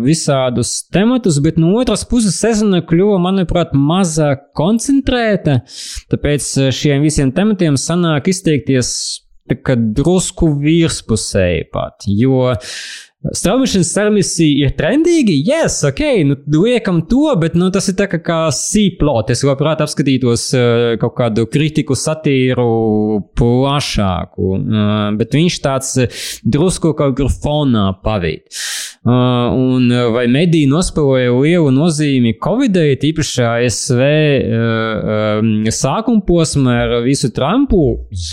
visādus 0.02 0.72
tematus, 0.94 1.42
bet 1.44 1.60
no 1.62 1.76
otras 1.82 2.06
puses 2.08 2.40
sezona 2.40 2.80
kļuva, 2.88 3.20
manuprāt, 3.22 3.76
mazāk 3.76 4.48
koncentrēta, 4.58 5.60
tāpēc 6.12 6.48
šiem 6.74 7.04
visiem 7.04 7.36
tematiem 7.36 7.78
sanāk 7.80 8.32
izteikties 8.32 8.96
drusku 9.52 10.54
virspusēji 10.62 11.68
pat, 11.74 12.08
jo 12.08 12.54
Straumēšanas 13.22 13.90
servisi 13.94 14.48
ir 14.64 14.72
trendīgi, 14.74 15.36
yes, 15.46 15.76
ok, 15.86 16.02
nu, 16.26 16.38
liekam 16.56 17.04
to, 17.10 17.28
bet 17.38 17.54
nu, 17.54 17.68
tas 17.74 17.86
ir 17.92 17.98
tā 18.00 18.08
kā, 18.10 18.18
kā 18.26 18.40
sīplot. 18.58 19.30
Es 19.30 19.44
labprāt 19.46 19.84
apskatītos 19.86 20.48
uh, 20.58 20.86
kaut 21.02 21.14
kādu 21.20 21.46
kritiku 21.52 21.94
satīru 21.94 23.22
plašāku, 23.38 24.56
uh, 24.58 25.04
bet 25.20 25.38
viņš 25.38 25.60
tāds 25.62 25.94
drusku 26.42 26.96
kaut 26.98 27.20
kur 27.20 27.30
fonā 27.30 27.92
pavīt. 28.02 28.50
Uh, 28.50 28.91
un 29.02 29.88
vai 30.14 30.28
mediji 30.30 30.68
nospēlēja 30.70 31.32
lielu 31.34 31.72
nozīmi 31.74 32.36
Covidai, 32.42 32.94
tīpaši 33.02 33.46
ASV 33.48 34.02
uh, 34.02 35.40
um, 35.40 35.50
sākuma 35.74 36.22
posmā 36.28 36.76
ar 36.84 36.94
visu 37.06 37.32
Trumpu? 37.34 37.82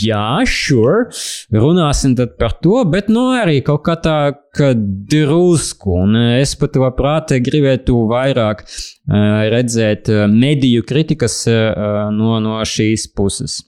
Jā, 0.05 0.43
sure, 0.45 1.09
runāsim 1.55 2.19
tad 2.19 2.37
par 2.41 2.59
to, 2.61 2.83
bet 2.91 3.09
nu 3.09 3.31
arī 3.39 3.63
kaut 3.65 3.87
kā 3.89 3.97
tā 3.97 4.19
ka 4.59 4.73
drusku, 4.75 5.95
un 6.03 6.19
es 6.41 6.53
pat 6.59 6.77
labprāt 6.81 7.33
gribētu 7.45 8.03
vairāk 8.11 8.65
redzēt 9.09 10.11
mediju 10.33 10.85
kritikas 10.89 11.45
no, 11.49 12.37
no 12.43 12.61
šīs 12.67 13.09
puses. 13.17 13.63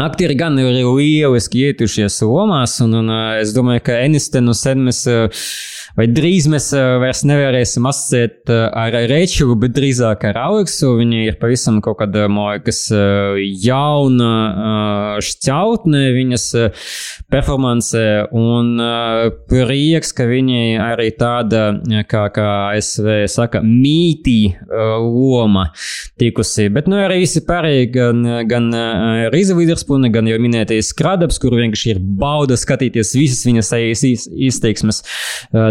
Aktieri 0.00 0.36
gan 0.38 0.54
ir 0.62 0.70
lieliski 0.86 1.66
ietušies 1.66 2.20
lomās, 2.22 2.76
un, 2.84 2.94
un 3.00 3.10
es 3.40 3.50
domāju, 3.56 3.82
ka 3.88 3.98
Enistenu 4.04 4.54
sen 4.56 4.86
mēs 4.86 5.02
vai 5.98 6.06
drīz 6.10 6.46
mēs 6.50 6.70
vairs 7.02 7.22
nevarēsim 7.28 7.86
asociēt 7.88 8.50
ar 8.50 8.96
Rečelu, 9.10 9.56
bet 9.60 9.74
drīzāk 9.76 10.26
ar 10.30 10.38
Aleksu. 10.40 10.92
Viņa 11.00 11.22
ir 11.26 11.38
pavisam 11.40 11.80
kaut 11.84 12.00
kāda, 12.02 12.26
liekas, 12.30 12.82
jauna 13.64 14.30
šķautne 15.24 16.02
viņas 16.16 16.46
performance, 17.30 18.04
un 18.36 18.72
prieks, 19.50 20.14
ka 20.16 20.26
viņai 20.30 20.66
arī 20.82 21.10
tāda, 21.18 21.66
kā, 22.10 22.26
kā 22.34 22.48
ASV 22.76 23.10
saka, 23.30 23.62
mītī 23.64 24.54
loma 24.70 25.68
tikusi. 26.20 26.68
Bet, 26.72 26.88
nu, 26.90 27.00
arī 27.02 27.22
visi 27.24 27.44
pārējie, 27.46 27.86
gan, 27.94 28.22
gan 28.50 28.70
Rīza 29.32 29.56
Vidurspune, 29.58 30.10
gan 30.12 30.28
jau 30.30 30.38
minētais 30.42 30.92
Kradaps, 30.96 31.40
kur 31.42 31.56
vienkārši 31.58 31.94
ir 31.94 32.02
bauda 32.20 32.58
skatīties 32.60 33.14
visas 33.18 33.44
viņas 33.48 33.72
izteiksmes 34.50 35.02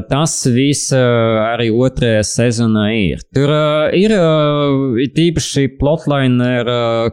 tas 0.09 0.33
viss 0.49 0.93
arī 0.93 1.69
otrajā 1.73 2.23
sezonā 2.27 2.85
ir. 2.97 3.23
Tur 3.35 3.53
ir 3.95 4.15
tīpaši 5.15 5.67
plotline 5.79 6.49
ar 6.61 6.71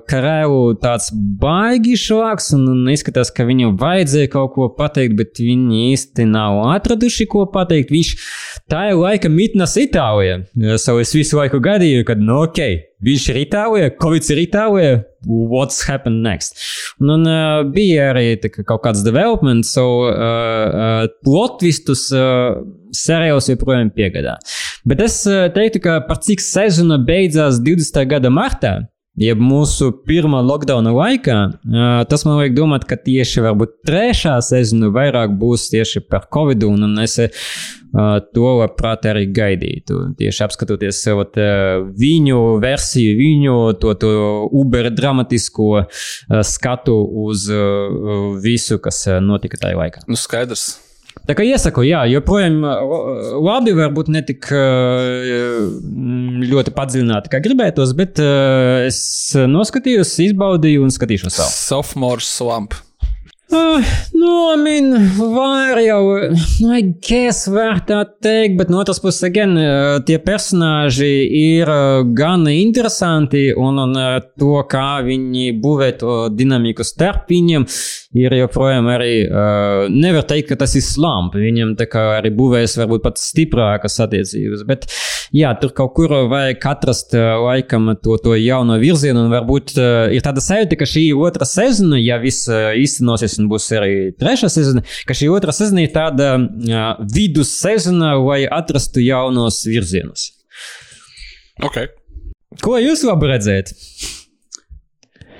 Karēlu 0.08 0.76
tāds 0.82 1.10
baigi 1.12 1.96
švaks, 2.00 2.52
un 2.56 2.88
izskatās, 2.92 3.32
ka 3.34 3.46
viņam 3.48 3.76
vajadzēja 3.80 4.32
kaut 4.32 4.54
ko 4.56 4.68
pateikt, 4.76 5.16
bet 5.18 5.40
viņi 5.42 5.90
īsti 5.92 6.28
nav 6.30 6.62
atraduši, 6.72 7.28
ko 7.30 7.46
pateikt. 7.52 7.92
Viņš 7.94 8.12
tā 8.70 8.88
ir 8.90 9.00
laika 9.00 9.30
mitnes 9.32 9.76
Itālijā. 9.80 10.42
So 10.80 10.98
es 11.02 11.14
visu 11.16 11.38
laiku 11.38 11.60
gadīju, 11.62 12.06
kad, 12.08 12.22
nu, 12.22 12.42
ok, 12.46 12.62
viņš 13.06 13.28
ir 13.32 13.42
Itālijā, 13.44 13.92
Covid 14.00 14.32
ir 14.34 14.42
Itālijā, 14.46 14.96
what's 15.26 15.82
happened 15.86 16.22
next. 16.22 16.58
Un, 17.00 17.10
un 17.16 17.26
uh, 17.26 17.60
bija 17.72 18.10
arī 18.12 18.36
kā, 18.42 18.64
kaut 18.66 18.84
kāds 18.86 19.04
development, 19.06 19.66
so 19.68 20.06
uh, 20.06 20.14
uh, 20.14 21.06
plot 21.26 21.60
twistus 21.62 22.08
uh, 22.14 22.58
seriāls 22.96 23.50
joprojām 23.52 23.92
piegādā. 23.94 24.36
Bet 24.86 25.02
es 25.04 25.22
uh, 25.28 25.46
teiktu, 25.52 25.82
ka 25.86 26.00
par 26.08 26.20
cik 26.22 26.42
sezona 26.44 26.98
beidzās 27.02 27.60
20. 27.62 28.04
gada 28.10 28.30
martā, 28.32 28.76
jeb 29.16 29.40
mūsu 29.40 29.88
pirmā 30.06 30.42
lockdowna 30.44 30.92
laikā, 30.94 31.38
uh, 31.48 32.02
tas 32.08 32.26
man 32.28 32.40
liek 32.42 32.54
domāt, 32.56 32.84
ka 32.88 32.98
tieši 33.00 33.44
varbūt 33.46 33.80
trešā 33.88 34.36
sezona 34.44 34.92
vairāk 34.94 35.34
būs 35.40 35.70
tieši 35.72 36.04
par 36.10 36.28
Covid, 36.32 36.68
un, 36.68 36.98
es 37.02 37.18
uh, 37.24 37.28
to 38.36 38.54
labprāt 38.60 39.08
arī 39.08 39.26
gaidītu. 39.34 40.02
Tieši 40.18 40.46
apskatoties 40.46 41.02
vat, 41.16 41.38
viņu 41.96 42.40
versiju, 42.62 43.14
viņu 43.18 43.58
to, 43.80 43.94
to 44.00 44.10
uber 44.52 44.90
dramatisko 44.92 45.86
skatu 46.44 46.98
uz 47.26 47.48
visu, 48.44 48.82
kas 48.84 49.06
notika 49.24 49.62
tajā 49.62 49.80
laikā. 49.80 50.04
Nu, 50.10 50.18
skaidrs. 50.20 50.85
Tā 51.26 51.34
kā 51.34 51.42
iesaku, 51.42 51.82
jā, 51.86 52.04
joprojām 52.10 52.60
labi, 53.42 53.74
varbūt 53.74 54.10
ne 54.14 54.22
tik 54.26 54.46
ļoti 56.46 56.74
padziļināti, 56.76 57.32
kā 57.32 57.42
gribētos, 57.42 57.96
bet 57.98 58.22
es 58.22 58.98
noskatījos, 59.34 60.14
izbaudīju 60.28 60.86
un 60.86 60.94
skatīšos 60.94 61.40
vēl. 61.42 61.50
Sophomore 61.50 62.22
Swamp. 62.22 62.78
Uh, 63.46 63.78
nu, 64.12 64.52
I 64.52 64.56
mean, 64.58 65.10
var 65.34 65.78
jau, 65.78 66.00
nu, 66.60 66.70
I 66.74 66.82
guess, 66.82 67.46
var 67.46 67.78
tā 67.86 68.00
teikt, 68.22 68.56
bet 68.58 68.72
no 68.72 68.80
otras 68.82 68.98
puses, 68.98 69.22
again, 69.28 69.54
tie 70.02 70.16
personāži 70.18 71.12
ir 71.30 71.70
gan 72.18 72.48
interesanti, 72.50 73.44
un, 73.54 73.78
un 73.84 73.94
to, 74.34 74.50
kā 74.66 74.98
viņi 75.06 75.52
būvē 75.62 75.92
to 76.00 76.16
dinamiku 76.34 76.82
starp 76.86 77.30
viņiem, 77.30 77.68
ir 78.16 78.34
joprojām 78.38 78.88
arī, 78.90 79.12
uh, 79.26 79.86
nevar 79.92 80.24
teikt, 80.28 80.50
ka 80.50 80.58
tas 80.62 80.74
ir 80.78 80.84
slump. 80.84 81.36
Viņam 81.36 81.74
tā 81.78 81.88
kā 81.90 82.02
arī 82.16 82.32
būvējas 82.36 82.76
varbūt 82.80 83.04
pat 83.04 83.20
stiprākas 83.20 83.98
attiecības, 84.04 84.64
bet 84.68 84.86
jā, 85.36 85.52
tur 85.60 85.74
kaut 85.76 85.94
kur 85.98 86.14
vajag 86.30 86.68
atrast 86.70 87.16
uh, 87.16 87.36
laikam 87.44 87.92
to, 88.02 88.16
to 88.22 88.36
jauno 88.38 88.78
virzienu, 88.82 89.26
un 89.26 89.34
varbūt 89.34 89.76
uh, 89.80 89.90
ir 90.14 90.24
tāda 90.24 90.44
sajūta, 90.44 90.78
ka 90.80 90.88
šī 90.88 91.08
otra 91.18 91.48
sezona, 91.48 92.00
ja 92.00 92.18
viss 92.22 92.48
uh, 92.50 92.72
īstenosies 92.78 93.38
un 93.42 93.50
būs 93.52 93.68
arī 93.76 93.94
trešā 94.16 94.50
sezona, 94.52 94.84
ka 95.08 95.16
šī 95.16 95.30
otrā 95.34 95.54
sezona 95.56 95.84
ir 95.84 95.92
tāda 95.94 96.34
uh, 96.40 97.04
vidus 97.12 97.54
sezona, 97.60 98.14
lai 98.20 98.44
atrastu 98.46 99.04
jaunos 99.04 99.62
virzienus. 99.68 100.30
Okay. 101.64 101.88
Ko 102.62 102.76
jūs 102.80 103.02
labi 103.06 103.28
redzēt? 103.30 103.72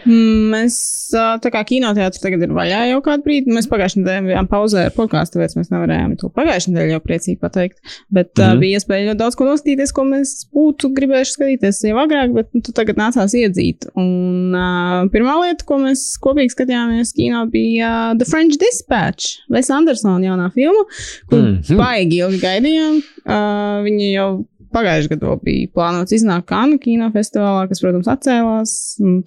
Mēs 0.06 0.76
tā 1.12 1.50
kā 1.52 1.62
kinoteātris 1.66 2.22
tagad 2.22 2.44
ir 2.46 2.52
vaļā 2.54 2.82
jau 2.92 3.00
kādu 3.04 3.26
brīdi. 3.26 3.52
Mēs 3.54 3.68
pagājušajā 3.70 4.02
nedēļā 4.02 4.24
bijām 4.28 4.48
pauzē 4.50 4.86
ar 4.88 4.94
podkāstu, 4.96 5.36
tāpēc 5.36 5.56
mēs 5.58 5.72
nevarējām 5.72 6.16
to 6.20 6.30
pagājušajā 6.36 6.74
nedēļā 6.74 6.94
jau 6.94 7.02
priecīgi 7.04 7.38
pateikt. 7.42 7.80
Bet 8.10 8.32
mm 8.34 8.44
-hmm. 8.44 8.62
bija 8.62 8.80
iespēja 8.80 9.08
ļoti 9.10 9.20
daudz 9.22 9.38
ko 9.38 9.48
noskatīties, 9.48 9.94
ko 9.96 10.06
mēs 10.08 10.34
būtu 10.54 10.92
gribējuši 10.96 11.36
skatīties 11.36 11.82
jau 11.90 11.98
agrāk, 12.02 12.34
bet 12.36 12.50
nu, 12.54 12.62
tagad 12.70 13.00
nācās 13.00 13.34
iedzīt. 13.34 13.88
Un 13.94 14.54
uh, 14.54 15.06
pirmā 15.12 15.36
lieta, 15.44 15.66
ko 15.66 15.80
mēs 15.82 16.04
kopīgi 16.22 16.54
skatījāmies 16.54 17.14
kino, 17.16 17.46
bija 17.50 18.12
uh, 18.12 18.18
The 18.18 18.28
French 18.28 18.60
Dispatch, 18.62 19.42
Wes 19.50 19.70
Andersona 19.70 20.22
jaunā 20.26 20.50
filma, 20.54 20.84
kur 21.30 21.40
mm 21.40 21.58
-hmm. 21.62 21.76
baigi 21.76 22.22
ilgi 22.22 22.42
gaidījām. 22.42 23.00
Uh, 23.26 23.82
viņi 23.86 24.12
jau 24.12 24.30
pagājušajā 24.76 25.14
gadā 25.14 25.36
bija 25.42 25.70
plānots 25.74 26.14
iznākt 26.16 26.48
Kanu 26.50 26.78
kinofestivālā, 26.82 27.66
kas, 27.70 27.82
protams, 27.82 28.10
atcēlās. 28.12 28.72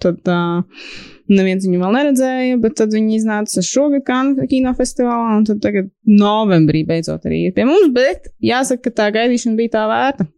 Tad 0.02 0.30
uh, 0.30 0.82
neviens 1.30 1.66
viņu 1.66 1.80
vēl 1.82 1.96
neredzēja, 1.98 2.58
bet 2.62 2.76
tad 2.80 2.94
viņi 2.96 3.18
iznāca 3.18 3.64
šogad 3.66 4.04
Kanu 4.06 4.48
kinofestivālā, 4.50 5.38
un 5.38 5.48
tad 5.48 5.62
tagad 5.64 5.90
novembrī 6.08 6.84
beidzot 6.88 7.26
arī 7.28 7.46
ir 7.48 7.56
pie 7.56 7.66
mums. 7.68 7.90
Bet 7.96 8.30
jāsaka, 8.44 8.88
ka 8.88 8.96
tā 9.02 9.08
gaidīšana 9.18 9.58
bija 9.58 9.76
tā 9.78 9.86
vērta. 9.90 10.28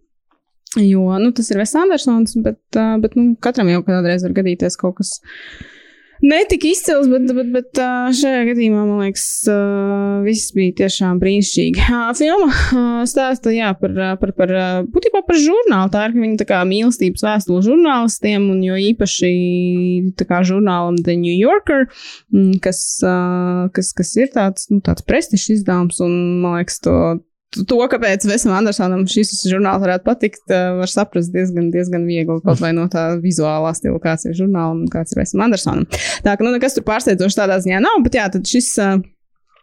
Jo 0.80 1.18
nu, 1.20 1.34
tas 1.36 1.51
ir 1.52 1.60
Vēs 1.60 1.74
Andersons, 1.76 2.39
bet, 2.40 2.62
uh, 2.80 2.97
bet 3.02 3.18
nu, 3.18 3.34
katram 3.44 3.68
jau 3.68 3.82
kādreiz 3.84 4.24
var 4.24 4.36
gadīties 4.40 4.78
kaut 4.80 5.02
kas 5.02 5.18
netika 6.23 6.69
izcils, 6.70 7.09
bet, 7.11 7.27
bet, 7.36 7.49
bet 7.55 7.81
šajā 8.19 8.43
gadījumā, 8.51 8.85
man 8.86 9.03
liekas, 9.05 9.27
viss 10.27 10.53
bija 10.57 10.77
tiešām 10.82 11.20
brīnišķīgi. 11.23 11.86
Filma 12.19 13.05
stāsta 13.11 13.53
jā, 13.55 13.73
par, 13.78 13.97
par, 14.20 14.35
par, 14.39 14.55
būtībā 14.93 15.24
par 15.27 15.40
žurnālu. 15.40 15.93
Tā 15.93 16.07
ir 16.09 16.16
viņa 16.16 16.40
tā 16.43 16.49
kā 16.53 16.62
mīlestības 16.69 17.27
vēstule 17.27 17.65
žurnālistiem, 17.66 18.49
un 18.55 18.62
jo 18.66 18.78
īpaši 18.93 19.32
kā 20.23 20.43
žurnālam 20.47 21.01
The 21.03 21.19
New 21.19 21.35
Yorker, 21.35 21.89
kas, 22.62 22.81
kas, 23.74 23.93
kas 23.99 24.15
ir 24.20 24.32
tāds, 24.35 24.70
nu, 24.73 24.81
tāds 24.85 25.05
prestižs 25.07 25.59
izdevums, 25.59 26.01
un 26.05 26.16
man 26.44 26.61
liekas, 26.61 26.81
to 26.85 26.97
to, 27.53 27.79
kāpēc 27.93 28.27
Vesam 28.29 28.55
Andersonam 28.57 29.05
šis 29.11 29.35
žurnāls 29.51 29.83
varētu 29.85 30.07
patikt, 30.09 30.45
uh, 30.51 30.79
var 30.81 30.91
saprast 30.91 31.33
diezgan, 31.35 31.70
diezgan 31.74 32.07
viegli. 32.09 32.41
Kaut 32.45 32.62
vai 32.62 32.73
no 32.77 32.89
tā 32.93 33.12
vizuālā 33.23 33.74
stila, 33.77 34.01
kāds 34.03 34.29
ir 34.29 34.37
žurnālam 34.39 34.85
un 34.87 34.93
kāds 34.93 35.15
ir 35.15 35.23
Vesam 35.23 35.45
Andersonam. 35.45 35.89
Tā 36.24 36.37
ka, 36.37 36.47
nu, 36.47 36.55
nekas 36.55 36.79
tur 36.79 36.87
pārsteidzošs 36.89 37.39
tādā 37.43 37.61
ziņā 37.62 37.83
nav, 37.85 38.01
bet 38.07 38.20
jā, 38.20 38.29
tad 38.33 38.49
šis. 38.49 38.77
Uh, 38.83 39.03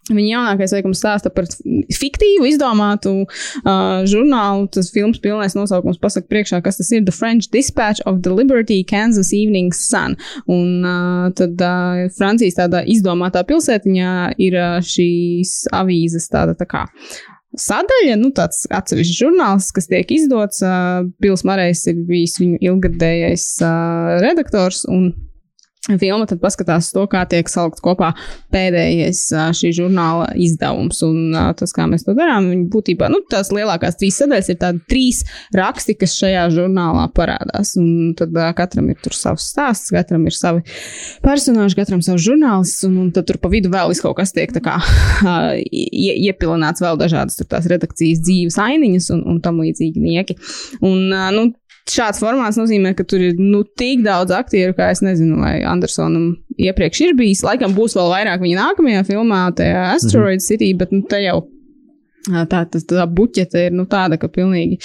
Viņa 0.09 0.29
jaunākais 0.31 0.71
veikums 0.73 1.01
stāsta 1.03 1.29
par 1.29 1.45
fiktīvu, 1.93 2.47
izdomātu 2.49 3.11
uh, 3.27 3.99
žurnālu. 4.09 4.65
Tas 4.73 4.89
filmas 4.93 5.19
pilnais 5.21 5.53
nosaukums 5.53 5.99
pasaka 6.01 6.25
priekšā, 6.31 6.61
kas 6.65 6.79
tas 6.79 6.89
ir 6.95 7.03
The 7.05 7.13
French 7.13 7.51
Dispatch 7.53 8.01
of 8.09 8.23
the 8.25 8.33
Liberty 8.33 8.81
Kansas 8.87 9.29
Evening 9.37 9.69
Sun. 9.75 10.17
Un 10.49 10.81
uh, 10.81 11.29
tad 11.37 11.61
uh, 11.61 12.07
Francijas 12.17 12.57
tādā 12.57 12.81
izdomātā 12.89 13.43
pilsētiņā 13.49 14.13
ir 14.41 14.57
uh, 14.57 14.79
šīs 14.81 15.67
avīzes 15.77 16.29
tāda 16.33 16.57
tā 16.57 16.65
kā 16.69 16.87
sadaļa, 17.57 18.17
nu, 18.19 18.33
tāds 18.35 18.65
atsevišķs 18.69 19.21
žurnāls, 19.23 19.71
kas 19.75 19.89
tiek 19.89 20.11
izdots. 20.13 20.61
Pils 21.23 21.45
Marais 21.47 21.85
ir 21.89 22.03
bijis 22.09 22.37
viņu 22.41 22.59
ilgadējais 22.69 23.47
redaktors, 24.21 24.83
un 24.89 25.13
filma 25.87 26.27
tad 26.29 26.41
paskatās 26.41 26.91
to, 26.93 27.05
kā 27.09 27.23
tiek 27.29 27.49
salikt 27.49 27.79
kopā 27.83 28.11
pēdējais 28.53 29.21
šī 29.57 29.71
žurnāla 29.77 30.29
izdevums. 30.39 31.01
Un 31.07 31.35
tas, 31.57 31.73
kā 31.75 31.87
mēs 31.89 32.05
to 32.05 32.15
darām, 32.17 32.49
viņi 32.51 32.67
būtībā, 32.73 33.09
nu, 33.11 33.21
tās 33.31 33.53
lielākās 33.55 33.97
trīs 33.99 34.19
sadaļas 34.21 34.51
ir 34.51 34.59
tādi 34.61 34.83
trīs 34.91 35.21
raksti, 35.55 35.95
kas 35.99 36.17
šajā 36.19 36.45
žurnālā 36.55 37.07
parādās. 37.15 37.75
Un 37.79 38.13
tad 38.19 38.35
katram 38.57 38.91
ir 38.91 38.99
tur 39.03 39.15
savs 39.17 39.47
stāsts, 39.53 39.93
katram 39.95 40.27
ir 40.29 40.35
savi 40.35 40.65
personāži, 41.25 41.79
katram 41.79 42.03
savs 42.05 42.25
žurnāls, 42.27 42.75
un, 42.87 42.99
un 43.05 43.13
tad 43.15 43.29
tur 43.29 43.39
pa 43.41 43.51
vidu 43.51 43.71
vēl 43.73 43.95
kaut 43.99 44.19
kas 44.19 44.35
tiek 44.35 44.51
tā 44.53 44.61
kā 44.63 44.75
ie, 45.65 46.11
iepilināts 46.27 46.83
vēl 46.83 46.99
dažādas 46.99 47.39
tur 47.39 47.47
tās 47.49 47.65
redakcijas 47.71 48.21
dzīves 48.21 48.59
ainiņas 48.61 49.09
un, 49.15 49.23
un 49.31 49.41
tam 49.43 49.63
līdzīgi 49.63 50.03
nieki. 50.03 50.37
Un, 50.85 51.09
nu, 51.09 51.49
šāds 51.93 52.21
formāts 52.21 52.57
nozīmē, 52.59 52.93
ka 52.97 53.05
tur 53.07 53.21
ir 53.23 53.39
nu, 53.39 53.63
tik 53.79 54.03
daudz 54.05 54.33
aktieru, 54.35 54.75
kā 54.77 54.89
es 54.93 55.03
nezinu, 55.05 55.39
vai 55.43 55.59
Andersonam 55.67 56.31
iepriekš 56.59 57.01
ir 57.07 57.15
bijis. 57.19 57.43
Laikam 57.45 57.75
būs 57.77 57.97
vēl 57.97 58.11
vairāk 58.13 58.43
viņa 58.43 58.65
nākamajā 58.65 59.05
filmā, 59.07 59.45
tajā 59.57 59.85
Asteroid 59.93 60.39
mm 60.39 60.43
-hmm. 60.43 60.47
City, 60.47 60.73
bet 60.73 60.91
nu, 60.91 61.01
te 61.09 61.23
jau 61.23 61.39
tā, 62.27 62.65
tā, 62.65 62.79
tā 62.79 63.05
buķete 63.07 63.67
ir 63.67 63.75
nu, 63.75 63.85
tāda, 63.89 64.17
ka 64.19 64.27
pilnīgi 64.27 64.79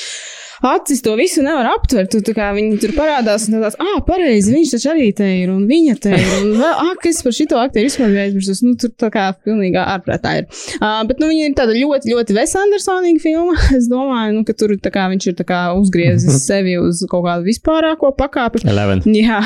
acis 0.64 1.02
to 1.04 1.14
visu 1.18 1.42
nevar 1.44 1.68
aptvert. 1.74 2.14
Tu, 2.14 2.34
viņi 2.34 2.78
tur 2.82 2.94
parādās, 2.96 3.46
un 3.48 3.58
tāds, 3.58 3.76
ah, 3.82 3.98
pareizi, 4.06 4.52
viņš 4.54 4.74
taču 4.76 4.90
arī 4.92 5.10
te 5.16 5.26
ir, 5.42 5.52
un 5.52 5.66
viņa 5.68 5.96
te 6.02 6.12
ir, 6.16 6.30
un 6.40 6.54
vēl, 6.60 6.74
ah, 6.84 6.92
kas 7.02 7.22
par 7.24 7.34
šito 7.36 7.58
aktieru 7.60 7.88
vispār 7.88 8.12
bija 8.12 8.26
aizmirstis. 8.28 8.62
Nu, 8.64 8.74
tur 8.80 8.92
tā 9.00 9.10
kā 9.14 9.26
pilnīgi 9.44 9.78
ārprātā 9.80 10.36
ir. 10.40 10.48
Uh, 10.78 11.02
bet, 11.08 11.20
nu, 11.22 11.28
viņa 11.32 11.50
ir 11.50 11.56
tāda 11.58 11.76
ļoti, 11.76 12.12
ļoti 12.12 12.36
Vesa 12.38 12.62
Andersonīga 12.64 13.22
filma. 13.24 13.56
Es 13.74 13.88
domāju, 13.90 14.36
nu, 14.36 14.44
ka 14.46 14.54
tur 14.56 14.72
kā, 14.78 15.08
viņš 15.10 15.26
ir 15.30 15.40
kā, 15.46 15.60
uzgriezis 15.76 16.42
sevi 16.48 16.76
uz 16.80 17.02
kaut 17.10 17.26
kādu 17.26 17.48
vispārāko 17.48 18.12
pakāpi. 18.16 18.62
Eleven. 18.70 19.02
Jā, 19.24 19.40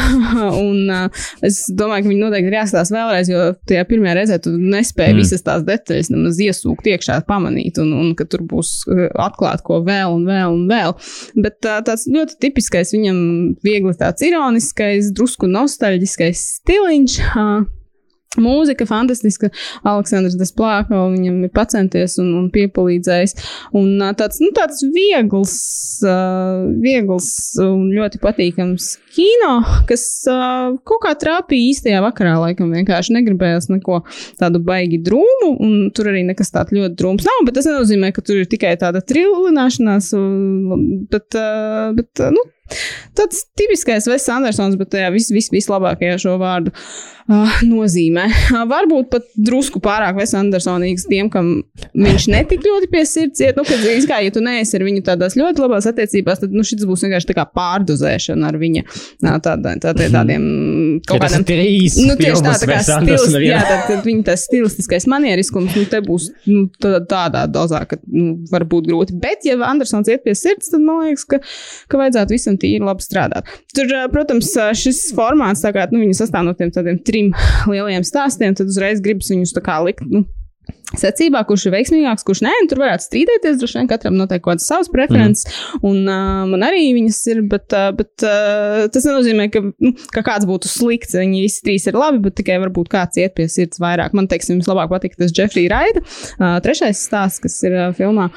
un 0.53 0.91
uh, 0.93 1.25
es 1.45 1.65
domāju, 1.75 2.07
ka 2.07 2.13
viņi 2.13 2.23
noteikti 2.23 2.53
ir 2.53 2.59
jāstāsta 2.59 2.97
vēlreiz, 2.97 3.31
jo 3.33 3.49
tajā 3.69 3.85
pirmajā 3.89 4.17
reizē 4.19 4.39
tu 4.45 4.53
nespēji 4.59 5.15
mm. 5.15 5.23
visas 5.23 5.45
tās 5.47 5.65
detaļas 5.67 6.13
nemaz 6.13 6.41
iesūkt 6.45 6.91
iekšā, 6.93 7.21
pamanīt, 7.29 7.81
un, 7.83 7.95
un 7.97 8.13
ka 8.19 8.27
tur 8.29 8.45
būs 8.49 8.83
atklāt 9.19 9.65
ko 9.67 9.81
vēl 9.87 10.15
un 10.15 10.27
vēl 10.29 10.55
un 10.55 10.67
vēl. 10.71 10.95
Bet 11.39 11.59
tā, 11.65 11.79
tāds 11.87 12.07
ļoti 12.11 12.39
tipiskais 12.43 12.95
viņam, 12.97 13.19
viegli 13.65 13.95
tāds 13.99 14.25
ironiskais, 14.27 15.13
drusku 15.17 15.51
nostalģiskais 15.51 16.45
stiliņš. 16.61 17.19
Mūzika 18.37 18.85
fantastiska. 18.85 19.49
Aleksandrs 19.89 20.37
Desplāka 20.37 20.99
viņam 21.15 21.39
ir 21.47 21.53
pacenties 21.55 22.19
un, 22.21 22.29
un 22.37 22.51
piepalīdzējis. 22.53 23.33
Un 23.79 24.03
tāds, 24.21 24.43
nu, 24.45 24.51
tāds 24.57 24.83
viegls, 24.93 25.55
uh, 26.05 26.67
viegls 26.83 27.31
un 27.65 27.87
ļoti 27.95 28.21
patīkams 28.21 28.91
kino, 29.17 29.55
kas 29.89 30.05
uh, 30.29 30.77
kaut 30.85 31.03
kā 31.07 31.15
trāpīja 31.25 31.73
īstajā 31.73 32.05
vakarā. 32.05 32.37
Laikam 32.43 32.77
vienkārši 32.77 33.17
negribējās 33.17 33.71
neko 33.73 34.03
tādu 34.41 34.61
baigi 34.61 35.01
drūmu, 35.09 35.55
un 35.65 35.75
tur 35.97 36.13
arī 36.13 36.27
nekas 36.29 36.53
tāds 36.53 36.77
ļoti 36.77 37.01
drūms 37.01 37.25
nav. 37.31 37.43
Bet 37.49 37.57
tas 37.57 37.71
nenozīmē, 37.71 38.13
ka 38.13 38.27
tur 38.29 38.43
ir 38.43 38.53
tikai 38.53 38.77
tāda 38.77 39.01
trillināšanās, 39.09 40.13
bet, 41.17 41.33
uh, 41.33 41.97
bet 41.97 42.29
nu, 42.37 42.45
tāds 43.17 43.47
tipiskais 43.57 44.09
Vests 44.11 44.33
Andersons, 44.37 44.77
bet 44.77 44.93
tajā 44.93 45.09
vis, 45.15 45.33
vis, 45.33 45.49
vislabākajā 45.55 46.21
šo 46.23 46.37
vārdu. 46.41 46.77
Uh, 47.29 47.59
nozīmē. 47.69 48.23
Uh, 48.49 48.63
varbūt 48.65 49.11
pat 49.13 49.27
drusku 49.37 49.83
pārāk 49.85 50.17
Ves 50.17 50.31
Andersonīgs 50.39 51.03
tiem, 51.11 51.27
kam 51.29 51.59
viņš 51.93 52.25
netik 52.33 52.63
ļoti 52.65 52.87
pie 52.89 53.03
sirds 53.05 53.43
iet. 53.45 53.59
Nu, 53.59 53.67
kad, 53.69 53.83
kā, 54.09 54.23
ja 54.25 54.33
tu 54.33 54.41
neesi 54.41 54.79
ar 54.79 54.85
viņu 54.87 55.03
tādās 55.05 55.37
ļoti 55.37 55.61
labās 55.61 55.85
attiecībās, 55.91 56.41
tad 56.41 56.55
nu, 56.57 56.65
šis 56.65 56.87
būs 56.89 57.05
vienkārši 57.05 57.29
tā 57.29 57.37
kā 57.37 57.45
pārdozēšana 57.53 58.49
ar 58.49 58.57
viņa 58.63 58.85
tādā, 59.45 59.75
tādā, 59.77 60.07
tādiem 60.15 60.47
kaut 61.05 61.21
kādiem 61.27 61.45
trīs. 61.51 61.99
Nu, 62.01 62.17
tieši 62.17 62.47
tā, 62.47 62.55
tā 62.63 62.71
kā 62.71 62.79
stils, 62.87 63.37
jā, 63.45 63.61
tad, 63.61 63.85
tad 63.91 64.09
viņa 64.09 64.25
tas 64.31 64.47
stilistiskais 64.49 65.09
manieriskums, 65.13 65.77
nu, 65.77 65.85
te 65.93 66.01
būs 66.09 66.31
nu, 66.49 66.65
tādā 66.81 67.45
dozā, 67.53 67.83
ka 67.93 68.01
nu, 68.07 68.39
var 68.49 68.65
būt 68.73 68.89
grūti. 68.89 69.19
Bet, 69.21 69.45
ja 69.45 69.61
Andersons 69.69 70.09
iet 70.09 70.25
pie 70.25 70.33
sirds, 70.33 70.73
tad 70.73 70.81
man 70.81 71.05
liekas, 71.05 71.29
ka, 71.29 71.43
ka 71.93 72.01
vajadzētu 72.07 72.39
visam 72.39 72.57
tīri 72.57 72.81
labi 72.89 73.05
strādāt. 73.05 73.53
Tur, 73.77 73.93
protams, 74.17 74.57
šis 74.81 75.05
formāts, 75.13 75.61
tā 75.67 75.77
kā 75.77 75.91
nu, 75.93 76.01
viņi 76.07 76.17
sastāv 76.23 76.49
no 76.49 76.57
tiem 76.57 76.73
tādiem 76.73 76.97
trim 77.05 77.18
trim 77.19 77.35
lieliem 77.71 78.05
stāstiem, 78.07 78.55
tad 78.57 78.71
uzreiz 78.71 79.03
gribas 79.03 79.31
viņus 79.33 79.55
tā 79.57 79.65
kā 79.65 79.79
likt. 79.85 80.05
Nu, 80.07 80.25
secībā, 80.97 81.43
kurš 81.45 81.67
ir 81.69 81.75
veiksmīgāks, 81.75 82.25
kurš 82.25 82.41
nē, 82.47 82.53
tur 82.71 82.81
varētu 82.81 83.05
strīdēties. 83.05 83.59
Droši 83.61 83.77
vien 83.81 83.89
katram 83.91 84.17
noteikti 84.17 84.45
kaut 84.47 84.57
kādas 84.57 84.69
savas 84.71 84.89
preferences, 84.93 85.45
mm. 85.45 85.83
un 85.85 86.09
uh, 86.09 86.45
man 86.49 86.65
arī 86.65 86.87
viņas 86.97 87.19
ir, 87.35 87.43
bet, 87.51 87.67
uh, 87.77 87.91
bet 87.97 88.25
uh, 88.25 88.87
tas 88.93 89.05
nenozīmē, 89.09 89.49
ka, 89.53 89.63
nu, 89.85 89.93
ka 90.15 90.23
kāds 90.25 90.49
būtu 90.49 90.71
slikts. 90.71 91.17
Viņi 91.19 91.43
visi 91.45 91.61
trīs 91.67 91.85
ir 91.91 91.99
labi, 91.99 92.23
bet 92.25 92.39
tikai 92.41 92.57
varbūt 92.63 92.89
kāds 92.93 93.21
iet 93.21 93.37
pie 93.37 93.49
sirds 93.53 93.83
vairāk. 93.83 94.15
Man, 94.17 94.31
teiksim, 94.31 94.63
vislabāk 94.63 94.89
patīk 94.95 95.19
tas 95.19 95.35
Jeffrey 95.37 95.69
Raida, 95.71 96.01
uh, 96.01 96.57
trešais 96.65 97.03
stāsts, 97.05 97.43
kas 97.45 97.59
ir 97.69 97.77
uh, 97.77 97.91
filmā, 97.97 98.31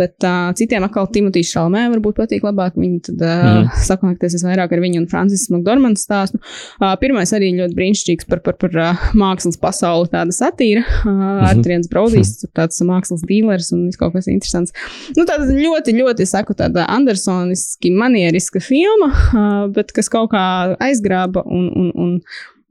bet 0.00 0.26
uh, 0.26 0.50
citiem 0.58 0.88
atkal 0.88 1.06
Timotīs 1.14 1.52
Šalmē 1.54 1.86
varbūt 1.94 2.18
patīk 2.24 2.46
labāk. 2.48 2.74
Viņi 2.80 3.04
tad 3.10 3.22
uh, 3.22 3.46
mm. 3.62 3.70
sakonektēsies 3.86 4.46
vairāk 4.48 4.74
ar 4.74 4.82
viņu 4.82 5.04
un 5.04 5.08
Francis 5.12 5.46
McDormand 5.52 6.00
stāstu. 6.00 6.42
Uh, 6.80 6.90
pirmais 6.98 7.30
arī 7.36 7.54
ļoti 7.60 7.78
brīnišķīgs 7.78 8.26
par, 8.30 8.42
par, 8.42 8.58
par 8.58 8.74
uh, 8.82 9.08
mākslas 9.14 9.60
pasauli, 9.62 10.10
tāda 10.10 10.34
satīra. 10.34 10.82
Uh, 11.04 11.14
mm 11.14 11.62
-hmm 11.62 11.83
viens 11.84 11.90
braudīs, 11.92 12.32
tur 12.40 12.50
tāds 12.54 12.80
mākslas 12.84 13.24
dīlers 13.26 13.72
un 13.74 13.86
viss 13.88 14.00
kaut 14.00 14.14
kas 14.14 14.28
interesants. 14.28 14.72
Nu, 15.16 15.24
tāda 15.28 15.46
ļoti, 15.50 15.94
ļoti, 15.96 16.26
saku, 16.26 16.54
tāda 16.54 16.86
Andersoniski 16.88 17.92
manieriska 17.94 18.60
filma, 18.60 19.12
bet 19.76 19.92
kas 19.92 20.08
kaut 20.08 20.32
kā 20.32 20.76
aizgrāba 20.80 21.44
un, 21.44 21.70
un, 21.74 21.92
un 21.94 22.18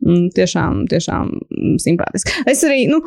tiešām, 0.03 0.83
tiešām 0.91 1.31
simpātiski. 1.81 2.35
Es 2.49 2.63
arī, 2.67 2.85
nu, 2.91 2.99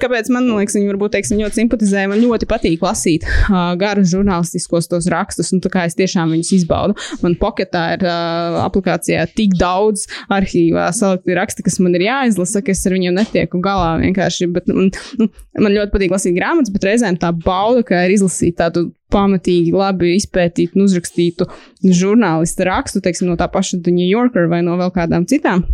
kāpēc 0.00 0.30
man 0.32 0.48
liekas, 0.50 0.76
viņi 0.78 0.90
varbūt 0.92 1.14
teiksim, 1.16 1.40
ļoti 1.42 1.60
simpatizē. 1.60 2.06
Man 2.10 2.22
ļoti 2.22 2.48
patīk 2.48 2.84
lasīt 2.84 3.26
uh, 3.28 3.74
garus 3.80 4.10
žurnālistiskos 4.12 4.88
tos 4.90 5.08
rakstus, 5.12 5.52
un 5.54 5.62
tā 5.64 5.72
kā 5.72 5.84
es 5.88 5.96
tiešām 5.98 6.32
viņus 6.34 6.52
izbaudu. 6.60 6.96
Man 7.24 7.36
poketā 7.40 7.84
ir 7.96 8.06
uh, 8.06 8.60
aplikācijā 8.64 9.26
tik 9.36 9.56
daudz 9.60 10.06
arhīvā 10.32 10.88
salikti 10.96 11.36
raksti, 11.38 11.66
kas 11.66 11.78
man 11.84 11.96
ir 11.98 12.06
jāizlasa, 12.08 12.62
ka 12.64 12.72
es 12.74 12.84
ar 12.88 12.96
viņiem 12.96 13.18
netieku 13.18 13.60
galā 13.64 13.96
vienkārši. 14.02 14.48
Bet, 14.54 14.70
un, 14.72 14.92
nu, 15.20 15.28
man 15.60 15.74
ļoti 15.74 15.94
patīk 15.94 16.14
lasīt 16.14 16.36
grāmatas, 16.38 16.72
bet 16.74 16.88
reizēm 16.88 17.18
tā 17.20 17.32
bauda, 17.36 17.84
ka 17.86 18.06
ir 18.06 18.16
izlasīt 18.16 18.56
tādu 18.60 18.88
pamatīgi, 19.12 19.72
labi 19.72 20.14
izpētītu 20.18 20.76
un 20.76 20.84
uzrakstītu 20.84 21.48
žurnālistu 21.96 22.68
rakstu, 22.68 23.02
teiksim, 23.04 23.30
no 23.30 23.38
tā 23.40 23.48
paša 23.52 23.80
The 23.80 23.94
New 23.94 24.08
Yorker 24.08 24.50
vai 24.52 24.60
no 24.64 24.76
vēl 24.80 24.92
kādām 24.96 25.28
citām 25.28 25.64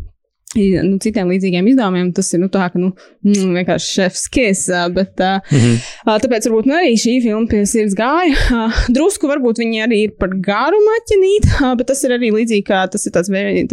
nu, 0.55 0.98
citiem 1.02 1.31
līdzīgiem 1.32 1.68
izdevumiem. 1.72 2.10
Tas 2.16 2.31
ir 2.35 2.43
nu, 2.43 2.48
tā, 2.52 2.68
ka 2.72 2.81
nu, 2.81 2.93
mm, 3.26 3.55
vienkārši 3.59 3.93
šefs 3.98 4.26
kies. 4.35 4.66
Bet 4.94 5.20
mm 5.20 5.60
-hmm. 5.60 6.20
tāpēc 6.24 6.48
varbūt 6.48 6.68
nu, 6.70 6.76
arī 6.78 6.94
šī 7.01 7.16
filma 7.24 7.47
pie 7.51 7.64
sirds 7.66 7.97
gāja. 7.98 8.68
Drusku 8.97 9.31
varbūt 9.31 9.62
viņi 9.62 9.85
arī 9.86 10.02
ir 10.09 10.14
par 10.18 10.35
garu 10.35 10.81
maķinīt, 10.90 11.51
bet 11.78 11.86
tas 11.86 12.05
ir 12.05 12.16
arī 12.18 12.32
līdzīgi 12.35 12.66
kā 12.68 12.85
tas 12.90 13.06
ir 13.06 13.12
tāds 13.12 13.31
very, 13.31 13.66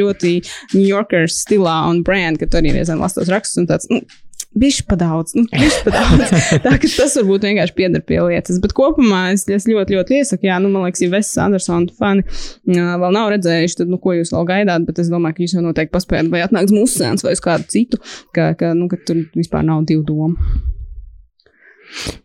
ļoti 0.00 0.40
New 0.74 0.86
Yorker 0.86 1.28
stilā 1.28 1.90
un 1.90 2.02
brand, 2.02 2.38
ka 2.38 2.46
tu 2.46 2.58
arī 2.58 2.74
reizēm 2.74 3.00
lastos 3.00 3.28
rakstus 3.28 3.62
un 3.62 3.70
tāds. 3.70 3.86
Nu, 3.90 4.00
Bišķi 4.58 4.82
pa 4.90 4.96
daudz, 4.98 5.36
nu, 5.38 5.44
bišķi 5.46 5.84
pa 5.86 5.92
daudz. 5.94 6.30
Tā 6.64 6.72
ka 6.82 6.88
tas 6.90 7.12
varbūt 7.20 7.44
vienkārši 7.46 7.74
pieder 7.76 8.02
pie 8.02 8.18
lietas. 8.18 8.58
Bet 8.62 8.74
kopumā 8.74 9.28
es, 9.30 9.44
es 9.46 9.68
ļoti, 9.70 9.94
ļoti 9.94 10.18
iesaku, 10.18 10.48
jā, 10.48 10.56
nu, 10.62 10.72
man 10.74 10.88
liekas, 10.88 11.04
ja 11.04 11.12
Vesas 11.12 11.38
Andersona 11.38 11.94
fani 11.94 12.24
uh, 12.26 12.96
vēl 12.98 13.14
nav 13.14 13.30
redzējuši, 13.36 13.78
tad, 13.82 13.92
nu, 13.94 14.00
ko 14.02 14.16
jūs 14.16 14.34
vēl 14.34 14.48
gaidāt, 14.50 14.88
bet 14.88 14.98
es 15.04 15.12
domāju, 15.12 15.38
ka 15.38 15.46
jūs 15.46 15.54
jau 15.54 15.62
noteikti 15.62 15.94
paspējat 15.94 16.34
vai 16.34 16.42
atnāks 16.48 16.74
mūsu 16.74 16.98
sēns 16.98 17.22
vai 17.26 17.36
uz 17.38 17.44
kādu 17.46 17.70
citu, 17.70 18.02
ka, 18.34 18.50
ka, 18.58 18.74
nu, 18.74 18.90
ka 18.90 18.98
tur 19.06 19.22
vispār 19.38 19.62
nav 19.70 19.86
divu 19.86 20.02
domu. 20.10 20.50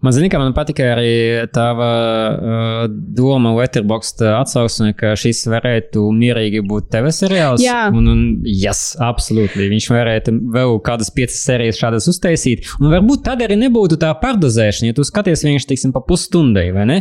Man 0.06 0.14
zina, 0.14 0.30
ka 0.30 0.40
man 0.40 0.54
patika 0.56 0.92
arī 0.94 1.48
tava 1.54 1.90
uh, 2.36 2.82
doma 2.90 3.54
Letterboxd 3.56 4.22
atsauksme, 4.30 4.92
ka 4.98 5.16
šis 5.20 5.46
varētu 5.50 6.04
mierīgi 6.16 6.62
būt 6.68 6.92
TV 6.94 7.12
seriāls. 7.16 7.64
Jā. 7.64 7.88
Un, 7.96 8.10
un 8.12 8.22
yes, 8.46 8.94
absolūti. 9.02 9.66
Viņš 9.72 9.90
varētu 9.92 10.36
vēl 10.54 10.78
kādas 10.86 11.12
piecas 11.16 11.42
sērijas 11.48 11.80
šādas 11.82 12.10
uztaisīt. 12.12 12.70
Un 12.80 12.92
varbūt 12.94 13.26
tad 13.26 13.42
arī 13.46 13.58
nebūtu 13.66 13.98
tā 14.02 14.12
pārdozēšana, 14.22 14.92
ja 14.92 14.98
tu 14.98 15.06
skaties 15.08 15.46
vienkārši, 15.48 15.70
teiksim, 15.74 15.96
pa 15.96 16.04
pusstundai, 16.06 16.68
vai 16.76 16.86
ne? 16.90 17.00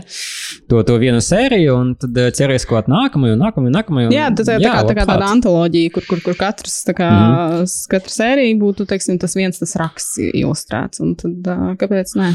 To, 0.70 0.80
to 0.86 0.96
vienu 1.02 1.20
sēriju, 1.24 1.76
un 1.76 1.92
tad 2.00 2.18
ceries 2.36 2.66
kaut 2.68 2.88
nākamajo, 2.90 3.36
nākamajo, 3.40 3.74
nākamajo. 3.74 4.12
Jā, 4.14 4.30
tā, 4.32 4.46
tā, 4.46 4.58
tā, 4.58 4.72
kā, 4.72 4.82
tā 4.88 4.96
kā 4.98 5.06
tāda 5.08 5.30
antoloģija, 5.34 5.92
kur, 5.94 6.08
kur, 6.08 6.22
kur 6.24 6.38
katrs, 6.38 6.80
tā 6.88 6.96
kā, 6.96 7.10
mm. 7.10 7.36
-hmm. 7.60 7.76
katra 7.92 8.16
sērija 8.16 8.58
būtu, 8.60 8.88
teiksim, 8.88 9.18
tas 9.20 9.36
viens 9.36 9.60
tas 9.60 9.76
raksts 9.80 10.18
ilustrēts. 10.24 11.02
Un 11.04 11.14
tad, 11.20 11.36
uh, 11.50 11.74
kāpēc 11.80 12.16
nē? 12.20 12.32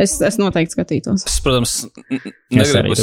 Es, 0.00 0.16
es 0.24 0.38
noteikti 0.40 0.76
skatītos. 0.76 1.24
Es, 1.28 1.38
protams, 1.44 1.74
negribu 2.54 2.96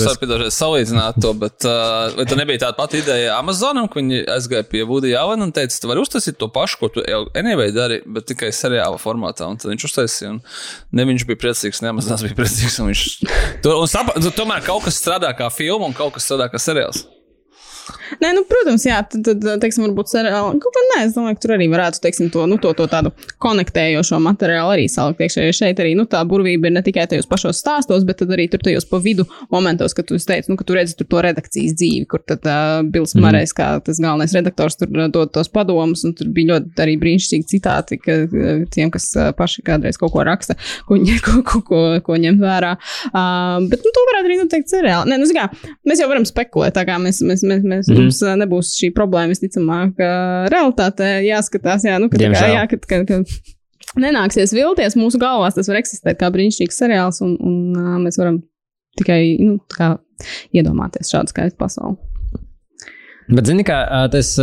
salīdzināt 0.54 1.20
to, 1.24 1.34
bet 1.40 1.68
uh, 1.68 2.12
vai 2.18 2.28
tā 2.30 2.38
nebija 2.40 2.66
tāda 2.66 2.78
pati 2.80 3.02
ideja 3.04 3.38
Amazonam, 3.40 3.90
ka 3.92 4.00
viņi 4.00 4.24
aizgāja 4.36 4.68
pie 4.70 4.84
Vudija 4.88 5.24
Alena 5.24 5.48
un 5.48 5.54
teica, 5.56 5.78
tu 5.82 5.92
vari 5.92 6.04
uztaisīt 6.04 6.40
to 6.42 6.50
pašu, 6.54 6.80
ko 6.82 6.92
tu 6.96 7.06
jau 7.06 7.26
anyway 7.38 7.74
dari, 7.76 8.02
bet 8.06 8.30
tikai 8.32 8.52
seriāla 8.56 9.00
formātā. 9.02 9.50
Un 9.50 9.60
tad 9.62 9.72
viņš 9.74 9.90
uztaisīja, 9.90 10.36
un 10.36 10.42
ne 10.96 11.08
viņš 11.12 11.28
bija 11.30 11.42
priecīgs, 11.46 11.84
ne 11.84 11.94
Amazons 11.94 12.26
bija 12.28 12.38
priecīgs. 12.38 12.80
Un 12.82 12.92
viņš, 12.92 13.06
to, 13.66 13.76
un 13.82 13.92
sapa, 13.92 14.18
tu, 14.22 14.34
tomēr 14.36 14.66
kaut 14.66 14.88
kas 14.88 15.00
strādā 15.02 15.32
kā 15.38 15.52
filma 15.54 15.90
un 15.90 15.98
kaut 15.98 16.18
kas 16.18 16.28
strādā 16.28 16.50
kā 16.52 16.62
seriāls. 16.62 17.06
Nē, 18.22 18.32
nu, 18.36 18.44
protams, 18.50 18.86
jā, 18.88 19.00
tad, 19.10 19.26
tad 19.26 19.62
teiksim, 19.62 19.86
varbūt 19.88 20.10
seriāli. 20.12 20.60
Kaut 20.64 20.76
kā 20.76 20.84
nē, 20.92 21.00
es 21.08 21.16
domāju, 21.18 21.38
ka 21.38 21.46
tur 21.46 21.54
arī 21.56 21.68
varētu, 21.72 22.02
teiksim, 22.04 22.30
to, 22.34 22.46
nu, 22.50 22.58
to, 22.62 22.72
to 22.78 22.88
tādu 22.92 23.12
konektējošo 23.44 24.20
materiālu 24.24 24.74
arī 24.76 24.88
salikt 24.92 25.22
iekšā. 25.26 25.46
Jo 25.46 25.56
šeit 25.56 25.82
arī, 25.84 25.94
nu, 25.98 26.08
tā 26.10 26.22
burvība 26.28 26.70
ir 26.70 26.76
ne 26.78 26.84
tikai 26.86 27.06
tajos 27.12 27.30
pašos 27.30 27.60
stāstos, 27.62 28.06
bet 28.08 28.24
arī 28.26 28.48
tur 28.52 28.64
tajos 28.66 28.88
pa 28.90 29.00
vidu 29.04 29.28
momentos, 29.54 29.94
kad 29.98 30.08
tu 30.10 30.18
teici, 30.18 30.50
nu, 30.52 30.58
ka 30.60 30.68
tu 30.68 30.78
redzi 30.78 30.98
tur 31.00 31.10
to 31.12 31.24
redakcijas 31.26 31.76
dzīvi, 31.78 32.08
kur 32.10 32.24
tad 32.26 32.48
uh, 32.50 32.82
Bils 32.88 33.16
mm. 33.16 33.26
Marais, 33.26 33.54
kā 33.56 33.70
tas 33.86 34.02
galvenais 34.02 34.34
redaktors, 34.36 34.80
tur 34.80 34.92
dod 35.14 35.34
tos 35.36 35.52
padomus, 35.52 36.06
un 36.08 36.16
tur 36.18 36.32
bija 36.34 36.56
ļoti 36.56 36.86
arī 36.86 36.98
brīnišķīgi 37.02 37.50
citāti, 37.56 38.00
ka 38.02 38.18
tiem, 38.74 38.92
kas 38.94 39.12
paši 39.38 39.66
kādreiz 39.66 40.00
kaut 40.02 40.14
ko 40.16 40.26
raksta, 40.26 40.58
ko, 40.90 40.98
ko, 41.26 41.42
ko, 41.46 41.62
ko, 41.70 41.84
ko 42.06 42.20
ņem 42.22 42.42
vērā. 42.42 42.76
Uh, 43.12 43.62
bet, 43.70 43.86
nu, 43.86 43.94
to 43.94 44.06
varētu 44.12 44.32
arī, 44.32 44.40
nu, 44.42 44.50
teikt, 44.52 44.72
seriāli. 44.74 45.12
Nē, 45.12 45.20
nu, 45.22 45.30
zin 45.30 45.38
kā, 45.38 45.48
mēs 45.88 46.02
jau 46.02 46.10
varam 46.12 46.26
spekulēt, 46.28 46.76
tā 46.78 46.86
kā 46.88 46.98
mēs, 47.02 47.22
mēs, 47.26 47.44
mēs, 47.48 47.64
mēs 47.64 47.75
mm 47.82 47.92
-hmm. 47.92 48.02
mums 48.02 48.22
nebūs 48.44 48.72
šī 48.80 48.92
problēma, 48.96 49.34
visticamāk, 49.34 50.00
realitātē 50.54 51.12
jāskatās, 51.26 51.86
jā, 51.88 52.00
nu, 52.00 52.10
ka, 52.10 52.22
tā 52.22 52.32
kā, 52.34 52.48
jā, 52.54 52.66
ka, 52.72 52.78
ka, 52.88 53.04
ka 53.06 53.22
nenāksies 54.02 54.54
vilties 54.56 54.98
mūsu 55.00 55.20
galvās, 55.22 55.56
tas 55.56 55.70
var 55.72 55.80
eksistēt 55.82 56.20
kā 56.20 56.32
brīnišķīgs 56.34 56.82
seriāls, 56.84 57.22
un, 57.26 57.38
un 57.40 57.78
ā, 57.80 58.00
mēs 58.04 58.20
varam 58.22 58.42
tikai, 59.00 59.38
nu, 59.44 59.60
kā 59.78 59.96
iedomāties 60.56 61.12
šādu 61.12 61.34
skaistu 61.34 61.60
pasauli. 61.60 61.98
Bet, 63.26 63.48
zini, 63.50 63.64
kā 63.66 63.80
tas, 64.14 64.36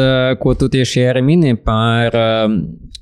ko 0.42 0.54
tu 0.59 0.68
tieši 0.68 1.04
arī 1.12 1.22
mini 1.22 1.54
par 1.54 2.16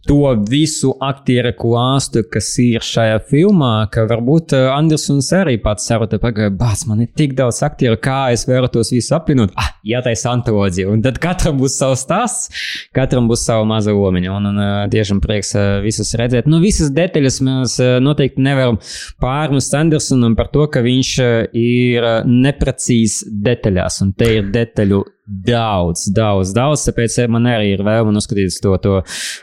to 0.09 0.35
visu 0.48 0.93
aktieru 1.05 1.52
klāstu, 1.56 2.22
kas 2.32 2.48
ir 2.62 2.85
šajā 2.85 3.18
filmā, 3.31 3.72
ka 3.93 4.06
varbūt 4.09 4.55
ā, 4.56 4.62
Andersons 4.74 5.28
arī 5.36 5.56
pats 5.62 5.89
saprota, 5.90 6.20
pagaidi, 6.22 6.55
bāc, 6.60 6.86
man 6.89 7.02
ir 7.05 7.10
tik 7.16 7.35
daudz 7.39 7.60
aktieru, 7.66 7.98
kā 8.01 8.31
es 8.35 8.47
varu 8.48 8.70
tos 8.72 8.93
visus 8.94 9.12
apvienot. 9.16 9.52
Ah, 9.60 9.72
jātaisa 9.86 10.32
antoloģija, 10.32 10.89
un 10.93 11.05
tad 11.05 11.20
katram 11.22 11.60
būs 11.60 11.77
savs 11.81 12.05
stāsts, 12.06 12.64
katram 12.97 13.28
būs 13.31 13.44
sava 13.47 13.66
maza 13.68 13.94
lomiņa, 13.97 14.32
un, 14.39 14.51
un 14.51 14.64
tiešām 14.93 15.22
prieks 15.24 15.55
ā, 15.59 15.66
visus 15.85 16.14
redzēt. 16.18 16.48
Nu, 16.51 16.62
visas 16.64 16.93
detaļas 16.97 17.40
mēs 17.47 17.78
noteikti 18.02 18.44
nevaram 18.44 18.81
pārmest 19.22 19.77
Andersonam 19.77 20.36
par 20.39 20.51
to, 20.55 20.66
ka 20.72 20.85
viņš 20.85 21.14
ir 21.60 22.10
neprecīzs 22.27 23.24
detaļās, 23.31 24.02
un 24.06 24.14
te 24.16 24.36
ir 24.40 24.52
detaļu 24.55 25.05
daudz, 25.47 26.07
daudz, 26.15 26.52
daudz, 26.57 26.85
tāpēc 26.89 27.16
man 27.31 27.47
arī 27.51 27.74
ir 27.77 27.85
vēlme 27.86 28.12
noskatīties 28.15 28.59
to, 28.65 28.74
to 28.82 28.97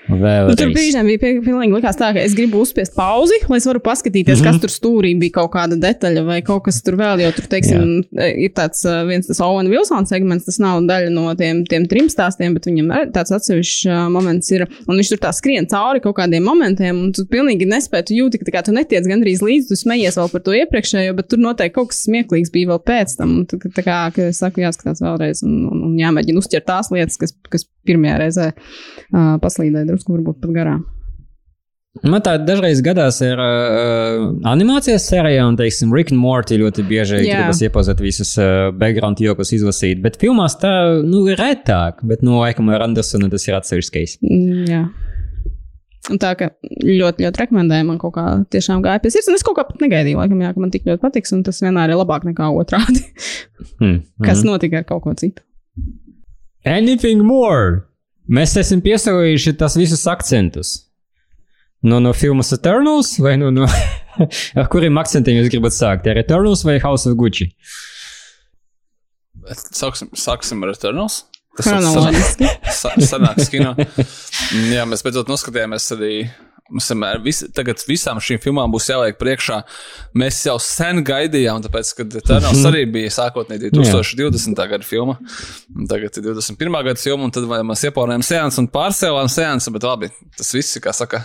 vēl. 0.09 0.49
Nu, 0.51 0.55
tur 0.59 0.71
brīžiem 0.75 1.07
bija 1.07 1.19
pilnīgi 1.45 1.73
likās 1.77 1.99
tā, 1.99 2.11
ka 2.15 2.23
es 2.23 2.35
gribu 2.37 2.61
uzspiest 2.65 2.95
pauzi, 2.97 3.39
lai 3.47 3.59
es 3.61 3.67
varu 3.69 3.81
paskatīties, 3.83 4.41
mm 4.41 4.47
Mhm. 4.47 4.47
-hmm. 4.47 4.59
kas 4.59 4.61
tur 4.61 4.71
stūrī 4.73 5.13
bija 5.19 5.31
kaut 5.39 5.51
kāda 5.55 5.75
detaļa 5.79 6.23
vai 6.25 6.41
kaut 6.41 6.63
kas 6.65 6.81
tur 6.83 6.95
vēl, 6.99 7.21
jo 7.23 7.31
tur, 7.35 7.45
teiksim, 7.49 8.03
ir 8.17 8.51
tāds 8.55 8.83
uh, 8.85 9.03
viens 9.07 9.27
tas 9.27 9.39
Owen 9.41 9.67
Wilsons 9.71 10.09
segments, 10.09 10.45
tas 10.45 10.59
nav 10.59 10.81
daļa 10.87 11.09
no 11.13 11.33
tiem, 11.35 11.63
tiem 11.65 11.87
trim 11.87 12.07
stāstiem, 12.11 12.53
bet 12.53 12.65
viņam 12.69 13.11
tāds 13.13 13.31
atsevišķs 13.31 14.09
moments 14.13 14.51
ir, 14.51 14.67
un 14.87 14.97
viņš 14.97 15.09
tur 15.13 15.17
tā 15.25 15.31
skrien 15.33 15.67
cauri 15.67 16.01
kaut 16.03 16.15
kādiem 16.19 16.43
momentiem, 16.43 16.95
un 17.05 17.11
tu 17.15 17.25
pilnīgi 17.25 17.67
nespēji, 17.67 18.05
tu 18.09 18.13
jūti, 18.19 18.39
ka 18.39 18.45
tā 18.45 18.55
kā 18.57 18.63
tu 18.65 18.71
netiec 18.75 19.07
gandrīz 19.07 19.41
līdzi, 19.45 19.67
tu 19.71 19.75
smejies 19.79 20.17
vēl 20.19 20.31
par 20.31 20.41
to 20.45 20.51
iepriekšējo, 20.57 21.15
bet 21.17 21.27
tur 21.31 21.39
noteikti 21.39 21.75
kaut 21.75 21.89
kas 21.91 22.03
smieklīgs 22.07 22.51
bija 22.53 22.71
vēl 22.73 22.81
pēc 22.87 23.17
tam, 23.17 23.37
un 23.39 23.45
tā, 23.45 23.57
tā 23.59 23.83
kā, 23.83 23.97
ka 24.15 24.29
es 24.31 24.39
saku, 24.43 24.61
jāskatās 24.61 25.01
vēlreiz, 25.03 25.43
un, 25.47 25.55
un, 25.71 25.76
un 25.85 25.95
jāmēģina 25.99 26.43
uzķert 26.43 26.67
tās 26.67 26.91
lietas, 26.93 27.19
kas, 27.21 27.33
kas 27.51 27.67
pirmajā 27.87 28.19
reizē 28.23 28.51
uh, 28.53 29.35
paslīdēja 29.43 29.89
drusku 29.89 30.15
varbūt 30.17 30.41
pat 30.43 30.55
garām. 30.55 30.85
Man 32.05 32.21
tā 32.21 32.35
dažreiz 32.37 32.81
gadās 32.85 33.17
ar 33.25 33.39
uh, 33.41 34.27
animācijas 34.51 35.07
sērijām, 35.09 35.53
un, 35.53 35.57
teiksim, 35.57 35.93
Rick 35.95 36.13
and 36.13 36.21
Morty 36.21 36.59
ļoti 36.61 36.85
bieži 36.85 37.23
Jā. 37.23 37.39
gribas 37.41 37.61
iepazīt 37.65 38.03
visus 38.03 38.35
uh, 38.37 38.69
background 38.75 39.21
jokus 39.23 39.53
izlasīt, 39.57 40.03
bet 40.03 40.19
filmās 40.21 40.59
tā, 40.61 40.71
nu, 41.01 41.23
ir 41.31 41.41
retāk, 41.41 42.03
bet, 42.05 42.21
nu, 42.25 42.37
laikam 42.43 42.69
ar 42.75 42.85
Andersonu 42.85 43.31
tas 43.33 43.47
ir 43.49 43.57
atsevišķs 43.57 43.93
case. 43.95 44.19
Mm. 44.21 44.91
Un 46.07 46.19
tā 46.21 46.31
kā 46.39 46.47
ļoti, 46.63 47.25
ļoti 47.25 47.41
rekomendēju, 47.41 47.87
man 47.89 47.97
kaut 47.99 48.13
kā 48.15 48.25
tiešām 48.53 48.83
gāja 48.85 49.01
pie 49.03 49.11
sirds. 49.11 49.27
Un 49.31 49.35
es 49.35 49.43
kaut 49.43 49.57
kā 49.57 49.65
pat 49.67 49.81
negaidīju, 49.83 50.19
laikam, 50.21 50.39
jā, 50.43 50.53
ka 50.55 50.63
man 50.63 50.71
tik 50.71 50.87
ļoti 50.87 51.03
patiks, 51.03 51.33
un 51.35 51.43
tas 51.47 51.59
vienmēr 51.63 51.91
ir 51.91 51.99
labāk 51.99 52.27
nekā 52.29 52.47
otrādi. 52.55 53.03
Hmm. 53.81 53.99
Kas 54.27 54.43
mhm. 54.43 54.53
notika 54.53 54.81
ar 54.81 54.87
kaut 54.87 55.03
ko 55.03 55.15
citu? 55.19 55.43
Anything 56.67 57.23
more? 57.23 57.83
Mēs 58.27 58.57
esam 58.59 58.81
piesaukuši 58.83 59.53
tas 59.59 59.77
visus 59.79 60.03
akcentus. 60.11 60.73
No, 61.85 61.99
no 62.03 62.11
filmas 62.17 62.49
Eternals 62.55 63.13
vai 63.21 63.35
no, 63.39 63.51
no 63.53 63.67
ar 64.59 64.67
kuriem 64.73 64.97
akcentiem 64.99 65.37
jūs 65.39 65.51
gribat 65.53 65.75
sākt? 65.75 66.09
Ar 66.09 66.19
Eternals 66.19 66.65
vai 66.67 66.79
House 66.83 67.07
of 67.07 67.15
Gucci? 67.19 67.51
Sāksim, 69.47 70.09
sāksim 70.17 70.63
ar 70.65 70.73
Eternals. 70.73 71.21
Chronoloģiski. 71.57 72.49
sa- 72.81 72.93
sanāks 73.01 73.47
kino. 73.53 73.71
Jā, 74.73 74.83
mēs 74.89 75.05
beidzot 75.05 75.29
noskatījāmies 75.31 75.87
arī. 75.95 76.11
Vienmēr, 76.67 77.21
vis, 77.23 77.41
tagad 77.55 77.79
visām 77.87 78.19
šīm 78.23 78.41
filmām 78.43 78.71
būs 78.73 78.89
jāliek 78.91 79.17
priekšā. 79.19 79.61
Mēs 80.19 80.41
jau 80.47 80.57
sen 80.63 80.99
gaidījām, 81.07 81.61
tāpēc, 81.63 81.93
ka 81.95 82.05
Eternals 82.19 82.63
arī 82.67 82.83
bija 82.91 83.11
sākotnēji 83.15 83.71
2020. 83.71 84.63
gada 84.73 84.87
filma. 84.87 85.17
Un 85.75 85.87
tagad 85.87 86.19
ir 86.19 86.25
21. 86.27 86.79
gada 86.89 86.99
filma, 86.99 87.27
un 87.27 87.35
tad 87.35 87.47
vai 87.49 87.61
mēs 87.67 87.85
iepaunējam 87.87 88.25
seansu 88.27 88.63
un 88.65 88.71
pārsēlām 88.73 89.31
seansu, 89.31 89.71
bet 89.75 89.87
labi, 89.87 90.11
tas 90.35 90.51
viss 90.55 90.75
ir, 90.75 90.83
kā 90.83 90.91
saka, 90.95 91.23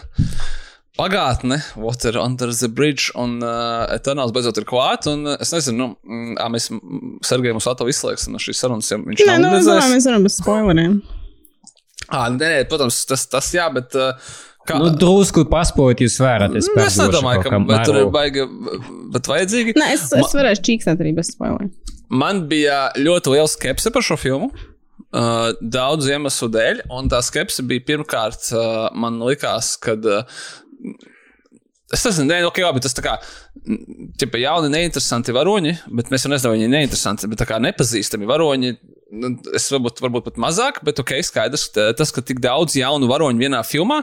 pagātne, 0.98 1.59
Water 1.81 2.20
Under 2.23 2.52
the 2.55 2.70
Bridge, 2.70 3.10
un 3.19 3.40
uh, 3.43 3.89
Eternals 3.94 4.35
beidzot 4.36 4.60
ir 4.62 4.69
klāt, 4.69 5.09
un 5.10 5.27
uh, 5.27 5.40
es 5.43 5.51
nezinu, 5.55 5.78
nu, 5.78 5.89
mm, 6.06 6.36
ā, 6.39 6.47
mēs 6.52 6.69
Sergejam 7.27 7.59
uz 7.59 7.66
Ato 7.73 7.89
izslēgsim 7.90 8.36
no 8.36 8.43
šīs 8.43 8.62
sarunas, 8.62 8.93
ja 8.93 9.01
viņš 9.01 9.24
Nē, 9.24 9.35
nav 9.35 9.43
nu, 9.43 9.56
redzējis. 9.56 9.73
domāju, 9.73 9.97
mēs 9.97 10.09
varam 10.10 10.28
bez 10.28 10.39
spoileriem. 10.39 10.97
Ā, 12.12 12.27
nē, 12.35 12.44
nē, 12.44 12.64
protams, 12.69 13.02
tas, 13.09 13.27
tas 13.32 13.51
jā, 13.56 13.66
bet. 13.74 13.97
ā, 13.97 14.12
Kā, 14.68 14.78
Nu, 14.78 14.93
drusku 14.94 15.43
paspot 15.51 15.98
jūs 16.05 16.20
varat. 16.22 16.52
Es, 16.59 16.68
nu, 16.70 16.78
es 16.84 16.98
nedomāju, 17.01 17.43
ka 17.48 17.59
bet 17.66 17.86
tur 17.89 17.98
ir 17.98 18.10
baigi, 18.14 18.44
bet 19.14 19.30
vajadzīgi. 19.30 19.74
Nē, 19.78 19.89
es, 19.97 20.05
es 20.14 20.36
varēšu 20.39 20.62
čīkstēt 20.68 21.02
arī 21.02 21.14
bez 21.16 21.32
spoileriem. 21.34 21.72
Man 22.12 22.44
bija 22.51 22.84
ļoti 22.98 23.32
liela 23.34 23.51
skepse 23.51 23.90
par 23.94 24.05
šo 24.06 24.18
filmu. 24.20 24.52
Uh, 25.12 25.51
daudzu 25.60 26.12
iemeslu 26.14 26.47
dēļ, 26.55 26.86
un 26.94 27.09
tā 27.12 27.18
skepse 27.24 27.64
bija 27.68 27.84
pirmkārt, 27.90 28.47
uh, 28.55 28.86
man 28.97 29.18
likās, 29.26 29.74
ka. 29.82 29.98
Uh, 29.98 31.01
Es 31.93 32.06
nezinu, 32.06 32.30
nē, 32.30 32.39
ok, 32.48 32.56
labi, 32.64 32.80
tas 32.80 32.94
tā 32.97 33.02
kā, 33.05 33.18
tipa, 34.16 34.39
jauni, 34.40 34.70
neinteresanti 34.72 35.34
varoņi, 35.36 35.74
bet 35.93 36.09
mēs 36.09 36.24
jau 36.24 36.30
nezinām, 36.32 36.55
viņi 36.56 36.64
ir 36.64 36.70
neinteresanti, 36.72 37.28
bet 37.28 37.43
tā 37.43 37.47
kā 37.51 37.59
nepazīstami 37.60 38.24
varoņi. 38.30 38.70
Nu, 39.12 39.32
Es 39.52 39.68
varbūt, 39.72 40.01
varbūt 40.02 40.26
pat 40.30 40.39
mazāk, 40.40 40.80
bet 40.86 41.01
ok, 41.02 41.14
skaidrs, 41.26 41.66
ka 41.74 41.89
tas, 41.97 42.12
ka 42.14 42.22
tik 42.24 42.40
daudz 42.43 42.74
jaunu 42.78 43.09
varoņu 43.10 43.43
vienā 43.43 43.60
filmā, 43.66 44.01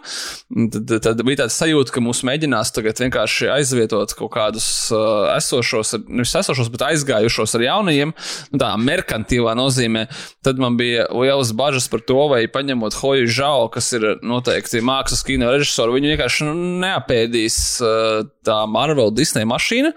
tad, 0.73 0.93
tad 1.05 1.23
bija 1.25 1.43
tāds 1.43 1.57
sajūta, 1.59 1.93
ka 1.95 2.03
mūs 2.03 2.21
mēģinās 2.27 2.73
tagad 2.75 3.01
vienkārši 3.01 3.49
aizvietot 3.55 4.13
kaut 4.17 4.31
kādus 4.35 4.67
uh, 4.93 5.31
esošos, 5.35 5.95
nevis 6.07 6.35
esošos, 6.41 6.71
bet 6.73 6.85
aizgājušos 6.91 7.57
ar 7.57 7.65
jaunajiem, 7.65 8.13
nu, 8.53 8.61
tā 8.61 8.71
merkantīvā 8.89 9.55
nozīmē. 9.57 10.05
Tad 10.45 10.61
man 10.61 10.77
bija 10.79 11.07
lielas 11.13 11.53
bažas 11.57 11.89
par 11.91 12.03
to, 12.05 12.19
vai 12.31 12.43
paņemot 12.51 12.97
Hoju 13.01 13.29
Žau, 13.39 13.69
kas 13.73 13.91
ir 13.97 14.07
noteikti 14.25 14.83
mākslas 14.85 15.25
kino 15.27 15.49
režisoru, 15.55 15.97
viņu 15.97 16.13
vienkārši 16.13 16.49
nu, 16.49 16.57
neapēdīs 16.85 17.59
uh, 17.83 18.27
tā 18.45 18.61
Marvel 18.69 19.13
Disney 19.15 19.47
mašīna. 19.49 19.93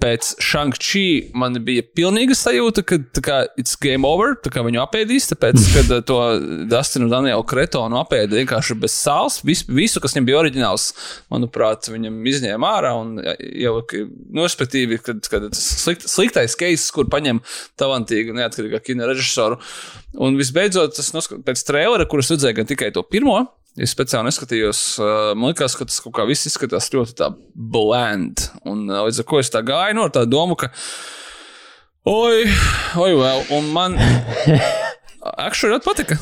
Pēc 0.00 0.34
Shang-Chi 0.42 1.34
man 1.36 1.58
bija 1.64 1.84
pilnīga 1.96 2.36
sajūta, 2.38 2.84
ka 2.86 2.98
kā 3.24 3.38
it's 3.60 3.76
game 3.80 4.06
over, 4.08 4.34
tā 4.40 4.52
kā 4.54 4.64
viņu 4.64 4.80
apēdīs, 4.82 5.28
tāpēc, 5.32 5.58
kad 5.76 5.92
uh, 5.92 6.02
to 6.06 6.18
Dustinu 6.70 7.10
Danielu 7.12 7.44
Kretonu 7.48 7.98
apēda 8.00 8.38
vienkārši 8.40 8.76
bez 8.80 8.96
sāls, 8.96 9.40
vis, 9.46 9.64
visu, 9.68 10.02
kas 10.02 10.16
viņam 10.16 10.28
bija 10.28 10.40
oriģināls, 10.42 10.86
manuprāt, 11.32 11.90
viņam 11.92 12.20
izņēma 12.32 12.72
ārā 12.78 12.94
un 13.00 13.16
jau, 13.20 13.76
nu, 13.94 14.44
respektīvi, 14.44 15.00
kad, 15.04 15.24
kad 15.30 15.50
tas 15.50 15.64
slikt, 15.84 16.08
sliktais 16.10 16.56
case, 16.60 16.88
kur 16.94 17.10
paņem 17.12 17.42
talantīgu, 17.80 18.36
neatkarīgā 18.38 18.80
kino 18.84 19.08
režisoru. 19.10 19.60
Un 20.24 20.38
visbeidzot, 20.38 20.94
tas 20.96 21.12
noskat, 21.16 21.42
pēc 21.46 21.66
trailera, 21.66 22.06
kurus 22.08 22.32
redzēju 22.32 22.60
gan 22.60 22.70
tikai 22.70 22.92
to 22.94 23.02
pirmo, 23.06 23.42
Es 23.74 23.90
speciāli 23.90 24.28
neskatījos, 24.28 24.80
man 25.34 25.50
liekas, 25.50 25.74
ka 25.74 25.86
tas 25.88 25.98
kaut 26.04 26.14
kā 26.14 26.26
viss 26.28 26.46
izskatās 26.46 26.92
ļoti 26.94 27.16
tā 27.18 27.32
bland. 27.54 28.44
Un 28.70 28.86
līdz 28.86 29.18
ar 29.24 29.26
to 29.26 29.40
es 29.42 29.50
tā 29.50 29.64
gāju 29.66 29.96
no 29.98 30.04
tā 30.14 30.22
domu, 30.30 30.54
ka, 30.54 30.70
oi, 32.06 32.44
oi, 33.02 33.10
vēl, 33.18 33.42
un 33.58 33.72
man 33.74 33.98
actually 35.46 35.74
ļoti 35.74 35.88
patika. 35.88 36.20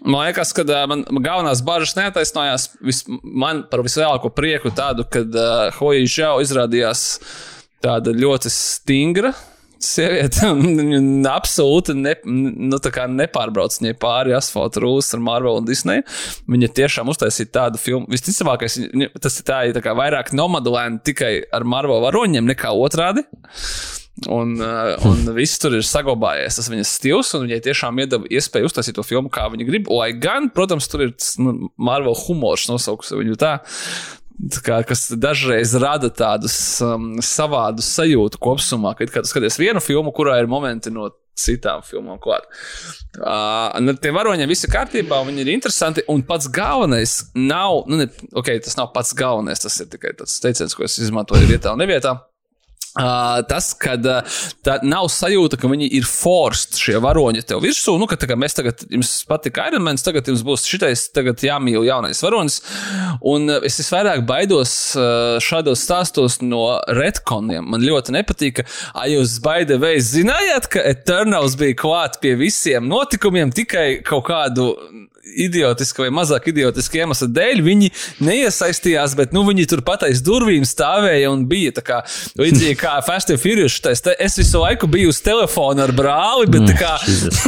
Man 0.00 0.24
liekas, 0.24 0.54
ka 0.56 0.64
uh, 0.64 0.84
man 0.90 1.04
galvenās 1.22 1.60
bažas 1.66 1.94
neataisnojās. 1.98 2.70
Vis, 2.82 3.02
man 3.22 3.66
par 3.70 3.82
vislielāko 3.84 4.32
prieku 4.34 4.72
tādu, 4.74 5.04
kad 5.10 5.34
uh, 5.36 5.68
Hoja 5.76 6.06
Žau 6.08 6.36
izrādījās 6.42 7.04
tāda 7.82 8.14
ļoti 8.14 8.50
stingra 8.50 9.34
sieviete 9.86 10.48
un 10.50 11.26
absolūti 11.38 11.96
ne, 11.98 12.14
nu, 12.26 12.80
nepārbrauc 13.22 13.78
ne 13.84 13.94
pāri 13.98 14.36
asfaltam 14.36 14.86
rūsas 14.86 15.16
ar 15.16 15.24
Marvel 15.24 15.60
un 15.60 15.68
Disneju. 15.68 16.04
Viņa 16.50 16.70
tiešām 16.78 17.10
uztaisīja 17.12 17.52
tādu 17.58 17.80
filmu. 17.82 18.08
Visticamāk, 18.12 18.66
tas 18.66 19.40
ir 19.40 19.48
tā, 19.48 19.64
tā 19.74 19.82
kā 19.84 19.96
vairāk 19.98 20.34
nomadulēni 20.36 21.02
tikai 21.06 21.34
ar 21.52 21.66
Marvel 21.68 22.02
varoņiem 22.06 22.48
nekā 22.52 22.72
otrādi. 22.76 23.26
Un, 24.28 24.58
uh, 24.60 25.06
un 25.08 25.24
viss 25.38 25.58
tur 25.58 25.74
ir 25.78 25.86
saglabājies, 25.88 26.58
tas 26.58 26.68
viņas 26.70 26.96
stils, 26.98 27.32
un 27.36 27.46
viņai 27.46 27.62
tiešām 27.64 28.00
iedeva 28.02 28.28
iespēju 28.28 28.68
uztaisīt 28.68 28.98
to 28.98 29.04
filmu, 29.06 29.32
kā 29.32 29.46
viņa 29.52 29.68
grib. 29.68 29.88
Lai 29.92 30.12
gan, 30.12 30.50
protams, 30.52 30.88
tur 30.92 31.06
ir 31.06 31.14
nu, 31.42 31.72
Marvel 31.80 32.16
humors, 32.26 32.68
nosauks 32.70 33.14
viņu 33.16 33.38
tā. 33.40 33.56
Kā, 34.64 34.80
kas 34.86 35.06
dažreiz 35.20 35.74
rada 35.78 36.08
tādus 36.10 36.54
um, 36.82 37.14
savādus 37.22 37.90
sajūtu 37.94 38.40
kopumā, 38.42 38.94
kad, 38.98 39.12
skaties 39.28 39.58
vienu 39.60 39.82
filmu, 39.84 40.12
kurā 40.14 40.40
ir 40.40 40.50
momenti 40.50 40.90
no 40.90 41.10
citām 41.38 41.84
filmām 41.86 42.18
klāt. 42.22 42.48
Uh, 43.16 43.94
tie 44.02 44.12
varoņi 44.14 44.48
viss 44.50 44.66
ir 44.66 44.72
kārtībā, 44.72 45.22
viņi 45.28 45.44
ir 45.44 45.52
interesanti. 45.54 46.04
Un 46.12 46.24
pats 46.28 46.48
galvenais 46.52 47.18
nav, 47.38 47.84
nu, 47.90 48.02
ne, 48.02 48.08
okay, 48.38 48.60
tas 48.62 48.76
nav 48.78 48.92
pats 48.96 49.14
galvenais, 49.16 49.62
tas 49.62 49.78
ir 49.80 49.88
tikai 49.92 50.14
tāds 50.18 50.38
teiciens, 50.42 50.76
ko 50.76 50.86
es 50.88 50.98
izmantoju 51.02 51.48
vietā 51.48 51.74
un 51.74 51.82
nevietā. 51.82 52.18
Uh, 52.92 53.40
tas, 53.48 53.70
ka 53.80 53.94
uh, 53.96 54.80
nav 54.84 55.06
sajūta, 55.08 55.56
ka 55.56 55.68
viņi 55.70 55.86
ir 55.96 56.04
forced 56.04 56.76
šie 56.76 56.98
varoņi 57.00 57.40
tev 57.48 57.62
virsū. 57.64 57.94
Nu, 57.96 58.04
ka 58.10 58.18
tā, 58.20 58.28
mēs 58.36 58.58
tagad, 58.58 58.82
jums 58.92 59.14
patīk 59.28 59.56
Ironmans, 59.62 60.04
tagad 60.04 60.28
jums 60.28 60.42
būs 60.44 60.66
šitais, 60.68 61.06
tagad 61.16 61.40
jāmīl 61.40 61.86
jaunais 61.88 62.20
varonis. 62.20 62.58
Un 63.24 63.48
uh, 63.48 63.62
es 63.64 63.80
visvairāk 63.80 64.26
baidos 64.28 64.74
uh, 65.00 65.38
šādos 65.40 65.86
stāstos 65.86 66.42
no 66.44 66.66
retkoniem. 66.92 67.64
Man 67.72 67.86
ļoti 67.86 68.12
nepatīk, 68.18 68.60
ka, 68.60 69.06
jūs 69.08 69.38
baidē 69.40 69.80
vai 69.80 69.94
zinājāt, 70.04 70.68
ka 70.76 70.84
Eternals 70.92 71.56
bija 71.56 71.78
klāt 71.80 72.20
pie 72.20 72.36
visiem 72.36 72.92
notikumiem 72.92 73.56
tikai 73.56 74.02
kaut 74.04 74.28
kādu 74.28 74.74
idiotiska 75.22 76.02
vai 76.02 76.10
mazāk 76.14 76.48
idiotiska 76.50 77.02
iemesla 77.02 77.28
dēļ 77.30 77.62
viņi 77.64 77.90
neiesaistījās, 78.26 79.14
bet 79.18 79.34
nu, 79.36 79.44
viņi 79.46 79.68
tur 79.70 79.84
pataiz 79.86 80.22
durvīm 80.24 80.66
stāvēja 80.68 81.30
un 81.32 81.44
bija 81.50 81.74
tā 81.76 81.84
kā 81.86 82.00
līdzīgi 82.40 82.78
kā 82.80 82.96
Fast 83.06 83.30
and 83.34 83.42
Furious. 83.42 83.78
Tais, 83.82 84.02
te, 84.02 84.16
es 84.22 84.36
visu 84.40 84.62
laiku 84.62 84.90
biju 84.90 85.12
uz 85.12 85.22
telefona 85.24 85.86
ar 85.86 85.94
brāli, 85.96 86.50
bet 86.52 86.66
tā 86.72 86.76
kā 86.80 86.96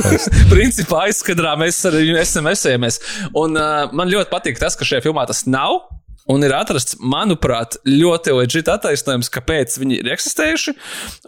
principā 0.55 1.09
aizskadrā 1.09 1.56
mēs 1.60 1.82
ar 1.88 1.98
viņu 1.98 2.20
SMS-ējamies. 2.22 3.01
Un 3.34 3.59
uh, 3.59 3.90
man 3.92 4.12
ļoti 4.12 4.32
patīk 4.32 4.62
tas, 4.62 4.78
ka 4.78 4.86
šajā 4.86 5.05
filmā 5.09 5.26
tas 5.30 5.44
nav. 5.51 5.82
Un 6.30 6.40
ir 6.40 6.55
atrasts, 6.56 6.96
manuprāt, 7.05 7.76
ļoti 7.84 8.32
leģitīvs 8.32 8.70
attaisnojums, 8.72 9.28
kāpēc 9.32 9.74
viņi 9.76 9.98
ir 10.01 10.06
eksistējuši. 10.14 10.72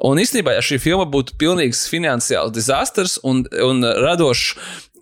Un 0.09 0.23
īstenībā, 0.23 0.55
ja 0.57 0.63
šī 0.65 0.79
filma 0.81 1.05
būtu 1.13 1.37
pilnīgs 1.37 1.83
finansiāls 1.93 2.55
disasters 2.57 3.19
un, 3.21 3.43
un 3.61 3.85
radošs 3.85 4.55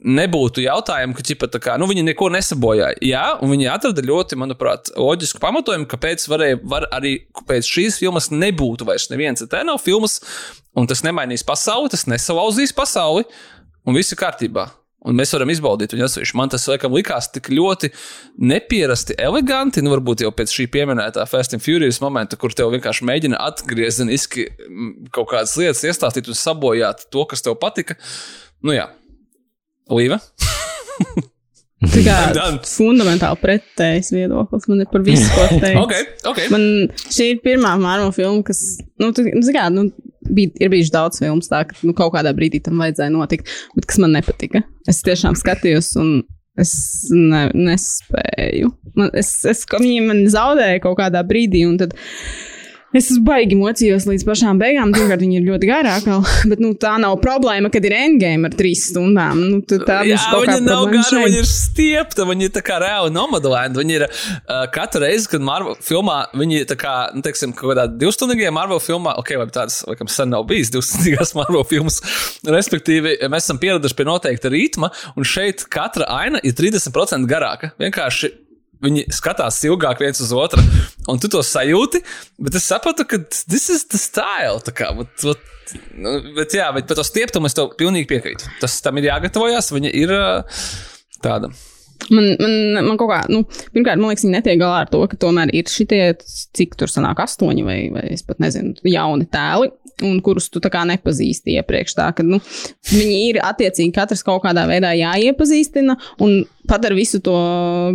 nebūtu 0.05 0.63
jautājumu, 0.65 1.17
ka 1.17 1.25
ķipa, 1.25 1.49
kā, 1.63 1.79
nu, 1.81 1.89
viņi 1.89 2.05
neko 2.11 2.29
nesabojāja. 2.35 3.01
Jā, 3.05 3.25
un 3.43 3.53
viņi 3.55 3.71
atrada 3.73 4.05
ļoti, 4.05 4.39
manuprāt, 4.41 4.93
loģisku 5.01 5.41
pamatojumu, 5.43 5.89
kāpēc 5.91 6.29
varēja, 6.31 6.61
var 6.69 6.89
arī 6.95 7.17
pēc 7.49 7.69
šīs 7.71 7.99
filmas 8.03 8.31
nebūtu 8.35 8.87
vairs 8.89 9.09
nevienas 9.13 9.47
eternāla 9.47 9.81
filmas, 9.81 10.21
un 10.77 10.89
tas 10.91 11.05
nemainīs 11.07 11.47
pasauli, 11.47 11.93
tas 11.95 12.07
nesalauzīs 12.11 12.75
pasauli, 12.77 13.25
un 13.89 13.97
viss 13.97 14.13
ir 14.13 14.21
kārtībā. 14.21 14.69
Un 15.05 15.19
mēs 15.19 15.35
varam 15.35 15.51
izbaudīt 15.53 15.93
viņu 15.93 16.07
atsevišķi. 16.07 16.37
Man 16.41 16.49
tas 16.49 16.65
laikam 16.65 16.95
likās 16.97 17.27
tik 17.29 17.51
ļoti 17.53 17.91
nepierasti 18.41 19.19
eleganti. 19.21 19.83
Nu, 19.85 19.93
varbūt 19.93 20.25
jau 20.25 20.31
pēc 20.33 20.55
šī 20.57 20.65
pieminētā 20.73 21.27
Fast 21.29 21.53
and 21.53 21.61
Furious 21.61 22.01
momenta, 22.01 22.39
kur 22.41 22.57
tev 22.57 22.73
vienkārši 22.73 23.05
mēģina 23.05 23.41
atgriezeniski 23.51 24.47
kaut 25.13 25.29
kādas 25.35 25.53
lietas 25.61 25.85
iestāstīt 25.85 26.33
un 26.33 26.41
sabojāt 26.41 27.05
to, 27.13 27.27
kas 27.29 27.45
tev 27.45 27.59
patika. 27.61 27.99
Nu 28.65 28.73
jā, 28.73 28.89
Līva? 29.93 30.21
Tā 31.85 32.03
kā 32.05 32.17
fundamentāli 32.77 33.41
pretējs 33.43 34.13
viedoklis. 34.15 34.69
Man 34.71 34.85
ir 34.85 34.91
par 34.93 35.05
visu, 35.07 35.27
ko 35.35 35.47
teikt. 35.65 35.81
okay, 35.83 36.07
okay. 36.31 36.51
Man 36.53 36.67
šī 37.05 37.35
ir 37.35 37.43
pirmā 37.45 37.75
Marvel 37.81 38.13
filma, 38.17 38.45
kas, 38.47 38.63
nu, 39.03 39.11
tā, 39.17 39.27
nu, 39.29 39.45
kā, 39.55 39.67
nu 39.75 39.89
bija, 40.35 40.55
ir 40.65 40.73
bijuši 40.73 40.95
daudz 40.95 41.21
filmu, 41.21 41.45
tā 41.45 41.65
ka 41.69 41.77
nu, 41.85 41.97
kaut 41.97 42.15
kādā 42.17 42.33
brīdī 42.37 42.63
tam 42.65 42.81
vajadzēja 42.81 43.13
notikt, 43.13 43.53
bet 43.77 43.89
kas 43.91 44.01
man 44.03 44.17
nepatika. 44.17 44.65
Es 44.89 45.03
tiešām 45.05 45.37
skatījos 45.39 45.93
un 46.01 46.17
es 46.61 46.73
ne, 47.13 47.49
nespēju. 47.53 48.73
Man, 48.95 49.11
es, 49.19 49.37
es, 49.51 49.65
viņi 49.69 50.03
man 50.07 50.25
zaudēja 50.31 50.83
kaut 50.85 51.01
kādā 51.03 51.25
brīdī, 51.27 51.65
un 51.69 51.77
tad 51.81 51.97
Es 52.95 53.09
baigi 53.27 53.57
mocījos 53.59 54.05
līdz 54.07 54.23
pašām 54.29 54.61
beigām. 54.61 54.93
Pirmkārt, 54.95 55.23
viņi 55.25 55.41
ir 55.41 55.47
ļoti 55.49 55.67
garāki, 55.67 56.19
bet 56.51 56.61
nu, 56.63 56.71
tā 56.79 56.95
nav 57.03 57.17
problēma, 57.23 57.71
kad 57.75 57.85
ir 57.89 57.97
endgame 57.97 58.47
ar 58.47 58.55
trīs 58.55 58.85
stundām. 58.93 59.41
Nu, 59.43 59.61
tā 59.67 60.03
Jā, 60.07 60.21
viņa 60.31 60.61
nav 60.63 60.87
gara, 60.93 61.25
viņa 61.25 61.41
ir 61.41 61.49
stiepta, 61.51 62.27
viņa 62.29 62.47
ir 62.47 62.53
tā 62.55 62.63
kā 62.67 62.79
reāli 62.83 63.11
nomodelēta. 63.15 63.81
Viņa 63.81 63.97
ir 63.99 64.07
uh, 64.07 64.63
katru 64.75 65.03
reizi, 65.03 65.27
kad 65.33 65.43
Marvel 65.45 65.75
filmā, 65.83 66.21
viņi 66.39 66.61
ir 66.63 66.71
tā 66.71 66.79
kā, 66.79 66.95
nu, 67.17 67.25
teiksim, 67.27 67.57
kaut 67.59 67.73
kādā 67.73 67.89
divstundīgajā 67.91 68.55
Marvel 68.55 68.83
filmā, 68.85 69.17
ok, 69.19 69.35
vai 69.43 69.49
tādas, 69.51 69.81
laikam, 69.89 70.11
sen 70.11 70.31
nav 70.31 70.47
bijis 70.51 70.71
divstundīgās 70.75 71.35
Marvel 71.41 71.67
filmas. 71.67 71.99
Respektīvi, 72.47 73.19
mēs 73.27 73.49
esam 73.49 73.59
pieraduši 73.63 73.99
pie 73.99 74.07
noteikta 74.07 74.55
ritma, 74.55 74.93
un 75.19 75.27
šeit 75.27 75.67
katra 75.73 76.07
aina 76.21 76.43
ir 76.47 76.55
30% 76.55 77.27
garāka. 77.31 77.75
Vienkārši 77.83 78.31
Viņi 78.85 79.07
skatās 79.15 79.61
ilgāk 79.65 80.03
viens 80.03 80.21
uz 80.21 80.33
otru, 80.37 80.63
un 81.09 81.21
tu 81.23 81.31
to 81.33 81.41
sajūti. 81.45 82.03
Bet 82.45 82.59
es 82.59 82.69
saprotu, 82.69 83.07
ka 83.09 83.21
tas 83.25 83.69
ir 83.73 83.85
tas 83.91 84.09
stils. 84.11 84.67
Bet, 84.69 84.83
bet, 85.25 85.45
bet, 86.37 86.57
jā, 86.59 86.71
bet 86.77 86.91
par 86.91 87.01
to 87.01 87.07
stieptumu 87.07 87.49
es 87.49 87.57
tev 87.57 87.73
pilnīgi 87.81 88.11
piekrītu. 88.11 88.51
Tas 88.61 88.77
tam 88.85 89.01
ir 89.01 89.09
jāgatavojas. 89.09 89.73
Viņa 89.75 89.95
ir 90.03 90.17
tāda. 91.25 91.53
Man, 92.13 92.27
man, 92.41 92.55
man 92.91 92.99
kaut 93.01 93.09
kā, 93.09 93.21
nu, 93.33 93.45
pirmkārt, 93.73 94.01
man 94.01 94.11
liekas, 94.13 94.27
viņi 94.27 94.35
netiek 94.35 94.59
galā 94.61 94.83
ar 94.85 94.91
to, 94.93 95.01
ka 95.09 95.17
tomēr 95.21 95.53
ir 95.57 95.71
šitie, 95.71 96.03
cik 96.57 96.77
tur 96.81 96.91
sanāk, 96.93 97.23
astoņi 97.25 97.65
vai, 97.65 97.79
vai 97.95 98.05
es 98.13 98.25
pat 98.27 98.43
nezinu, 98.45 98.75
jauni 98.91 99.29
tēli, 99.33 99.71
un 100.05 100.19
kurus 100.25 100.51
tu 100.53 100.61
tā 100.63 100.69
kā 100.75 100.83
nepazīsti 100.89 101.57
iepriekš. 101.57 101.97
Tā, 101.97 102.11
ka, 102.17 102.27
nu, 102.27 102.41
viņi 102.91 103.21
ir 103.31 103.41
attiecīgi 103.45 103.95
katrs 103.97 104.25
kaut 104.27 104.45
kādā 104.45 104.67
veidā 104.69 104.93
jāiepazīstina, 104.99 105.97
un 106.25 106.43
pat 106.69 106.85
ar 106.89 106.97
visu 106.99 107.23
to 107.25 107.39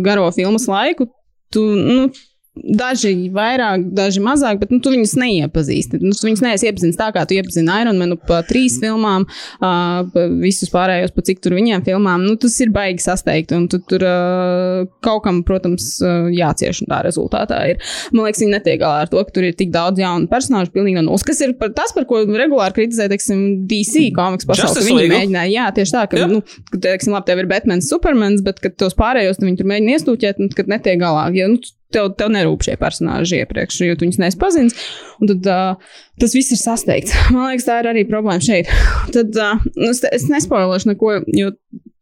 garo 0.06 0.26
filmas 0.34 0.66
laiku, 0.70 1.10
tu, 1.54 1.66
nu, 1.76 2.10
Daži 2.58 3.30
vairāk, 3.30 3.84
daži 3.94 4.18
mazāk, 4.24 4.58
bet 4.58 4.72
nu, 4.74 4.80
tu 4.82 4.90
viņus 4.90 5.12
neiepazīsti. 5.20 6.00
Nu, 6.02 6.10
tu 6.18 6.26
viņus 6.26 6.40
neesi 6.42 6.66
iepazīstis 6.66 6.98
tā, 6.98 7.06
kā 7.14 7.22
tu 7.28 7.36
iepazini 7.36 7.70
Ironmanu 7.70 8.16
pa 8.26 8.40
trīs 8.46 8.80
filmām, 8.82 9.22
uh, 9.62 10.18
visus 10.42 10.72
pārējos, 10.72 11.14
pa 11.14 11.22
cik 11.28 11.38
tur 11.44 11.54
viņiem 11.54 11.84
filmām. 11.86 12.24
Nu, 12.26 12.34
tas 12.42 12.58
ir 12.58 12.72
baigi 12.74 13.04
sasteigti, 13.06 13.54
un 13.54 13.68
tu, 13.70 13.78
tur 13.86 14.02
uh, 14.02 14.82
kaut 15.06 15.22
kam, 15.28 15.40
protams, 15.46 15.92
uh, 16.02 16.26
jācieš, 16.34 16.82
tā 16.90 17.00
rezultātā 17.06 17.62
ir. 17.70 17.80
Man 18.10 18.26
liekas, 18.26 18.42
viņi 18.42 18.56
netiek 18.56 18.82
galā 18.82 19.06
ar 19.06 19.14
to, 19.14 19.22
ka 19.22 19.38
tur 19.38 19.46
ir 19.46 19.54
tik 19.54 19.70
daudz 19.74 20.02
jaunu 20.02 20.26
personāžu, 20.30 20.74
pilnīgi 20.74 20.98
no 20.98 21.06
nulles. 21.06 21.24
Kas 21.26 21.38
ir 21.46 21.54
par, 21.60 21.70
tas, 21.78 21.94
par 21.94 22.10
ko 22.10 22.24
regulāri 22.26 22.80
kritizē, 22.82 23.06
teiksim, 23.14 23.68
DC 23.70 24.10
komiks 24.18 24.50
pasaulē. 24.50 24.88
Viņi 24.90 25.10
mēģināja, 25.14 25.54
jā, 25.54 25.70
tieši 25.78 25.96
tā, 26.00 26.06
ka, 26.10 26.24
yeah. 26.24 26.34
nu, 26.34 26.42
ka, 26.74 26.82
teiksim, 26.82 27.14
labi, 27.14 27.30
tev 27.30 27.44
ir 27.44 27.52
Batmans, 27.54 27.94
Supermans, 27.94 28.42
bet, 28.42 28.58
kad 28.64 28.74
tos 28.80 28.98
pārējos, 28.98 29.38
viņi 29.38 29.62
tur 29.62 29.70
mēģina 29.70 30.00
iestūķēt, 30.00 30.42
un 30.42 30.56
kad 30.58 30.72
netiek 30.72 30.98
galā. 30.98 31.28
Ja, 31.36 31.46
nu, 31.50 31.62
tev, 31.94 32.12
tev 32.18 32.30
nerūp 32.34 32.64
šie 32.66 32.76
personāļi 32.80 33.42
iepriekš, 33.42 33.82
jo 33.86 33.98
tu 33.98 34.08
viņus. 34.08 34.78
Un 35.20 35.30
tad 35.32 35.50
uh, 35.50 35.92
tas 36.22 36.36
viss 36.36 36.54
ir 36.54 36.60
sasteigts. 36.60 37.14
Man 37.34 37.50
liekas, 37.50 37.68
tā 37.68 37.80
ir 37.82 37.90
arī 37.92 38.06
problēma 38.08 38.42
šeit. 38.44 38.70
Tad 39.16 39.36
uh, 39.36 39.60
nu, 39.76 39.90
es, 39.90 40.02
es 40.10 40.26
nespoilēšu 40.30 40.92
neko, 40.92 41.18
jo 41.36 41.52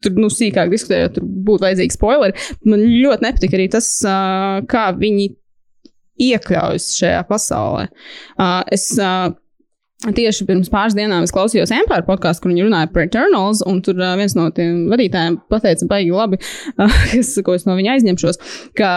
tur 0.04 0.14
nu, 0.20 0.30
sīkāk 0.30 0.70
diskutējot, 0.72 1.18
tur 1.18 1.26
būtu 1.26 1.66
vajadzīgi 1.66 1.96
spoileri. 1.96 2.48
Man 2.68 2.84
ļoti 2.86 3.26
nepatika 3.26 3.58
arī 3.58 3.68
tas, 3.72 3.90
uh, 4.06 4.60
kā 4.70 4.88
viņi 4.98 5.32
iekļaujas 6.28 6.92
šajā 6.98 7.20
pasaulē. 7.28 7.90
Uh, 8.38 8.62
es 8.74 8.90
uh, 8.98 9.30
Tieši 9.98 10.44
pirms 10.46 10.68
pāris 10.70 10.94
dienām 10.94 11.24
es 11.26 11.32
klausījos 11.34 11.72
Empire 11.74 12.04
podkāstu, 12.06 12.44
kur 12.44 12.52
viņi 12.52 12.68
runāja 12.68 12.86
par 12.92 13.02
Eternals, 13.08 13.64
un 13.66 13.80
tur 13.82 13.98
uh, 13.98 14.12
viens 14.14 14.36
no 14.38 14.44
tiem 14.54 14.84
vadītājiem 14.92 15.40
pateica, 15.50 15.88
baigi 15.90 16.12
labi, 16.14 16.38
uh, 16.76 16.84
kas, 17.10 17.32
ko 17.42 17.56
es 17.58 17.66
no 17.66 17.74
viņa 17.74 17.96
aizņemšos, 17.96 18.38
ka 18.78 18.92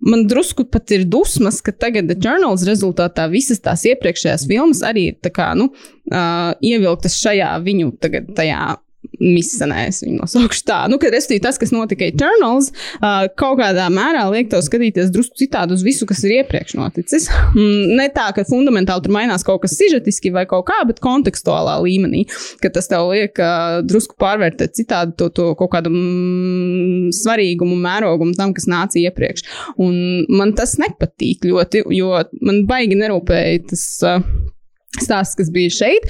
man 0.00 0.26
drusku 0.30 0.66
pat 0.70 0.90
ir 0.94 1.06
dusmas, 1.10 1.60
ka 1.64 1.72
tagad 1.74 2.10
Eternals 2.12 2.66
rezultātā 2.68 3.28
visas 3.32 3.62
tās 3.64 3.84
iepriekšējās 3.90 4.46
filmas 4.50 4.82
arī 4.86 5.10
ir 5.12 5.32
kā, 5.34 5.50
nu, 5.58 5.70
uh, 6.12 6.52
ievilktas 6.64 7.18
šajā 7.22 7.54
viņu 7.64 7.94
tagad 8.02 8.30
tajā 8.38 8.76
misanēs, 9.22 10.02
viņu 10.04 10.20
nosaukšu 10.22 10.64
tā. 10.68 10.78
Nu, 10.90 10.98
kad 11.02 11.14
es 11.16 11.28
teicu, 11.28 11.42
tas, 11.46 11.58
kas 11.60 11.72
notika 11.74 12.06
Eternals, 12.08 12.70
uh, 12.98 13.26
kaut 13.38 13.58
kādā 13.60 13.88
mērā 13.92 14.24
liek 14.32 14.50
tev 14.52 14.62
skatīties 14.66 15.12
drusku 15.14 15.38
citādi 15.42 15.76
uz 15.76 15.84
visu, 15.86 16.06
kas 16.08 16.22
ir 16.26 16.38
iepriekš 16.40 16.76
noticis. 16.78 17.28
Mm, 17.54 17.94
ne 17.98 18.08
tā, 18.14 18.28
ka 18.36 18.46
fundamentāli 18.48 19.04
tur 19.04 19.14
mainās 19.14 19.46
kaut 19.46 19.62
kas 19.64 19.76
sižetiski 19.78 20.32
vai 20.34 20.44
kaut 20.50 20.68
kā, 20.70 20.80
bet 20.88 21.02
kontekstuālā 21.04 21.78
līmenī, 21.84 22.24
ka 22.62 22.72
tas 22.74 22.90
tev 22.90 23.10
liek 23.12 23.38
uh, 23.42 23.80
drusku 23.86 24.18
pārvērtēt 24.20 24.76
citādi 24.78 25.16
to, 25.18 25.30
to 25.34 25.50
kaut 25.58 25.72
kādu 25.74 25.92
mm, 25.92 27.10
svarīgumu, 27.18 27.78
mērogumu 27.82 28.36
tam, 28.38 28.54
kas 28.56 28.68
nāca 28.70 29.00
iepriekš. 29.02 29.46
Un 29.82 30.28
man 30.30 30.54
tas 30.58 30.76
nepatīk 30.80 31.48
ļoti, 31.48 31.84
jo 31.98 32.14
man 32.44 32.62
baigi 32.68 32.98
nerūpēja 32.98 33.66
tas. 33.72 33.88
Uh, 34.06 34.54
stāsts, 34.96 35.36
kas 35.38 35.50
bija 35.52 35.72
šeit. 35.72 36.06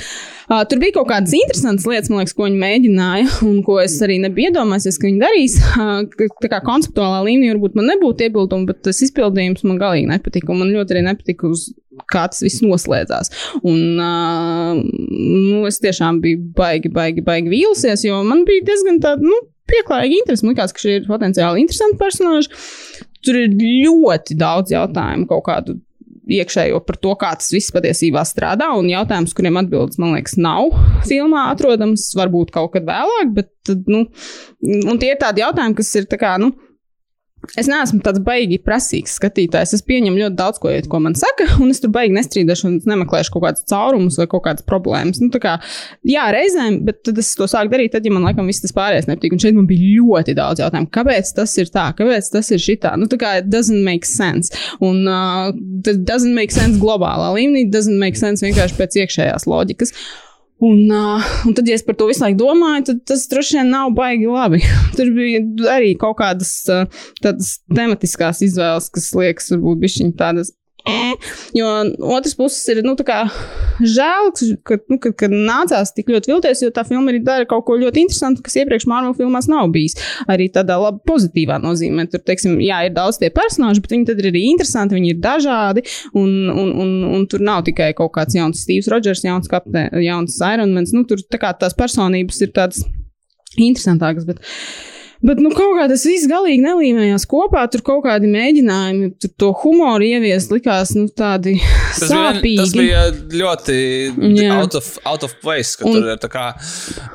Uh, 0.49 0.63
tur 0.69 0.81
bija 0.81 0.95
kaut 0.97 1.11
kādas 1.11 1.35
interesantas 1.37 1.87
lietas, 1.89 2.11
liekas, 2.13 2.35
ko 2.37 2.47
viņi 2.47 2.61
mēģināja, 2.63 3.27
un 3.49 3.59
ko 3.67 3.79
es 3.83 3.97
arī 4.05 4.21
nebiju 4.23 4.53
iedomājies, 4.53 4.97
ka 5.01 5.09
viņi 5.09 5.21
darīs. 5.23 5.59
Uh, 5.75 6.31
tā 6.43 6.51
kā 6.53 6.63
konceptuālā 6.65 7.25
līmenī 7.27 7.53
varbūt 7.53 7.77
man 7.79 7.91
nebūtu 7.93 8.29
iebildumi, 8.29 8.69
bet 8.71 8.81
tas 8.87 9.03
izpildījums 9.05 9.67
man 9.67 9.81
galīgi 9.83 10.09
nepatika. 10.13 10.55
Man 10.57 10.73
ļoti 10.73 10.97
arī 10.97 11.05
nepatika, 11.11 11.51
uz 11.51 11.69
kā 12.09 12.29
tas 12.31 12.45
viss 12.47 12.63
noslēdzās. 12.65 13.35
Un 13.67 13.99
uh, 13.99 14.79
nu, 14.79 15.67
es 15.69 15.83
tiešām 15.83 16.23
biju 16.25 16.47
baigi, 16.57 16.93
baigi, 16.95 17.25
baigi 17.27 17.53
vīlusies, 17.53 18.07
jo 18.07 18.23
man 18.27 18.47
bija 18.49 18.71
diezgan 18.71 19.03
tāda. 19.05 19.27
Nu, 19.27 19.45
Pieklājīgi 19.69 20.23
interesi. 20.23 20.47
Man 20.47 20.55
liekas, 20.55 20.73
ka 20.73 20.81
šie 20.81 20.95
ir 20.97 21.03
potenciāli 21.05 21.61
interesanti 21.61 21.99
personāļi. 22.01 22.47
Tur 23.21 23.37
ir 23.37 23.51
ļoti 23.53 24.39
daudz 24.41 24.73
jautājumu, 24.73 25.27
kaut 25.29 25.45
kādu 25.45 25.75
iekšējo 26.29 26.81
par 26.87 26.99
to, 27.01 27.15
kā 27.21 27.33
tas 27.39 27.51
viss 27.55 27.73
patiesībā 27.75 28.23
strādā. 28.29 28.71
Un 28.77 28.91
jautājums, 28.93 29.35
kuriem 29.37 29.61
atbildes, 29.61 29.99
man 30.03 30.15
liekas, 30.17 30.37
nav 30.41 30.73
filmā 31.09 31.49
atrodams, 31.53 32.09
varbūt 32.19 32.53
kaut 32.55 32.75
kad 32.77 32.89
vēlāk, 32.89 33.35
bet 33.37 33.75
nu, 33.89 34.05
tie 35.01 35.13
ir 35.15 35.21
tādi 35.21 35.45
jautājumi, 35.45 35.79
kas 35.81 35.95
ir 36.01 36.09
tā 36.11 36.21
kā. 36.21 36.37
Nu, 36.41 36.53
Es 37.57 37.69
neesmu 37.71 38.03
tāds 38.05 38.21
baigi 38.25 38.59
prasīgs 38.61 39.15
skatītājs. 39.17 39.73
Es 39.79 39.85
pieņemu 39.87 40.21
ļoti 40.21 40.37
daudz 40.37 40.61
ko, 40.61 40.73
ko 40.91 41.01
man 41.05 41.17
saka, 41.19 41.47
un 41.63 41.73
es 41.73 41.81
tur 41.81 41.93
baigi 41.95 42.13
nestrīdēšu 42.17 42.67
un 42.69 42.77
nemeklēšu 42.91 43.33
kaut 43.35 43.47
kādas 43.47 43.65
caurumus 43.71 44.19
vai 44.21 44.29
kaut 44.31 44.45
kādas 44.45 44.67
problēmas. 44.69 45.23
Nu, 45.23 45.31
kā, 45.41 45.57
jā, 46.09 46.27
reizēm, 46.35 46.83
bet 46.89 47.01
tad 47.09 47.21
es 47.23 47.33
to 47.39 47.49
sāku 47.51 47.73
darīt, 47.73 47.95
tad, 47.95 48.05
ja 48.05 48.13
man 48.13 48.27
laikam 48.29 48.49
viss 48.51 48.65
tas 48.65 48.75
pārējais 48.77 49.09
nepatīk. 49.09 49.37
Un 49.37 49.43
šeit 49.45 49.57
man 49.57 49.69
bija 49.71 49.97
ļoti 49.97 50.37
daudz 50.39 50.65
jautājumu. 50.65 50.93
Kāpēc 50.95 51.33
tas 51.41 51.57
ir 51.63 51.73
tā? 51.73 51.89
Kāpēc 51.99 52.31
tas 52.37 52.53
ir 52.55 52.63
šitā? 52.63 52.95
Nu, 53.01 53.09
tā 53.11 53.21
kā 53.21 53.39
it 53.41 53.51
doesn't 53.53 53.85
make 53.87 54.09
sense. 54.09 54.53
Un 54.85 55.09
uh, 55.09 55.49
tas 55.87 56.01
doesn't 56.05 56.37
make 56.37 56.55
sense 56.55 56.81
globālā 56.83 57.33
līmenī, 57.39 57.69
doesn't 57.73 58.01
make 58.03 58.21
sense 58.21 58.45
vienkārši 58.45 58.77
pēc 58.79 59.03
iekšējās 59.05 59.49
loģikas. 59.49 59.97
Un, 60.59 60.89
uh, 60.91 61.23
un 61.47 61.55
tad, 61.55 61.69
ja 61.71 61.77
es 61.79 61.85
par 61.87 61.95
to 61.95 62.09
visu 62.09 62.25
laiku 62.25 62.41
domāju, 62.41 62.89
tad 62.89 63.03
tas 63.07 63.29
droši 63.31 63.61
vien 63.61 63.69
nav 63.71 63.93
baigi 63.95 64.27
labi. 64.27 64.59
Tur 64.99 65.13
bija 65.15 65.43
arī 65.77 65.93
kaut 66.01 66.19
kādas 66.19 66.51
uh, 66.75 66.89
tādas 67.23 67.61
tematiskās 67.71 68.43
izvēles, 68.47 68.91
kas 68.95 69.13
liekas, 69.15 69.53
varbūt 69.55 69.85
bišķiņi 69.85 70.17
tādas 70.19 70.51
Jo 71.57 71.69
otrs 72.17 72.35
puses 72.39 72.63
ir 72.73 72.83
nu, 72.87 72.95
žēl, 72.99 74.31
ka, 74.67 74.79
nu, 74.91 74.99
ka, 75.03 75.13
ka 75.17 75.29
nācās 75.31 75.93
tik 75.97 76.11
ļoti 76.13 76.33
vilties, 76.33 76.63
jo 76.65 76.73
tā 76.75 76.85
filma 76.89 77.13
arī 77.13 77.21
dara 77.25 77.49
kaut 77.49 77.67
ko 77.69 77.77
ļoti 77.81 78.05
interesantu, 78.05 78.45
kas 78.47 78.59
iepriekš 78.61 78.89
Marvel 78.91 79.15
filmās 79.19 79.49
nav 79.51 79.71
bijis. 79.75 79.97
Arī 80.31 80.49
tādā 80.55 80.79
labi 80.81 81.03
pozitīvā 81.09 81.61
nozīmē. 81.63 82.09
Tur, 82.13 82.23
teiksim, 82.27 82.59
jā, 82.65 82.83
ir 82.89 82.95
daudz 82.97 83.21
tie 83.23 83.31
personāļi, 83.35 83.83
bet 83.85 83.97
viņi 83.97 84.09
tad 84.11 84.23
ir 84.23 84.31
arī 84.33 84.45
interesanti, 84.51 84.99
viņi 84.99 85.13
ir 85.15 85.23
dažādi. 85.25 85.85
Un, 86.19 86.31
un, 86.53 86.75
un, 86.85 86.95
un 87.19 87.27
tur 87.31 87.45
nav 87.45 87.65
tikai 87.69 87.93
kaut 87.99 88.15
kāds 88.17 88.37
jauns 88.39 88.65
Steve's 88.65 88.91
Rogers, 88.93 89.25
jauns, 89.27 89.51
kapte, 89.51 89.89
jauns 90.05 90.39
Ironmans. 90.45 90.95
Nu, 90.97 91.05
tur 91.09 91.23
tā 91.25 91.41
kā 91.43 91.55
tās 91.59 91.77
personības 91.79 92.41
ir 92.45 92.55
tādas 92.57 92.85
interesantākas. 93.57 94.29
Bet, 94.29 94.43
Bet 95.19 95.41
nu, 95.43 95.51
kaut 95.51 95.75
kā 95.75 95.89
tas 95.91 96.05
viss 96.07 96.29
galīgi 96.31 96.63
nelīmējās 96.63 97.25
kopā. 97.31 97.65
Tur 97.73 97.83
kaut 97.87 98.05
kādi 98.05 98.31
mēģinājumi, 98.31 99.11
tur 99.19 99.33
to 99.43 99.49
humoru 99.65 100.07
ieviest, 100.07 100.53
likās 100.55 100.93
nu, 100.95 101.09
tādi 101.11 101.57
tas 101.59 102.05
sāpīgi. 102.13 102.43
Bija, 102.45 102.61
tas 102.63 102.75
bija 102.79 103.41
ļoti 103.41 103.79
Jā. 104.39 104.61
out 104.61 104.79
of, 104.79 104.93
out 105.09 105.27
of 105.27 105.35
place. 105.43 105.75
Un, 105.83 105.99
tur 105.99 106.13
ir 106.15 106.31
kā, 106.31 106.47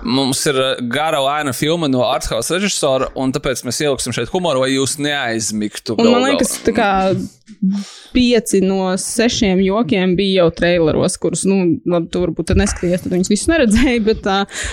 mums 0.03 0.43
ir 0.51 0.59
gara 0.91 1.21
aina 1.37 1.55
filma 1.55 1.87
no 1.91 2.03
Arthouse 2.09 2.59
režisora, 2.59 3.07
un 3.15 3.31
tāpēc 3.35 3.63
mēs 3.67 3.79
ieliksim 3.85 4.15
šeit 4.15 4.33
humoru, 4.33 4.65
lai 4.65 4.73
jūs 4.75 4.97
neaizmigtu. 4.99 5.95
Un, 5.95 6.11
man 6.11 6.27
liekas, 6.27 6.57
tā 6.67 6.75
kā 6.75 6.91
pieci 8.13 8.61
no 8.61 8.97
sešiem 8.97 9.59
jokiem 9.59 10.15
bija 10.15 10.43
jau 10.43 10.51
traileros, 10.55 11.17
kurus, 11.17 11.43
nu, 11.49 11.57
labi, 11.89 12.07
tu 12.13 12.21
varbūt 12.23 12.53
neskatījies, 12.57 13.03
tad 13.03 13.15
viņus 13.15 13.31
visus 13.31 13.49
neredzēji. 13.51 14.01
Bet, 14.05 14.27
uh, 14.29 14.63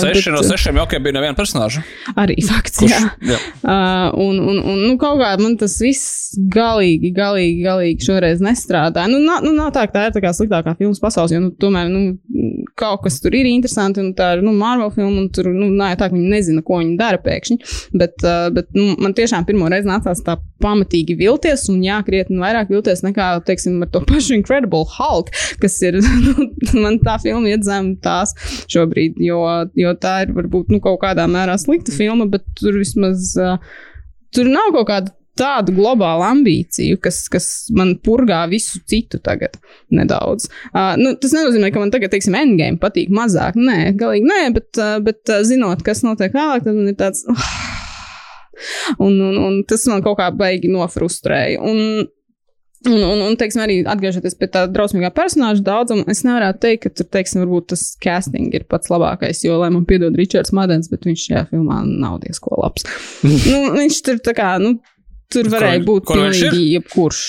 Seši 0.00 0.30
bet, 0.30 0.34
no 0.34 0.42
sešiem 0.46 0.80
jokiem 0.80 1.04
bija 1.06 1.16
neviena 1.18 1.36
personāža. 1.38 1.84
Arī 2.18 2.38
fakts, 2.46 2.80
Kurš, 2.82 2.94
jā. 2.94 3.02
jā. 3.30 3.38
Uh, 3.62 4.16
un, 4.24 4.40
un, 4.40 4.58
un, 4.58 4.82
nu, 4.88 4.94
kaut 5.00 5.20
kā 5.22 5.32
man 5.40 5.54
tas 5.60 5.76
viss 5.82 6.34
galīgi, 6.52 7.12
galīgi, 7.16 7.60
galīgi 7.66 8.08
šoreiz 8.08 8.42
nestrādāja. 8.44 9.10
Nu, 9.12 9.20
nav, 9.22 9.44
nu, 9.46 9.54
nav 9.56 9.70
tā, 9.76 9.86
ka 9.86 9.98
tā 9.98 10.06
ir 10.08 10.16
tā 10.16 10.24
kā 10.24 10.34
sliktākā 10.36 10.76
filmas 10.80 11.02
pasaules, 11.02 11.34
jo, 11.34 11.42
nu, 11.46 11.52
tomēr, 11.62 11.92
nu, 11.92 12.66
kaut 12.78 13.04
kas 13.06 13.20
tur 13.22 13.34
ir 13.36 13.48
interesanti, 13.48 14.02
un 14.02 14.12
tā 14.18 14.34
ir, 14.36 14.44
nu, 14.46 14.54
Marvel 14.56 14.90
filma, 14.94 15.22
un 15.22 15.30
tur, 15.32 15.52
nu, 15.54 15.70
nav 15.72 15.94
tā, 16.00 16.10
ka 16.10 16.16
viņi 16.16 16.32
nezina, 16.32 16.64
ko 16.66 16.80
viņi 16.82 16.98
dara 17.00 17.22
pēkšņi. 17.22 17.58
Bet, 17.96 18.18
uh, 18.24 18.48
bet 18.56 18.72
nu, 18.76 18.90
man 19.02 19.14
tiešām 19.16 19.46
pirmo 19.48 19.70
reizi 19.72 19.88
nācās 19.88 20.24
tā 20.26 20.38
pamatīgi 20.62 21.16
vilties, 21.18 21.66
un 21.72 21.82
jā, 21.84 22.00
krietni 22.16 22.40
vairāk 22.40 22.72
vilties 22.72 23.04
nekā, 23.04 23.28
teiksim, 23.46 23.78
ar 23.84 23.92
to 23.92 24.02
pašu 24.08 24.38
Incredible 24.38 24.86
Hulk, 24.96 25.32
kas 25.62 25.76
ir, 25.84 26.00
nu, 26.24 26.48
man 26.80 26.98
tā 27.04 27.18
filma 27.22 27.52
iet 27.52 27.66
zem 27.66 27.94
tās 28.02 28.34
šobrīd, 28.72 29.20
jo, 29.22 29.42
jo 29.76 29.94
tā 30.00 30.22
ir 30.26 30.34
varbūt, 30.36 30.72
nu, 30.72 30.80
kaut 30.84 31.02
kādā 31.04 31.28
mērā 31.30 31.58
slikta 31.60 31.94
filma, 31.94 32.28
bet 32.30 32.46
tur 32.58 32.80
vismaz, 32.80 33.34
tur 34.34 34.50
nav 34.50 34.72
kaut 34.74 34.90
kāda 34.90 35.16
tādu 35.36 35.74
globālu 35.76 36.24
ambīciju, 36.26 36.98
kas, 37.04 37.20
kas 37.32 37.46
man 37.76 37.94
purgā 38.00 38.42
visu 38.50 38.80
citu 38.88 39.20
tagad 39.22 39.58
nedaudz. 39.92 40.48
Uh, 40.72 40.94
nu, 41.00 41.12
tas 41.20 41.34
nenozīmē, 41.36 41.70
ka 41.74 41.82
man 41.82 41.92
tagad, 41.94 42.14
teiksim, 42.14 42.36
endgame 42.38 42.80
patīk 42.80 43.12
mazāk. 43.12 43.58
Nē, 43.60 43.92
galīgi 44.00 44.30
nē, 44.32 44.42
bet, 44.56 44.70
uh, 44.80 44.96
bet 45.04 45.32
uh, 45.32 45.44
zinot, 45.46 45.84
kas 45.86 46.04
notiek 46.06 46.32
vēlāk, 46.36 46.64
tad 46.64 46.72
man 46.72 46.92
ir 46.92 46.96
tāds. 47.00 47.26
Uh, 47.28 47.75
un, 48.98 49.14
un, 49.14 49.40
un 49.46 49.62
tas 49.68 49.86
man 49.90 50.04
kaut 50.04 50.18
kā 50.20 50.30
baigi 50.34 50.72
nofrustrēja. 50.72 51.62
Un, 51.64 52.06
Un, 52.86 53.00
un, 53.02 53.20
un 53.24 53.34
teiksim, 53.34 53.62
arī 53.64 53.76
atgriežoties 53.88 54.36
pie 54.38 54.46
tā 54.52 54.60
drausmīgā 54.70 55.08
personāža 55.16 55.64
daudzuma, 55.64 56.04
es 56.12 56.20
nevaru 56.22 56.52
teikt, 56.60 56.84
ka 56.84 56.92
tur, 56.94 57.08
teiksim, 57.16 57.40
varbūt 57.42 57.70
tas 57.72 57.82
casting 58.04 58.52
ir 58.54 58.66
pats 58.70 58.92
labākais, 58.92 59.40
jo, 59.42 59.56
lai 59.58 59.72
man 59.74 59.88
piedod 59.88 60.14
Ričards 60.14 60.52
Madens, 60.54 60.90
bet 60.92 61.08
viņš 61.08 61.24
šajā 61.24 61.42
filmā 61.50 61.80
nav 61.88 62.20
diezko 62.22 62.60
labs. 62.60 62.86
nu, 63.50 63.58
viņš 63.74 64.02
tur 64.06 64.20
tā 64.28 64.36
kā, 64.38 64.52
nu, 64.62 64.76
tur 65.32 65.50
varēja 65.50 65.80
ko, 65.80 65.86
būt 65.88 66.06
ko 66.12 66.20
pilnīgi 66.20 66.62
jebkurš 66.76 67.24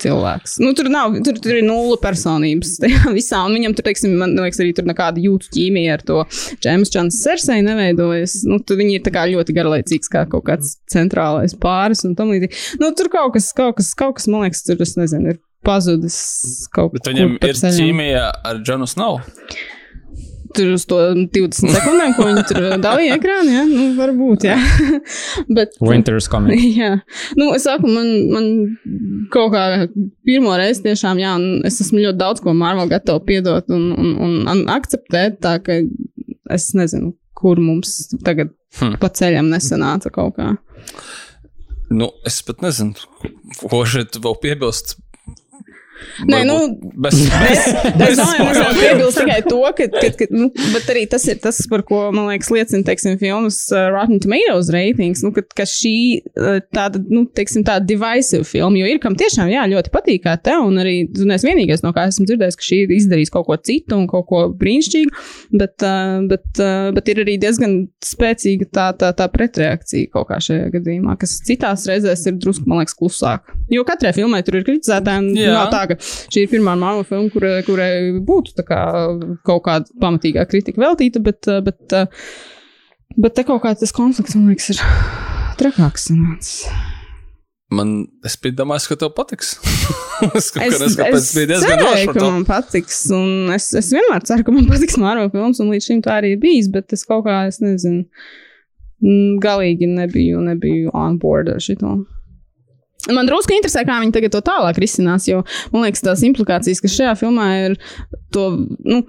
cilvēks. 0.00 0.56
Nu, 0.62 0.72
tur 0.76 0.90
nav, 0.92 1.16
tur, 1.26 1.38
tur 1.42 1.58
ir 1.58 1.66
nulle 1.66 1.98
personības 2.02 2.76
tajā 2.82 3.12
visā, 3.18 3.42
un 3.46 3.56
viņam 3.58 3.76
tur, 3.76 3.86
teiksim, 3.88 4.16
man 4.20 4.36
liekas, 4.38 4.62
arī 4.62 4.74
tur 4.76 4.88
nekāda 4.88 5.22
jūtu 5.22 5.50
ķīmija 5.56 5.98
ar 5.98 6.04
to 6.06 6.22
Džēmas 6.62 6.92
Čansas 6.94 7.22
sersei 7.26 7.60
neveidojas. 7.66 8.40
Nu, 8.48 8.60
tur 8.64 8.80
viņi 8.80 8.98
ir 8.98 9.04
tā 9.06 9.14
kā 9.14 9.26
ļoti 9.30 9.56
garlaicīgs, 9.56 10.12
kā 10.12 10.26
kaut 10.30 10.46
kāds 10.48 10.76
centrālais 10.90 11.56
pāris 11.60 12.04
un 12.08 12.16
tam 12.18 12.32
līdzīgi. 12.34 12.80
Nu, 12.82 12.92
tur 12.96 13.10
kaut 13.12 13.34
kas, 13.36 13.50
kaut 13.56 13.78
kas, 13.80 13.92
kaut 13.98 14.18
kas, 14.18 14.30
man 14.30 14.46
liekas, 14.46 14.64
tur, 14.66 14.80
es 14.84 14.96
nezinu, 15.00 15.34
ir 15.34 15.42
pazudis 15.66 16.16
kaut 16.74 16.94
kas. 16.94 17.04
Bet 17.04 17.12
viņam 17.12 17.36
ir 17.36 17.60
ķīmija 17.60 18.24
ar 18.50 18.64
Džonu 18.64 18.88
Snow 18.90 19.20
tur 20.54 20.72
uz 20.74 20.84
to 20.88 20.98
20 21.14 21.72
sekundēm, 21.74 22.14
ko 22.16 22.26
viņi 22.28 22.44
tur 22.48 22.66
dalīja 22.82 23.16
ekrānā. 23.18 23.54
Ja? 23.54 23.64
Nu, 23.68 23.86
varbūt, 23.98 24.46
jā. 24.48 24.56
Bet, 25.56 25.76
Winter's 25.90 26.28
coming. 26.30 26.60
Jā. 26.80 26.92
Nu, 27.38 27.50
es 27.56 27.66
saku, 27.68 27.90
man, 27.90 28.10
man 28.32 28.48
kaut 29.32 29.54
kā 29.54 29.64
pirmo 30.26 30.54
reizi 30.58 30.84
tiešām, 30.86 31.20
jā, 31.22 31.34
un 31.38 31.66
es 31.68 31.80
esmu 31.84 32.02
ļoti 32.04 32.20
daudz 32.20 32.44
ko 32.44 32.54
Marvel 32.56 32.90
gatava 32.90 33.22
piedot 33.24 33.70
un, 33.74 33.90
un, 33.94 34.14
un, 34.26 34.36
un 34.50 34.62
akceptēt, 34.72 35.40
tā 35.44 35.56
ka 35.64 35.80
es 36.50 36.70
nezinu, 36.78 37.14
kur 37.36 37.60
mums 37.62 38.10
tagad 38.26 38.52
hmm. 38.80 38.98
pa 39.02 39.10
ceļam 39.14 39.50
nesanāca 39.52 40.12
kaut 40.14 40.38
kā. 40.38 40.54
Nu, 41.90 42.12
es 42.26 42.38
pat 42.46 42.62
nezinu, 42.62 42.94
ko 43.64 43.82
šeit 43.88 44.18
vēl 44.22 44.36
piebilst 44.42 44.98
Nē, 46.30 46.40
nu, 46.48 46.56
bez, 47.00 47.16
bez, 47.30 47.60
Es 47.70 47.96
bez 48.00 48.18
domāju, 48.18 48.46
ka 48.46 48.52
spoileriem. 48.54 48.78
piebilst 48.80 49.18
tikai 49.20 49.38
to, 49.46 49.60
ka, 49.78 49.86
ka, 49.94 50.10
ka 50.18 50.28
nu, 50.32 50.48
bet 50.74 50.90
arī 50.92 51.04
tas 51.10 51.24
ir 51.30 51.40
tas, 51.42 51.58
par 51.70 51.84
ko, 51.88 52.00
man 52.14 52.28
liekas, 52.30 52.50
liecina, 52.54 52.84
teiksim, 52.86 53.16
filmas 53.20 53.58
uh, 53.74 53.88
Rotten 53.94 54.20
Tomatoes 54.22 54.70
ratings, 54.74 55.22
nu, 55.26 55.32
ka, 55.36 55.44
ka 55.60 55.66
šī 55.68 55.94
uh, 56.36 56.58
tāda, 56.74 57.02
nu, 57.12 57.24
teiksim, 57.36 57.64
tāda 57.66 57.84
divisive 57.88 58.46
filma, 58.48 58.80
jo 58.80 58.90
ir 58.90 59.00
kam 59.02 59.16
tiešām, 59.20 59.50
jā, 59.52 59.66
ļoti 59.72 59.92
patīk 59.94 60.24
kā 60.26 60.36
tev, 60.40 60.64
un 60.68 60.80
arī, 60.82 60.96
tu 61.14 61.26
neesi 61.28 61.48
vienīgais, 61.48 61.84
no 61.84 61.92
kā 61.96 62.06
esmu 62.10 62.26
dzirdējis, 62.30 62.58
ka 62.60 62.68
šī 62.68 62.80
ir 62.86 62.94
izdarījis 62.98 63.32
kaut 63.34 63.48
ko 63.48 63.58
citu 63.70 63.98
un 63.98 64.06
kaut 64.10 64.28
ko 64.30 64.42
brīnišķīgu, 64.60 65.24
bet, 65.60 65.76
uh, 65.86 66.20
bet, 66.30 66.46
uh, 66.60 66.90
bet 66.96 67.12
ir 67.12 67.22
arī 67.24 67.36
diezgan 67.42 67.76
spēcīga 68.04 68.68
tā, 68.74 68.88
tā, 69.00 69.12
tā 69.16 69.28
pretreakcija 69.32 70.10
kaut 70.14 70.28
kā 70.30 70.40
šajā 70.44 70.70
gadījumā, 70.76 71.16
kas 71.20 71.38
citās 71.46 71.86
reizēs 71.90 72.26
ir 72.30 72.38
drusku, 72.40 72.68
man 72.70 72.82
liekas, 72.82 72.96
klusāk. 72.98 73.50
Jo 73.72 73.84
katrai 73.88 74.12
filmai 74.16 74.42
tur 74.46 74.60
ir 74.60 74.66
kritizētāji, 74.66 75.24
un 75.24 75.38
Jā. 75.38 75.54
nav 75.56 75.70
tā, 75.74 75.82
ka 75.90 75.98
šī 76.02 76.44
ir 76.46 76.52
pirmā 76.52 76.76
māma 76.78 77.04
filma, 77.08 77.32
kurai, 77.34 77.56
kurai 77.66 77.90
būtu 78.26 78.64
kā 78.66 78.80
kaut 79.46 79.64
kāda 79.66 80.00
pamatīgā 80.02 80.46
kritika 80.50 80.82
veltīta, 80.82 81.22
bet, 81.24 81.42
uh, 81.50 81.60
bet, 81.66 81.82
uh, 81.96 83.18
bet 83.18 83.36
te 83.36 83.46
kaut 83.48 83.62
kā 83.66 83.74
tas 83.78 83.94
konflikts, 83.96 84.38
man 84.38 84.52
liekas, 84.52 84.72
ir 84.74 84.84
trakāks. 85.60 86.10
Man, 87.70 87.92
es 88.26 88.34
domājis, 88.58 88.88
ka 88.90 88.96
tev 88.98 89.12
patiks. 89.14 89.54
es 90.38 90.50
Es, 90.74 90.80
nezinu, 90.82 90.96
kāpēc 90.98 91.18
es 91.20 91.32
bija 91.36 91.48
diezgan 91.52 91.70
cerēju, 91.70 91.86
droši 91.86 92.06
par 92.10 92.16
ka 92.16 92.26
man 92.26 92.46
patiks, 92.48 93.00
es, 93.56 93.66
es 93.80 93.90
vienmēr 93.94 94.24
ceru, 94.28 94.44
ka 94.46 94.54
man 94.54 94.68
patiks 94.68 94.98
Marvel 95.00 95.30
filmas, 95.32 95.60
un 95.62 95.70
līdz 95.72 95.86
šim 95.86 96.02
tā 96.04 96.18
arī 96.20 96.34
ir 96.34 96.40
bijis, 96.42 96.68
bet 96.72 96.92
es 96.96 97.06
kaut 97.08 97.24
kā, 97.28 97.44
es 97.48 97.60
nezinu, 97.62 98.02
galīgi 99.40 99.88
nebiju, 99.88 100.42
nebiju 100.50 100.92
on 100.96 101.16
board 101.22 101.52
ar 101.54 101.62
šito. 101.62 102.00
Man 103.08 103.28
drusku 103.28 103.54
interesē, 103.56 103.86
kā 103.88 103.96
viņi 104.02 104.12
tagad 104.12 104.34
to 104.34 104.42
tālāk 104.44 104.80
risinās, 104.82 105.28
jo 105.30 105.40
man 105.72 105.86
liekas, 105.86 106.04
tās 106.04 106.24
implikācijas, 106.26 106.82
kas 106.84 106.98
šajā 106.98 107.16
filmā 107.22 107.48
ir, 107.64 107.76
to 108.34 108.50
nu, 108.84 109.02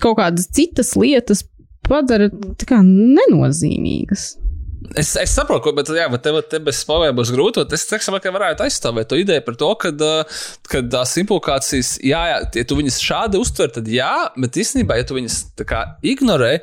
kaut 0.00 0.18
kādas 0.20 0.48
citas 0.54 0.94
lietas 0.96 1.44
padara 1.88 2.30
kā 2.68 2.80
nenozīmīgas. 2.84 4.30
Es, 4.96 5.10
es 5.20 5.32
saprotu, 5.34 5.72
bet, 5.76 5.90
jā, 5.92 6.06
bet 6.08 6.22
tev 6.24 6.38
te 6.48 6.60
bez 6.64 6.78
spēlēm 6.84 7.16
būs 7.18 7.32
grūti. 7.34 7.64
Es 7.74 7.84
teiktu, 7.90 8.14
ka 8.22 8.32
varētu 8.32 8.64
aizstāvēt 8.64 9.10
to 9.10 9.18
ideju 9.20 9.44
par 9.44 9.58
to, 9.60 9.70
ka, 9.82 9.90
ka 10.70 10.82
tās 10.94 11.16
implikācijas, 11.20 11.96
jā, 12.06 12.22
jā, 12.30 12.38
ja 12.60 12.64
tu 12.68 12.78
viņas 12.78 13.00
šādi 13.04 13.42
uztver, 13.42 13.72
tad 13.74 13.90
jā, 13.92 14.12
bet 14.38 14.60
īstenībā, 14.62 15.00
ja 15.00 15.08
tu 15.08 15.18
kā 15.68 15.82
ignorē, 16.06 16.54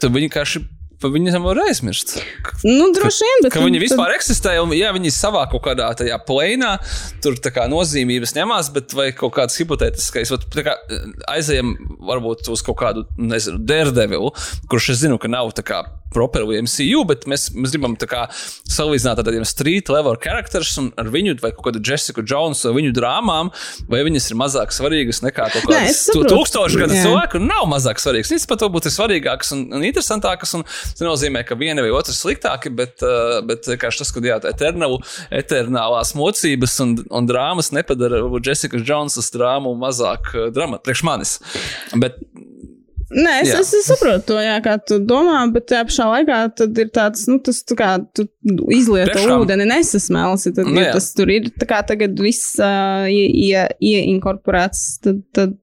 tad 0.00 0.10
viņi 0.10 0.26
vienkārši 0.26 0.64
par 1.04 1.12
viņiem 1.12 1.44
var 1.44 1.60
aizmirst. 1.66 2.16
Nu, 2.64 2.88
droši 2.96 3.26
vien, 3.26 3.42
bet 3.44 3.52
Ka 3.52 3.64
viņi 3.64 3.82
vispār 3.82 4.14
eksistē, 4.16 4.56
un 4.62 4.72
jā, 4.76 4.88
viņi 4.96 5.12
savā 5.12 5.44
kaut 5.52 5.66
kādā 5.66 5.90
tajā 6.00 6.16
plēnā 6.24 6.76
tur 7.24 7.36
tā 7.44 7.52
kā 7.52 7.66
nozīmības 7.70 8.32
ņemās, 8.38 8.70
bet 8.74 8.96
vai 8.96 9.10
kaut 9.16 9.34
kāds 9.36 9.58
hipotētiskais, 9.60 10.32
tā 10.54 10.64
kā 10.64 10.78
aizējam 11.34 11.74
varbūt 12.08 12.48
uz 12.54 12.64
kaut 12.64 12.80
kādu, 12.80 13.04
nezinu, 13.20 13.60
Daredevilu, 13.68 14.32
kurš 14.72 14.94
es 14.94 15.04
zinu, 15.04 15.20
ka 15.20 15.28
nav 15.28 15.52
tā 15.58 15.66
kā 15.66 15.84
properu 16.14 16.54
MCU, 16.62 17.02
bet 17.08 17.26
mēs, 17.30 17.48
mēs 17.56 17.74
gribam 17.74 17.96
tā 17.98 18.08
kā 18.10 18.22
salīdzināt 18.30 19.20
ar 19.20 19.26
tādiem 19.26 19.46
street 19.48 19.90
level 19.92 20.16
characters 20.22 20.76
un 20.80 20.90
ar 21.00 21.10
viņu 21.12 21.36
vai 21.42 21.50
kaut 21.54 21.68
kādu 21.68 21.82
Jessica 21.84 22.22
Jones 22.22 22.62
vai 22.68 22.74
viņu 22.78 22.94
drāmām, 22.96 23.50
vai 23.90 24.04
viņas 24.06 24.30
ir 24.30 24.38
mazāk 24.40 24.74
svarīgas 24.74 25.22
nekā 25.24 25.48
kaut 25.56 25.66
kādas 25.66 26.04
tūkstoši 26.14 26.82
gadu 26.84 26.98
cilvēku, 26.98 27.42
nav 27.42 27.66
mazāk 27.70 28.02
svarīgas. 28.02 28.32
Viņas 28.34 28.48
pat 28.50 28.64
varbūt 28.66 28.88
ir 28.88 28.94
svarīgākas 28.94 29.54
un, 29.56 29.66
un 29.74 29.86
interesantākas, 29.86 30.54
un 30.58 30.64
tas 30.94 31.04
nenozīmē, 31.04 31.44
ka 31.46 31.58
viena 31.60 31.84
vai 31.84 31.92
otra 31.94 32.14
ir 32.14 32.18
sliktāka, 32.18 32.72
bet, 32.74 33.02
uh, 33.04 33.40
bet 33.46 33.66
tas, 33.66 34.14
ka 34.14 34.24
jā, 34.24 34.38
eternālu, 34.50 35.00
eternālās 35.34 36.14
mocības 36.18 36.78
un, 36.84 36.96
un 37.10 37.28
drāmas 37.28 37.72
nepadara 37.74 38.22
Jessica 38.40 38.80
Jonesas 38.80 39.32
drāmu 39.34 39.74
mazāk 39.78 40.32
uh, 40.32 40.48
dramatu 40.54 40.86
priekš 40.86 41.06
manis. 41.06 41.38
Bet 41.98 42.22
Nē, 43.14 43.34
es, 43.44 43.50
es, 43.54 43.70
es 43.78 43.88
saprotu 43.92 44.32
to, 44.32 44.36
jā, 44.42 44.54
kā 44.64 44.74
tu 44.80 44.96
domā, 45.04 45.44
bet 45.52 45.68
tajā 45.70 45.84
pašā 45.86 46.06
laikā 46.08 46.38
tad 46.58 46.78
ir 46.80 46.88
tāds, 46.94 47.26
nu, 47.30 47.36
tas 47.44 47.60
tā 47.66 47.76
kā 47.78 47.90
tu 48.16 48.24
izlieto 48.74 49.12
Tiešām. 49.12 49.44
ūdeni, 49.44 49.66
nesasmelsi. 49.70 50.54
Tad 50.56 50.70
Nu, 50.70 50.82
tas 50.88 51.10
tur 51.14 51.30
ir 51.30 51.50
tā 51.54 51.68
kā 51.70 51.82
tagad 51.86 52.18
viss 52.18 52.56
uh, 52.58 53.04
ie, 53.06 53.28
ie, 53.30 53.98
ieinkorporēts, 54.00 54.84
tad, 55.04 55.20
tad, 55.36 55.54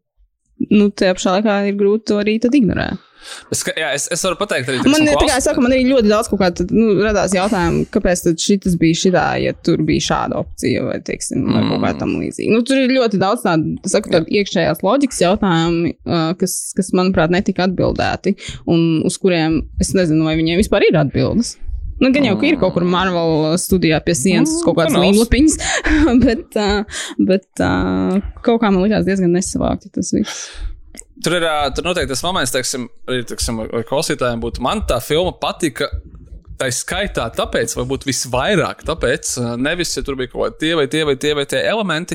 nu, 0.70 0.92
tajā 0.94 1.18
pašā 1.18 1.38
laikā 1.40 1.58
ir 1.72 1.80
grūti 1.82 2.12
to 2.12 2.22
arī 2.22 2.38
ignorēt. 2.40 3.11
Es, 3.54 3.64
jā, 3.78 3.92
es, 3.96 4.08
es 4.14 4.24
varu 4.26 4.38
pateikt 4.40 4.72
arī 4.72 4.82
Man, 4.92 5.06
tā 5.08 5.28
kā 5.30 5.38
saku, 5.44 5.64
man 5.64 5.76
arī 5.76 5.86
ļoti 5.90 6.12
daudz 6.12 6.30
kaut 6.32 6.42
kā 6.42 6.52
tad, 6.62 6.74
nu, 6.76 6.94
radās 7.04 7.36
jautājumi, 7.38 7.86
kāpēc 7.94 8.26
tad 8.28 8.42
šis 8.42 8.78
bija 8.82 9.00
šitā, 9.04 9.26
ja 9.44 9.56
tur 9.68 9.84
bija 9.88 10.06
šāda 10.08 10.40
opcija 10.42 10.86
vai, 10.88 11.00
teiksim, 11.06 11.46
vai 11.52 11.64
kaut 11.70 11.86
kā 11.86 11.94
tam 12.02 12.16
līdzīga. 12.20 12.54
Nu, 12.56 12.62
tur 12.68 12.82
ir 12.82 12.96
ļoti 12.98 13.22
daudz 13.22 13.46
tādu, 13.46 13.76
saku, 13.92 14.14
tādu 14.14 14.32
iekšējās 14.42 14.84
loģikas 14.86 15.22
jautājumi, 15.26 15.96
uh, 16.06 16.32
kas, 16.42 16.60
kas, 16.78 16.94
manuprāt, 16.98 17.34
netika 17.34 17.68
atbildēti 17.70 18.36
un 18.72 19.04
uz 19.08 19.20
kuriem 19.22 19.62
es 19.82 19.94
nezinu, 19.98 20.26
vai 20.28 20.38
viņiem 20.40 20.62
vispār 20.62 20.88
ir 20.90 21.00
atbildes. 21.02 21.56
Nu, 22.02 22.10
gan 22.10 22.26
jau, 22.26 22.34
ka 22.42 22.48
ir 22.50 22.58
kaut 22.58 22.74
kur 22.74 22.86
Marvel 22.90 23.52
studijā 23.62 24.00
pie 24.02 24.16
sienas 24.18 24.56
Mm, 24.56 24.64
kaut 24.66 24.80
kāds 24.80 24.96
kanāls. 24.96 25.06
līmlapiņas, 25.06 25.58
bet, 26.26 26.58
bet 27.30 27.64
kaut 28.42 28.64
kā 28.64 28.72
man 28.72 28.82
likās 28.82 29.06
diezgan 29.06 29.36
nesavākti 29.38 29.92
tas 29.94 30.10
viss. 30.16 30.48
Tur 31.22 31.38
ir 31.38 31.46
tur 31.76 31.86
noteikti 31.86 32.16
tas 32.16 32.24
moments, 32.26 32.54
teiksim, 32.56 32.88
arī 33.10 33.26
teiksim, 33.30 33.62
klausītājiem 33.90 34.42
būtu. 34.42 34.64
Man 34.66 34.86
tā 34.90 35.02
filma 35.04 35.36
patika. 35.38 35.92
Tā 36.62 36.68
ir 36.70 36.76
skaitā, 36.78 37.24
tāpēc, 37.34 37.72
varbūt 37.74 38.04
visvairāk, 38.06 38.84
tāpēc, 38.86 39.32
nevis, 39.58 39.96
ja 39.96 40.04
tur 40.06 40.14
bija 40.20 40.30
kaut 40.30 40.44
kādi 40.44 40.60
tie 40.62 40.76
vai 40.78 40.84
tie 40.94 41.00
vai 41.10 41.16
tie 41.18 41.32
vai 41.34 41.46
tie 41.50 41.58
elementi, 41.66 42.14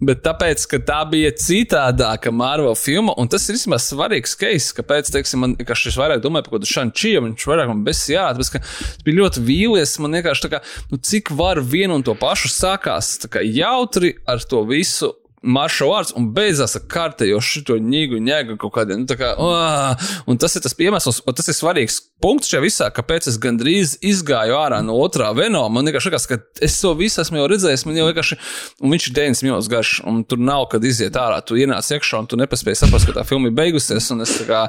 bet 0.00 0.22
tāpēc, 0.24 0.64
ka 0.70 0.80
tā 0.88 1.02
bija 1.12 1.28
citādāka 1.36 2.32
Marvel 2.32 2.72
filma, 2.80 3.12
un 3.20 3.28
tas 3.28 3.44
ir 3.50 3.58
īstenībā 3.58 3.76
svarīgs 3.84 4.32
case, 4.40 4.72
kāpēc, 4.78 5.12
teiksim, 5.12 5.44
man 5.44 5.58
vienkārši 5.60 5.92
es 5.92 6.00
vairāk 6.00 6.24
domāju 6.24 6.46
par 6.46 6.54
kaut 6.54 6.62
kādu 6.62 6.72
šančiju, 6.72 7.26
viņš 7.26 7.48
vairāk 7.52 7.68
man 7.74 7.84
besijā, 7.84 8.30
tāpēc, 8.32 8.54
ka 8.54 8.64
es 8.64 9.04
biju 9.04 9.26
ļoti 9.26 9.44
vīlies, 9.50 9.98
man 10.00 10.16
vienkārši 10.22 10.46
tā 10.46 10.54
kā, 10.54 10.64
nu, 10.88 11.02
cik 11.12 11.34
var 11.36 11.60
vienu 11.60 12.00
un 12.00 12.08
to 12.08 12.16
pašu 12.16 12.48
sākās, 12.48 13.18
tā 13.26 13.34
kā 13.36 13.44
jautri 13.44 14.14
ar 14.24 14.40
to 14.40 14.64
visu 14.72 15.12
maršrutu 15.42 15.92
vārds 15.92 16.14
un 16.18 16.30
beidzās 16.36 16.76
ar 16.78 16.86
kārtējo 16.90 17.40
šo 17.42 17.78
ņēgu, 17.82 18.20
ņēgu 18.22 18.58
kaut 18.62 18.74
kādiem. 18.76 19.02
Nu, 19.02 19.18
kā, 19.18 19.34
uh, 19.34 20.10
un 20.30 20.38
tas 20.40 20.54
ir 20.56 20.64
tas 20.64 20.76
iemesls, 20.78 21.22
un 21.26 21.36
tas 21.38 21.50
ir 21.50 21.58
svarīgs 21.58 22.00
punkts 22.22 22.50
šajā 22.52 22.62
visā, 22.62 22.88
kāpēc 22.94 23.26
es 23.30 23.38
gandrīz 23.42 23.96
izgāju 24.06 24.54
ārā 24.54 24.78
no 24.84 24.94
otrā 25.02 25.32
venoma. 25.34 25.70
Man 25.74 25.88
vienkārši 25.88 26.10
liekas, 26.10 26.28
ka 26.30 26.38
es 26.62 26.76
to 26.78 26.92
visu 26.98 27.22
esmu 27.22 27.40
jau 27.40 27.48
redzējis, 27.50 27.84
man 27.88 27.98
jau 27.98 28.06
vienkārši, 28.08 28.38
un 28.82 28.94
viņš 28.94 29.08
ir 29.08 29.16
9 29.18 29.42
minūtes 29.46 29.70
garš, 29.72 29.94
un 30.08 30.22
tur 30.28 30.42
nav, 30.42 30.68
kad 30.72 30.86
iziet 30.86 31.18
ārā. 31.18 31.40
Tu 31.46 31.58
ienāc 31.64 31.88
iekšā, 31.96 32.22
un 32.22 32.30
tu 32.30 32.38
nepaspēji 32.38 32.82
saprast, 32.84 33.08
ka 33.08 33.16
tā 33.18 33.26
filma 33.26 33.50
ir 33.50 33.56
beigusies. 33.58 34.10
es 34.12 34.36
Kā, 34.46 34.62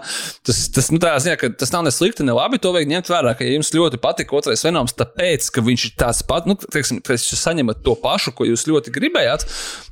tas, 0.45 0.63
tas, 0.73 0.89
nu, 0.93 0.99
ziņā, 1.01 1.37
tas 1.59 1.73
nav 1.73 1.85
ne 1.85 1.93
slikti, 1.93 2.25
ne 2.25 2.33
labi. 2.35 2.59
To 2.63 2.73
vajag 2.73 2.89
ņemt 2.89 3.13
vērā, 3.13 3.35
ka 3.37 3.45
ja 3.45 3.53
jums 3.55 3.73
ļoti 3.75 4.01
patīk 4.01 4.33
otrais 4.33 4.65
venoms, 4.65 4.95
tāpēc, 4.97 5.49
ka 5.53 5.63
viņš 5.65 5.85
ir 5.89 5.95
tāds 5.99 6.23
pats, 6.27 6.49
nu, 6.49 6.57
teiksim, 6.57 7.01
ka 7.05 7.17
jūs 7.17 7.41
saņemat 7.41 7.83
to 7.85 7.95
pašu, 8.01 8.33
ko 8.37 8.47
jūs 8.49 8.65
ļoti 8.69 8.93
gribējāt, 8.95 9.45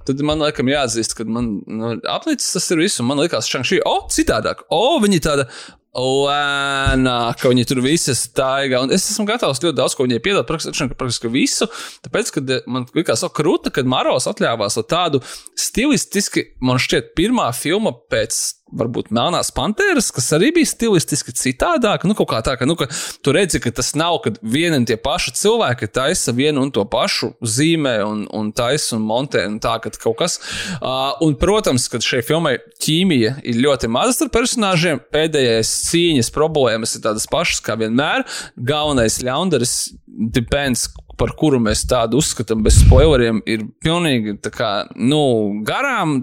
tad 0.07 0.21
man 0.25 0.41
laikam 0.41 0.70
jāatzīst, 0.73 1.17
ka 1.17 1.27
man 1.27 1.53
nu, 1.67 1.93
apnicis 2.09 2.55
tas 2.55 2.71
ir 2.73 2.81
viss. 2.81 3.01
un 3.01 3.09
Man 3.11 3.21
liekas, 3.21 3.49
Šangšī, 3.51 3.83
o, 3.87 4.01
citādāk, 4.13 4.65
o, 4.71 4.97
viņi 5.03 5.23
tāda. 5.27 5.51
Lēnā, 5.91 7.33
ka 7.35 7.49
viņi 7.51 7.65
tur 7.67 7.81
visi 7.83 8.13
staigā. 8.15 8.79
Un 8.85 8.93
es 8.95 9.09
esmu 9.11 9.25
gatavs 9.27 9.59
ļoti 9.59 9.75
daudz 9.75 9.95
ko 9.97 10.05
viņai 10.05 10.21
piedāvāt, 10.23 10.47
praktiski, 10.47 10.87
praktiski 10.95 11.31
visu. 11.33 11.67
Tāpēc, 12.05 12.31
kad 12.37 12.53
eh, 12.55 12.61
man 12.63 12.85
likās, 12.95 13.25
ka 13.25 13.41
krūta, 13.41 13.73
kad 13.75 13.89
Maros 13.91 14.29
atļāvās 14.31 14.79
tādu 14.87 15.19
stilistiski, 15.59 16.45
man 16.63 16.79
šķiet, 16.79 17.11
pirmā 17.19 17.49
filma 17.57 17.91
pēc 17.91 18.39
varbūt 18.71 19.11
Melnās 19.13 19.51
Panteras, 19.55 20.09
kas 20.15 20.31
arī 20.37 20.51
bija 20.55 20.69
stilistiski 20.69 21.33
citādāk. 21.35 22.05
Nu, 22.07 22.15
kā 22.15 22.41
tā, 22.45 22.55
ka, 22.59 22.67
nu, 22.69 22.77
ka 22.79 22.87
tu 23.23 23.33
redzi, 23.35 23.61
ka 23.63 23.73
tas 23.75 23.93
nav, 23.99 24.19
kad 24.25 24.39
vieni 24.41 24.79
un 24.79 24.87
tie 24.87 24.97
paši 25.01 25.33
cilvēki 25.37 25.89
taisa 25.91 26.33
vienu 26.35 26.63
un 26.65 26.71
to 26.73 26.85
pašu 26.89 27.33
zīmē 27.41 27.95
un, 28.05 28.23
un 28.37 28.51
taisa 28.55 28.95
un 28.97 29.05
montē 29.07 29.45
un 29.49 29.59
tā, 29.63 29.77
ka 29.83 29.93
kaut 30.01 30.19
kas. 30.21 30.39
Uh, 30.79 31.11
un, 31.25 31.35
protams, 31.39 31.87
kad 31.91 32.05
šai 32.05 32.23
filmai 32.25 32.57
ķīmija 32.83 33.37
ir 33.47 33.61
ļoti 33.65 33.91
maza 33.91 34.15
starp 34.17 34.35
personāžiem, 34.35 35.01
pēdējais 35.13 35.71
cīņas 35.89 36.31
problēmas 36.35 36.95
ir 36.97 37.05
tādas 37.05 37.27
pašas 37.31 37.63
kā 37.65 37.77
vienmēr. 37.79 38.25
Galvenais 38.55 39.19
ļaundaris 39.25 39.75
depends, 40.11 40.87
par 41.19 41.33
kuru 41.39 41.59
mēs 41.63 41.83
tādu 41.89 42.19
uzskatām, 42.21 42.63
bez 42.65 42.81
spoileriem, 42.83 43.41
ir 43.49 43.65
pilnīgi 43.83 44.37
kā, 44.51 44.71
nu, 44.95 45.21
garām. 45.67 46.19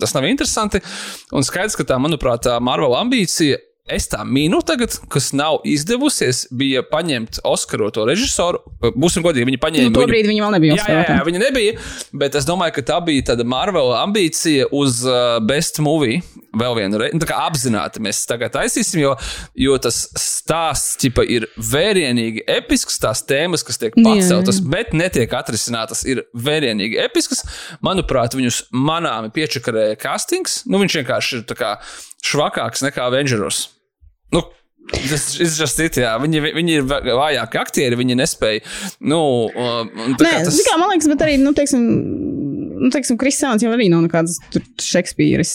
Tas 0.00 0.14
nav 0.16 0.28
interesanti. 0.28 0.82
Un 1.36 1.46
skaidrs, 1.46 1.78
ka 1.78 1.86
tā, 1.88 1.98
manuprāt, 2.02 2.46
tā 2.48 2.56
Marvel 2.64 2.96
ambīcija 2.98 3.60
es 3.88 4.08
tā 4.10 4.20
mīnu 4.26 4.60
tagad, 4.66 4.94
kas 5.12 5.30
nav 5.36 5.60
izdevusies, 5.68 6.44
bija 6.54 6.82
paņemt 6.86 7.40
Oskaru 7.46 7.90
to 7.94 8.04
režisoru. 8.08 8.60
Būsim 8.94 9.24
godīgi, 9.24 9.46
viņi 9.48 9.60
paņēma. 9.62 9.92
Nu, 9.92 10.02
tobrīd 10.02 10.28
viņa 10.30 10.44
vēl 10.44 10.54
nebija 10.56 10.76
Jā, 10.78 10.86
jā, 10.90 11.00
jā, 11.08 11.22
viņa 11.26 11.42
nebija. 11.42 11.78
Bet 12.22 12.36
es 12.38 12.48
domāju, 12.48 12.76
ka 12.78 12.86
tā 12.92 12.98
bija 13.04 13.30
tāda 13.32 13.46
Marvel 13.48 13.92
ambīcija 13.98 14.70
uz 14.76 15.02
uh, 15.06 15.38
Best 15.46 15.80
Movie. 15.84 16.20
Vēl 16.50 16.74
vienu 16.74 16.98
reizi, 16.98 17.14
nu, 17.14 17.22
tā 17.22 17.28
kā 17.30 17.36
apzināti 17.46 18.00
mēs 18.02 18.24
tagad 18.26 18.50
taisīsim, 18.56 18.98
jo, 19.04 19.12
jo 19.54 19.76
tas 19.78 20.00
stāsts 20.18 20.98
ķipa, 20.98 21.22
ir 21.30 21.46
vērienīgi 21.54 22.42
episks. 22.50 22.98
Tās 23.00 23.22
tēmas, 23.22 23.62
kas 23.66 23.78
tiek 23.78 23.94
paceltas, 23.94 24.58
bet 24.66 24.90
netiek 24.98 25.30
atrisinātas, 25.38 26.02
ir 26.10 26.24
vērienīgi 26.34 26.98
episkas. 27.04 27.44
Manuprāt, 27.86 28.34
viņus 28.34 28.64
manāmi 28.74 29.30
piečakarēja 29.34 30.00
castings. 30.02 30.64
Nu, 30.66 30.82
viņš 30.82 30.98
vienkārši 31.00 31.38
ir 31.38 31.46
tā 31.46 31.58
kā 31.58 31.72
švakāks 32.26 32.84
nekā 32.86 33.08
Avengeros. 33.10 33.68
Nu, 34.34 34.44
Tas 34.90 35.26
ir 35.38 35.46
just 35.46 35.78
it, 35.82 35.98
jā. 36.02 36.12
Viņi, 36.18 36.40
viņi 36.56 36.72
ir 36.80 36.86
vājāki 36.88 37.58
aktieri, 37.60 37.98
viņi 38.00 38.16
nespēja. 38.18 38.62
Nu, 39.06 39.20
tā 39.54 40.24
Nē, 40.24 40.32
kā 40.32 40.40
tas... 40.48 40.58
kā, 40.66 40.76
man 40.80 40.90
liekas, 40.90 41.06
bet 41.12 41.22
arī, 41.26 41.36
nu, 41.38 41.52
teiksim, 41.54 41.84
nu, 42.80 42.88
teiksim 42.92 43.18
Kristiāns 43.20 43.62
jau 43.64 43.70
arī 43.74 43.86
nav 43.92 44.02
nekāds 44.06 44.38
tur 44.54 44.64
Šekspīris 44.80 45.52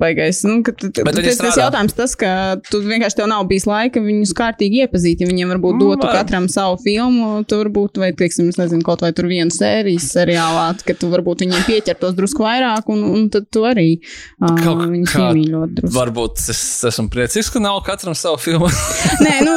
baigais. 0.00 0.42
Nu, 0.46 0.60
ka, 0.66 0.74
Bet 0.76 1.16
tas, 1.16 1.38
strādā. 1.38 1.56
jautājums 1.64 1.96
tas, 1.96 2.14
ka 2.20 2.30
tu 2.70 2.80
vienkārši 2.84 3.18
tev 3.22 3.30
nav 3.32 3.46
bijis 3.50 3.66
laika 3.68 4.02
viņus 4.04 4.34
kārtīgi 4.36 4.84
iepazīt. 4.84 5.24
Ja 5.24 5.30
viņiem 5.30 5.54
varbūt 5.56 5.78
Nu, 5.80 5.88
dotu 5.94 6.06
var. 6.08 6.20
katram 6.20 6.46
savu 6.52 6.78
filmu, 6.84 7.42
tu 7.48 7.58
varbūt, 7.62 7.98
vai, 8.02 8.12
teiksim, 8.16 8.48
es 8.52 8.58
nezinu, 8.60 8.84
kaut 8.86 9.02
vai 9.04 9.10
tur 9.16 9.28
vienu 9.30 9.52
sērijas 9.54 10.06
seriālā, 10.14 10.66
ka 10.86 10.94
tu 11.00 11.08
varbūt 11.12 11.44
viņiem 11.46 11.64
pieķertos 11.66 12.14
drusku 12.18 12.44
vairāk, 12.46 12.88
un, 12.92 13.02
un 13.08 13.26
tad 13.32 13.48
tu 13.52 13.64
arī 13.68 13.88
uh, 13.98 14.52
Kaut 14.60 14.84
viņus 14.86 15.16
iemīļot 15.20 15.74
drusku. 15.80 15.94
varbūt 15.96 16.44
es 16.52 16.62
esmu 16.92 17.08
priecīgs, 17.12 17.50
ka 17.54 17.62
nav 17.64 17.80
katram 17.86 18.14
savu 18.18 18.38
filmu. 18.42 18.68
Nē, 19.24 19.34
nu, 19.46 19.56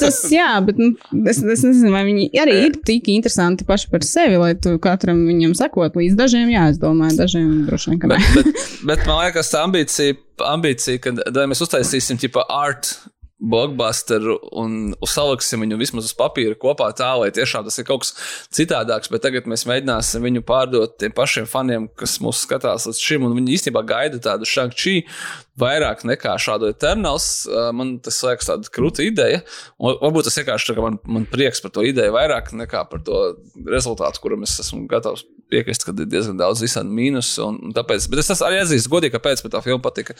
tas, 0.00 0.20
jā, 0.32 0.50
bet 0.66 0.78
nu, 0.80 0.92
es, 1.30 1.40
es 1.42 1.64
nezinu, 1.66 1.92
vai 1.94 2.04
viņi 2.08 2.28
arī 2.40 2.56
ir 2.68 2.78
tik 2.86 3.08
interesanti 3.12 3.66
paši 3.68 3.90
par 3.92 4.04
sevi, 4.06 4.38
lai 4.40 4.52
tu 4.60 4.76
katram 4.82 5.24
viņam 5.28 5.56
sekot 5.58 5.96
līdz 6.00 6.18
dažiem, 6.18 6.49
jā, 6.52 6.66
es 6.72 6.80
domāju, 6.80 7.16
dažiem 7.20 7.48
droši 7.68 7.92
vien, 7.92 8.00
ka 8.02 8.10
bet, 8.10 8.20
nē. 8.20 8.34
bet, 8.36 8.60
bet 8.90 9.06
man 9.08 9.22
liekas, 9.24 9.52
tā 9.52 9.62
ambīcija, 9.66 10.18
ambīcija 10.50 11.02
ka 11.04 11.14
da, 11.20 11.46
mēs 11.50 11.62
uztaisīsim 11.66 12.20
tipa 12.20 12.46
art. 12.52 12.94
Blockbusteru 13.40 14.36
un 14.60 14.92
saliksim 15.08 15.64
viņu 15.64 15.80
vismaz 15.80 16.10
uz 16.10 16.16
papīra 16.16 16.58
kopā 16.60 16.90
tā, 16.96 17.10
lai 17.20 17.30
tiešām 17.34 17.64
tas 17.66 17.80
ir 17.80 17.88
kaut 17.88 18.04
kas 18.04 18.14
citādāks. 18.52 19.10
Bet 19.12 19.24
tagad 19.24 19.48
mēs 19.50 19.66
mēģināsim 19.70 20.26
viņu 20.28 20.44
pārdot 20.46 20.98
tiem 21.00 21.14
pašiem 21.16 21.48
faniem, 21.50 21.88
kas 21.96 22.18
mūs 22.20 22.44
skatās 22.44 22.88
līdz 22.90 23.00
šim. 23.00 23.28
Viņi 23.40 23.56
īstenībā 23.56 23.84
gaida 23.88 24.20
tādu 24.22 24.48
Shang-Chi 24.48 25.00
vairāk 25.60 26.04
nekā 26.08 26.36
šādu 26.40 26.70
Eternals. 26.74 27.32
Uh, 27.48 27.70
Man 27.80 27.96
tas 28.04 28.20
liekas 28.24 28.48
tāda 28.50 28.70
krūta 28.72 29.04
ideja. 29.06 29.40
Un 29.80 29.96
varbūt 30.00 30.28
tas 30.28 30.38
vienkārši 30.40 30.76
kā 30.76 30.84
man, 30.84 30.98
man 31.08 31.26
prieks 31.30 31.62
par 31.64 31.72
to 31.74 31.84
ideju 31.86 32.14
vairāk 32.16 32.52
nekā 32.56 32.84
par 32.90 33.04
to 33.06 33.20
rezultātu, 33.68 34.22
kuram 34.22 34.44
es 34.46 34.58
esmu 34.62 34.86
gatavs 34.90 35.24
piekrist, 35.50 35.84
ka 35.86 35.94
ir 35.96 36.08
diezgan 36.10 36.38
daudz 36.38 36.62
visādi 36.62 36.92
mīnusu. 36.94 37.46
Tāpēc, 37.76 38.06
bet 38.12 38.22
es 38.22 38.42
arī 38.46 38.60
atzīstu 38.62 38.92
godīgi, 38.92 39.14
kāpēc 39.16 39.42
man 39.44 39.54
tā 39.54 39.62
filma 39.64 39.82
patika 39.82 40.14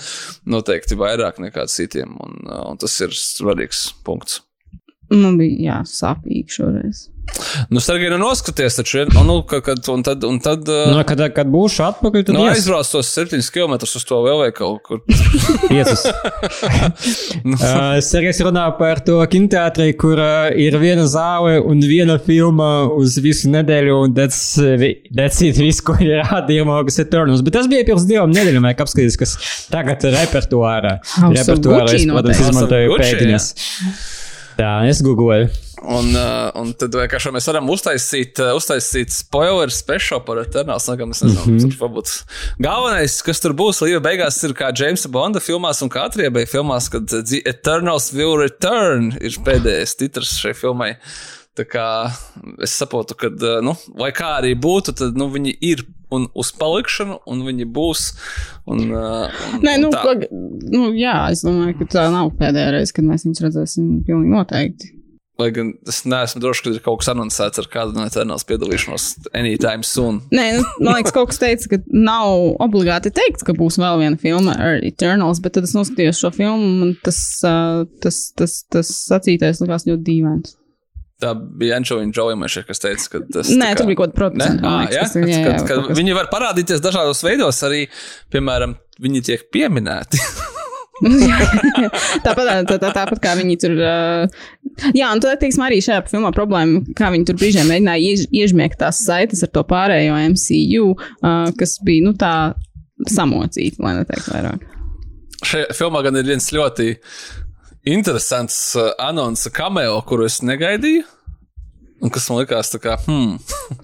noteikti 0.50 0.98
vairāk 0.98 1.38
nekā 1.44 1.66
citiem. 1.70 2.16
Un, 2.24 2.40
un 2.72 2.80
tas 2.80 2.96
ir 3.04 3.09
svarīgs 3.16 3.90
punkts. 4.04 4.42
Man 5.10 5.38
bija, 5.40 5.56
jā, 5.64 5.78
sāpīgi 5.90 6.60
šoreiz. 6.60 7.08
Nu, 7.70 7.80
Sergei, 7.80 8.10
nu 8.10 8.18
noskaties, 8.18 8.76
taču, 8.76 8.98
ir- 8.98 9.10
nu, 9.26 9.42
kad, 9.46 9.62
kad, 9.62 9.88
un 9.88 10.02
tad, 10.02 10.24
un 10.24 10.38
tad 10.42 10.68
uh, 10.68 10.90
Nu, 10.90 11.02
kad, 11.06 11.20
kad 11.34 11.48
būšu 11.50 11.84
atpakaļ, 11.86 12.24
tad 12.26 12.34
nu, 12.34 12.42
aizbrauc 12.50 12.88
tos 12.90 13.10
7 13.14 13.38
km 13.54 13.76
uz 13.86 14.04
to 14.06 14.18
lielveikalu, 14.24 14.78
kur 14.86 15.02
Piecus. 15.70 16.04
Nu. 17.44 17.54
uh, 17.60 17.98
Sergejs 18.02 18.42
runā 18.46 18.66
par 18.78 19.02
to 19.06 19.18
kinoteātri, 19.30 19.92
kur 20.00 20.18
uh, 20.18 20.50
ir 20.58 20.78
viena 20.82 21.06
zāle 21.10 21.58
un 21.62 21.82
viena 21.84 22.18
filma 22.22 22.70
uz 22.98 23.18
visu 23.22 23.50
nedēļu, 23.54 23.98
un 24.08 24.16
tas 24.18 24.40
ir 24.58 25.60
viss, 25.62 25.84
ko 25.86 25.96
ir 26.02 26.20
rādījumā, 26.24 26.80
kas 26.88 27.02
ir 27.04 27.10
Turnus. 27.14 27.44
Bet 27.46 27.58
tas 27.58 27.70
bija 27.70 27.86
pirms 27.88 28.08
divām 28.10 28.34
nedēļām, 28.34 28.66
vajag 28.68 28.86
apskatīties, 28.86 29.20
kas 29.20 29.36
tagad 29.70 30.02
ir 30.08 30.18
repertuārā. 30.18 30.98
Repertuārā 31.30 31.94
es, 31.94 32.08
protams, 32.10 32.42
izmantoju 32.48 32.98
House 32.98 33.14
of 33.14 34.19
Tā, 34.60 34.70
es 34.90 35.00
googlēju. 35.04 35.48
Un, 35.80 36.10
uh, 36.12 36.50
un 36.60 36.74
tad 36.76 36.92
vienkārši 36.92 37.30
mēs 37.32 37.46
varam 37.48 37.70
uztaisīt, 37.72 38.36
uh, 38.42 38.52
uztaisīt 38.58 39.14
spoiler 39.14 39.72
speciālu 39.72 40.20
par 40.26 40.42
Eternals. 40.42 40.88
Nā, 40.90 40.96
es 41.06 41.22
nezinu, 41.24 41.46
mm 41.46 41.60
-hmm. 41.62 41.78
varbūt 41.80 42.12
galvenais, 42.60 43.16
kas 43.24 43.40
tur 43.40 43.54
būs, 43.56 43.80
līdz 43.80 44.02
beigās 44.04 44.42
ir 44.44 44.52
kā 44.58 44.68
Jamesa 44.76 45.08
Bonda 45.08 45.40
filmās 45.40 45.80
un 45.82 45.88
kā 45.88 46.04
Atriebēja 46.08 46.52
filmās, 46.52 46.90
kad 46.92 47.08
The 47.08 47.40
Eternals 47.48 48.12
will 48.12 48.36
return 48.36 49.14
ir 49.20 49.40
pēdējais 49.46 49.96
titrs 49.96 50.36
šai 50.42 50.52
filmai. 50.54 50.96
Tā 51.56 51.64
kā 51.64 51.86
es 52.62 52.76
saprotu, 52.76 53.16
ka, 53.16 53.32
nu, 53.64 53.74
lai 53.96 54.12
kā 54.12 54.36
arī 54.42 54.52
būtu, 54.54 54.92
tad 54.92 55.16
nu, 55.16 55.30
viņi 55.32 55.56
ir 55.60 55.86
un 56.14 56.28
uz 56.34 56.52
palikšanu, 56.60 57.20
un 57.30 57.42
viņi 57.46 57.66
būs. 57.70 58.06
Un, 58.70 58.86
uh, 58.90 59.42
un, 59.54 59.64
Nē, 59.64 59.76
un 59.78 59.86
nu, 59.86 59.90
tā. 59.94 60.04
pag, 60.06 60.24
nu, 60.30 60.88
jā, 60.98 61.18
es 61.34 61.44
domāju, 61.46 61.78
ka 61.80 61.90
tā 61.96 62.06
nav 62.14 62.32
pēdējā 62.40 62.72
reize, 62.76 62.94
kad 62.96 63.06
mēs 63.06 63.26
viņus 63.26 63.44
redzēsim 63.46 63.92
pilnīgi 64.06 64.34
noteikti. 64.34 64.96
Lai 65.40 65.48
gan 65.56 65.70
es 65.88 66.02
neesmu 66.04 66.42
drošs, 66.42 66.60
ka 66.60 66.72
ir 66.74 66.82
kaut 66.84 67.00
kas 67.00 67.08
anoncēts 67.14 67.62
ar 67.62 67.68
kādu 67.72 67.96
no 67.96 68.04
Eternals 68.04 68.44
piedalīšanos 68.48 69.06
anytime 69.32 69.86
soon. 69.86 70.20
Nē, 70.34 70.46
nu, 70.58 70.66
man 70.84 70.98
liekas, 70.98 71.14
kaut 71.16 71.30
kas 71.30 71.40
teica, 71.40 71.70
ka 71.72 71.78
nav 71.88 72.60
obligāti 72.60 73.12
teikts, 73.16 73.46
ka 73.46 73.56
būs 73.56 73.80
vēl 73.80 74.02
viena 74.02 74.20
filma 74.20 74.58
ar 74.60 74.84
Eternals, 74.84 75.40
bet 75.40 75.56
tad 75.56 75.68
es 75.68 75.72
noskatījos 75.76 76.20
šo 76.20 76.32
filmu, 76.36 76.70
un 76.84 76.92
tas, 77.06 77.22
uh, 77.48 77.86
tas, 78.04 78.20
tas, 78.36 78.60
tas 78.68 78.92
sacītais 79.08 79.64
likās 79.64 79.88
ļoti 79.88 80.04
dīvains. 80.10 80.59
Tā 81.20 81.34
bija 81.36 81.76
Anģelīna 81.76 82.14
Džolimēša, 82.16 82.62
kas 82.68 82.80
teica, 82.80 83.08
ka 83.12 83.18
tas 83.34 83.50
Nē, 83.52 83.72
tā 83.74 83.82
tur 83.82 83.90
bija 83.90 83.98
kaut 84.00 84.14
kāda 84.16 84.28
kas- 85.68 85.98
viņi 85.98 86.14
var 86.16 86.30
parādīties 86.32 86.80
dažādos 86.84 87.20
veidos, 87.26 87.58
arī, 87.68 87.82
piemēram, 88.32 88.76
viņi 89.04 89.22
tiek 89.28 89.44
pieminēti. 89.52 90.20
tāpat, 92.24 92.48
tā, 92.68 92.76
tā, 92.76 92.90
tāpat 92.92 93.20
kā 93.24 93.34
viņi 93.38 93.56
tur. 93.62 93.76
Uh, 93.76 94.40
jā, 94.96 95.08
un 95.12 95.22
tad, 95.22 95.38
teiksim, 95.40 95.64
arī 95.66 95.78
šajā 95.84 96.02
filmā 96.10 96.32
problēma, 96.36 96.82
kā 96.96 97.08
viņi 97.12 97.28
tur 97.30 97.38
brīžiem 97.40 97.68
mēģināja 97.70 98.04
iež, 98.10 98.24
iežmiegt 98.42 98.80
tās 98.82 99.00
saites 99.06 99.44
ar 99.46 99.52
to 99.54 99.64
pārējo 99.70 100.18
MCU, 100.34 100.90
uh, 100.96 101.48
kas 101.60 101.78
bija, 101.86 102.04
nu, 102.08 102.14
tā 102.20 102.34
samocīta, 103.08 103.80
lai 103.84 103.94
neteikt 104.00 104.28
vairāk. 104.32 104.66
Šajā 105.40 105.72
filmā 105.76 106.02
gan 106.04 106.20
ir 106.20 106.28
viens 106.28 106.50
ļoti 106.52 106.90
interesants 107.90 108.58
uh, 108.78 108.92
anonsa 109.02 109.50
cameo, 109.54 109.98
kuru 110.06 110.26
es 110.28 110.40
negaidīju. 110.46 111.06
Un 112.00 112.08
kas 112.08 112.30
man 112.32 112.38
likās, 112.40 112.70
tā 112.72 112.78
kā, 112.80 112.94
hmm, 113.04 113.34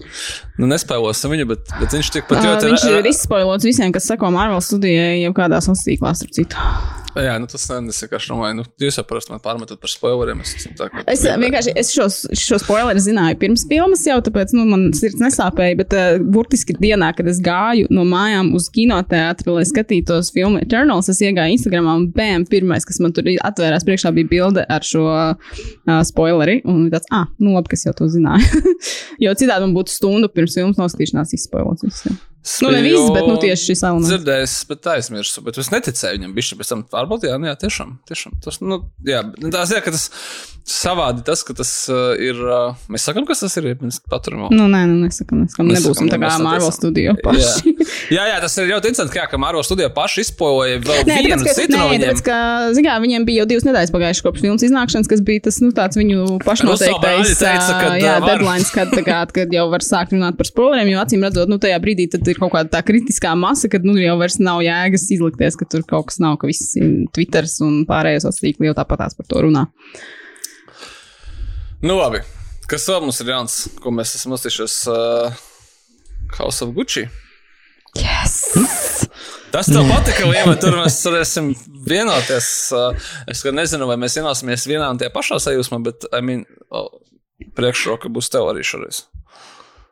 nu 0.59 0.69
nespēlosim 0.71 1.35
viņu, 1.35 1.45
bet, 1.51 1.67
bet 1.77 1.93
viņš 1.93 2.07
tiek 2.15 2.25
pat 2.29 2.39
Uh, 2.41 2.47
ļoti. 2.49 2.71
viņš 2.71 2.85
ir 2.95 3.09
izspoilots 3.11 3.67
visiem, 3.67 3.91
kas 3.93 4.07
seko 4.09 4.31
Marvel 4.33 4.63
studijai, 4.65 5.19
jau 5.21 5.33
kādās 5.37 5.69
valsts 5.69 5.85
tīklās, 5.85 6.23
starp 6.23 6.33
citu. 6.33 6.63
Jā, 7.17 7.33
nu 7.41 7.47
tas 7.49 7.63
ne- 7.69 7.89
es 7.93 7.99
vienkārši 8.03 8.29
domāju, 8.31 8.55
nu, 8.59 8.63
jūs 8.83 8.97
jau 8.99 9.03
parasti 9.09 9.31
man 9.33 9.41
pārmetat 9.43 9.79
par 9.81 9.89
spoileriem. 9.91 10.41
Es, 10.45 10.67
tā, 10.77 10.87
ka- 10.93 11.03
Es 11.09 11.23
uh, 11.25 11.35
vienkārši 11.41 11.73
es 11.81 11.91
šos, 11.95 12.17
šo 12.37 12.59
spoileru 12.61 13.01
zināju 13.01 13.39
pirms 13.41 13.65
filmas, 13.69 14.03
jau 14.05 14.17
tāpēc 14.25 14.53
nu, 14.57 14.65
man 14.69 14.87
sirds 14.97 15.19
nesāpēja. 15.23 15.77
Bet 15.81 15.95
uh, 15.97 16.19
burtiski 16.21 16.75
dienā, 16.77 17.09
kad 17.17 17.27
es 17.31 17.39
gāju 17.43 17.87
no 17.93 18.05
mājām 18.07 18.53
uz 18.57 18.69
kinoteātri, 18.75 19.49
lai 19.55 19.65
skatītos 19.69 20.31
filmu 20.35 20.61
Eternals, 20.61 21.09
es 21.13 21.21
iegāju 21.25 21.57
Instagram 21.57 21.89
un 21.95 22.07
bēm, 22.13 22.45
pirmais, 22.51 22.85
kas 22.87 23.01
man 23.03 23.15
tur 23.17 23.23
atvērās 23.27 23.85
priekšā, 23.87 24.13
bija 24.15 24.31
bilde 24.35 24.65
ar 24.69 24.85
šo 24.85 25.05
uh, 25.07 25.99
spoileri. 26.07 26.61
Un 26.69 26.87
tāds, 26.93 27.09
ah, 27.15 27.25
nu 27.41 27.55
labi, 27.57 27.73
kas 27.73 27.85
jau 27.87 27.95
to 27.97 28.07
zināja. 28.13 28.45
jo 29.25 29.33
citādi 29.37 29.65
man 29.67 29.75
būtu 29.77 29.95
stundu 29.97 30.29
pirms 30.33 30.57
filmas 30.59 30.77
noskatīšanās 30.81 31.33
izspoilots. 31.37 32.03
Jā. 32.45 32.59
Nu, 32.63 32.71
ne 32.73 32.83
viss, 32.85 33.09
bet 33.15 33.27
nu, 33.27 33.37
tieši 33.41 33.71
šis 33.71 33.83
elements. 33.83 34.11
Dzirdējis, 34.11 34.57
bet 34.69 34.89
aizmirsu. 34.93 35.43
Bet 35.45 35.59
es 35.61 35.71
neticēju 35.73 36.19
viņam. 36.19 36.35
Viņš 36.37 36.51
pēc 36.59 36.73
tam 36.73 36.83
pārbaudīja, 36.93 37.33
jā, 37.33 37.41
nu, 37.41 37.49
jā, 37.49 37.57
tiešām. 37.63 37.97
tiešām 38.07 38.37
tas, 38.45 38.61
nu, 38.63 38.79
jā, 39.07 39.23
bet 39.33 39.49
tā 39.55 39.65
zina, 39.69 39.83
ka 39.83 39.95
tas 39.95 40.07
savādi 40.67 41.23
tas, 41.27 41.41
ka 41.47 41.55
tas 41.57 41.69
uh, 41.91 42.11
ir. 42.19 42.37
Uh, 42.43 42.75
mēs 42.91 43.05
sakām, 43.07 43.25
kas 43.27 43.39
tas 43.43 43.55
ir. 43.59 43.69
Mēs 43.79 44.01
paturam. 44.11 44.45
vēl. 44.45 44.55
Nu, 44.59 44.65
nē, 44.71 44.83
nu, 44.89 44.97
nesakām, 45.05 45.45
nesakām. 45.45 45.69
Nebūsim 45.71 46.09
tā 46.11 46.19
kā 46.21 46.31
Marvel 46.43 46.73
studio 46.75 47.15
paši. 47.23 47.73
Jā, 48.15 48.23
jā, 48.29 48.35
tas 48.43 48.53
ir 48.59 48.69
ļoti 48.69 48.91
interesanti, 48.91 49.13
kā, 49.15 49.25
ka 49.31 49.39
Marvel 49.41 49.63
studijā 49.65 49.87
paši 49.95 50.23
izpojoja 50.23 50.77
vēl 50.83 51.01
Nē, 51.07 51.15
vienu 51.23 51.37
tāpēc, 51.41 51.57
citu 51.57 51.73
nē, 51.73 51.79
no 51.79 51.87
viņiem. 51.91 52.03
tāpēc, 52.05 52.21
ka 52.23 52.37
zin, 52.75 52.85
kā, 52.85 52.93
viņiem 53.03 53.25
bija 53.27 53.41
jau 53.41 53.47
divas 53.51 53.65
nedēļas 53.67 53.91
pagājušas 53.95 54.23
kopš 54.27 54.43
filmas 54.45 54.65
iznākšanas, 54.67 55.09
kas 55.11 55.23
bija 55.27 55.43
tas 55.47 55.57
nu, 55.63 55.71
tāds 55.75 55.99
viņu 55.99 56.37
pašnoteiktais 56.45 57.31
Nu, 57.33 57.39
teica, 57.41 57.73
kad, 57.81 57.95
jā, 57.99 58.13
var. 58.23 58.27
deadlines, 58.31 58.71
kad, 58.75 58.93
kā, 59.07 59.19
kad 59.35 59.55
jau 59.57 59.65
var 59.73 59.83
sākt 59.85 60.15
runāt 60.15 60.37
par 60.39 60.47
spoileriem. 60.47 60.93
Jo 60.93 61.03
acīm 61.03 61.25
redzot, 61.27 61.51
nu, 61.51 61.59
tajā 61.63 61.79
brīdī 61.83 62.07
tad 62.15 62.27
ir 62.31 62.39
kaut 62.39 62.53
kāda 62.55 62.71
tā 62.77 62.83
kritiskā 62.87 63.33
masa, 63.39 63.67
kad 63.71 63.87
nu, 63.87 63.97
jau 63.99 64.15
vairs 64.21 64.39
nav 64.43 64.63
jēgas 64.65 65.07
izlikties, 65.17 65.59
ka 65.59 65.67
tur 65.67 65.83
kaut 65.87 66.11
kas 66.11 66.21
nav, 66.23 66.37
ka 66.39 66.47
viss 66.51 66.75
Twitter 67.15 67.47
un 67.67 67.81
pārējos 67.89 68.27
sociāliem 68.29 68.69
jau 68.71 68.77
tāpatās 68.79 69.17
par 69.19 69.27
to 69.27 69.43
runā. 69.47 69.67
Nu, 71.81 71.97
labi. 71.99 72.21
Kas 72.67 72.87
vēl 72.89 73.03
mums 73.05 73.19
ir 73.23 73.29
jauns, 73.31 73.55
ko 73.81 73.91
mēs 73.95 74.15
esam 74.17 74.33
uztījušies 74.35 74.75
uh, 74.91 75.35
House 76.39 76.65
of 76.65 76.73
Gucci? 76.75 77.05
Yes! 77.97 78.33
Tas 79.53 79.69
tev 79.71 79.87
patika, 79.87 80.25
vai 80.27 80.41
tur 80.59 80.75
mēs 80.75 80.97
varēsim 81.07 81.53
vienoties. 81.87 82.49
Uh, 82.75 82.97
Es 83.31 83.39
gan 83.45 83.55
nezinu, 83.57 83.87
vai 83.89 83.95
mēs 84.01 84.17
vienosimies 84.19 84.65
vienā 84.67 84.89
un 84.91 84.99
tajā 84.99 85.13
pašā 85.15 85.37
sajūsmā, 85.45 85.79
bet 85.85 86.03
I 86.11 86.19
mean, 86.25 86.43
oh, 86.75 86.89
priekšroka 87.55 88.11
būs 88.13 88.27
tev 88.33 88.49
arī 88.51 88.65
šoreiz. 88.67 89.05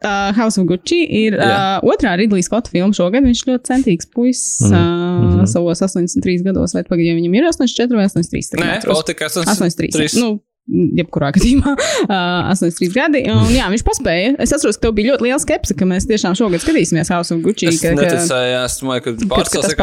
Uh, 0.04 0.34
House 0.36 0.60
of 0.60 0.68
Gucci 0.70 1.00
ir 1.24 1.38
Jā. 1.40 1.46
uh, 1.80 1.88
otrā 1.94 2.18
Ridlīs 2.20 2.50
Skotta 2.50 2.70
filma 2.74 2.94
šogad. 2.94 3.24
Viņš 3.26 3.46
ļoti 3.48 3.70
centīgs 3.72 4.10
puisis 4.12 4.66
Mhm. 4.68 4.76
uh, 4.76 5.30
Mhm. 5.30 5.46
savos 5.54 5.80
83 5.82 6.44
gados, 6.46 6.76
vai 6.76 6.84
pagaidām 6.84 7.22
viņam 7.22 7.38
ir 7.40 7.48
84 7.48 7.96
vai 8.02 8.10
83. 8.12 8.52
tagad 8.52 8.68
Nē, 8.68 8.76
vēl 8.92 9.06
tikai 9.08 9.30
83. 9.32 10.20
Nu, 10.20 10.34
jebkurā 10.68 11.30
gadījumā, 11.36 11.74
uh, 12.10 12.50
83 12.52 12.90
gadi. 12.96 13.22
Un, 13.32 13.50
jā, 13.54 13.68
viņš 13.72 13.84
paspēja. 13.86 14.32
Es 14.42 14.54
atceros, 14.56 14.80
ka 14.80 14.88
tev 14.88 14.96
bija 14.98 15.14
ļoti 15.14 15.28
liela 15.28 15.40
skepse, 15.42 15.76
ka 15.78 15.88
mēs 15.90 16.08
tiešām 16.10 16.34
šogad 16.38 16.64
skatīsimies 16.64 17.12
House 17.14 17.34
of 17.36 17.44
Gucci. 17.46 17.70
Es 17.70 17.82
ka, 17.84 17.94
neticēju, 17.98 18.56
es 18.64 18.78
domāju, 18.82 19.06
ka 19.06 19.14
pārcelsies. 19.30 19.78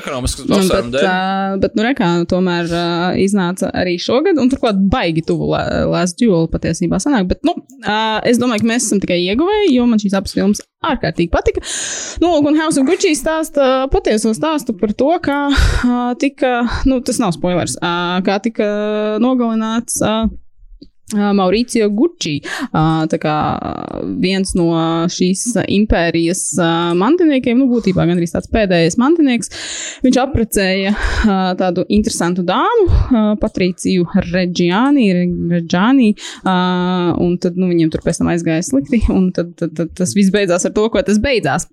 ekonomisku 0.00 0.46
Nu, 0.48 0.58
apsvērumu 0.58 0.90
bet, 0.94 1.00
dēļ. 1.00 1.08
uh, 1.08 1.56
bet, 1.62 1.78
nu, 1.78 1.86
rekā, 1.86 2.10
tomēr 2.30 2.70
uh, 2.74 3.22
iznāca 3.22 3.70
arī 3.74 3.94
šogad, 4.02 4.38
un 4.42 4.50
turklāt 4.52 4.82
baigi 4.90 5.22
tuvu 5.26 5.52
La- 5.54 5.84
Last 5.94 6.18
Duel 6.20 6.48
patiesībā 6.52 6.98
sanāk. 7.02 7.28
Bet, 7.30 7.44
nu, 7.46 7.54
uh, 7.84 8.18
es 8.26 8.40
domāju, 8.42 8.64
ka 8.66 8.72
mēs 8.74 8.88
esam 8.90 9.02
tikai 9.04 9.20
ieguvēji, 9.28 9.74
jo 9.78 9.86
man 9.90 10.02
šīs 10.02 10.18
abas 10.18 10.34
filmas 10.36 10.62
ārkārtīgi 10.92 11.32
patika. 11.32 11.64
Nu, 12.22 12.36
un 12.40 12.60
House 12.60 12.80
of 12.80 12.88
Gucci 12.88 13.14
stāsta 13.18 13.88
patieso 13.92 14.34
stāstu 14.36 14.76
par 14.78 14.94
to, 14.96 15.10
kā 15.24 15.40
uh, 15.50 16.14
tika, 16.20 16.56
nu, 16.88 17.00
tas 17.04 17.20
nav 17.22 17.34
spoilers, 17.36 17.78
uh, 17.80 18.18
kā 18.26 18.40
tika 18.44 18.70
nogalināts. 19.22 20.00
Uh, 20.02 20.14
Uh, 20.14 20.30
Mauricio 21.12 21.90
Gucci, 21.92 22.38
uh, 22.40 23.04
tā 23.10 23.18
kā 23.20 23.34
viens 24.22 24.54
no 24.56 24.70
šīs 25.12 25.44
uh, 25.52 25.66
impērijas 25.76 26.42
uh, 26.56 26.94
mantiniekiem, 26.98 27.60
nu, 27.60 27.68
būtībā 27.68 28.06
gandrīz 28.08 28.32
tāds 28.32 28.48
pēdējais 28.52 28.96
mantinieks. 29.00 29.52
Viņš 30.06 30.20
apprecēja 30.24 30.94
uh, 30.96 31.52
tādu 31.60 31.84
interesantu 31.92 32.46
dāmu, 32.48 32.88
uh, 32.88 33.30
Patriciju 33.40 34.08
Reģiāni, 34.30 35.10
Reģiāni, 35.52 36.10
uh, 36.16 37.12
un 37.20 37.36
tad 37.42 37.60
nu, 37.60 37.68
viņiem 37.72 37.92
tur 37.92 38.04
pēc 38.04 38.22
tam 38.22 38.32
aizgāja 38.32 38.64
slikti, 38.64 39.04
un 39.12 39.28
tad, 39.36 39.54
tad, 39.60 39.76
tad 39.76 39.92
tas 40.00 40.16
viss 40.16 40.32
beidzās 40.34 40.64
ar 40.64 40.74
to, 40.76 40.88
ko 40.88 41.04
tas 41.04 41.20
beidzās. 41.22 41.68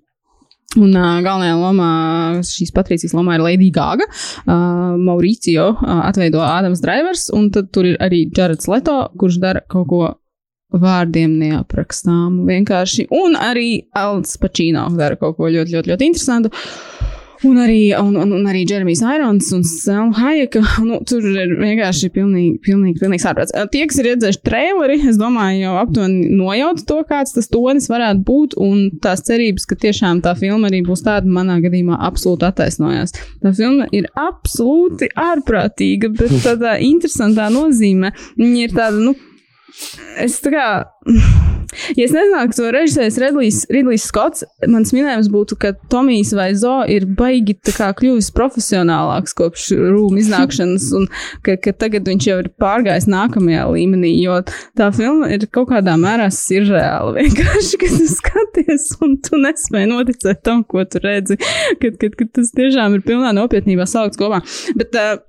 Un 0.80 0.94
uh, 0.96 1.18
galvenajā 1.20 1.56
lomā, 1.60 1.90
šīs 2.48 2.72
Patricijas 2.72 3.12
lomā 3.16 3.36
ir 3.36 3.44
Lady 3.44 3.68
Gaga, 3.74 4.06
uh, 4.08 4.94
Mauricio 4.96 5.66
uh, 5.74 6.00
atveido 6.06 6.40
Ādams 6.40 6.80
Drivers, 6.80 7.26
un 7.36 7.50
tad 7.52 7.68
tur 7.76 7.90
ir 7.90 7.98
arī 8.00 8.24
Jareds 8.32 8.70
Leto, 8.72 8.96
kurš 9.20 9.36
dara 9.42 9.60
kaut 9.68 9.88
ko 9.90 10.02
vārdiem 10.72 11.34
neaprakstāmu 11.42 12.46
vienkārši, 12.48 13.10
un 13.12 13.36
arī 13.36 13.82
Alans 13.92 14.38
Pacino 14.40 14.86
dara 14.96 15.20
kaut 15.20 15.36
ko 15.36 15.52
ļoti, 15.52 15.76
ļoti, 15.76 15.92
ļoti 15.92 16.08
interesantu. 16.08 16.52
Un 17.42 17.58
arī, 17.58 17.90
un, 17.98 18.14
un, 18.22 18.32
un 18.36 18.44
arī 18.46 18.62
Jeremijs 18.68 19.00
Irons 19.02 19.48
un 19.56 19.64
Selma 19.66 20.14
Hayeka. 20.18 20.62
Nu, 20.82 20.98
tur 21.06 21.24
ir 21.24 21.52
vienkārši 21.60 22.10
pilnīgi, 22.12 22.56
pilnīgi, 22.64 22.98
pilnīgi 23.00 23.26
ārprāts. 23.28 23.54
Tie, 23.72 23.82
kas 23.88 24.00
ir 24.00 24.08
redzējuši 24.10 24.40
traileri, 24.46 24.98
es 25.08 25.18
domāju, 25.20 25.60
jau 25.62 25.74
aptuveni 25.80 26.30
nojauta 26.36 26.86
to, 26.88 26.98
kāds 27.08 27.34
tas 27.36 27.50
tonis 27.52 27.88
varētu 27.90 28.24
būt. 28.26 28.56
Un 28.62 28.88
tās 29.02 29.22
cerības, 29.26 29.66
ka 29.70 29.78
tiešām 29.86 30.22
tā 30.26 30.34
filma 30.38 30.70
arī 30.70 30.82
būs 30.86 31.04
tāda, 31.06 31.30
manā 31.30 31.60
gadījumā 31.64 32.00
absolūti 32.08 32.48
attaisnojās. 32.50 33.14
Tā 33.42 33.54
filma 33.56 33.88
ir 33.94 34.10
absolūti 34.18 35.10
ārprātīga, 35.18 36.12
bet 36.18 36.38
tādā 36.46 36.78
interesantā 36.82 37.48
nozīmē. 37.54 38.12
Viņa 38.40 38.66
ir 38.66 38.76
tāda, 38.76 38.98
nu, 39.02 39.14
es 40.20 40.40
tā 40.44 40.54
kā. 40.54 40.68
Ja 41.96 42.04
es 42.04 42.12
nezinātu, 42.12 42.50
ka 42.50 42.56
to 42.58 42.70
režisēs 42.74 43.14
Ridlijs, 43.16 43.62
Ridlijs 43.72 44.04
Skots, 44.04 44.42
mans 44.68 44.90
minējums 44.92 45.30
būtu, 45.32 45.56
ka 45.56 45.70
Tomijs 45.92 46.34
vai 46.36 46.50
Zo 46.58 46.82
ir 46.84 47.06
baigi 47.16 47.54
kļuvis 47.64 48.28
profesionālāks 48.36 49.32
kopš 49.38 49.70
rūmu 49.78 50.20
iznākšanas, 50.20 50.90
un 50.98 51.08
ka, 51.46 51.56
ka 51.56 51.72
tagad 51.84 52.10
viņš 52.10 52.28
jau 52.28 52.36
ir 52.42 52.50
pārgājis 52.60 53.08
nākamajā 53.08 53.64
līmenī, 53.72 54.12
jo 54.20 54.42
tā 54.76 54.90
filma 54.92 55.32
ir 55.32 55.48
kaut 55.48 55.70
kādā 55.72 55.96
mērā 55.96 56.28
sirreāla. 56.34 57.16
Vienkārši, 57.22 57.80
kad 57.80 57.96
tu 57.96 58.12
skaties, 58.18 58.88
un 59.00 59.16
tu 59.24 59.40
nespēji 59.40 59.92
noticēt 59.94 60.44
tam, 60.44 60.66
ko 60.68 60.84
tu 60.84 61.00
redzi, 61.00 61.40
kad, 61.80 61.96
kad, 61.96 62.20
kad 62.20 62.36
tas 62.36 62.52
tiešām 62.52 63.00
ir 63.00 63.06
pilnā 63.08 63.32
nopietnībā 63.40 63.88
saukts 63.88 64.20
kopā. 64.20 64.44
Bet, 64.76 64.92
uh, 64.92 65.22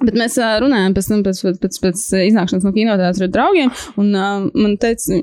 Bet 0.00 0.16
mēs 0.16 0.36
uh, 0.40 0.56
runājām 0.62 0.94
pēc, 0.96 1.08
tam, 1.10 1.22
pēc, 1.26 1.40
pēc, 1.44 1.58
pēc, 1.60 1.78
pēc 1.84 2.02
iznākšanas 2.30 2.64
no 2.64 2.72
kinoteātra 2.72 3.26
ar 3.26 3.32
draugiem, 3.34 3.72
un 4.00 4.10
uh, 4.16 4.46
man 4.56 4.76
teica, 4.80 5.18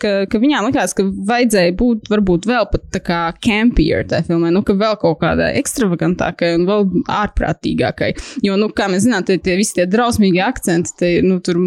ka, 0.00 0.12
ka 0.30 0.40
viņām 0.40 0.68
likās, 0.70 0.94
ka 0.96 1.04
vajadzēja 1.04 1.74
būt 1.78 2.08
varbūt 2.12 2.48
vēl 2.48 2.68
pat 2.72 2.86
tā 2.94 3.02
kā 3.04 3.20
campier 3.44 4.06
tajā 4.08 4.28
filmā, 4.30 4.52
nu, 4.54 4.62
ka 4.66 4.76
vēl 4.78 4.96
kaut 5.02 5.20
kādai 5.20 5.50
ekstravagantākai 5.60 6.54
un 6.56 6.66
vēl 6.68 6.86
ārprātīgākai. 7.18 8.10
Jo, 8.46 8.56
nu, 8.60 8.70
kā 8.72 8.88
mēs 8.88 9.04
zinām, 9.04 9.26
tie, 9.28 9.38
tie 9.42 9.58
visi 9.60 9.76
tie 9.78 9.88
drausmīgi 9.90 10.40
akcenti, 10.44 10.94
tie, 11.00 11.12
nu, 11.26 11.38
tur 11.44 11.60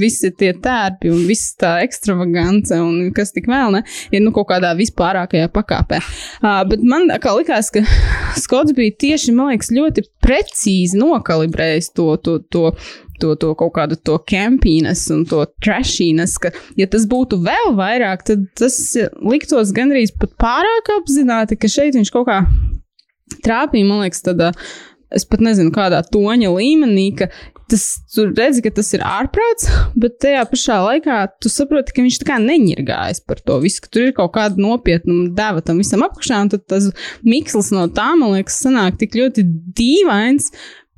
visi 0.00 0.32
tie 0.36 0.52
tērpi 0.62 1.12
un 1.12 1.24
viss 1.28 1.56
tā 1.60 1.78
ekstravagance 1.86 2.76
un 2.82 3.08
kas 3.16 3.32
tik 3.32 3.48
vēl, 3.50 3.78
ne, 3.78 3.84
ir, 4.12 4.20
nu, 4.24 4.34
kaut 4.36 4.50
kādā 4.52 4.74
vispārākajā 4.78 5.48
pakāpē. 5.56 6.02
Uh, 6.42 6.60
bet 6.68 6.84
man 6.84 7.08
kā 7.22 7.32
likās, 7.38 7.72
ka 7.72 7.84
Skots 8.42 8.72
bija 8.76 8.94
tieši, 8.98 9.32
man 9.36 9.52
liekas, 9.52 9.70
ļoti 9.74 10.04
precīzi 10.22 10.98
nokalibrējis 11.62 11.92
to, 11.94 12.16
to, 12.16 12.38
to, 12.50 12.72
to, 13.20 13.34
to 13.36 13.54
kaut 13.54 13.72
kādu 13.76 13.96
to 13.96 14.18
campīnas 14.18 15.10
un 15.10 15.24
to 15.24 15.44
trashiness, 15.62 16.38
ka, 16.38 16.52
ja 16.76 16.86
tas 16.86 17.06
būtu 17.06 17.42
vēl 17.42 17.74
vairāk, 17.76 18.24
tad 18.24 18.46
tas 18.58 18.96
liktos 19.22 19.72
gandrīz 19.72 20.12
pat 20.18 20.34
pārāk 20.38 20.92
apzināti, 20.98 21.56
ka 21.56 21.68
šeit 21.68 21.94
viņš 21.94 22.12
kaut 22.12 22.28
kā 22.28 22.42
trāpīja, 23.44 23.86
man 23.86 24.02
liekas, 24.04 24.22
tādā, 24.22 24.52
es 25.12 25.24
pat 25.24 25.40
nezinu, 25.40 25.72
kādā 25.72 26.02
toņa 26.04 26.52
līmenī, 26.52 27.12
ka 27.16 27.30
tas, 27.72 27.84
tu 28.12 28.26
redzi, 28.28 28.60
ka 28.64 28.72
tas 28.74 28.90
ir 28.92 29.04
ārprāts, 29.06 29.68
bet 29.96 30.18
tajā 30.20 30.42
pašā 30.50 30.76
laikā 30.84 31.18
tu 31.40 31.48
saproti, 31.52 31.94
ka 31.94 32.04
viņš 32.04 32.18
tā 32.20 32.28
kā 32.28 32.36
neņirgājas 32.42 33.22
par 33.28 33.40
to 33.40 33.56
visu, 33.62 33.80
ka 33.84 33.92
tur 33.92 34.08
ir 34.08 34.14
kaut 34.16 34.34
kāda 34.34 34.60
nopietna 34.60 35.30
deva 35.36 35.62
tam 35.64 35.80
visam 35.80 36.04
apakšā, 36.04 36.42
un 36.44 36.52
tad 36.52 36.66
tas 36.68 36.90
mikslis 37.24 37.72
no 37.72 37.86
tā, 37.94 38.10
man 38.18 38.36
liekas, 38.36 38.60
sanāk 38.66 39.00
tik 39.00 39.16
ļoti 39.16 39.46
dīvains, 39.78 40.50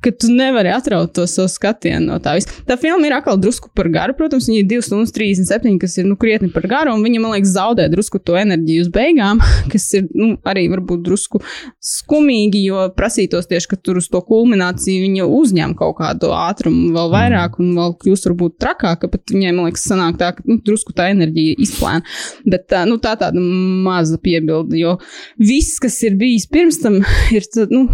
ka 0.05 0.13
tu 0.13 0.29
nevari 0.33 0.71
atraut 0.73 1.13
to 1.15 1.25
savu 1.29 1.49
skatienu 1.51 2.11
no 2.11 2.19
tā 2.23 2.35
visa. 2.37 2.51
Tā 2.67 2.77
filma 2.79 3.07
ir 3.07 3.15
atkal 3.17 3.39
drusku 3.41 3.71
par 3.75 3.89
garu, 3.93 4.15
protams, 4.17 4.47
viņa 4.49 4.61
ir 4.61 4.67
2 4.75 4.85
stundas 4.85 5.13
37, 5.15 5.77
kas 5.81 5.97
ir 6.01 6.07
nu, 6.09 6.17
krietni 6.19 6.51
par 6.53 6.67
garu, 6.69 6.93
un 6.95 7.03
viņa, 7.05 7.21
man 7.23 7.35
liekas, 7.35 7.55
zaudē 7.55 7.87
drusku 7.91 8.21
to 8.21 8.37
enerģiju 8.39 8.85
uz 8.85 8.91
beigām, 8.93 9.41
kas 9.73 9.87
ir 9.97 10.07
nu, 10.13 10.35
arī 10.47 10.67
varbūt 10.71 11.03
drusku 11.05 11.41
skumīgi, 11.83 12.65
jo 12.69 12.85
prasītos 12.97 13.49
tieši, 13.49 13.71
ka 13.73 13.79
tur 13.81 13.99
uz 14.01 14.09
to 14.11 14.21
kulmināciju 14.25 15.05
viņa 15.05 15.29
uzņem 15.39 15.75
kaut 15.79 15.97
kādu 15.99 16.31
ātrumu 16.35 16.93
vēl 16.95 17.11
vairāk 17.13 17.59
un 17.61 17.73
vēl 17.77 17.95
kļūst 18.01 18.29
varbūt 18.29 18.57
trakāka, 18.61 19.09
bet 19.11 19.33
viņai, 19.33 19.53
man 19.55 19.69
liekas, 19.69 19.85
sanāk 19.89 20.19
tā, 20.21 20.31
ka 20.37 20.45
nu, 20.47 20.59
drusku 20.65 20.95
tā 20.95 21.09
enerģija 21.13 21.57
izplēna. 21.65 22.05
Bet 22.45 22.67
tā, 22.71 22.83
nu, 22.89 22.99
tā 23.01 23.15
tāda 23.19 23.41
maza 23.41 24.19
piebilde, 24.21 24.77
jo 24.79 24.95
viss, 25.41 25.79
kas 25.81 25.97
ir 26.07 26.17
bijis 26.19 26.47
pirms 26.51 26.79
tam, 26.83 26.99
ir, 27.35 27.47
tad, 27.53 27.73
nu, 27.73 27.87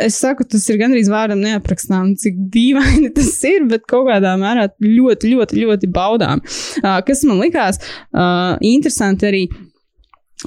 es 0.00 0.18
saku, 0.22 0.46
tas 0.48 0.64
ir 0.70 0.80
gandrīz 0.80 1.10
vārdam 1.12 1.42
neaprakstām, 1.58 2.14
cik 2.18 2.38
dīvaini 2.54 3.12
tas 3.16 3.32
ir, 3.48 3.66
bet 3.70 3.86
kaut 3.90 4.08
kādā 4.10 4.36
mērā 4.40 4.68
ļoti, 4.82 5.34
ļoti, 5.34 5.64
ļoti 5.64 5.90
baudām. 5.94 6.42
Uh, 6.82 7.00
kas 7.06 7.24
man 7.28 7.42
likās 7.42 7.82
uh, 7.82 8.56
interesanti 8.64 9.28
arī, 9.28 9.42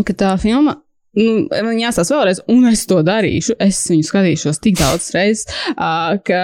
ka 0.08 0.16
tā 0.18 0.36
filma. 0.42 0.80
Nu, 1.12 1.42
man 1.52 1.76
jāsaka 1.76 2.16
vēlreiz, 2.16 2.40
un 2.48 2.70
es 2.70 2.86
to 2.88 3.02
darīšu. 3.04 3.58
Es 3.60 3.82
viņu 3.92 4.06
skatīšos 4.08 4.62
tik 4.64 4.78
daudz 4.80 5.10
reizes, 5.12 5.50
ka 5.76 6.44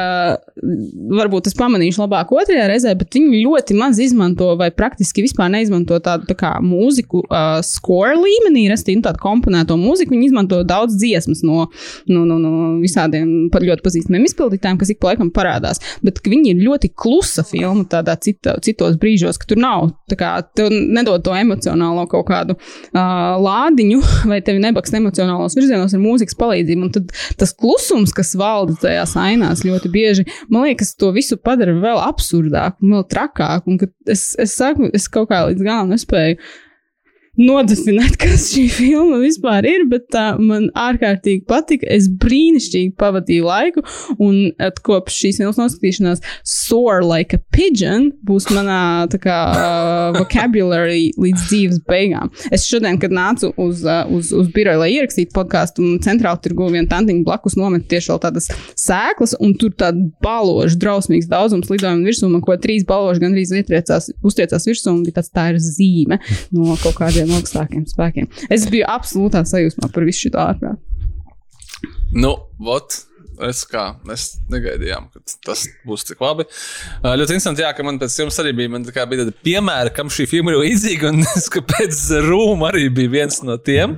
varbūt 1.17 1.47
es 1.47 1.55
pamanīšu 1.55 2.01
labāk 2.01 2.33
otrajā 2.35 2.65
reizē, 2.67 2.91
bet 2.99 3.15
viņi 3.15 3.45
ļoti 3.45 3.77
maz 3.79 4.01
izmanto, 4.03 4.49
vai 4.59 4.67
praktiski 4.75 5.23
vispār 5.23 5.53
neizmanto 5.53 6.01
tādu 6.03 6.27
tā 6.27 6.35
kā 6.35 6.51
mūziku, 6.63 7.21
uh, 7.29 7.61
score 7.63 8.17
līmenī, 8.19 8.65
restīvi 8.71 9.05
tādu 9.05 9.21
komponēto 9.23 9.77
mūziku. 9.79 10.11
Viņi 10.17 10.31
izmanto 10.33 10.59
daudz 10.67 10.97
dziesmas 10.99 11.45
no, 11.47 11.69
no, 12.11 12.25
no, 12.27 12.35
no 12.35 12.51
visādiem 12.81 13.47
ļoti 13.47 13.85
pazīstamiem 13.85 14.27
izpildītājiem, 14.27 14.81
kas 14.81 14.91
ik 14.91 14.99
pa 14.99 15.13
laikam 15.13 15.31
parādās. 15.31 15.79
Bet 16.03 16.19
viņi 16.27 16.51
ir 16.51 16.65
ļoti 16.65 16.91
klusa 16.91 17.45
filma 17.47 17.87
tādā 17.87 18.17
cita, 18.19 18.57
citos 18.63 18.99
brīžos, 18.99 19.39
ka 19.39 19.47
tur 19.47 19.63
nav 19.63 19.93
tā 20.11 20.19
kā 20.19 20.35
tev 20.59 20.75
nedod 20.75 21.23
to 21.23 21.35
emocionālo 21.39 22.03
kaut 22.11 22.27
kādu 22.27 22.59
uh, 22.59 23.39
lādiņu, 23.39 24.03
vai 24.27 24.43
tevi 24.57 24.65
nebaks 24.65 24.93
emocionālos 24.97 25.55
virzienos 25.57 25.93
ar 25.93 26.01
mūzikas 26.01 26.37
palīdzību. 26.39 26.87
Un 26.87 26.93
tad 26.95 27.11
tas 27.39 27.53
klusums, 27.53 28.13
kas 28.15 28.35
valda 28.37 28.77
tajās 28.81 29.15
ainās 29.19 29.63
ļoti 29.65 29.91
bieži, 29.93 30.27
man 30.49 30.67
liekas, 30.67 30.95
to 30.97 31.11
visu 31.15 31.37
padara 31.37 31.75
vēl 31.77 32.01
absurdāku 32.01 32.87
vēl 32.87 33.05
trakāku. 33.11 33.75
Un 33.75 33.79
es, 34.09 34.33
es 34.39 34.55
saku, 34.57 34.89
es 34.93 35.07
kaut 35.11 35.29
kā 35.31 35.45
līdz 35.49 35.63
galam 35.65 35.93
nespēju 35.93 36.39
nodefinēt, 37.37 38.17
kas 38.21 38.49
šī 38.53 38.65
filma 38.73 39.19
vispār 39.21 39.65
ir, 39.69 39.85
bet 39.89 40.07
tā 40.13 40.25
man 40.41 40.69
ārkārtīgi 40.77 41.45
patika. 41.49 41.87
Es 41.93 42.09
brīnišķīgi 42.09 42.95
pavadīju 42.99 43.47
laiku, 43.47 43.83
un 44.23 44.51
at, 44.63 44.81
kopš 44.85 45.21
šīs 45.21 45.41
filmas 45.41 45.59
noskatīšanās, 45.61 46.23
soar 46.47 47.03
like 47.05 47.37
a 47.37 47.41
pigeon 47.53 48.09
būs 48.27 48.49
manā 48.53 49.07
kā 49.21 49.37
uh, 49.51 50.17
vocabulary 50.17 51.11
līdz 51.17 51.45
dzīves 51.49 51.81
beigām. 51.87 52.31
Es 52.53 52.67
šodien, 52.69 52.99
kad 53.01 53.13
nācu 53.13 53.51
uz, 53.61 53.83
uh, 53.85 54.03
uz, 54.13 54.31
uz 54.35 54.49
biroju, 54.53 54.81
lai 54.83 54.91
ierakstītu 54.97 55.33
podkāstu, 55.35 55.85
un 55.85 56.01
centrāli 56.03 56.41
tirgu 56.43 56.69
vienu 56.73 56.89
tantiņu 56.91 57.25
blakus 57.27 57.57
nomet 57.59 57.87
tieši 57.91 58.17
tādas 58.23 58.49
sēklas, 58.79 59.35
un 59.43 59.53
tur 59.59 59.73
tāda 59.77 60.01
baloža, 60.23 60.77
drausmīgs 60.81 61.29
daudzums 61.29 61.69
lidojumu 61.71 62.07
virsū, 62.07 62.29
man 62.31 62.43
ko 62.45 62.55
trīs 62.61 62.85
baloži 62.87 63.21
gandrīz 63.23 63.53
uztriecās 63.53 64.67
virsū, 64.69 64.93
un 64.93 65.03
bija 65.05 65.19
tāds 65.19 65.33
tā 65.33 65.49
ir 65.51 65.59
zīme 65.61 66.19
no 66.55 66.77
kaut 66.81 66.97
kādiem 67.01 67.26
augstākiem 67.35 67.85
spēkiem. 67.89 68.29
Es 68.53 68.67
biju 68.71 68.87
absolūtā 68.91 69.43
sajūsmā 69.47 69.91
par 69.93 70.07
visu 70.07 70.27
šo 70.27 70.33
ārprātu. 70.43 70.81
Nu, 72.15 72.33
vot. 72.63 73.06
Es 73.45 73.59
kā 73.69 73.83
mēs 74.07 74.23
negaidījām, 74.49 75.09
ka 75.13 75.21
tas 75.45 75.67
būs 75.85 76.07
tik 76.09 76.21
labi. 76.23 76.47
Uh, 77.03 77.11
ļoti 77.19 77.35
interesanti, 77.35 77.61
jā, 77.61 77.69
ka 77.77 77.85
man 77.85 77.99
pēc 78.01 78.15
jums 78.23 78.39
arī 78.41 78.53
bija, 78.57 78.71
man, 78.73 78.87
kā, 78.89 79.05
bija 79.09 79.25
tāda 79.25 79.35
piemēra, 79.45 79.91
kam 79.93 80.09
šī 80.09 80.25
filma 80.31 80.55
ir 80.55 80.61
līdzīga, 80.63 81.11
un 81.13 81.21
es, 81.37 81.45
ka 81.53 81.61
pēc 81.61 82.01
Rūma 82.25 82.71
arī 82.71 82.87
bija 82.97 83.13
viens 83.19 83.41
no 83.45 83.59
tiem. 83.61 83.97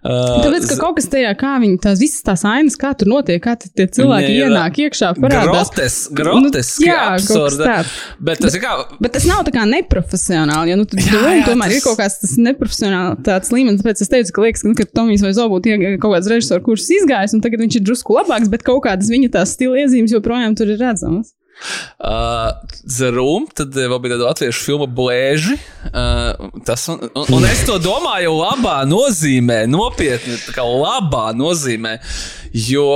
Uh, 0.00 0.40
Tāpēc, 0.46 0.64
ka 0.70 0.78
kaut 0.80 0.96
kas 0.96 1.10
tajā, 1.12 1.34
kā 1.36 1.58
viņi 1.60 1.76
tās 1.84 1.98
visas 2.00 2.22
tās 2.24 2.40
ainas, 2.48 2.78
kā 2.80 2.94
tur 2.96 3.10
notiek, 3.12 3.36
kā 3.44 3.52
tie 3.60 3.84
cilvēki 3.84 4.30
Nē, 4.30 4.46
ienāk 4.46 4.78
iekšā, 4.86 5.10
parādās. 5.20 5.68
Groteski, 5.68 6.14
groteski, 6.16 6.86
Nu, 6.86 6.88
jā, 6.88 7.02
absurda. 7.18 7.74
Bet 8.30 8.40
tas 8.40 8.56
ir 8.56 8.62
kā. 8.64 8.72
Bet 8.96 9.12
tas 9.18 9.26
nav 9.28 9.42
tā 9.44 9.52
kā 9.58 9.66
neprofesionāli, 9.68 10.72
jo 10.72 10.78
nu, 10.80 10.86
tur 10.88 11.02
Jā, 11.04 11.12
jā, 11.12 11.34
jā, 11.42 11.44
tomēr 11.50 11.68
tas- 11.68 11.76
ir 11.76 11.84
kaut 11.84 11.98
kāds 12.00 12.16
tas 12.22 12.32
neprofesionāls 12.40 13.20
tāds 13.28 13.52
līmenis. 13.52 13.82
Tāpēc 13.84 14.00
es 14.06 14.12
teicu, 14.14 14.32
ka 14.38 14.46
liekas, 14.46 14.64
ka, 14.64 14.70
nu, 14.72 14.78
ka 14.78 14.88
Tomijs 14.88 15.24
vai 15.26 15.34
Zobu 15.36 15.60
ir 15.68 15.98
kaut 16.00 16.14
kāds 16.16 16.30
režisors, 16.32 16.64
kurš 16.64 16.88
izgājis, 16.96 17.36
un 17.36 17.44
tagad 17.44 17.60
viņš 17.66 17.76
ir 17.80 17.84
drusku 17.90 18.16
labāks, 18.16 18.48
bet 18.48 18.64
kaut 18.70 18.86
kādas 18.86 19.10
viņa 19.12 19.34
tās 19.36 19.58
stila 19.58 19.82
iezīmes 19.84 20.14
joprojām 20.16 20.56
tur 20.58 20.72
ir 20.72 20.80
redzamas. 20.80 21.34
Uh, 22.00 22.56
Zerum, 22.88 23.44
tad 23.52 23.74
eh, 23.76 23.84
vēl 23.90 23.98
bija 24.00 24.14
tāda 24.14 24.30
latviešu 24.30 24.62
filma 24.64 24.86
Blēži. 24.88 25.58
Uh, 25.90 26.48
tas, 26.64 26.86
un, 26.88 27.02
un, 27.10 27.26
un 27.36 27.44
es 27.44 27.60
to 27.68 27.76
domāju 27.82 28.32
labā 28.38 28.78
nozīmē, 28.88 29.66
nopietni, 29.68 30.38
tā 30.46 30.56
kā 30.56 30.64
labā 30.64 31.26
nozīmē. 31.36 31.98
Jo 32.56 32.86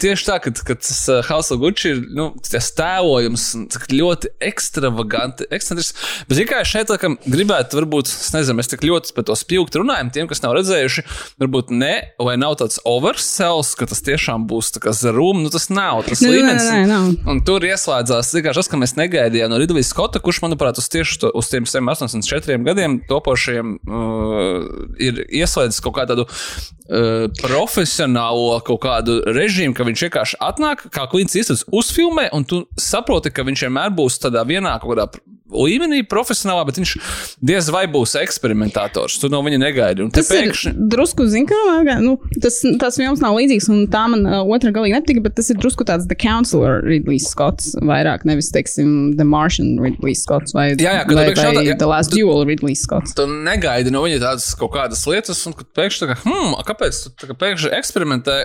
tieši 0.00 0.26
tā, 0.28 0.38
kad, 0.44 0.60
kad 0.68 0.82
tas 0.84 1.00
House 1.30 1.54
of 1.54 1.62
Gucci 1.62 1.94
ir 1.94 2.02
nu, 2.12 2.30
tas 2.44 2.70
tēlojums 2.76 3.46
ļoti 3.92 4.34
ekstravaganti, 4.44 5.48
ekscentrisks. 5.54 6.08
Bet, 6.28 6.40
mērā, 6.58 6.66
šeit 6.66 6.90
laikam 6.92 7.16
gribētu, 7.24 7.78
varbūt, 7.78 8.10
es 8.10 8.32
nezinu, 8.34 8.58
mēs 8.58 8.70
tik 8.70 8.84
ļoti 8.86 9.14
par 9.16 9.26
to 9.28 9.36
spilgti 9.38 9.80
runājam, 9.80 10.10
tiem, 10.14 10.28
kas 10.30 10.42
nav 10.42 10.56
redzējuši, 10.58 11.04
varbūt 11.40 11.70
ne, 11.74 11.92
vai 12.18 12.36
nav 12.40 12.56
tāds 12.60 12.80
oversells, 12.88 13.74
ka 13.78 13.88
tas 13.90 14.02
tiešām 14.06 14.46
būs 14.50 14.72
tā 14.74 14.82
kā 14.82 14.94
Zerum, 14.96 15.42
nu 15.44 15.52
tas 15.52 15.68
nav 15.70 16.02
tas 16.08 16.22
Nē, 16.24 16.28
nē, 16.28 16.36
līmenis. 16.36 16.68
nē, 16.68 16.80
nav. 16.90 17.08
Un 17.30 17.42
tur 17.46 17.64
ieslēdzās 17.68 18.32
vienkārši 18.34 18.62
tas, 18.62 18.70
ka 18.72 18.80
mēs 18.80 18.96
negaidījām 18.98 19.52
no 19.52 19.60
Ridlīs 19.60 19.92
Skota, 19.92 20.22
kurš, 20.22 20.42
manuprāt, 20.44 20.80
uz 20.80 20.90
tieši 20.92 21.22
to, 21.22 21.32
uz 21.38 21.50
tiem 21.52 21.68
84 21.68 22.58
gadiem 22.66 22.98
topošiem 23.08 23.76
uh, 23.78 24.66
ir 25.02 25.22
ieslēdzis 25.28 25.82
kaut 25.84 25.96
kādu 26.00 26.26
uh, 26.26 27.28
profesionālo 27.40 28.58
kaut 28.66 28.82
kādu 28.82 28.97
režīmu, 29.06 29.76
ka 29.76 29.86
viņš 29.88 30.04
vienkārši 30.06 30.38
atnāk, 30.44 30.86
kā 30.94 31.06
klīns 31.10 31.36
iestādes 31.38 31.66
uzfilmē, 31.74 32.28
un 32.36 32.46
tu 32.48 32.62
saproti, 32.80 33.32
ka 33.34 33.46
viņš 33.46 33.66
vienmēr 33.66 33.94
būs 33.94 34.20
tādā 34.22 34.44
vienā 34.48 34.78
kaut 34.82 34.94
kādā 34.94 35.08
līmenī 35.48 36.02
profesionālā, 36.08 36.64
bet 36.68 36.76
viņš 36.80 36.92
diez 37.40 37.68
vai 37.72 37.86
būs 37.90 38.14
eksperimentators. 38.20 39.18
Tu 39.22 39.30
no 39.32 39.40
viņa 39.46 39.58
negaidi. 39.62 40.06
Tas 40.14 40.28
ir 40.30 40.48
pēkšņi. 40.48 40.72
drusku, 40.92 41.26
zināmā 41.30 41.78
mērā, 41.82 41.96
nu, 42.04 42.16
tas, 42.42 42.60
tas 42.80 42.98
filmas 43.00 43.22
nav 43.24 43.36
līdzīgs, 43.38 43.68
un 43.72 43.86
tā 43.92 44.04
man 44.12 44.26
uh, 44.28 44.42
otrā 44.44 44.72
galīgi 44.76 44.96
nepatika, 44.98 45.22
bet 45.24 45.36
tas 45.38 45.48
ir 45.52 45.58
drusku 45.60 45.86
tāds 45.88 46.08
The 46.10 46.16
Counselor 46.18 46.82
Ridley 46.84 47.18
Scotts, 47.22 47.72
vairāk 47.80 48.26
nevis, 48.28 48.50
teiksim, 48.54 49.14
The 49.18 49.24
Martian 49.28 49.76
Ridley 49.82 50.14
Scotts 50.18 50.54
vai, 50.56 50.70
Jā, 50.78 50.98
jā, 51.00 51.04
vai, 51.06 51.08
tu 51.08 51.40
vai 51.40 51.48
jautā- 51.48 51.64
jā, 51.66 51.78
The 51.80 51.88
Last 51.90 52.12
tu- 52.12 52.20
Duel 52.22 52.44
Ridley 52.48 52.76
Scotts. 52.78 53.14
Tu 53.18 53.26
negaidi 53.26 53.92
no 53.94 54.02
viņa 54.04 54.20
tādas 54.24 54.50
kaut 54.58 54.72
kādas 54.76 55.04
lietas, 55.08 55.40
un 55.48 55.56
kad 55.58 55.68
pēkšņi 55.78 56.10
kā, 56.12 56.18
hmm, 56.24 56.54
a 56.58 56.62
kāpēc 56.68 57.00
tu 57.18 57.30
kā 57.30 57.36
pēkšņi 57.38 57.72
eksperimentē, 57.78 58.36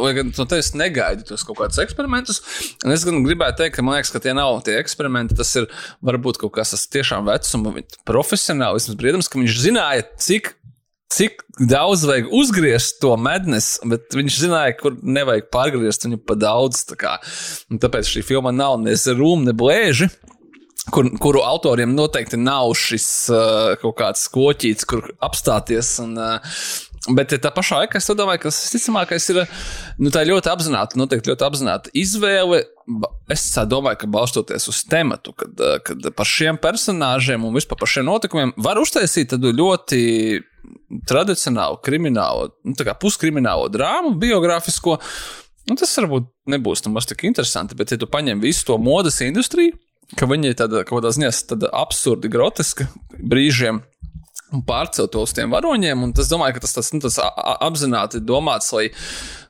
vai 0.00 0.12
gan 0.16 0.32
no 0.36 0.44
tevis 0.48 0.72
negaidi 0.78 1.26
tos 1.28 1.44
kaut 1.46 1.58
kādus 1.60 1.80
eksperimentus. 1.84 2.40
Un 2.84 2.92
es 2.96 3.04
gan 3.04 3.22
gribētu 3.26 3.62
teikt, 3.64 3.76
ka 3.76 3.82
man 3.86 3.96
liekas, 3.98 4.12
ka 4.14 4.20
tie 4.24 4.32
nav 4.36 4.62
tie 4.66 4.78
eksperimenti, 4.80 5.36
tas 5.36 5.52
ir 5.60 5.66
varbūt 6.04 6.38
kaut 6.42 6.45
kas 6.52 6.74
tas 6.74 6.86
tiešām 6.92 7.26
vecuma 7.28 7.74
profesionālisms, 8.08 8.98
briedams, 8.98 9.30
ka 9.30 9.40
viņš 9.40 9.58
zināja, 9.64 10.06
cik. 10.20 10.54
Cik 11.16 11.44
daudz 11.70 12.02
vajag 12.02 12.32
uzgriezt 12.34 12.96
to 12.98 13.12
mednes, 13.14 13.76
bet 13.86 14.10
viņš 14.10 14.40
zināja, 14.42 14.72
kur 14.80 14.96
nevajag 15.06 15.46
pārgriezt 15.54 16.02
viņu 16.02 16.18
pa 16.26 16.34
daudz. 16.34 16.80
tā 16.90 17.12
Tāpēc 17.70 18.10
šī 18.10 18.24
filma 18.26 18.50
nav 18.50 18.80
ne 18.82 18.96
zerūma, 18.98 19.46
ne 19.46 19.54
blēži 19.54 20.10
kur, 20.90 21.08
kuru 21.20 21.42
autoriem 21.44 21.94
noteikti 21.94 22.38
nav 22.40 22.72
šis 22.78 23.06
uh, 23.32 23.74
kaut 23.80 23.96
kāds 24.00 24.26
koķītis, 24.32 24.86
kur 24.88 25.08
apstāties. 25.24 25.96
Un, 26.02 26.14
uh, 26.20 26.58
Bet 27.14 27.30
tā 27.38 27.50
pašā 27.54 27.82
laikā 27.82 28.00
es 28.00 28.08
domāju, 28.18 28.40
ka 28.42 28.50
tas 28.50 28.58
visticamākais 28.64 29.28
ir 29.30 29.42
nu, 30.02 30.10
ļoti 30.10 30.50
apzināta, 30.50 30.98
noteikti 30.98 31.30
ļoti 31.30 31.46
apzināta 31.46 31.92
izvēle. 31.94 32.64
Es 33.30 33.44
domāju, 33.70 34.00
ka 34.02 34.10
balstoties 34.10 34.66
uz 34.70 34.82
tematu, 34.90 35.34
kad, 35.38 35.54
uh, 35.62 35.78
kad 35.86 36.10
par 36.18 36.26
šiem 36.30 36.58
personāžiem 36.62 37.46
un 37.46 37.54
vispār 37.54 37.78
par 37.78 37.90
šiem 37.90 38.06
notikumiem 38.08 38.54
var 38.62 38.80
uztaisīt 38.82 39.30
tādu 39.34 39.54
ļoti 39.54 40.02
tradicionālu 41.06 41.80
kriminālu, 41.84 42.50
nu, 42.66 42.94
puskriminālu 43.02 43.70
drāmu, 43.74 44.14
biogrāfisko. 44.22 44.98
Nu, 45.66 45.74
tas 45.78 45.94
varbūt 45.98 46.30
nebūs 46.50 46.84
nemaz 46.86 47.08
tik 47.10 47.26
interesanti, 47.26 47.78
bet 47.78 47.92
ja 47.92 47.98
tu 47.98 48.08
paņem 48.10 48.42
visu 48.42 48.66
to 48.68 48.78
modes 48.78 49.18
industriju, 49.24 49.74
ka 50.14 50.28
viņi 50.30 50.52
ir 50.52 50.58
tāda 50.58 50.84
kaut 50.86 51.00
kādā 51.00 51.10
ziņā 51.16 51.32
tāda 51.50 51.70
absurdi 51.74 52.30
groteska 52.30 52.86
brīžiem. 53.18 53.82
Un 54.54 54.62
pārcelt 54.62 55.10
to 55.10 55.24
uz 55.26 55.32
tiem 55.34 55.50
varoņiem, 55.50 56.12
es 56.22 56.28
domāju, 56.30 56.54
ka 56.54 56.62
tas, 56.62 56.76
tas, 56.76 56.92
nu, 56.94 57.02
tas 57.02 57.18
apzināti 57.18 58.20
domāts, 58.22 58.70
lai 58.76 58.92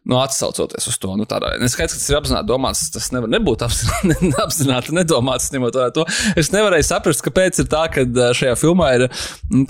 nu, 0.07 0.17
atsaucoties 0.23 0.87
uz 0.89 0.97
to. 1.03 1.11
Nu, 1.19 1.27
tādā, 1.29 1.51
neskaidrs, 1.61 1.97
ka 1.97 2.01
tas 2.01 2.13
ir 2.13 2.17
apzināti 2.17 2.49
domāts, 2.49 2.85
tas 2.95 3.11
nevar 3.13 3.29
nebūt 3.29 3.65
apzināti, 3.67 4.31
apzināti 4.45 4.95
nedomāts. 4.97 5.51
To. 5.97 6.07
Es 6.39 6.53
nevarēju 6.55 6.87
saprast, 6.87 7.25
kāpēc 7.27 7.61
ir 7.61 7.69
tā, 7.73 7.83
ka 7.93 8.07
šajā 8.39 8.55
filmā 8.61 8.93
ir 8.97 9.07
nu, 9.51 9.67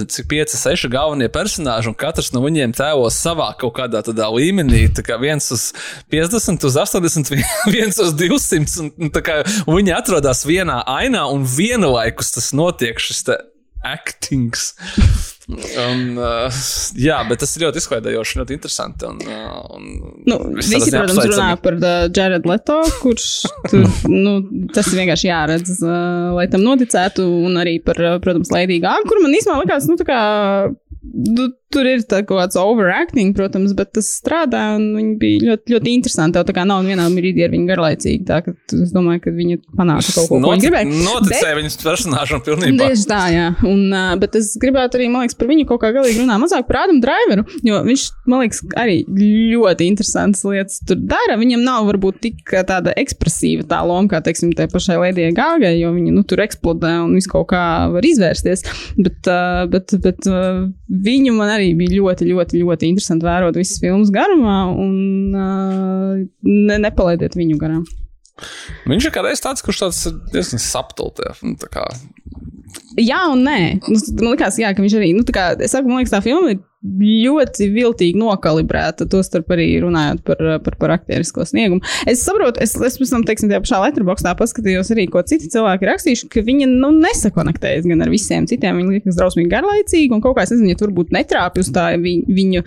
cik 0.00 0.30
pieci, 0.32 0.58
seši 0.58 0.90
galvenie 0.90 1.28
personāļi, 1.30 1.92
un 1.92 1.98
katrs 2.00 2.32
no 2.34 2.42
viņiem 2.46 2.74
tēlo 2.74 3.06
savā 3.14 3.52
kaut 3.60 3.76
kādā 3.78 4.02
tādā 4.06 4.32
līmenī. 4.32 4.86
Tā 4.96 5.04
kā 5.06 5.20
viens 5.20 5.46
uz 5.54 5.68
50, 6.10 6.66
uz 6.66 6.80
80, 6.80 7.30
viens 7.76 8.00
uz 8.02 8.16
200, 8.18 8.80
un, 8.82 8.90
un, 8.96 9.14
kā, 9.14 9.42
un 9.66 9.78
viņi 9.78 9.94
atrodas 10.00 10.42
vienā 10.48 10.80
ainā, 10.88 11.28
un 11.30 11.46
vienlaikus 11.46 12.34
tas 12.34 12.50
notiek 12.56 12.98
šis 12.98 13.26
te 13.28 13.40
actings. 13.86 14.72
Un, 15.50 16.02
uh, 16.14 16.58
jā, 16.94 17.16
bet 17.26 17.40
tas 17.42 17.56
ir 17.58 17.64
ļoti 17.64 17.80
izklaidējoši, 17.82 18.36
ļoti 18.38 18.54
interesanti. 18.54 19.08
Un, 19.08 19.18
uh, 19.26 19.56
un 19.74 19.86
Nu, 20.30 20.36
visi, 20.54 20.76
protams, 20.92 20.92
neapsveicami. 20.92 21.32
runā 21.32 21.48
par 21.64 21.78
uh, 21.80 22.04
Jaredu 22.14 22.52
Leto, 22.52 22.76
kurš 23.02 23.26
tur, 23.66 23.88
nu, 24.26 24.36
tas 24.76 24.92
ir 24.92 25.00
vienkārši 25.02 25.30
jāredz, 25.32 25.72
uh, 25.82 26.30
lai 26.36 26.46
tam 26.52 26.62
noticētu, 26.62 27.26
un 27.48 27.58
arī 27.58 27.80
par, 27.82 27.98
uh, 27.98 28.20
protams, 28.22 28.52
Lady 28.54 28.78
Gaga, 28.84 29.02
kur 29.10 29.18
man 29.24 29.34
īstenībā 29.34 29.64
likās, 29.64 29.88
nu, 29.90 29.98
tā 29.98 30.06
kā, 30.06 30.20
nu, 31.34 31.48
tur 31.70 31.86
ir 31.86 32.02
tā 32.08 32.20
kaut 32.26 32.40
kāds 32.40 32.58
overacting, 32.58 33.32
protams, 33.36 33.72
bet 33.78 33.92
tas 33.96 34.08
strādā, 34.18 34.62
un 34.76 34.88
viņi 34.96 35.12
bija 35.20 35.42
ļoti, 35.50 35.74
ļoti 35.74 35.92
interesanti. 35.94 36.36
Tev 36.36 36.46
tā 36.48 36.54
kā 36.56 36.64
nav 36.66 36.82
vienā 36.86 37.06
brīdī 37.14 37.44
ar 37.46 37.52
viņu 37.54 37.68
garlaicīgi, 37.70 38.24
tā 38.26 38.40
ka 38.44 38.54
es 38.74 38.90
domāju, 38.94 39.22
ka 39.26 39.34
viņi 39.34 39.60
panāca 39.78 40.14
kaut 40.16 40.30
ko, 40.30 40.40
ko 40.42 40.54
viņi 40.54 40.66
gribēja. 40.66 40.88
Noticēja 41.06 41.58
viņas 41.60 41.78
personāžam 41.84 42.42
pilnībā. 42.46 42.90
Tieši 42.90 43.06
tā, 43.10 43.20
jā. 43.34 43.46
Un, 43.68 43.84
uh, 43.88 44.14
bet 44.20 44.38
es 44.40 44.52
gribētu 44.60 44.98
arī, 44.98 45.06
man 45.12 45.24
liekas, 45.24 45.38
par 45.38 45.50
viņu 45.50 45.68
kaut 45.70 45.82
kā 45.84 45.92
galīgi 45.94 46.24
runāt 46.24 46.42
mazāk 46.42 46.66
par 46.68 46.82
Ādamu 46.84 47.04
Driveru, 47.04 47.46
jo 47.66 47.82
viņš, 47.86 48.06
man 48.30 48.44
liekas, 48.44 48.62
arī 48.80 48.98
ļoti 49.54 49.90
interesants 49.90 50.42
lietas 50.46 50.82
tur 50.88 50.98
dara. 50.98 51.38
Viņam 51.40 51.62
nav 51.66 51.86
varbūt 51.90 52.20
tik 52.26 52.56
tāda 52.66 52.94
ekspresīva 52.98 53.68
tā 53.70 53.80
loma, 53.86 54.10
kā, 54.10 54.22
teiksim, 54.26 54.54
tai 54.58 54.66
pašai 54.72 54.98
Lēdijai 55.04 55.36
Gāgai, 55.36 55.76
jo 55.78 55.94
viņa, 55.94 56.16
nu, 56.18 56.26
tur 56.26 56.42
eksplodē 56.42 56.96
un 57.04 57.14
viss 57.18 57.30
kaut 57.30 57.50
kā 57.54 57.62
var 57.94 58.06
izvērsties. 58.06 58.66
Bet, 58.98 59.22
uh, 59.30 59.64
bet, 59.70 59.94
bet 60.02 60.26
uh, 60.30 60.66
viņu 60.90 61.36
man 61.36 61.54
arī 61.54 61.59
bija 61.78 61.96
ļoti, 61.98 62.28
ļoti, 62.30 62.62
ļoti 62.64 62.90
interesanti 62.90 63.26
vērot 63.28 63.58
visas 63.58 63.80
filmas 63.82 64.12
garumā 64.14 64.58
un 64.72 65.36
uh, 65.36 66.20
ne, 66.46 66.78
nepalaidiet 66.86 67.36
viņu 67.38 67.58
garām. 67.60 67.84
Viņš 68.88 69.06
ir 69.06 69.14
kādreiz 69.14 69.42
tāds, 69.44 69.62
kurš 69.64 69.82
tāds 69.84 70.00
diezgan 70.32 70.62
saptultē. 70.64 71.34
Nu, 71.44 71.56
Jā, 73.00 73.20
un 73.30 73.44
nē. 73.46 73.58
Nu, 73.84 73.98
Man 74.20 74.32
liekas, 74.32 74.58
jā, 74.60 74.72
ka 74.74 74.82
viņš 74.82 74.96
arī, 74.98 75.12
nu, 75.16 75.24
tā 75.26 75.34
kā, 75.36 75.46
es 75.60 75.74
saku, 75.74 75.90
man 75.90 76.00
liekas, 76.00 76.14
tā 76.14 76.22
filma 76.24 76.54
ir 76.54 76.62
ļoti 76.80 77.66
viltīgi 77.74 78.16
nokalibrēta, 78.16 79.04
tostarp 79.10 79.50
arī 79.52 79.66
runājot 79.82 80.22
par, 80.24 80.38
par, 80.64 80.76
par 80.80 80.94
aktierisko 80.94 81.44
sniegumu. 81.44 81.84
Es 82.08 82.22
saprotu, 82.24 82.62
es, 82.64 82.72
es 82.72 82.96
pēc 82.96 83.12
tam, 83.12 83.24
teiksim, 83.28 83.50
tajā 83.52 83.60
pašā 83.66 83.80
letterboxdā 83.84 84.32
paskatījos 84.38 84.92
arī, 84.94 85.04
ko 85.12 85.20
citi 85.28 85.50
cilvēki 85.52 85.90
rakstījuši, 85.90 86.30
ka 86.32 86.44
viņi 86.46 86.70
nu, 86.70 86.92
nesakonektējas 87.02 87.88
gan 87.90 88.06
ar 88.06 88.12
visiem 88.12 88.48
citiem. 88.48 88.80
Viņi 88.80 88.96
liekas 88.96 89.20
drausmīgi 89.20 89.52
garlaicīgi, 89.52 90.08
un 90.16 90.24
kaut 90.24 90.38
kā 90.38 90.46
es 90.48 90.54
nezinu, 90.54 90.72
ja 90.72 90.80
tur 90.80 90.94
būtu 90.96 91.12
netrāpju 91.18 91.66
uz 91.66 91.70
tā 91.74 91.90
viņu, 92.00 92.38
viņu 92.40 92.64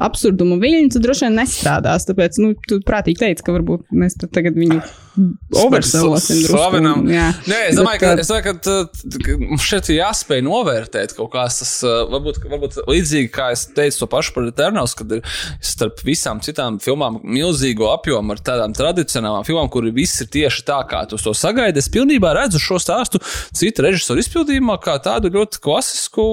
absurdumu 0.00 0.56
viļņu, 0.62 0.94
tad 0.94 1.04
droši 1.04 1.28
vien 1.28 1.38
nestrādās. 1.42 2.08
Tāpēc, 2.08 2.40
nu, 2.40 2.54
tu 2.64 2.80
prātīgi 2.86 3.26
teici, 3.26 3.44
ka 3.44 3.58
varbūt 3.58 3.92
mēs 3.92 4.16
tagad 4.22 4.56
viņu 4.56 4.80
oversalosim. 5.60 6.40
Jā. 7.10 7.28
Nē, 7.50 7.58
es 7.70 7.78
domāju, 7.78 8.00
ka, 8.02 8.12
es 8.22 8.30
domāju, 8.30 8.56
ka 8.62 9.58
šeit 9.66 9.90
ir 9.90 9.98
jāspēj 10.00 10.44
novērtēt 10.46 11.14
kaut 11.18 11.32
kāds 11.34 11.60
tas, 11.60 11.72
uh, 11.84 12.04
varbūt, 12.12 12.40
varbūt 12.46 12.78
līdzīgi 12.88 13.32
kā 13.34 13.49
es 13.54 13.66
teicu 13.76 14.02
to 14.02 14.10
pašu 14.10 14.34
par 14.36 14.48
Eternals, 14.50 14.94
kad 14.98 15.12
ir 15.16 15.24
starp 15.64 16.02
visām 16.06 16.42
citām 16.44 16.80
filmām 16.82 17.20
milzīgo 17.24 17.90
apjomu 17.94 18.36
ar 18.36 18.44
tādām 18.46 18.76
tradicionālām 18.76 19.46
filmām, 19.48 19.70
kur 19.72 19.88
viss 19.94 20.22
ir 20.24 20.30
tieši 20.32 20.66
tā, 20.68 20.80
kā 20.90 21.04
tu 21.10 21.20
to 21.20 21.34
sagaidi. 21.36 21.82
Es 21.82 21.90
pilnībā 21.92 22.34
redzu 22.36 22.62
šo 22.62 22.80
stāstu 22.82 23.22
citu 23.56 23.86
režisoru 23.86 24.22
izpildījumā 24.24 24.78
kā 24.82 24.98
tādu 25.02 25.32
ļoti 25.34 25.62
klasisku. 25.64 26.28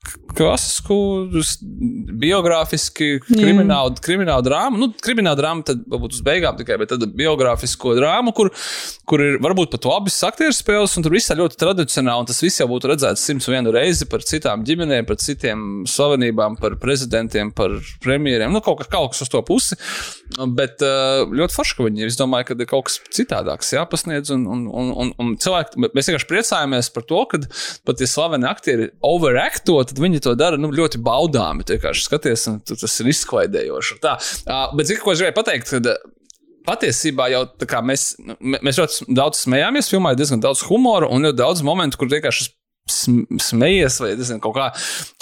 Klasisku, 0.00 0.96
biogrāfiski, 2.22 3.18
kriminālu, 3.26 3.92
kriminālu 4.00 4.44
drāmu. 4.46 4.78
Nu, 4.80 4.86
krimināla 5.04 5.36
drāma 5.36 5.64
tad 5.66 5.82
varbūt 5.90 6.14
uz 6.16 6.22
beigām 6.24 6.56
tikai, 6.56 6.78
bet 6.80 6.88
tad 6.94 7.04
biogrāfisko 7.18 7.92
drāmu, 7.98 8.32
kur, 8.36 8.48
kur 9.10 9.20
ir 9.20 9.36
varbūt 9.44 9.74
pat 9.74 9.88
labas 9.90 10.16
aktieru 10.24 10.54
spēles, 10.56 10.94
un 10.96 11.04
tur 11.04 11.12
viss 11.12 11.28
ir 11.28 11.42
ļoti 11.42 11.58
tradicionāli. 11.60 12.24
un 12.24 12.30
Tas 12.30 12.40
viss 12.40 12.62
jau 12.62 12.68
būtu 12.70 12.88
redzēts 12.88 13.26
simts 13.28 13.50
vienu 13.50 13.74
reizi 13.74 14.08
par 14.08 14.24
citām 14.24 14.64
ģimenēm, 14.64 15.04
par 15.10 15.18
citiem 15.20 15.66
slavenībām, 15.90 16.56
par 16.62 16.78
prezidentiem, 16.80 17.52
par 17.52 17.76
premjeriem. 18.00 18.54
Nu, 18.54 18.64
kaut, 18.64 18.86
kaut 18.88 19.12
kas 19.12 19.26
uz 19.26 19.32
to 19.34 19.44
pusi. 19.44 19.76
Bet 20.56 20.80
uh, 20.86 21.26
ļoti 21.28 21.58
forši, 21.58 21.76
ka 21.76 21.88
viņi 21.90 22.06
ir. 22.06 22.14
Es 22.14 22.18
domāju, 22.20 22.48
ka 22.48 22.56
ir 22.56 22.70
kaut 22.70 22.88
kas 22.88 23.00
citādāks 23.12 23.74
jāpasniedz. 23.76 24.32
Un, 24.32 24.48
un, 24.48 24.64
un, 24.70 25.12
un, 25.20 25.36
cilvēki, 25.42 25.90
mēs 25.90 26.08
vienkārši 26.08 26.30
priecājamies 26.30 26.92
par 26.94 27.08
to, 27.10 27.22
ka 27.28 27.44
pat 27.84 28.00
tie 28.00 28.08
slaveni 28.08 28.48
aktieri 28.48 28.90
overacto, 29.04 29.80
tad 29.90 30.00
viņi 30.02 30.22
to 30.24 30.32
dara 30.38 30.58
nu, 30.60 30.70
ļoti 30.74 31.00
baudāmi. 31.04 31.66
Skaties, 31.66 32.46
tas 32.70 32.96
ir 33.02 33.10
izklaidējoši. 33.12 33.98
Tā. 34.02 34.16
Bet 34.78 34.90
zinu, 34.90 35.02
ko 35.04 35.14
es 35.14 35.20
gribēju 35.22 35.38
pateikt. 35.42 35.74
Kad, 35.76 35.92
Patiesībā 36.68 37.30
jau 37.32 37.46
tā 37.58 37.64
kā 37.66 37.78
mēs, 37.82 38.02
nu, 38.20 38.34
mē- 38.52 38.58
mēs 38.66 38.76
ļoti 38.78 39.06
daudz 39.16 39.38
smējāmies, 39.46 39.86
filmā 39.90 40.10
ir 40.12 40.18
diezgan 40.20 40.42
daudz 40.44 40.60
humora 40.68 41.08
un 41.08 41.24
ļoti 41.24 41.38
daudz 41.38 41.62
momentu, 41.64 41.96
kur 41.98 42.10
vienkārši 42.12 42.44
sm- 42.84 43.38
smējies 43.40 43.96
vai 44.02 44.10
nezinu, 44.18 44.42
kaut 44.44 44.58
kā 44.58 44.66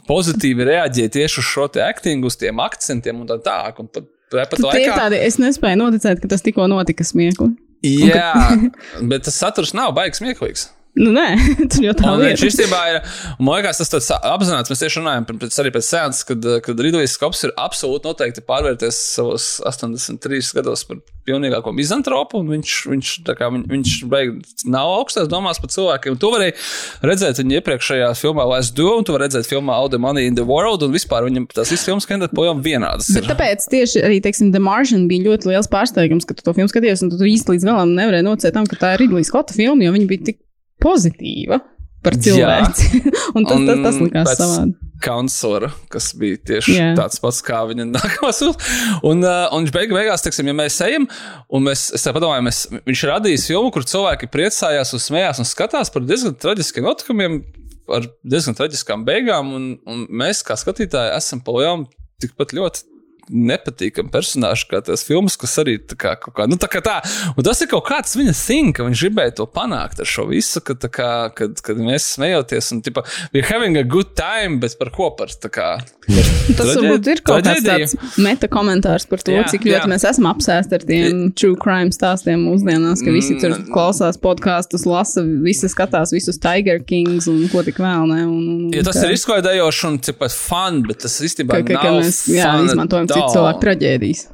pozitīvi 0.08 0.66
reaģē 0.66 1.06
tieši 1.14 1.38
uz 1.38 1.46
šo 1.46 1.68
te 1.72 1.84
aktingu, 1.86 2.26
uz 2.26 2.36
tiem 2.40 2.58
akcentiem 2.64 3.22
un 3.22 3.30
tā 3.30 3.38
tālāk. 3.44 3.78
Tad 3.94 4.10
Tie 4.34 4.82
ir 4.82 4.92
tādi, 4.98 5.20
es 5.24 5.38
nespēju 5.40 5.78
noticēt, 5.80 6.18
ka 6.20 6.28
tas 6.34 6.42
tikko 6.44 6.66
notika 6.68 7.06
smieklīgi. 7.06 7.54
Jā, 7.86 8.32
bet 9.10 9.28
tas 9.30 9.38
saturs 9.38 9.70
nav 9.78 9.94
baigs 9.96 10.18
smieklīgs. 10.20 10.66
Nu, 10.98 11.12
nē, 11.14 11.26
tur 11.70 11.84
jau 11.86 11.94
tā 11.98 12.14
viņš 12.18 12.42
lieta. 12.42 12.48
īstenībā 12.48 12.80
ir, 12.92 12.98
man 13.38 13.60
liekas, 13.60 13.78
tas 13.82 13.92
tāds 13.92 14.08
apzināts, 14.16 14.72
mēs 14.72 14.82
tieši 14.82 15.02
runājam 15.02 15.28
pēc, 15.28 15.60
arī 15.62 15.74
pēc 15.76 15.86
sēnes, 15.86 16.24
kad, 16.26 16.48
kad 16.64 16.82
Ridlīs 16.82 17.14
Skops 17.14 17.44
ir 17.46 17.54
absolūti 17.58 18.10
noteikti 18.10 18.44
pārvērties 18.48 18.98
savos 19.14 19.52
83 19.68 20.56
gados 20.58 20.84
par 20.88 21.00
pilnīgāko 21.28 21.72
mizantropu, 21.76 22.40
un 22.40 22.48
viņš, 22.54 22.74
viņš, 22.88 23.12
kā, 23.36 23.50
viņ, 23.52 23.64
viņš 23.68 23.94
beig 24.10 24.38
nav 24.72 24.94
augstās 24.96 25.28
domās 25.30 25.60
par 25.60 25.72
cilvēkiem. 25.74 26.16
To 26.22 26.32
varēja 26.32 26.56
redzēt 27.04 27.42
viņa 27.42 27.60
iepriekšējā 27.60 28.08
filmā 28.18 28.46
Last 28.48 28.74
Duel, 28.78 29.02
un 29.02 29.06
to 29.06 29.14
var 29.16 29.26
redzēt 29.26 29.48
filmā 29.50 29.76
All 29.76 29.92
the 29.92 30.00
Money 30.00 30.30
in 30.30 30.38
the 30.38 30.46
World, 30.48 30.86
un 30.86 30.96
vispār 30.96 31.28
viņam 31.28 31.50
tās 31.52 31.72
visas 31.74 31.86
filmas 31.88 32.08
kandidāti 32.08 32.38
projām 32.38 32.64
vienādas. 32.64 33.12
Bet 33.12 33.26
ir. 33.26 33.30
tāpēc 33.34 33.68
tieši 33.74 34.04
arī, 34.08 34.18
teiksim, 34.24 34.52
The 34.54 34.62
Martian 34.64 35.06
bija 35.10 35.28
ļoti 35.28 35.52
liels 35.52 35.70
pārsteigums, 35.70 36.26
ka 36.28 36.38
tu 36.38 36.46
to 36.46 36.56
filmu 36.56 36.72
skaties, 36.72 37.04
un 37.04 37.12
tu 37.12 37.28
īsti 37.28 37.56
līdz 37.56 37.68
galam 37.68 37.96
nevarēji 37.98 38.28
nocēt 38.30 38.56
tam, 38.56 38.68
ka 38.68 38.80
tā 38.80 38.96
ir 38.96 39.04
Ridley 39.04 39.26
Scotta 39.28 39.56
filma, 39.56 39.84
jo 39.84 39.94
viņa 39.94 40.08
bija 40.08 40.30
tik 40.30 40.40
pozitīva 40.82 41.60
par 42.04 42.16
cilvēci. 42.18 43.02
un 43.36 43.46
tas, 43.46 43.64
tas, 43.66 43.80
tas 43.84 43.98
likās 44.02 44.36
savādi. 44.38 44.76
Kanclera, 45.02 45.68
kas 45.92 46.08
bija 46.18 46.40
tieši 46.50 46.72
yeah. 46.74 46.94
tāds 46.98 47.20
pats 47.22 47.38
kā 47.46 47.60
viņa 47.68 47.86
nākamā 47.92 48.32
sūta. 48.34 48.64
Un, 49.06 49.22
uh, 49.22 49.46
un 49.54 49.62
viņš 49.62 49.74
beig 49.74 49.94
beigās, 49.94 50.24
teiksim, 50.24 50.50
ja 50.50 50.56
mēs 50.58 50.78
ejam, 50.88 51.06
un 51.54 51.68
mēs, 51.68 51.84
es 51.94 52.06
tā 52.06 52.14
padomāju, 52.16 52.46
mēs, 52.48 52.64
viņš 52.88 53.04
radīs 53.12 53.46
filmu, 53.50 53.70
kur 53.74 53.86
cilvēki 53.86 54.30
priecājās 54.34 54.94
un 54.96 55.04
smējās 55.04 55.42
un 55.42 55.48
skatās 55.48 55.94
par 55.94 56.06
diezgan 56.06 56.34
traģiskiem 56.42 56.86
notikumiem, 56.88 57.40
ar 57.94 58.10
diezgan 58.26 58.58
traģiskām 58.58 59.06
beigām, 59.06 59.54
un, 59.54 59.70
un 59.86 60.04
mēs, 60.10 60.42
kā 60.46 60.58
skatītāji, 60.58 61.14
esam 61.14 61.44
pa 61.46 61.54
lielu 61.60 61.86
tikpat 62.22 62.56
ļoti 62.58 62.97
nepatīkami 63.30 64.10
personāži, 64.12 64.66
kā 64.70 64.80
tās 64.84 65.04
filmas, 65.06 65.36
kas 65.40 65.56
arī 65.62 65.76
tā 65.80 65.96
kā, 66.00 66.14
kaut 66.20 66.34
kā, 66.38 66.46
nu, 66.50 66.58
tā 66.60 66.68
kā 66.72 66.82
tā. 66.84 66.98
Un 67.36 67.46
tas 67.46 67.60
ir 67.64 67.70
kaut 67.70 67.86
kāds 67.88 68.16
viņa 68.18 68.34
thing, 68.38 68.72
ka 68.76 68.86
viņš 68.86 69.02
gribēja 69.06 69.36
to 69.40 69.46
panākt 69.50 70.00
ar 70.02 70.08
šo 70.08 70.26
visu, 70.30 70.62
ka, 70.64 70.76
tā 70.80 70.90
kā, 70.92 71.10
kad, 71.36 71.60
kad 71.64 71.80
mēs 71.80 72.06
smejoties 72.16 72.72
un, 72.76 72.82
tipa, 72.86 73.04
we're 73.34 73.46
having 73.48 73.76
a 73.80 73.84
good 73.84 74.14
time, 74.18 74.58
bet 74.62 74.76
par 74.80 74.90
ko 74.94 75.10
par, 75.18 75.32
tā 75.32 75.50
kā, 75.52 75.68
par 76.08 76.56
Tas 76.58 76.72
varbūt 76.78 77.10
ir 77.12 77.22
kaut 77.26 77.44
kāds 77.44 77.64
tāds 77.66 77.96
meta 78.24 78.48
komentārs 78.50 79.04
par 79.10 79.20
to, 79.24 79.34
Jā, 79.36 79.44
cik 79.52 79.66
ļoti 79.68 79.84
jā. 79.84 79.90
mēs 79.92 80.06
esam 80.08 80.28
apsēsti 80.30 80.78
ar 80.78 80.86
tiem 80.88 81.24
true 81.36 81.56
crime 81.60 81.92
stāstiem 81.94 82.40
mūsdienās, 82.48 83.02
ka 83.04 83.12
visi 83.14 83.36
tur 83.40 83.48
Mm. 83.58 83.70
klausās 83.72 84.18
podkāstus, 84.20 84.84
lasa, 84.86 85.22
visi 85.42 85.66
skatās 85.72 86.10
visus 86.14 86.36
Tiger 86.40 86.78
Kings 86.84 87.26
un 87.30 87.40
ko 87.52 87.62
tik 87.64 87.78
vēl 87.80 88.04
ne. 88.10 88.20
Un, 88.28 88.42
un, 88.52 88.66
Ja 88.76 88.82
tas 88.86 88.98
ka- 89.00 89.06
ir 89.08 89.14
izklaidējoši 89.16 89.86
un 89.88 89.96
cik 90.04 90.20
fun, 90.30 90.82
bet 90.86 91.00
tas 91.04 91.16
īstenībā 91.24 91.58
ka, 91.62 91.64
ka, 91.64 91.80
ka 91.80 91.90
nav 91.92 92.00
mēs 92.04 92.18
jā, 92.30 92.50
izmantojam 92.68 93.08
citu 93.18 93.34
cilvēku 93.36 93.64
traģēdijas. 93.66 94.24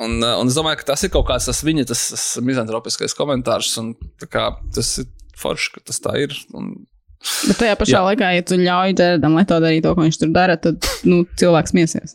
Un, 0.00 0.14
uh, 0.24 0.38
un 0.40 0.48
es 0.48 0.56
domāju, 0.56 0.80
ka 0.80 0.90
tas 0.94 1.02
ir 1.04 1.12
kaut 1.12 1.26
kāds 1.28 1.46
tas 1.50 1.60
viņa 1.66 1.84
tas, 1.90 2.02
tas 2.14 2.24
mizantropiskais 2.44 3.12
komentārs, 3.16 3.74
un 3.82 3.92
tā 4.20 4.28
kā, 4.32 4.46
tas 4.74 4.94
ir 5.02 5.10
forši, 5.40 5.74
ka 5.76 5.82
tas 5.92 6.00
tā 6.00 6.14
ir. 6.24 6.32
Un, 6.56 6.72
Bet 7.20 7.58
tajā 7.60 7.74
pašā 7.76 7.98
Jā. 7.98 8.00
laikā, 8.06 8.30
ja 8.32 8.44
tu 8.48 8.56
ļauj 8.56 8.94
Dērdam 8.96 9.34
Leto 9.36 9.58
darīt 9.60 9.84
to, 9.84 9.92
ko 9.92 10.06
viņš 10.06 10.18
tur 10.22 10.30
dara, 10.32 10.54
tad 10.56 10.80
nu, 11.04 11.18
cilvēks 11.36 11.74
miesies. 11.76 12.14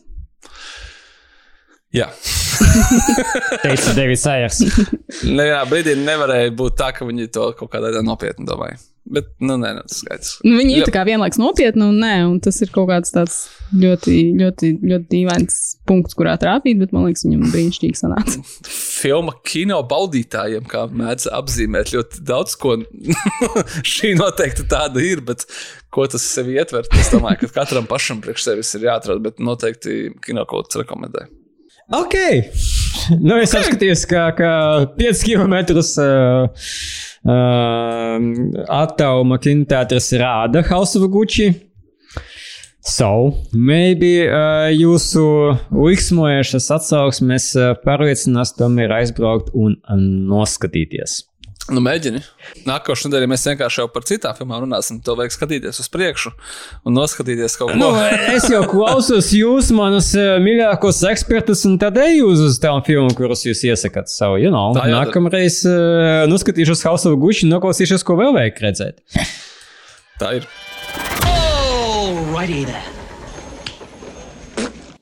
jā, 1.94 2.08
Teica 3.62 3.94
Davids 3.94 4.24
Sayers. 4.26 4.58
nevienā 5.22 5.62
brīdī 5.70 5.94
nevarēja 6.00 6.50
būt 6.58 6.76
tā, 6.80 6.90
ka 6.96 7.06
viņi 7.06 7.28
to 7.32 7.52
kaut 7.58 7.70
kādā 7.72 7.92
veidā 7.92 8.02
nopietni 8.02 8.48
domāja. 8.48 8.80
Bet, 9.06 9.28
nu, 9.38 9.54
nē, 9.60 9.70
nē, 9.76 9.82
tas 9.86 10.00
skaidrs. 10.02 10.30
Nu, 10.42 10.56
viņi 10.58 10.72
ir 10.74 10.80
Jā. 10.80 10.86
tā 10.88 10.94
kā 10.96 11.04
vienlaikus 11.06 11.38
nopietni 11.38 11.84
un 11.86 12.00
nē, 12.02 12.14
un 12.26 12.40
tas 12.42 12.56
ir 12.64 12.72
kaut 12.74 12.88
kāds 12.90 13.12
tāds 13.14 13.36
ļoti, 13.70 14.14
ļoti, 14.40 14.70
ļoti 14.82 15.06
dīvains 15.12 15.58
punkts, 15.86 16.16
kurā 16.18 16.34
trāpīt, 16.42 16.80
bet 16.80 16.94
man 16.94 17.06
liekas, 17.06 17.22
viņam 17.26 17.46
brīnišķīgi 17.52 18.00
sanāca. 18.00 18.42
Filma 19.02 19.36
kino 19.46 19.78
baudītājiem, 19.86 20.66
kā 20.70 20.86
mēdz 20.90 21.30
apzīmēt, 21.38 21.94
ļoti 21.94 22.26
daudz 22.26 22.58
ko. 22.58 22.76
Šī 23.94 24.16
noteikti 24.18 24.66
tāda 24.70 25.02
ir, 25.06 25.22
bet 25.26 25.46
ko 25.94 26.08
tas 26.10 26.26
sev 26.26 26.50
ietver, 26.50 26.88
es 26.98 27.14
domāju, 27.14 27.44
ka 27.44 27.62
katram 27.62 27.86
pašam 27.90 28.18
priekš 28.24 28.50
sevis 28.50 28.74
ir 28.74 28.90
jāatrod, 28.90 29.22
bet 29.22 29.38
noteikti 29.42 30.16
kino 30.26 30.46
kaut 30.50 30.72
kas 30.72 30.82
rekomendē. 30.82 31.28
Ok. 31.94 32.14
Nu, 33.22 33.36
es 33.38 33.52
okay. 33.52 33.60
apskatījos, 33.60 34.02
ka, 34.10 34.26
ka 34.34 34.50
5 34.98 35.20
km 35.22 35.54
uh, 35.78 36.72
uh, 37.26 38.16
attāluma 38.80 39.38
kinoteātris 39.42 40.12
rāda 40.20 40.64
House 40.70 40.96
of 40.98 41.08
Gucci. 41.12 41.50
So, 42.86 43.34
maybe 43.50 44.28
uh, 44.30 44.68
jūsu 44.70 45.24
liksmojušas 45.74 46.68
atsauksmes 46.76 47.48
uh, 47.58 47.72
pārliecinās 47.82 48.54
tomēr 48.54 48.94
aizbraukt 49.00 49.50
un 49.58 49.74
noskatīties. 50.30 51.24
Nu, 51.66 51.80
mēģini. 51.82 52.20
Nākošais 52.66 53.08
nedēļa 53.08 53.28
mēs 53.32 53.44
vienkārši 53.48 53.80
jau 53.80 53.86
par 53.90 54.04
citām 54.06 54.36
filmām 54.38 54.62
runāsim. 54.62 55.00
To 55.02 55.16
vajag 55.18 55.34
skatīties 55.34 55.80
uz 55.82 55.88
priekšu 55.90 56.30
un 56.86 56.94
noskatīties 56.94 57.58
kaut 57.58 57.72
ko. 57.72 57.78
Nu, 57.80 57.88
es 58.36 58.46
jau 58.52 58.62
klausos 58.70 59.32
jūs, 59.34 59.72
manus 59.74 60.12
uh, 60.14 60.36
mīļākos 60.42 61.02
ekspertus, 61.10 61.64
un 61.66 61.74
tad 61.82 61.98
eju 62.02 62.30
uz, 62.36 62.60
tām 62.62 62.84
filmām, 62.86 63.10
kuras 63.18 63.42
jūs 63.48 63.64
iesakāt 63.66 64.12
savu. 64.12 64.38
You 64.42 64.52
know, 64.54 64.76
nākamreiz 64.78 65.64
uh, 65.66 66.22
noskatīšos 66.30 66.86
House 66.86 67.10
of 67.10 67.18
Gucci 67.22 67.48
un 67.48 67.56
noklausīšos, 67.56 68.06
ko 68.06 68.18
vēl 68.20 68.36
vajag 68.38 68.62
redzēt. 68.68 69.02
Tā 70.22 70.36
ir. 70.38 70.46
Alrighty 71.26 72.62
then. 72.70 72.95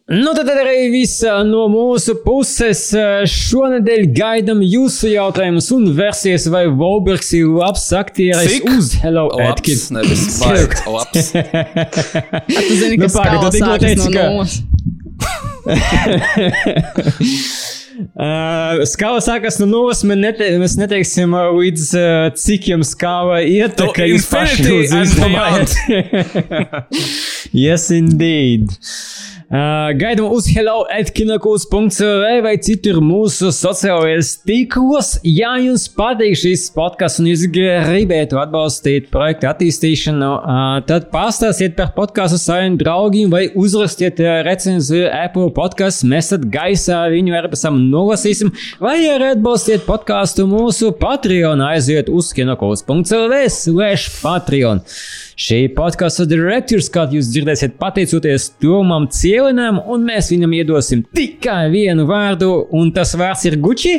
Nu, 0.05 0.35
tad 0.37 0.51
arī 0.53 0.91
viss 0.93 1.23
ā, 1.25 1.39
no 1.49 1.63
mūsu 1.73 2.13
puses. 2.27 2.91
Ā, 2.93 3.23
Šonadēļ 3.31 4.03
gaidām 4.13 4.61
jūsu 4.61 5.09
jautājumus 5.15 5.71
un 5.73 5.87
versijas, 5.97 6.45
vai 6.53 6.67
Volbergs 6.69 7.33
ir 7.39 7.49
labs 7.49 7.87
aktieris 7.97 8.53
Cik? 8.53 8.69
uz 8.69 8.91
Hello 9.01 9.31
Atkins. 9.41 9.87
nevis 9.97 10.27
baigt, 10.43 10.85
labs. 10.93 11.33
Tu 12.53 12.77
zini, 12.83 12.99
Nu, 13.01 13.09
ka 13.09 13.15
pagaid, 13.17 13.41
tu 13.41 13.49
skala 13.57 13.81
tikko 13.81 13.81
teici, 13.81 14.05
no 14.05 14.13
ka-. 14.13 14.29
Uh, 17.95 18.81
skava 18.91 19.21
sākas 19.23 19.61
no 19.63 19.69
nulles. 19.71 20.01
Mēs, 20.03 20.19
nete, 20.19 20.49
mēs 20.59 20.75
neteiksim, 20.81 21.31
uh, 21.39 21.53
līdz 21.55 21.85
uh, 21.95 22.27
cik 22.35 22.67
jums 22.73 22.91
skava 22.97 23.39
iet, 23.47 23.77
To 23.79 23.87
ka 23.95 24.03
jūs 24.11 24.27
paši 24.27 24.67
and 24.67 25.07
izdomājiet. 25.07 25.71
yes, 27.65 27.87
indeed. 27.95 28.67
Uh, 28.75 29.34
gaidām 29.55 30.33
uz 30.35 30.49
hello.kinakus.cl 30.51 32.41
vai 32.43 32.55
citur 32.59 32.97
mūsu 33.05 33.53
sociālajos 33.55 34.33
tīklos. 34.49 35.13
Ja 35.23 35.53
jums 35.63 35.85
patīk 35.95 36.35
šis 36.41 36.65
podkāsts 36.75 37.23
un 37.23 37.29
jūs 37.31 37.45
gribētu 37.55 38.41
atbalstīt 38.43 39.11
projektu 39.13 39.47
attīstīšanu, 39.53 40.31
tad 40.89 41.07
pastāstiet 41.13 41.77
par 41.79 41.93
podkāstu 41.95 42.41
saviem 42.43 42.79
draugiem 42.81 43.31
vai 43.31 43.45
uzrakstiet 43.55 44.19
recenziju 44.49 45.07
Apple 45.15 45.53
podkāstu. 45.55 46.11
Mēs 46.11 46.33
tad 46.35 46.49
gaisā 46.51 47.05
viņu 47.15 47.37
arī 47.39 47.53
pēc 47.55 47.67
tam 47.69 47.79
nolasīsim, 47.93 48.51
vai 48.83 48.99
arī 49.13 49.37
atbalstiet 49.37 49.87
podkāstu 49.87 50.49
mūsu 50.51 50.91
Patreon. 50.99 51.63
Aiziet 51.71 52.11
uz 52.11 52.33
kinakus.cl 52.35 53.39
slash 53.55 54.19
Patreon. 54.19 54.83
Šī 55.35 55.65
podkāstu 55.75 56.29
direktors, 56.31 56.87
kā 56.95 57.09
jūs 57.11 57.27
dzirdēsiet, 57.35 57.73
pateicoties 57.81 58.53
Tomam 58.63 59.09
Cielinam, 59.11 59.81
un 59.91 60.05
mēs 60.07 60.29
viņam 60.31 60.55
iedosim 60.61 61.03
tikai 61.11 61.73
vienu 61.73 62.05
vārdu, 62.07 62.53
un 62.71 62.93
tas 62.95 63.17
vārds 63.19 63.43
ir 63.51 63.59
Gucci. 63.59 63.97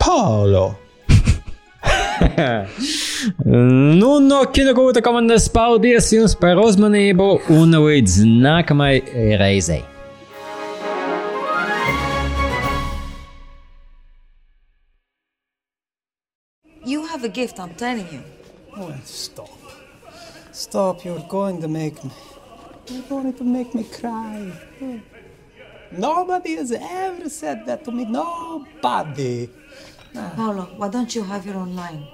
Paulo. 0.00 0.70
nu, 4.00 4.14
no 4.24 4.40
kinogūta 4.48 5.04
komandas 5.04 5.50
paldies 5.52 6.08
jums 6.16 6.32
par 6.40 6.56
uzmanību, 6.64 7.28
un 7.52 7.76
līdz 7.76 8.24
nākamajai 8.24 9.36
reizei! 9.44 9.82
You 16.88 17.04
have 17.12 17.24
a 17.24 17.28
gift, 17.28 17.60
I'm 17.60 17.74
telling 17.74 18.08
you. 18.08 18.24
Oh, 18.74 18.94
stop. 19.04 19.59
Stop, 20.60 21.06
you're 21.06 21.26
going 21.26 21.58
to 21.62 21.68
make 21.68 22.04
me. 22.04 22.10
You're 22.88 23.08
going 23.08 23.32
to 23.32 23.44
make 23.44 23.74
me 23.74 23.82
cry. 23.82 24.52
Nobody 25.90 26.56
has 26.56 26.70
ever 26.70 27.30
said 27.30 27.64
that 27.64 27.82
to 27.86 27.90
me. 27.90 28.04
Nobody. 28.04 29.48
Paolo, 30.36 30.64
why 30.76 30.90
don't 30.90 31.14
you 31.14 31.22
have 31.24 31.46
your 31.46 31.56
own 31.56 31.74
line? 31.74 32.06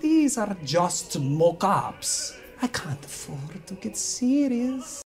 These 0.00 0.38
are 0.38 0.56
just 0.64 1.18
mock 1.18 1.64
ups. 1.64 2.36
I 2.62 2.68
can't 2.68 3.04
afford 3.04 3.66
to 3.66 3.74
get 3.74 3.96
serious. 3.96 5.02